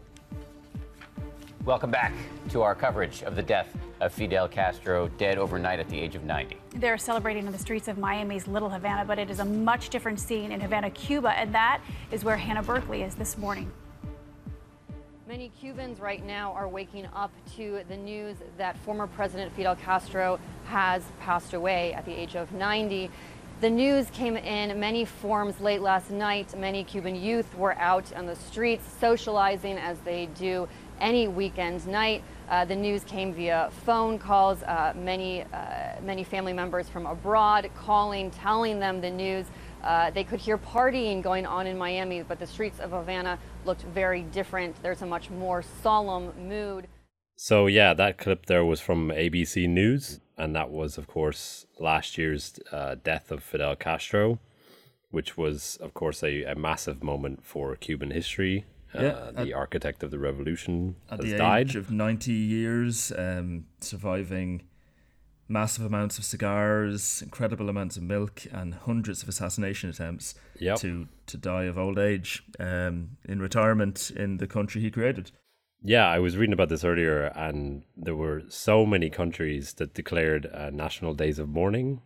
Welcome 1.66 1.90
back 1.90 2.14
to 2.50 2.62
our 2.62 2.76
coverage 2.76 3.24
of 3.24 3.36
the 3.36 3.42
death 3.42 3.76
of 4.00 4.14
Fidel 4.14 4.48
Castro, 4.48 5.08
dead 5.18 5.40
overnight 5.40 5.80
at 5.80 5.90
the 5.90 6.00
age 6.00 6.14
of 6.14 6.24
90. 6.24 6.58
They're 6.76 7.00
celebrating 7.00 7.48
on 7.48 7.52
the 7.52 7.58
streets 7.58 7.88
of 7.88 7.98
Miami's 7.98 8.46
Little 8.46 8.70
Havana, 8.70 9.04
but 9.04 9.18
it 9.18 9.32
is 9.32 9.40
a 9.40 9.46
much 9.46 9.90
different 9.90 10.20
scene 10.20 10.52
in 10.52 10.62
Havana, 10.62 10.92
Cuba, 10.92 11.30
and 11.30 11.56
that 11.56 11.82
is 12.12 12.24
where 12.24 12.38
Hannah 12.38 12.62
Berkeley 12.62 13.02
is 13.02 13.16
this 13.16 13.36
morning. 13.36 13.72
Many 15.28 15.50
Cubans 15.60 16.00
right 16.00 16.24
now 16.24 16.52
are 16.54 16.68
waking 16.68 17.08
up 17.16 17.32
to 17.56 17.82
the 17.90 17.98
news 17.98 18.38
that 18.60 18.78
former 18.78 19.08
President 19.08 19.52
Fidel 19.56 19.76
Castro 19.76 20.40
has 20.66 21.02
passed 21.20 21.56
away 21.56 21.94
at 21.94 22.06
the 22.06 22.14
age 22.14 22.36
of 22.36 22.52
90. 22.52 23.10
The 23.62 23.70
news 23.72 24.12
came 24.12 24.38
in 24.38 24.80
many 24.80 25.06
forms 25.06 25.60
late 25.62 25.82
last 25.82 26.12
night. 26.12 26.56
Many 26.56 26.84
Cuban 26.84 27.16
youth 27.16 27.58
were 27.58 27.74
out 27.80 28.14
on 28.14 28.28
the 28.28 28.36
streets 28.36 28.84
socializing 29.00 29.78
as 29.78 29.98
they 30.02 30.28
do 30.28 30.68
any 31.00 31.28
weekend 31.28 31.86
night. 31.88 32.24
Uh, 32.50 32.64
the 32.64 32.76
news 32.76 33.04
came 33.04 33.34
via 33.34 33.70
phone 33.86 34.20
calls, 34.20 34.62
uh, 34.64 34.94
many, 34.96 35.44
uh, 35.44 36.00
many 36.04 36.24
family 36.24 36.54
members 36.54 36.88
from 36.88 37.06
abroad 37.06 37.70
calling, 37.76 38.30
telling 38.32 38.80
them 38.80 39.02
the 39.02 39.10
news. 39.10 39.48
Uh, 39.84 40.10
they 40.12 40.24
could 40.24 40.40
hear 40.40 40.58
partying 40.58 41.22
going 41.22 41.46
on 41.46 41.68
in 41.68 41.78
Miami, 41.78 42.24
but 42.24 42.40
the 42.40 42.48
streets 42.48 42.80
of 42.80 42.92
Havana 42.92 43.38
looked 43.66 43.84
very 43.84 44.22
different. 44.24 44.76
There's 44.82 45.02
a 45.02 45.06
much 45.06 45.30
more 45.30 45.64
solemn 45.84 46.34
mood. 46.48 46.88
So, 47.36 47.68
yeah, 47.68 47.94
that 47.94 48.18
clip 48.18 48.46
there 48.46 48.64
was 48.64 48.80
from 48.80 49.10
ABC 49.10 49.68
News, 49.68 50.22
and 50.38 50.56
that 50.56 50.70
was, 50.70 50.98
of 50.98 51.08
course, 51.08 51.66
last 51.80 52.18
year's 52.18 52.60
uh, 52.72 52.96
death 53.04 53.30
of 53.30 53.44
Fidel 53.44 53.76
Castro, 53.76 54.40
which 55.12 55.36
was, 55.36 55.78
of 55.82 55.94
course, 55.94 56.24
a, 56.24 56.44
a 56.44 56.56
massive 56.56 57.04
moment 57.04 57.46
for 57.46 57.76
Cuban 57.76 58.12
history 58.12 58.66
yeah, 59.02 59.10
uh, 59.10 59.32
the 59.32 59.52
at, 59.52 59.54
architect 59.54 60.04
of 60.04 60.12
the 60.12 60.20
revolution 60.20 60.96
at 61.10 61.20
has 61.20 61.32
the 61.32 61.38
died. 61.38 61.70
age 61.70 61.76
of 61.76 61.92
90 61.92 62.32
years, 62.32 63.12
um, 63.18 63.66
surviving 63.80 64.64
massive 65.48 65.86
amounts 65.86 66.18
of 66.18 66.24
cigars, 66.24 67.22
incredible 67.22 67.70
amounts 67.70 67.98
of 67.98 68.04
milk, 68.04 68.44
and 68.52 68.74
hundreds 68.74 69.22
of 69.22 69.30
assassination 69.30 69.90
attempts 69.90 70.36
yep. 70.60 70.80
to, 70.80 71.08
to 71.28 71.38
die 71.38 71.64
of 71.64 71.78
old 71.78 72.00
age 72.00 72.44
um, 72.60 73.10
in 73.26 73.40
retirement 73.40 74.12
in 74.16 74.38
the 74.38 74.48
country 74.48 74.82
he 74.82 74.90
created. 74.90 75.32
Yeah, 75.84 76.08
I 76.08 76.18
was 76.18 76.36
reading 76.36 76.54
about 76.54 76.70
this 76.70 76.84
earlier, 76.84 77.26
and 77.36 77.84
there 77.96 78.16
were 78.16 78.42
so 78.48 78.86
many 78.86 79.10
countries 79.10 79.74
that 79.74 79.94
declared 79.94 80.50
uh, 80.52 80.72
national 80.72 81.14
days 81.14 81.38
of 81.38 81.48
mourning, 81.48 82.02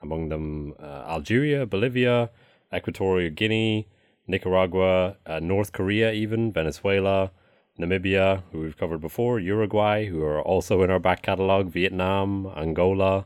among 0.00 0.30
them 0.30 0.74
uh, 0.80 1.04
Algeria, 1.06 1.66
Bolivia, 1.66 2.30
Equatorial 2.74 3.30
Guinea, 3.30 3.88
Nicaragua, 4.28 5.16
uh, 5.26 5.40
North 5.40 5.72
Korea, 5.72 6.12
even 6.12 6.52
Venezuela, 6.52 7.32
Namibia, 7.80 8.42
who 8.52 8.60
we've 8.60 8.76
covered 8.76 9.00
before, 9.00 9.38
Uruguay, 9.38 10.06
who 10.06 10.22
are 10.22 10.42
also 10.42 10.82
in 10.82 10.90
our 10.90 10.98
back 10.98 11.22
catalogue, 11.22 11.68
Vietnam, 11.70 12.46
Angola, 12.56 13.24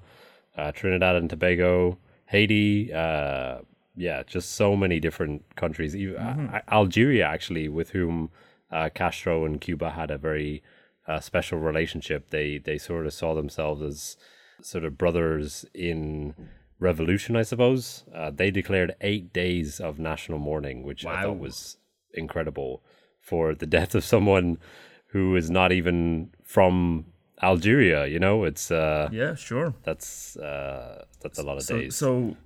uh, 0.56 0.72
Trinidad 0.72 1.16
and 1.16 1.28
Tobago, 1.28 1.98
Haiti. 2.26 2.92
Uh, 2.92 3.58
yeah, 3.96 4.22
just 4.22 4.52
so 4.52 4.76
many 4.76 5.00
different 5.00 5.42
countries. 5.56 5.94
Mm-hmm. 5.94 6.56
Algeria, 6.70 7.26
actually, 7.26 7.68
with 7.68 7.90
whom 7.90 8.30
uh, 8.70 8.88
Castro 8.94 9.44
and 9.44 9.60
Cuba 9.60 9.90
had 9.90 10.10
a 10.10 10.18
very 10.18 10.62
uh, 11.06 11.20
special 11.20 11.58
relationship. 11.58 12.30
They 12.30 12.58
they 12.58 12.78
sort 12.78 13.06
of 13.06 13.12
saw 13.12 13.34
themselves 13.34 13.82
as 13.82 14.16
sort 14.62 14.84
of 14.84 14.96
brothers 14.96 15.64
in 15.74 16.34
revolution, 16.82 17.36
I 17.36 17.42
suppose. 17.42 18.04
Uh, 18.14 18.30
they 18.30 18.50
declared 18.50 18.94
eight 19.00 19.32
days 19.32 19.80
of 19.80 19.98
national 19.98 20.38
mourning, 20.38 20.82
which 20.82 21.04
wow. 21.04 21.12
I 21.12 21.22
thought 21.22 21.38
was 21.38 21.78
incredible 22.12 22.82
for 23.20 23.54
the 23.54 23.66
death 23.66 23.94
of 23.94 24.04
someone 24.04 24.58
who 25.06 25.36
is 25.36 25.50
not 25.50 25.72
even 25.72 26.30
from 26.42 27.06
Algeria. 27.42 28.06
You 28.06 28.18
know, 28.18 28.44
it's 28.44 28.70
uh, 28.70 29.08
yeah, 29.12 29.34
sure. 29.34 29.74
That's 29.84 30.36
uh, 30.36 31.04
that's 31.20 31.38
a 31.38 31.42
lot 31.42 31.56
of 31.56 31.62
so, 31.62 31.78
days. 31.78 31.96
So, 31.96 32.36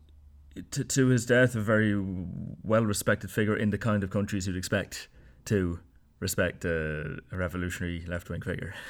to, 0.70 0.84
to 0.84 1.06
his 1.08 1.26
death, 1.26 1.54
a 1.54 1.60
very 1.60 1.96
well 2.62 2.84
respected 2.84 3.30
figure 3.30 3.56
in 3.56 3.70
the 3.70 3.78
kind 3.78 4.04
of 4.04 4.10
countries 4.10 4.46
you'd 4.46 4.56
expect 4.56 5.08
to 5.46 5.80
respect 6.20 6.64
a, 6.64 7.18
a 7.32 7.36
revolutionary 7.36 8.04
left 8.06 8.28
wing 8.28 8.42
figure. 8.42 8.74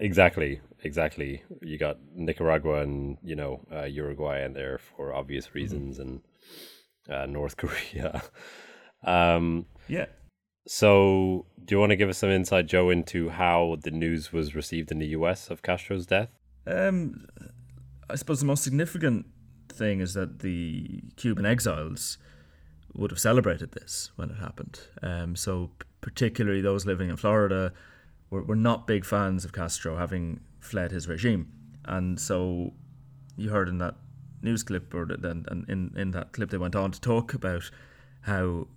Exactly, 0.00 0.60
exactly. 0.82 1.42
You 1.60 1.76
got 1.76 1.98
Nicaragua 2.14 2.80
and 2.80 3.18
you 3.22 3.36
know 3.36 3.60
uh, 3.70 3.84
Uruguay 3.84 4.42
in 4.44 4.54
there 4.54 4.78
for 4.78 5.12
obvious 5.12 5.46
mm-hmm. 5.46 5.58
reasons, 5.58 5.98
mm-hmm. 5.98 6.08
and 6.08 6.20
uh, 7.08 7.26
North 7.26 7.56
Korea. 7.58 8.22
um, 9.04 9.66
yeah. 9.88 10.06
So, 10.66 11.46
do 11.64 11.74
you 11.74 11.80
want 11.80 11.90
to 11.90 11.96
give 11.96 12.08
us 12.08 12.18
some 12.18 12.30
insight, 12.30 12.66
Joe, 12.66 12.90
into 12.90 13.28
how 13.30 13.76
the 13.82 13.90
news 13.90 14.32
was 14.32 14.54
received 14.54 14.90
in 14.90 14.98
the 14.98 15.08
U.S. 15.08 15.50
of 15.50 15.62
Castro's 15.62 16.06
death? 16.06 16.28
Um, 16.66 17.26
I 18.08 18.14
suppose 18.16 18.40
the 18.40 18.46
most 18.46 18.62
significant 18.62 19.26
thing 19.68 20.00
is 20.00 20.14
that 20.14 20.40
the 20.40 21.02
Cuban 21.16 21.46
exiles 21.46 22.18
would 22.94 23.10
have 23.10 23.20
celebrated 23.20 23.72
this 23.72 24.12
when 24.16 24.30
it 24.30 24.36
happened. 24.36 24.80
Um, 25.02 25.36
so, 25.36 25.70
particularly 26.00 26.60
those 26.60 26.86
living 26.86 27.10
in 27.10 27.16
Florida 27.16 27.72
were, 28.30 28.42
were 28.42 28.56
not 28.56 28.86
big 28.86 29.04
fans 29.04 29.44
of 29.44 29.52
Castro 29.52 29.96
having 29.96 30.40
fled 30.60 30.92
his 30.92 31.08
regime. 31.08 31.52
And 31.84 32.20
so 32.20 32.72
you 33.36 33.50
heard 33.50 33.68
in 33.68 33.78
that 33.78 33.96
news 34.42 34.62
clip, 34.62 34.94
or 34.94 35.06
then 35.06 35.44
and 35.48 35.68
in, 35.68 35.92
in 35.96 36.10
that 36.12 36.32
clip, 36.32 36.50
they 36.50 36.58
went 36.58 36.76
on 36.76 36.92
to 36.92 37.00
talk 37.00 37.34
about 37.34 37.70
how 38.22 38.68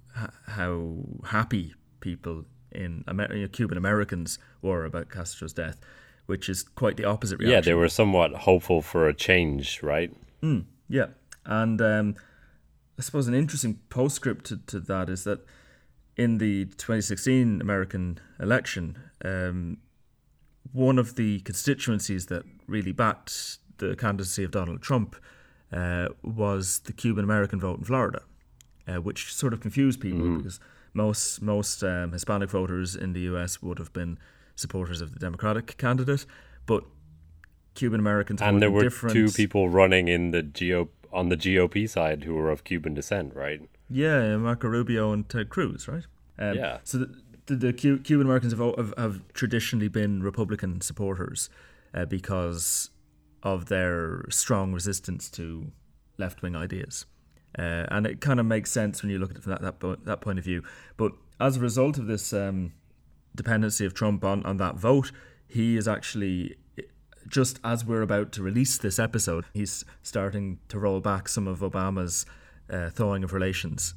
how 0.47 0.95
happy 1.25 1.73
people 1.99 2.45
in 2.71 3.03
Amer- 3.07 3.47
Cuban 3.47 3.77
Americans 3.77 4.39
were 4.61 4.85
about 4.85 5.09
Castro's 5.09 5.53
death, 5.53 5.79
which 6.25 6.49
is 6.49 6.63
quite 6.63 6.97
the 6.97 7.05
opposite 7.05 7.39
reaction. 7.39 7.53
Yeah, 7.53 7.61
they 7.61 7.73
were 7.73 7.89
somewhat 7.89 8.33
hopeful 8.33 8.81
for 8.81 9.07
a 9.07 9.13
change, 9.13 9.81
right? 9.81 10.11
Mm, 10.41 10.65
yeah, 10.89 11.07
and 11.45 11.81
um, 11.81 12.15
I 12.97 13.01
suppose 13.01 13.27
an 13.27 13.33
interesting 13.33 13.79
postscript 13.89 14.45
to, 14.45 14.57
to 14.57 14.79
that 14.81 15.09
is 15.09 15.23
that 15.23 15.45
in 16.15 16.37
the 16.37 16.65
2016 16.65 17.61
American 17.61 18.19
election, 18.39 18.97
um, 19.23 19.77
one 20.71 20.97
of 20.97 21.15
the 21.15 21.39
constituencies 21.41 22.27
that 22.27 22.43
really 22.67 22.91
backed 22.91 23.57
the 23.77 23.95
candidacy 23.95 24.43
of 24.43 24.51
Donald 24.51 24.81
Trump 24.81 25.15
uh, 25.71 26.09
was 26.23 26.79
the 26.79 26.93
Cuban 26.93 27.23
American 27.23 27.59
vote 27.59 27.79
in 27.79 27.85
Florida, 27.85 28.21
uh, 28.87 28.95
which 28.95 29.33
sort 29.33 29.53
of 29.53 29.59
confused 29.59 29.99
people 29.99 30.19
mm. 30.19 30.37
because 30.37 30.59
most 30.93 31.41
most 31.41 31.83
um, 31.83 32.11
Hispanic 32.11 32.49
voters 32.49 32.95
in 32.95 33.13
the 33.13 33.21
U.S. 33.21 33.61
would 33.61 33.79
have 33.79 33.91
been 33.93 34.19
supporters 34.55 35.01
of 35.01 35.13
the 35.13 35.19
Democratic 35.19 35.77
candidate, 35.77 36.25
but 36.65 36.83
Cuban 37.73 37.99
Americans 37.99 38.41
and 38.41 38.61
there 38.61 38.69
were 38.69 38.83
different... 38.83 39.13
two 39.13 39.29
people 39.29 39.69
running 39.69 40.07
in 40.07 40.31
the 40.31 40.43
GOP 40.43 40.89
on 41.11 41.29
the 41.29 41.37
GOP 41.37 41.87
side 41.87 42.23
who 42.23 42.33
were 42.33 42.49
of 42.49 42.63
Cuban 42.63 42.93
descent, 42.93 43.35
right? 43.35 43.61
Yeah, 43.89 44.35
Marco 44.37 44.67
Rubio 44.67 45.11
and 45.11 45.27
Ted 45.29 45.49
Cruz, 45.49 45.87
right? 45.87 46.05
Um, 46.39 46.55
yeah. 46.55 46.79
So 46.83 46.99
the, 46.99 47.21
the, 47.45 47.55
the 47.55 47.73
Cuban 47.73 48.25
Americans 48.25 48.53
have, 48.53 48.75
have, 48.77 48.93
have 48.97 49.21
traditionally 49.33 49.87
been 49.87 50.23
Republican 50.23 50.81
supporters 50.81 51.49
uh, 51.93 52.05
because 52.05 52.89
of 53.41 53.65
their 53.65 54.25
strong 54.29 54.73
resistance 54.73 55.29
to 55.31 55.71
left 56.17 56.41
wing 56.41 56.55
ideas. 56.55 57.05
uh, 57.57 57.85
and 57.89 58.07
it 58.07 58.21
kind 58.21 58.39
of 58.39 58.45
makes 58.45 58.71
sense 58.71 59.01
when 59.01 59.11
you 59.11 59.19
look 59.19 59.31
at 59.31 59.37
it 59.37 59.43
from 59.43 59.51
that 59.51 59.79
that, 59.79 60.05
that 60.05 60.21
point 60.21 60.39
of 60.39 60.45
view. 60.45 60.63
But 60.97 61.11
as 61.39 61.57
a 61.57 61.59
result 61.59 61.97
of 61.97 62.07
this 62.07 62.33
um, 62.33 62.73
dependency 63.35 63.85
of 63.85 63.93
Trump 63.93 64.23
on 64.23 64.45
on 64.45 64.57
that 64.57 64.75
vote, 64.75 65.11
he 65.47 65.77
is 65.77 65.87
actually 65.87 66.55
just 67.27 67.59
as 67.63 67.85
we're 67.85 68.01
about 68.01 68.31
to 68.33 68.43
release 68.43 68.77
this 68.77 68.99
episode, 68.99 69.45
he's 69.53 69.85
starting 70.01 70.59
to 70.67 70.77
roll 70.77 70.99
back 70.99 71.29
some 71.29 71.47
of 71.47 71.59
Obama's 71.59 72.25
uh, 72.69 72.89
thawing 72.89 73.23
of 73.23 73.33
relations. 73.33 73.93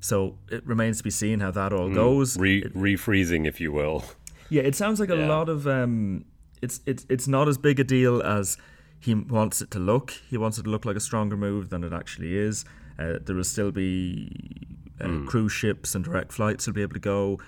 So 0.00 0.38
it 0.50 0.66
remains 0.66 0.98
to 0.98 1.04
be 1.04 1.10
seen 1.10 1.40
how 1.40 1.50
that 1.50 1.72
all 1.72 1.88
mm, 1.88 1.94
goes. 1.94 2.38
Re- 2.38 2.64
refreezing, 2.64 3.46
if 3.46 3.60
you 3.60 3.70
will. 3.70 4.04
Yeah, 4.48 4.62
it 4.62 4.74
sounds 4.74 4.98
like 4.98 5.10
a 5.10 5.16
yeah. 5.16 5.28
lot 5.28 5.48
of 5.48 5.66
um, 5.66 6.24
it's 6.62 6.80
it's 6.86 7.06
it's 7.08 7.28
not 7.28 7.48
as 7.48 7.58
big 7.58 7.78
a 7.78 7.84
deal 7.84 8.22
as 8.22 8.56
he 8.98 9.14
wants 9.14 9.60
it 9.62 9.70
to 9.72 9.78
look. 9.78 10.12
He 10.28 10.36
wants 10.36 10.58
it 10.58 10.64
to 10.64 10.70
look 10.70 10.84
like 10.84 10.96
a 10.96 11.00
stronger 11.00 11.36
move 11.36 11.70
than 11.70 11.84
it 11.84 11.92
actually 11.92 12.36
is. 12.36 12.64
Uh, 12.98 13.18
there 13.24 13.36
will 13.36 13.44
still 13.44 13.70
be 13.70 14.66
uh, 15.00 15.06
mm. 15.06 15.26
cruise 15.26 15.52
ships 15.52 15.94
and 15.94 16.04
direct 16.04 16.32
flights 16.32 16.66
will 16.66 16.74
be 16.74 16.82
able 16.82 16.94
to 16.94 17.00
go. 17.00 17.38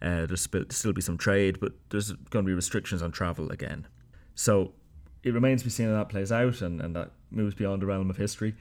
Uh, 0.00 0.26
there's 0.26 0.48
still 0.70 0.92
be 0.92 1.00
some 1.00 1.18
trade, 1.18 1.60
but 1.60 1.72
there's 1.90 2.12
going 2.30 2.44
to 2.44 2.48
be 2.48 2.54
restrictions 2.54 3.02
on 3.02 3.12
travel 3.12 3.50
again. 3.52 3.86
So 4.34 4.72
it 5.22 5.32
remains 5.32 5.60
to 5.60 5.66
be 5.66 5.70
seen 5.70 5.86
how 5.86 5.94
that 5.94 6.08
plays 6.08 6.32
out 6.32 6.62
and, 6.62 6.80
and 6.80 6.96
that 6.96 7.10
moves 7.30 7.54
beyond 7.54 7.82
the 7.82 7.86
realm 7.86 8.10
of 8.10 8.16
history 8.16 8.54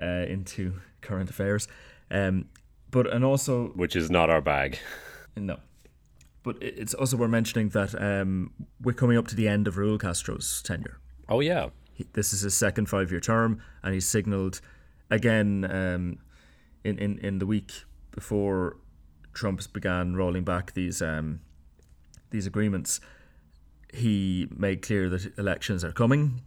uh, 0.00 0.24
into 0.28 0.74
current 1.02 1.30
affairs. 1.30 1.68
Um, 2.10 2.46
but 2.90 3.06
and 3.12 3.24
also 3.24 3.68
which 3.68 3.96
is 3.96 4.10
not 4.10 4.30
our 4.30 4.40
bag. 4.40 4.78
No, 5.36 5.58
but 6.42 6.56
it's 6.60 6.94
also 6.94 7.16
worth 7.16 7.30
mentioning 7.30 7.68
that 7.70 8.00
um, 8.00 8.52
we're 8.80 8.92
coming 8.92 9.18
up 9.18 9.28
to 9.28 9.36
the 9.36 9.48
end 9.48 9.68
of 9.68 9.76
Raul 9.76 10.00
Castro's 10.00 10.62
tenure. 10.62 10.98
Oh 11.28 11.40
yeah, 11.40 11.68
he, 11.92 12.06
this 12.12 12.32
is 12.32 12.40
his 12.40 12.54
second 12.54 12.88
five-year 12.88 13.20
term, 13.20 13.60
and 13.82 13.94
he's 13.94 14.06
signalled 14.06 14.60
again 15.10 15.64
um, 15.70 16.18
in, 16.84 16.98
in 16.98 17.18
in 17.18 17.38
the 17.38 17.46
week 17.46 17.72
before 18.10 18.76
Trump 19.32 19.60
began 19.72 20.16
rolling 20.16 20.44
back 20.44 20.72
these 20.72 21.00
um, 21.02 21.40
these 22.30 22.46
agreements 22.46 23.00
he 23.92 24.48
made 24.54 24.82
clear 24.82 25.08
that 25.08 25.38
elections 25.38 25.82
are 25.82 25.92
coming 25.92 26.42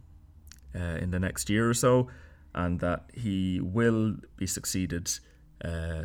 uh, 0.74 0.98
in 1.00 1.10
the 1.10 1.18
next 1.18 1.50
year 1.50 1.68
or 1.68 1.74
so, 1.74 2.08
and 2.54 2.80
that 2.80 3.04
he 3.14 3.60
will 3.60 4.16
be 4.36 4.46
succeeded 4.46 5.10
uh, 5.64 6.04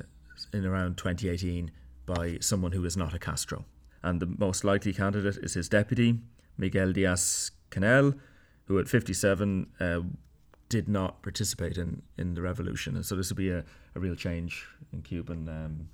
in 0.53 0.65
around 0.65 0.97
2018 0.97 1.72
by 2.05 2.38
someone 2.39 2.72
who 2.72 2.85
is 2.85 2.95
not 2.95 3.14
a 3.14 3.19
Castro. 3.19 3.65
And 4.03 4.19
the 4.19 4.26
most 4.26 4.64
likely 4.64 4.93
candidate 4.93 5.38
is 5.38 5.53
his 5.53 5.69
deputy, 5.69 6.19
Miguel 6.57 6.93
Diaz 6.93 7.51
Canel, 7.72 8.18
who 8.65 8.80
at 8.80 8.88
57 8.88 9.68
uh, 9.80 9.99
did 10.69 10.88
not 10.88 11.22
participate 11.22 11.77
in, 11.77 12.01
in 12.18 12.34
the 12.34 12.41
revolution. 12.41 12.95
And 12.95 13.05
so 13.05 13.15
this 13.15 13.30
will 13.30 13.38
be 13.38 13.49
a, 13.49 13.64
a 13.95 13.99
real 13.99 14.15
change 14.15 14.68
in 14.91 15.01
Cuban 15.01 15.47
um, 15.47 15.89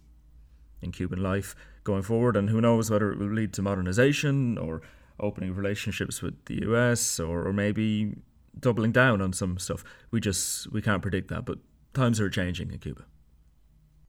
in 0.82 0.92
Cuban 0.92 1.24
life 1.24 1.56
going 1.84 2.04
forward. 2.04 2.36
And 2.36 2.50
who 2.50 2.60
knows 2.60 2.92
whether 2.92 3.12
it 3.12 3.20
will 3.20 3.32
lead 3.32 3.54
to 3.54 3.62
modernization 3.62 4.58
or 4.58 4.82
opening 5.20 5.56
relationships 5.56 6.22
with 6.22 6.46
the 6.46 6.62
US 6.70 7.20
or, 7.20 7.48
or 7.48 7.54
maybe 7.54 8.16
doubling 8.60 8.92
down 8.92 9.22
on 9.22 9.34
some 9.34 9.58
stuff. 9.58 9.84
We 10.12 10.20
just 10.20 10.72
we 10.72 10.82
can't 10.82 11.02
predict 11.02 11.30
that, 11.30 11.46
but 11.46 11.60
times 11.94 12.20
are 12.20 12.30
changing 12.30 12.72
in 12.72 12.80
Cuba. 12.80 13.06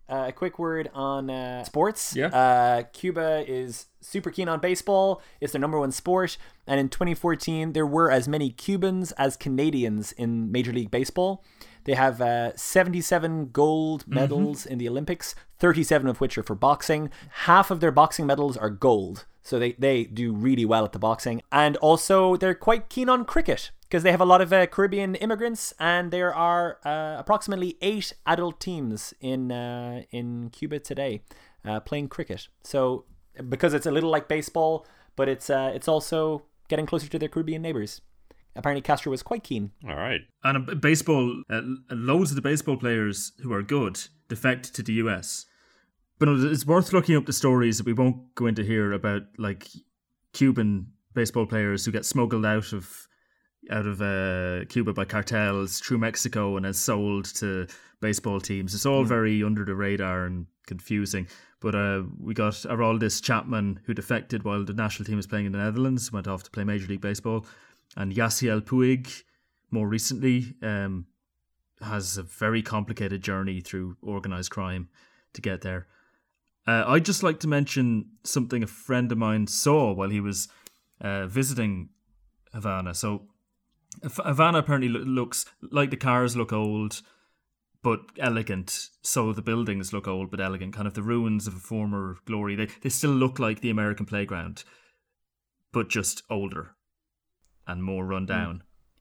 Uh, 0.09 0.27
a 0.29 0.33
quick 0.33 0.59
word 0.59 0.91
on 0.93 1.31
uh, 1.31 1.65
sports. 1.65 2.15
Yeah. 2.15 2.27
Uh, 2.27 2.83
Cuba 2.93 3.45
is 3.49 3.87
super 4.03 4.31
keen 4.31 4.49
on 4.49 4.61
baseball. 4.61 5.23
It's 5.41 5.53
their 5.53 5.61
number 5.61 5.79
one 5.79 5.93
sport. 5.93 6.37
And 6.67 6.79
in 6.79 6.91
2014, 6.91 7.73
there 7.73 7.87
were 7.87 8.11
as 8.11 8.29
many 8.29 8.51
Cubans 8.51 9.13
as 9.13 9.37
Canadians 9.37 10.13
in 10.13 10.53
Major 10.53 10.73
League 10.73 10.91
Baseball. 10.91 11.43
They 11.85 11.95
have 11.95 12.21
uh, 12.21 12.55
77 12.57 13.51
gold 13.51 14.03
mm-hmm. 14.03 14.15
medals 14.15 14.63
mm-hmm. 14.63 14.73
in 14.73 14.79
the 14.79 14.89
Olympics, 14.89 15.35
37 15.59 16.09
of 16.09 16.21
which 16.21 16.37
are 16.37 16.43
for 16.43 16.55
boxing. 16.55 17.11
Half 17.31 17.71
of 17.71 17.81
their 17.81 17.93
boxing 17.93 18.27
medals 18.27 18.57
are 18.57 18.71
gold. 18.71 19.25
So 19.43 19.59
they, 19.59 19.73
they 19.73 20.05
do 20.05 20.33
really 20.33 20.65
well 20.65 20.85
at 20.85 20.93
the 20.93 20.99
boxing. 20.99 21.43
And 21.53 21.77
also, 21.79 22.37
they're 22.37 22.55
quite 22.55 22.89
keen 22.89 23.09
on 23.09 23.25
cricket 23.25 23.71
because 23.95 24.03
they 24.03 24.11
have 24.11 24.21
a 24.21 24.25
lot 24.25 24.41
of 24.41 24.53
uh, 24.53 24.67
Caribbean 24.67 25.15
immigrants, 25.15 25.73
and 25.79 26.11
there 26.11 26.35
are 26.35 26.81
uh, 26.85 27.15
approximately 27.17 27.79
eight 27.81 28.13
adult 28.27 28.59
teams 28.59 29.15
in 29.21 29.53
uh, 29.53 30.03
in 30.11 30.51
Cuba 30.51 30.81
today 30.81 31.23
uh, 31.65 31.79
playing 31.79 32.09
cricket. 32.09 32.49
So 32.65 33.05
because 33.49 33.73
it's 33.73 33.87
a 33.87 33.93
little 33.93 34.11
like 34.11 34.27
baseball, 34.27 34.85
but 35.15 35.29
it's 35.29 35.49
uh, 35.49 35.71
it's 35.73 35.87
also 35.87 36.43
getting 36.67 36.87
closer 36.87 37.09
to 37.09 37.21
their 37.21 37.29
Caribbean 37.29 37.63
neighbors. 37.63 38.01
Apparently, 38.57 38.83
Castro 38.83 39.11
was 39.11 39.23
quite 39.23 39.45
keen. 39.45 39.71
All 39.89 39.95
right. 39.95 40.23
And 40.43 40.81
baseball, 40.81 41.45
uh, 41.49 41.61
loads 41.93 42.33
of 42.33 42.35
the 42.35 42.43
baseball 42.43 42.77
players 42.77 43.31
who 43.43 43.53
are 43.53 43.63
good 43.63 44.01
defect 44.29 44.75
to 44.75 44.83
the 44.83 44.95
US 44.95 45.47
but 46.19 46.29
it's 46.29 46.65
worth 46.65 46.93
looking 46.93 47.17
up 47.17 47.27
the 47.27 47.33
stories 47.33 47.77
that 47.77 47.87
we 47.87 47.93
won't 47.93 48.35
go 48.37 48.47
into 48.47 48.63
here 48.63 48.93
about 48.93 49.23
like 49.37 49.69
Cuban 50.33 50.87
baseball 51.13 51.45
players 51.45 51.85
who 51.85 51.93
get 51.93 52.05
smuggled 52.05 52.47
out 52.47 52.73
of 52.73 53.09
out 53.71 53.87
of 53.87 54.01
uh, 54.01 54.65
Cuba 54.69 54.93
by 54.93 55.05
cartels 55.05 55.81
through 55.81 55.99
Mexico 55.99 56.57
and 56.57 56.65
then 56.65 56.75
sold 56.75 57.27
to 57.37 57.67
baseball 58.01 58.41
teams. 58.41 58.75
It's 58.75 58.87
all 58.87 59.05
mm. 59.05 59.09
very 59.09 59.43
under 59.43 59.65
the 59.65 59.75
radar 59.75 60.27
and 60.27 60.47
confusing. 60.67 61.27
But 61.61 61.75
uh, 61.75 62.03
we 62.21 62.35
got 62.35 62.53
Aroldis 62.53 63.23
Chapman, 63.23 63.81
who 63.85 63.95
defected 63.95 64.43
while 64.45 64.65
the 64.65 64.75
national 64.75 65.07
team 65.07 65.17
was 65.17 65.27
playing 65.27 65.47
in 65.47 65.53
the 65.53 65.59
Netherlands, 65.59 66.13
went 66.13 66.29
off 66.29 66.43
to 66.43 66.51
play 66.51 66.65
Major 66.65 66.87
League 66.89 67.01
Baseball. 67.01 67.47
And 67.97 68.13
Yasiel 68.13 68.61
Puig, 68.61 69.23
more 69.71 69.89
recently, 69.89 70.55
um, 70.63 71.07
has 71.81 72.19
a 72.19 72.23
very 72.23 72.63
complicated 72.63 73.23
journey 73.23 73.61
through 73.61 73.97
organized 74.03 74.51
crime 74.51 74.89
to 75.33 75.41
get 75.41 75.63
there. 75.63 75.87
Uh, 76.67 76.85
I'd 76.87 77.05
just 77.05 77.23
like 77.23 77.41
to 77.41 77.49
mention 77.49 78.07
something 78.25 78.63
a 78.63 78.67
friend 78.67 79.11
of 79.13 79.19
mine 79.19 79.47
saw 79.47 79.93
while 79.93 80.09
he 80.09 80.21
was 80.21 80.49
uh, 81.01 81.27
visiting 81.27 81.91
Havana. 82.53 82.95
So, 82.95 83.27
Havana 84.03 84.59
apparently 84.59 84.89
looks 84.89 85.47
like 85.63 85.91
the 85.91 85.97
cars 85.97 86.37
look 86.37 86.53
old 86.53 87.03
but 87.83 88.01
elegant. 88.19 88.89
So 89.03 89.33
the 89.33 89.43
buildings 89.43 89.93
look 89.93 90.09
old 90.09 90.31
but 90.31 90.41
elegant, 90.41 90.75
kind 90.75 90.89
of 90.89 90.95
the 90.95 91.03
ruins 91.03 91.47
of 91.47 91.55
a 91.55 91.61
former 91.61 92.17
glory. 92.25 92.57
They 92.57 92.67
they 92.83 92.89
still 92.89 93.11
look 93.11 93.39
like 93.39 93.61
the 93.61 93.71
American 93.71 94.07
playground, 94.07 94.65
but 95.73 95.89
just 95.89 96.23
older 96.31 96.73
and 97.67 97.83
more 97.83 98.05
run 98.05 98.23
hmm. 98.23 98.27
down. 98.27 98.55
Mm. 98.55 98.61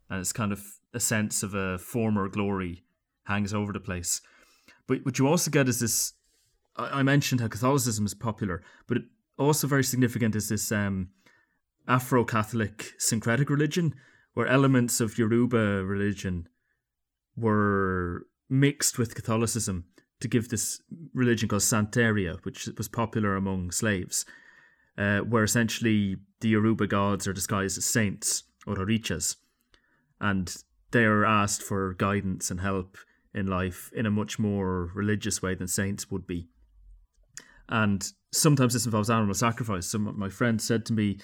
And 0.09 0.19
it's 0.19 0.33
kind 0.33 0.51
of 0.51 0.63
a 0.93 0.99
sense 0.99 1.43
of 1.43 1.53
a 1.53 1.77
former 1.77 2.27
glory 2.27 2.83
hangs 3.23 3.53
over 3.53 3.73
the 3.73 3.79
place. 3.79 4.21
But 4.85 5.05
what 5.05 5.17
you 5.17 5.27
also 5.27 5.49
get 5.49 5.69
is 5.69 5.79
this 5.79 6.13
I 6.75 7.03
mentioned 7.03 7.41
how 7.41 7.47
Catholicism 7.47 8.05
is 8.05 8.13
popular, 8.13 8.63
but 8.87 8.97
it 8.97 9.03
also 9.37 9.67
very 9.67 9.83
significant 9.83 10.35
is 10.35 10.49
this 10.49 10.71
um, 10.71 11.09
Afro 11.87 12.25
Catholic 12.25 12.93
syncretic 12.97 13.49
religion, 13.49 13.93
where 14.33 14.47
elements 14.47 14.99
of 14.99 15.17
Yoruba 15.17 15.83
religion 15.83 16.47
were 17.35 18.27
mixed 18.49 18.97
with 18.97 19.15
Catholicism 19.15 19.85
to 20.19 20.27
give 20.27 20.49
this 20.49 20.81
religion 21.13 21.49
called 21.49 21.61
Santeria, 21.61 22.43
which 22.43 22.67
was 22.77 22.87
popular 22.87 23.35
among 23.35 23.71
slaves, 23.71 24.25
uh, 24.97 25.19
where 25.19 25.43
essentially 25.43 26.17
the 26.41 26.49
Yoruba 26.49 26.87
gods 26.87 27.27
are 27.27 27.33
disguised 27.33 27.77
as 27.77 27.85
saints 27.85 28.43
or 28.65 28.75
orichas, 28.75 29.35
and 30.21 30.55
they 30.91 31.03
are 31.05 31.25
asked 31.25 31.61
for 31.63 31.93
guidance 31.95 32.51
and 32.51 32.61
help 32.61 32.97
in 33.33 33.47
life 33.47 33.91
in 33.95 34.05
a 34.05 34.11
much 34.11 34.37
more 34.37 34.91
religious 34.93 35.41
way 35.41 35.55
than 35.55 35.67
saints 35.67 36.11
would 36.11 36.27
be 36.27 36.47
and 37.69 38.11
sometimes 38.31 38.73
this 38.73 38.85
involves 38.85 39.09
animal 39.09 39.33
sacrifice. 39.33 39.85
Some 39.87 40.07
of 40.07 40.17
my 40.17 40.29
friends 40.29 40.63
said 40.63 40.85
to 40.87 40.93
me, 40.93 41.17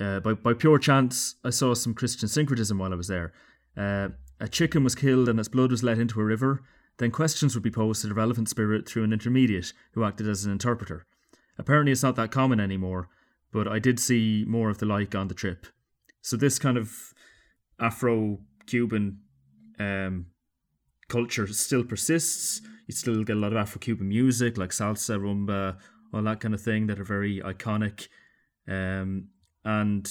uh, 0.00 0.20
by 0.20 0.34
by 0.34 0.54
pure 0.54 0.78
chance, 0.78 1.36
I 1.44 1.50
saw 1.50 1.74
some 1.74 1.94
Christian 1.94 2.28
syncretism 2.28 2.78
while 2.78 2.92
I 2.92 2.96
was 2.96 3.08
there. 3.08 3.32
Uh, 3.76 4.08
a 4.40 4.48
chicken 4.48 4.84
was 4.84 4.94
killed 4.94 5.28
and 5.28 5.38
its 5.38 5.48
blood 5.48 5.70
was 5.70 5.82
let 5.82 5.98
into 5.98 6.20
a 6.20 6.24
river. 6.24 6.62
Then 6.98 7.10
questions 7.10 7.54
would 7.54 7.62
be 7.62 7.70
posed 7.70 8.02
to 8.02 8.08
the 8.08 8.14
relevant 8.14 8.48
spirit 8.48 8.88
through 8.88 9.04
an 9.04 9.12
intermediate 9.12 9.72
who 9.92 10.04
acted 10.04 10.28
as 10.28 10.44
an 10.44 10.52
interpreter. 10.52 11.06
Apparently, 11.58 11.92
it's 11.92 12.02
not 12.02 12.16
that 12.16 12.30
common 12.30 12.60
anymore, 12.60 13.08
but 13.52 13.68
I 13.68 13.78
did 13.78 14.00
see 14.00 14.44
more 14.46 14.70
of 14.70 14.78
the 14.78 14.86
like 14.86 15.14
on 15.14 15.28
the 15.28 15.34
trip. 15.34 15.66
So 16.22 16.36
this 16.36 16.58
kind 16.58 16.76
of 16.76 17.14
Afro-Cuban 17.80 19.18
um, 19.78 20.26
culture 21.08 21.46
still 21.48 21.84
persists 21.84 22.60
you 22.88 22.94
still 22.94 23.22
get 23.22 23.36
a 23.36 23.38
lot 23.38 23.52
of 23.52 23.58
Afro 23.58 23.78
Cuban 23.78 24.08
music 24.08 24.56
like 24.56 24.70
salsa, 24.70 25.20
rumba, 25.20 25.76
all 26.12 26.22
that 26.22 26.40
kind 26.40 26.54
of 26.54 26.60
thing 26.60 26.86
that 26.86 26.98
are 26.98 27.04
very 27.04 27.40
iconic. 27.40 28.08
Um, 28.66 29.28
and 29.64 30.08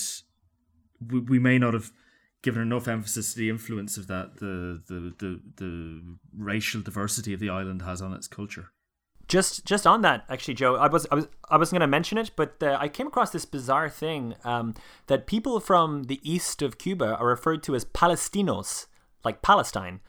we, 1.06 1.19
we 1.19 1.40
may 1.40 1.57
not 1.57 1.74
have 1.74 1.91
given 2.41 2.61
enough 2.61 2.88
emphasis 2.88 3.34
to 3.34 3.40
the 3.40 3.49
influence 3.49 3.98
of 3.98 4.07
that, 4.07 4.38
the, 4.38 4.82
the, 4.88 5.14
the, 5.19 5.41
the 5.57 6.02
racial 6.38 6.82
diversity 6.82 7.34
of 7.34 7.40
the 7.40 7.49
island 7.49 7.82
has 7.82 8.02
on 8.02 8.14
its 8.14 8.28
culture. 8.28 8.72
Just 9.28 9.65
just 9.65 9.86
on 9.86 10.03
that, 10.03 10.24
actually, 10.30 10.53
Joe, 10.53 10.78
I 10.78 10.88
was 10.88 11.06
I 11.11 11.15
was 11.15 11.28
I 11.49 11.57
wasn't 11.57 11.80
going 11.80 11.90
to 11.90 11.91
mention 11.91 12.18
it, 12.18 12.32
but 12.38 12.64
uh, 12.64 12.78
I 12.80 12.88
came 12.88 13.07
across 13.07 13.32
this 13.32 13.44
bizarre 13.44 13.90
thing 13.90 14.36
um, 14.45 14.74
that 15.07 15.28
people 15.28 15.60
from 15.60 16.03
the 16.03 16.22
east 16.24 16.61
of 16.61 16.78
Cuba 16.78 17.18
are 17.18 17.28
referred 17.28 17.61
to 17.64 17.76
as 17.76 17.84
Palestinos, 17.84 18.88
like 19.26 19.41
Palestine. 19.41 19.99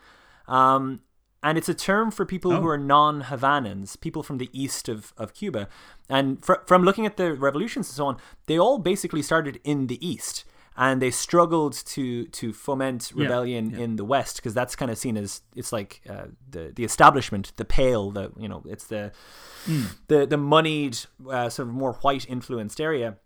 Um, 0.47 1.01
and 1.43 1.57
it's 1.59 1.69
a 1.69 1.75
term 1.75 2.11
for 2.11 2.25
people 2.27 2.53
Oh. 2.53 2.61
who 2.61 2.67
are 2.69 2.79
non-Havanans, 2.79 4.01
people 4.01 4.23
from 4.23 4.39
the 4.39 4.51
east 4.53 4.89
of, 4.89 5.13
of 5.17 5.35
Cuba. 5.35 5.69
And 6.09 6.45
fr- 6.45 6.63
from 6.67 6.83
looking 6.83 7.07
at 7.07 7.17
the 7.17 7.33
revolutions 7.35 7.89
and 7.89 7.95
so 7.97 8.07
on, 8.07 8.17
they 8.47 8.59
all 8.59 8.79
basically 8.79 9.23
started 9.23 9.61
in 9.65 9.87
the 9.87 9.99
east, 10.07 10.45
and 10.77 11.03
they 11.03 11.11
struggled 11.11 11.73
to 11.87 12.27
to 12.27 12.53
foment 12.53 13.13
Yeah, 13.15 13.23
rebellion 13.25 13.75
in 13.75 13.97
the 13.97 14.05
west 14.05 14.37
because 14.37 14.55
that's 14.55 14.77
kind 14.77 14.91
of 14.91 14.99
seen 14.99 15.17
as 15.17 15.43
it's 15.57 15.73
like 15.73 16.01
uh, 16.09 16.27
the 16.51 16.73
the 16.75 16.85
establishment, 16.85 17.53
the 17.57 17.65
pale, 17.65 18.11
the 18.13 18.31
you 18.39 18.49
know, 18.49 18.63
it's 18.67 18.87
the 18.87 19.13
the 20.09 20.27
the 20.27 20.37
moneyed, 20.37 20.99
uh, 21.29 21.49
sort 21.49 21.69
of 21.69 21.75
more 21.75 21.95
white 22.05 22.27
influenced 22.29 22.81
area. 22.81 23.17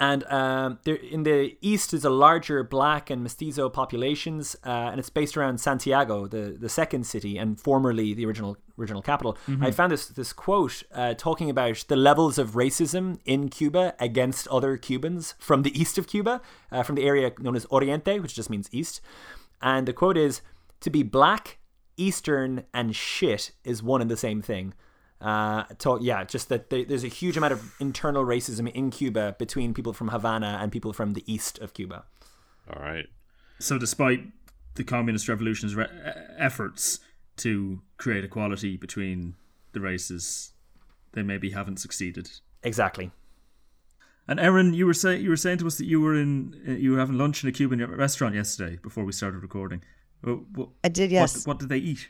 And 0.00 0.24
um, 0.32 0.78
there, 0.84 0.94
in 0.94 1.24
the 1.24 1.58
east 1.60 1.92
is 1.92 2.06
a 2.06 2.10
larger 2.10 2.64
black 2.64 3.10
and 3.10 3.22
mestizo 3.22 3.68
populations, 3.68 4.56
uh, 4.64 4.88
and 4.90 4.98
it's 4.98 5.10
based 5.10 5.36
around 5.36 5.60
Santiago, 5.60 6.26
the, 6.26 6.56
the 6.58 6.70
second 6.70 7.04
city, 7.04 7.36
and 7.36 7.60
formerly 7.60 8.14
the 8.14 8.24
original 8.24 8.56
original 8.78 9.02
capital. 9.02 9.36
I 9.60 9.70
found 9.70 9.92
this 9.92 10.06
this 10.06 10.32
quote 10.32 10.82
uh, 10.94 11.12
talking 11.12 11.50
about 11.50 11.84
the 11.88 11.96
levels 11.96 12.38
of 12.38 12.52
racism 12.52 13.18
in 13.26 13.50
Cuba 13.50 13.94
against 14.00 14.48
other 14.48 14.78
Cubans 14.78 15.34
from 15.38 15.64
the 15.64 15.78
east 15.78 15.98
of 15.98 16.06
Cuba, 16.06 16.40
uh, 16.72 16.82
from 16.82 16.94
the 16.94 17.04
area 17.04 17.30
known 17.38 17.54
as 17.54 17.66
Oriente, 17.66 18.20
which 18.20 18.34
just 18.34 18.48
means 18.48 18.70
east. 18.72 19.02
And 19.60 19.86
the 19.86 19.92
quote 19.92 20.16
is, 20.16 20.40
"To 20.80 20.88
be 20.88 21.02
black, 21.02 21.58
Eastern, 21.98 22.64
and 22.72 22.96
shit 22.96 23.52
is 23.64 23.82
one 23.82 24.00
and 24.00 24.10
the 24.10 24.16
same 24.16 24.40
thing." 24.40 24.72
Uh, 25.20 25.64
to, 25.78 25.98
yeah, 26.00 26.24
just 26.24 26.48
that 26.48 26.70
there, 26.70 26.84
there's 26.84 27.04
a 27.04 27.08
huge 27.08 27.36
amount 27.36 27.52
of 27.52 27.74
internal 27.78 28.24
racism 28.24 28.70
in 28.72 28.90
Cuba 28.90 29.36
between 29.38 29.74
people 29.74 29.92
from 29.92 30.08
Havana 30.08 30.58
and 30.62 30.72
people 30.72 30.92
from 30.94 31.12
the 31.12 31.22
east 31.30 31.58
of 31.58 31.74
Cuba. 31.74 32.04
All 32.72 32.82
right. 32.82 33.06
So, 33.58 33.76
despite 33.78 34.20
the 34.76 34.84
communist 34.84 35.28
revolution's 35.28 35.74
re- 35.74 35.84
e- 35.84 36.10
efforts 36.38 37.00
to 37.38 37.82
create 37.98 38.24
equality 38.24 38.78
between 38.78 39.34
the 39.72 39.80
races, 39.80 40.52
they 41.12 41.22
maybe 41.22 41.50
haven't 41.50 41.76
succeeded. 41.78 42.30
Exactly. 42.62 43.10
And 44.26 44.38
Erin, 44.40 44.72
you 44.74 44.86
were 44.86 44.94
saying 44.94 45.22
you 45.22 45.28
were 45.30 45.36
saying 45.36 45.58
to 45.58 45.66
us 45.66 45.76
that 45.76 45.86
you 45.86 46.00
were 46.00 46.14
in 46.14 46.62
uh, 46.66 46.72
you 46.72 46.92
were 46.92 46.98
having 46.98 47.18
lunch 47.18 47.42
in 47.42 47.48
a 47.48 47.52
Cuban 47.52 47.84
restaurant 47.94 48.34
yesterday 48.34 48.78
before 48.82 49.04
we 49.04 49.12
started 49.12 49.42
recording. 49.42 49.82
Wh- 50.24 50.44
wh- 50.56 50.68
I 50.84 50.88
did, 50.88 51.10
what- 51.10 51.12
yes. 51.12 51.46
What, 51.46 51.58
did 51.58 51.68
they 51.68 51.78
eat? 51.78 52.08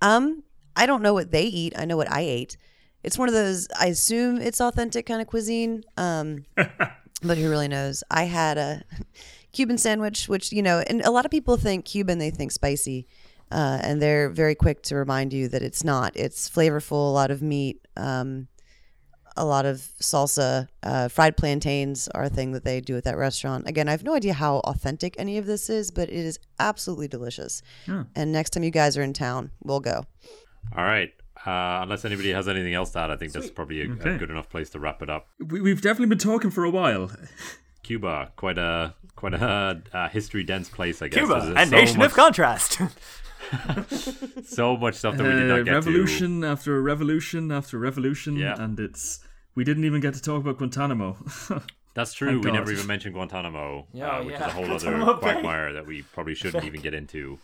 Um, 0.00 0.44
I 0.76 0.86
don't 0.86 1.02
know 1.02 1.14
what 1.14 1.30
they 1.30 1.44
eat. 1.44 1.74
I 1.76 1.84
know 1.84 1.96
what 1.96 2.10
I 2.10 2.20
ate. 2.20 2.56
It's 3.02 3.18
one 3.18 3.28
of 3.28 3.34
those. 3.34 3.68
I 3.78 3.86
assume 3.86 4.40
it's 4.40 4.60
authentic 4.60 5.06
kind 5.06 5.20
of 5.20 5.26
cuisine. 5.26 5.84
Um, 5.96 6.44
but 6.56 7.38
who 7.38 7.48
really 7.48 7.68
knows? 7.68 8.04
I 8.10 8.24
had 8.24 8.58
a 8.58 8.82
Cuban 9.52 9.78
sandwich, 9.78 10.28
which 10.28 10.52
you 10.52 10.62
know, 10.62 10.82
and 10.86 11.00
a 11.02 11.10
lot 11.10 11.24
of 11.24 11.30
people 11.30 11.56
think 11.56 11.84
Cuban, 11.84 12.18
they 12.18 12.30
think 12.30 12.52
spicy, 12.52 13.06
uh, 13.50 13.80
and 13.82 14.00
they're 14.00 14.30
very 14.30 14.54
quick 14.54 14.82
to 14.84 14.96
remind 14.96 15.32
you 15.32 15.48
that 15.48 15.62
it's 15.62 15.82
not. 15.82 16.12
It's 16.14 16.48
flavorful, 16.48 17.08
a 17.08 17.12
lot 17.12 17.30
of 17.30 17.42
meat, 17.42 17.86
um, 17.96 18.48
a 19.36 19.44
lot 19.44 19.66
of 19.66 19.78
salsa. 20.00 20.68
Uh, 20.82 21.08
fried 21.08 21.36
plantains 21.36 22.08
are 22.08 22.24
a 22.24 22.28
thing 22.28 22.52
that 22.52 22.64
they 22.64 22.80
do 22.80 22.96
at 22.96 23.04
that 23.04 23.16
restaurant. 23.16 23.66
Again, 23.66 23.88
I 23.88 23.92
have 23.92 24.04
no 24.04 24.14
idea 24.14 24.34
how 24.34 24.58
authentic 24.58 25.16
any 25.18 25.38
of 25.38 25.46
this 25.46 25.68
is, 25.68 25.90
but 25.90 26.08
it 26.08 26.14
is 26.14 26.38
absolutely 26.58 27.08
delicious. 27.08 27.62
Hmm. 27.86 28.02
And 28.14 28.30
next 28.30 28.50
time 28.50 28.62
you 28.62 28.70
guys 28.70 28.96
are 28.96 29.02
in 29.02 29.12
town, 29.12 29.50
we'll 29.62 29.80
go. 29.80 30.04
All 30.76 30.84
right. 30.84 31.12
Uh, 31.46 31.80
unless 31.82 32.04
anybody 32.04 32.30
has 32.32 32.48
anything 32.48 32.74
else 32.74 32.90
to 32.90 32.98
add, 32.98 33.10
I 33.10 33.16
think 33.16 33.32
that's 33.32 33.50
probably 33.50 33.80
a, 33.80 33.84
a 33.84 34.18
good 34.18 34.30
enough 34.30 34.50
place 34.50 34.68
to 34.70 34.78
wrap 34.78 35.00
it 35.02 35.08
up. 35.08 35.26
We, 35.38 35.60
we've 35.62 35.80
definitely 35.80 36.06
been 36.08 36.18
talking 36.18 36.50
for 36.50 36.64
a 36.64 36.70
while. 36.70 37.10
Cuba, 37.82 38.30
quite 38.36 38.58
a 38.58 38.94
quite 39.16 39.34
a, 39.34 39.82
uh 39.92 40.08
history 40.10 40.44
dense 40.44 40.68
place, 40.68 41.00
I 41.00 41.08
guess. 41.08 41.20
Cuba, 41.20 41.40
There's 41.40 41.66
a 41.68 41.70
so 41.70 41.76
nation 41.76 41.98
much, 41.98 42.06
of 42.10 42.14
contrast. 42.14 42.78
so 44.44 44.76
much 44.76 44.94
stuff 44.96 45.16
that 45.16 45.24
we 45.24 45.30
did 45.30 45.46
not 45.48 45.60
Uh, 45.60 45.62
get 45.64 45.72
revolution 45.72 46.44
after 46.44 46.80
revolution 46.82 47.50
after 47.50 47.78
revolution, 47.78 48.36
Yeah. 48.36 48.54
and 48.62 48.78
it's 48.78 49.20
we 49.54 49.64
didn't 49.64 49.84
even 49.84 50.00
get 50.00 50.14
to 50.14 50.22
talk 50.22 50.40
about 50.42 50.58
Guantanamo. 50.58 51.16
That's 51.94 52.12
true. 52.12 52.28
Thank 52.28 52.44
we 52.44 52.50
God. 52.50 52.56
never 52.58 52.70
even 52.72 52.86
mentioned 52.86 53.14
Guantanamo, 53.14 53.86
Yeah, 53.92 54.08
uh, 54.18 54.24
which 54.24 54.34
yeah. 54.34 54.46
is 54.46 54.46
a 54.46 54.50
whole 54.54 54.66
Guantanamo 54.66 55.04
other 55.10 55.18
quagmire 55.20 55.72
that 55.72 55.86
we 55.86 56.02
probably 56.02 56.34
shouldn't 56.34 56.64
even 56.64 56.80
get 56.80 56.94
into. 56.94 57.38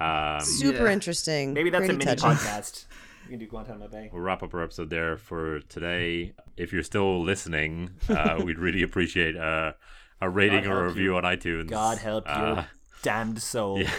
Um, 0.00 0.40
Super 0.40 0.86
interesting. 0.88 1.52
Maybe 1.54 1.70
that's 1.70 1.86
Pretty 1.86 1.94
a 2.02 2.06
mini 2.06 2.16
touching. 2.16 2.30
podcast. 2.38 2.84
We 3.26 3.30
can 3.32 3.38
do 3.40 3.46
Guantanamo 3.46 3.88
Bay. 3.88 4.08
We'll 4.12 4.22
wrap 4.22 4.42
up 4.42 4.54
our 4.54 4.62
episode 4.62 4.90
there 4.90 5.16
for 5.16 5.60
today. 5.60 6.32
If 6.56 6.72
you're 6.72 6.82
still 6.82 7.22
listening, 7.22 7.90
uh, 8.08 8.40
we'd 8.44 8.58
really 8.58 8.82
appreciate 8.82 9.36
uh, 9.36 9.72
a 10.20 10.28
rating 10.30 10.64
God 10.64 10.72
or 10.72 10.84
a 10.84 10.88
review 10.88 11.02
you. 11.12 11.16
on 11.16 11.24
iTunes. 11.24 11.68
God 11.68 11.98
help 11.98 12.26
your 12.26 12.34
Uh, 12.36 12.64
damned 13.02 13.42
soul. 13.42 13.80
yeah. 13.82 13.90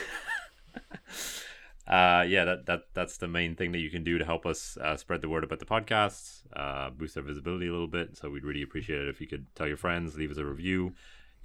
uh, 1.88 2.24
yeah, 2.28 2.46
that, 2.46 2.66
that 2.68 2.82
that's 2.94 3.18
the 3.18 3.28
main 3.28 3.56
thing 3.56 3.72
that 3.72 3.80
you 3.80 3.90
can 3.90 4.04
do 4.04 4.18
to 4.18 4.26
help 4.26 4.46
us 4.46 4.78
uh, 4.82 4.96
spread 4.96 5.22
the 5.22 5.30
word 5.30 5.44
about 5.44 5.60
the 5.60 5.66
podcast, 5.66 6.42
uh, 6.56 6.90
boost 6.92 7.18
our 7.18 7.24
visibility 7.24 7.68
a 7.68 7.72
little 7.72 7.88
bit. 7.88 8.16
So 8.18 8.30
we'd 8.30 8.44
really 8.44 8.62
appreciate 8.62 9.02
it 9.02 9.10
if 9.10 9.20
you 9.22 9.28
could 9.28 9.46
tell 9.56 9.68
your 9.68 9.78
friends, 9.78 10.16
leave 10.18 10.32
us 10.32 10.38
a 10.38 10.46
review. 10.46 10.94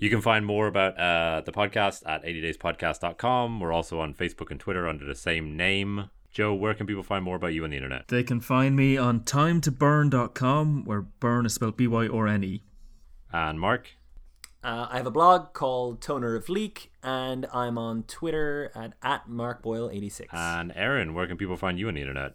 You 0.05 0.11
can 0.11 0.21
find 0.21 0.45
more 0.45 0.67
about 0.67 0.99
uh, 0.99 1.41
the 1.47 1.51
podcast 1.51 2.03
at 2.05 2.25
80dayspodcast.com. 2.25 3.59
We're 3.59 3.73
also 3.73 4.01
on 4.01 4.13
Facebook 4.13 4.51
and 4.51 4.61
Twitter 4.61 4.87
under 4.87 5.07
the 5.07 5.15
same 5.15 5.57
name. 5.57 6.11
Joe, 6.31 6.53
where 6.53 6.75
can 6.75 6.87
people 6.87 7.03
find 7.03 7.25
more 7.25 7.37
about 7.37 7.55
you 7.55 7.65
on 7.65 7.71
the 7.71 7.77
internet? 7.77 8.09
they 8.09 8.23
can 8.23 8.39
find 8.39 8.77
me 8.77 8.99
on 8.99 9.21
timetobyrne.com, 9.21 10.85
where 10.85 11.01
burn 11.01 11.47
is 11.47 11.55
spelled 11.55 11.79
B 11.79 11.87
Y 11.87 12.07
R 12.07 12.29
N 12.29 12.45
E. 12.45 12.63
And 13.33 13.59
Mark? 13.59 13.93
Uh, 14.63 14.89
I 14.91 14.99
have 14.99 15.07
a 15.07 15.11
blog 15.11 15.55
called 15.55 16.03
Toner 16.03 16.37
of 16.37 16.51
Leak, 16.51 16.93
and 17.03 17.47
I'm 17.51 17.79
on 17.79 18.03
Twitter 18.03 18.73
at, 18.75 18.93
at 19.03 19.27
MarkBoyle86. 19.27 20.27
And 20.35 20.71
Erin, 20.77 21.15
where 21.15 21.27
can 21.27 21.39
people 21.39 21.57
find 21.57 21.79
you 21.79 21.89
on 21.89 21.95
the 21.95 22.03
internet? 22.03 22.35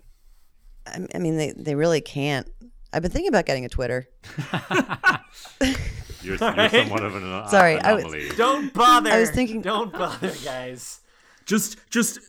I, 0.87 1.05
I 1.13 1.19
mean, 1.19 1.37
they, 1.37 1.51
they 1.51 1.75
really 1.75 2.01
can't. 2.01 2.47
I've 2.91 3.03
been 3.03 3.11
thinking 3.11 3.29
about 3.29 3.45
getting 3.45 3.63
a 3.63 3.69
Twitter. 3.69 4.09
You're, 6.21 6.37
you're 6.41 6.69
somewhat 6.69 7.03
of 7.03 7.15
an 7.15 7.23
uh, 7.31 7.47
Sorry, 7.47 7.79
I 7.79 7.93
was- 7.93 8.03
anomaly. 8.05 8.29
Don't 8.37 8.73
bother. 8.73 9.11
I 9.11 9.19
was 9.19 9.29
thinking- 9.31 9.61
Don't 9.61 9.91
bother, 9.93 10.33
guys. 10.43 11.01
Just, 11.45 11.77
just 11.89 12.19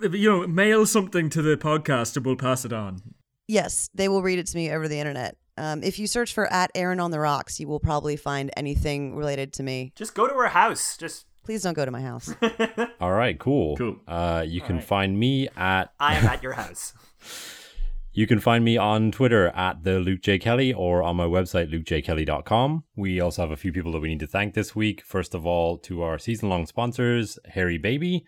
you 0.00 0.30
know, 0.30 0.46
mail 0.46 0.86
something 0.86 1.28
to 1.30 1.42
the 1.42 1.56
podcast 1.56 2.16
and 2.16 2.24
we'll 2.24 2.36
pass 2.36 2.64
it 2.64 2.72
on. 2.72 3.02
Yes, 3.48 3.90
they 3.94 4.08
will 4.08 4.22
read 4.22 4.38
it 4.38 4.46
to 4.46 4.56
me 4.56 4.70
over 4.70 4.88
the 4.88 4.98
internet. 4.98 5.36
Um, 5.58 5.82
if 5.82 5.98
you 5.98 6.06
search 6.06 6.32
for 6.32 6.50
at 6.50 6.70
Erin 6.74 7.00
on 7.00 7.10
the 7.10 7.20
Rocks, 7.20 7.60
you 7.60 7.68
will 7.68 7.80
probably 7.80 8.16
find 8.16 8.50
anything 8.56 9.14
related 9.16 9.52
to 9.54 9.62
me. 9.62 9.92
Just 9.96 10.14
go 10.14 10.26
to 10.26 10.32
her 10.34 10.46
house. 10.48 10.96
Just 10.96 11.26
Please 11.44 11.62
don't 11.62 11.74
go 11.74 11.84
to 11.84 11.90
my 11.90 12.00
house. 12.00 12.32
All 13.00 13.10
right, 13.12 13.38
cool. 13.38 13.76
Cool. 13.76 13.96
Uh, 14.06 14.44
you 14.46 14.60
can 14.60 14.80
find 14.80 15.18
me 15.18 15.48
at 15.56 15.92
I 15.98 16.14
am 16.14 16.24
at 16.26 16.42
your 16.42 16.52
house. 16.52 16.94
You 18.12 18.26
can 18.26 18.40
find 18.40 18.64
me 18.64 18.76
on 18.76 19.12
Twitter 19.12 19.48
at 19.48 19.84
the 19.84 20.00
Luke 20.00 20.20
J. 20.22 20.40
Kelly 20.40 20.72
or 20.72 21.00
on 21.00 21.14
my 21.14 21.26
website, 21.26 21.72
lukejkelly.com. 21.72 22.82
We 22.96 23.20
also 23.20 23.42
have 23.42 23.52
a 23.52 23.56
few 23.56 23.72
people 23.72 23.92
that 23.92 24.00
we 24.00 24.08
need 24.08 24.18
to 24.18 24.26
thank 24.26 24.54
this 24.54 24.74
week. 24.74 25.02
First 25.02 25.32
of 25.32 25.46
all, 25.46 25.78
to 25.78 26.02
our 26.02 26.18
season 26.18 26.48
long 26.48 26.66
sponsors, 26.66 27.38
Hairy 27.44 27.78
Baby. 27.78 28.26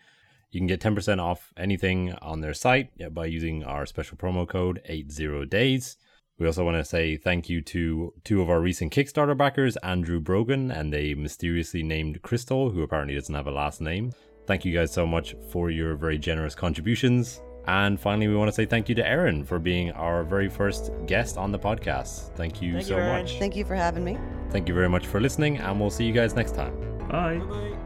You 0.51 0.61
can 0.61 0.67
get 0.67 0.79
10% 0.79 1.19
off 1.19 1.51
anything 1.57 2.13
on 2.21 2.39
their 2.39 2.53
site 2.53 2.91
by 3.13 3.25
using 3.25 3.65
our 3.65 3.85
special 3.85 4.15
promo 4.15 4.47
code 4.47 4.81
80days. 4.89 5.97
We 6.39 6.47
also 6.47 6.63
want 6.63 6.77
to 6.77 6.85
say 6.85 7.17
thank 7.17 7.49
you 7.49 7.61
to 7.61 8.13
two 8.23 8.41
of 8.41 8.49
our 8.49 8.61
recent 8.61 8.93
Kickstarter 8.93 9.37
backers, 9.37 9.75
Andrew 9.77 10.21
Brogan 10.21 10.71
and 10.71 10.95
a 10.95 11.13
mysteriously 11.15 11.83
named 11.83 12.21
Crystal, 12.21 12.69
who 12.69 12.83
apparently 12.83 13.15
doesn't 13.15 13.35
have 13.35 13.47
a 13.47 13.51
last 13.51 13.81
name. 13.81 14.13
Thank 14.47 14.63
you 14.63 14.73
guys 14.73 14.93
so 14.93 15.05
much 15.05 15.35
for 15.51 15.71
your 15.71 15.95
very 15.95 16.17
generous 16.17 16.55
contributions. 16.55 17.41
And 17.65 17.99
finally, 17.99 18.27
we 18.27 18.35
want 18.35 18.49
to 18.49 18.53
say 18.53 18.65
thank 18.65 18.89
you 18.89 18.95
to 18.95 19.07
Erin 19.07 19.45
for 19.45 19.57
being 19.57 19.91
our 19.91 20.23
very 20.23 20.49
first 20.49 20.91
guest 21.05 21.37
on 21.37 21.51
the 21.51 21.59
podcast. 21.59 22.33
Thank 22.35 22.61
you 22.61 22.73
Thank 22.73 22.85
so 22.85 22.97
you, 22.97 23.03
much. 23.03 23.39
Thank 23.39 23.55
you 23.55 23.63
for 23.63 23.75
having 23.75 24.03
me. 24.03 24.17
Thank 24.49 24.67
you 24.67 24.73
very 24.73 24.89
much 24.89 25.07
for 25.07 25.21
listening, 25.21 25.57
and 25.57 25.79
we'll 25.79 25.89
see 25.89 26.05
you 26.05 26.13
guys 26.13 26.35
next 26.35 26.55
time. 26.55 26.75
Bye. 27.07 27.39
Comrades, 27.39 27.77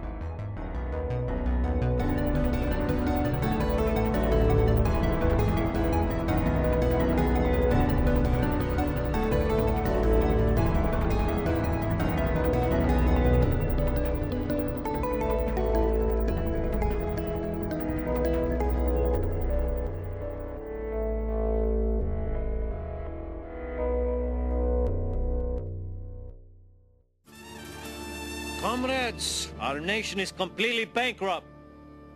nation 29.87 30.19
is 30.19 30.33
completely 30.33 30.83
bankrupt. 30.83 31.47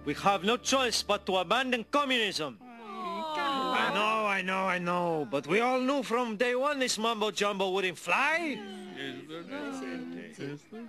We 0.04 0.14
have 0.16 0.44
no 0.44 0.58
choice 0.58 1.02
but 1.02 1.26
to 1.28 1.38
abandon 1.38 1.86
communism. 1.90 2.60
I 2.64 3.92
know, 3.96 4.28
I 4.28 4.42
know, 4.42 4.64
I 4.68 4.78
know, 4.78 5.28
but 5.32 5.48
we 5.48 5.62
all 5.62 5.80
knew 5.80 6.04
from 6.04 6.36
day 6.36 6.54
one 6.54 6.80
this 6.80 6.98
mumbo 6.98 7.32
jumbo 7.32 7.72
wouldn't 7.72 7.98
fly. 7.98 8.60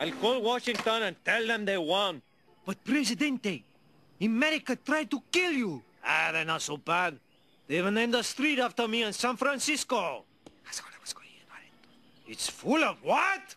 I'll 0.00 0.10
call 0.20 0.42
Washington 0.42 1.02
and 1.04 1.16
tell 1.24 1.46
them 1.46 1.64
they 1.64 1.78
won. 1.78 2.20
But 2.66 2.82
Presidente, 2.84 3.62
America 4.20 4.74
tried 4.74 5.10
to 5.12 5.22
kill 5.30 5.52
you. 5.52 5.82
Ah, 6.04 6.30
they're 6.32 6.44
not 6.44 6.62
so 6.62 6.76
bad. 6.76 7.16
They 7.68 7.78
even 7.78 7.94
named 7.94 8.14
a 8.16 8.24
street 8.24 8.58
after 8.58 8.88
me 8.88 9.04
in 9.04 9.12
San 9.12 9.36
Francisco. 9.36 10.24
It's 12.26 12.48
full 12.48 12.82
of 12.84 13.02
what? 13.02 13.56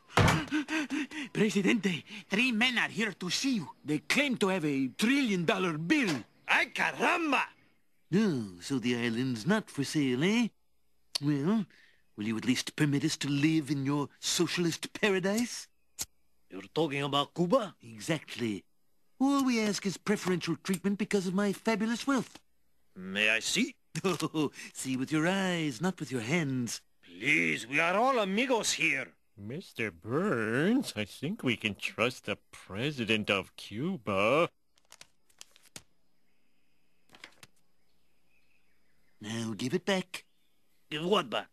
Presidente, 1.33 2.03
three 2.29 2.51
men 2.51 2.77
are 2.77 2.89
here 2.89 3.13
to 3.13 3.29
see 3.29 3.55
you. 3.55 3.69
They 3.83 3.99
claim 3.99 4.37
to 4.37 4.49
have 4.49 4.65
a 4.65 4.87
trillion 4.97 5.45
dollar 5.45 5.77
bill. 5.77 6.23
Ay, 6.47 6.71
caramba! 6.73 7.43
No, 8.11 8.43
so 8.61 8.79
the 8.79 8.95
island's 8.95 9.45
not 9.45 9.69
for 9.69 9.83
sale, 9.83 10.23
eh? 10.23 10.47
Well, 11.21 11.65
will 12.17 12.25
you 12.25 12.37
at 12.37 12.45
least 12.45 12.75
permit 12.75 13.03
us 13.03 13.17
to 13.17 13.29
live 13.29 13.69
in 13.69 13.85
your 13.85 14.09
socialist 14.19 14.91
paradise? 14.93 15.67
You're 16.49 16.61
talking 16.73 17.03
about 17.03 17.33
Cuba? 17.33 17.75
Exactly. 17.81 18.63
All 19.19 19.43
we 19.43 19.61
ask 19.61 19.85
is 19.85 19.97
preferential 19.97 20.55
treatment 20.63 20.97
because 20.97 21.27
of 21.27 21.33
my 21.33 21.53
fabulous 21.53 22.05
wealth. 22.05 22.39
May 22.95 23.29
I 23.29 23.39
see? 23.39 23.75
Oh, 24.03 24.51
see 24.73 24.97
with 24.97 25.11
your 25.11 25.27
eyes, 25.27 25.81
not 25.81 25.99
with 25.99 26.11
your 26.11 26.21
hands. 26.21 26.81
Please, 27.17 27.65
we 27.65 27.79
are 27.79 27.95
all 27.95 28.19
amigos 28.19 28.73
here. 28.73 29.07
Mr. 29.41 29.89
Burns, 29.89 30.93
I 30.97 31.05
think 31.05 31.43
we 31.43 31.55
can 31.55 31.75
trust 31.75 32.25
the 32.25 32.37
president 32.51 33.29
of 33.29 33.55
Cuba. 33.55 34.49
Now 39.21 39.53
give 39.55 39.73
it 39.73 39.85
back. 39.85 40.25
Give 40.89 41.05
what 41.05 41.29
back? 41.29 41.47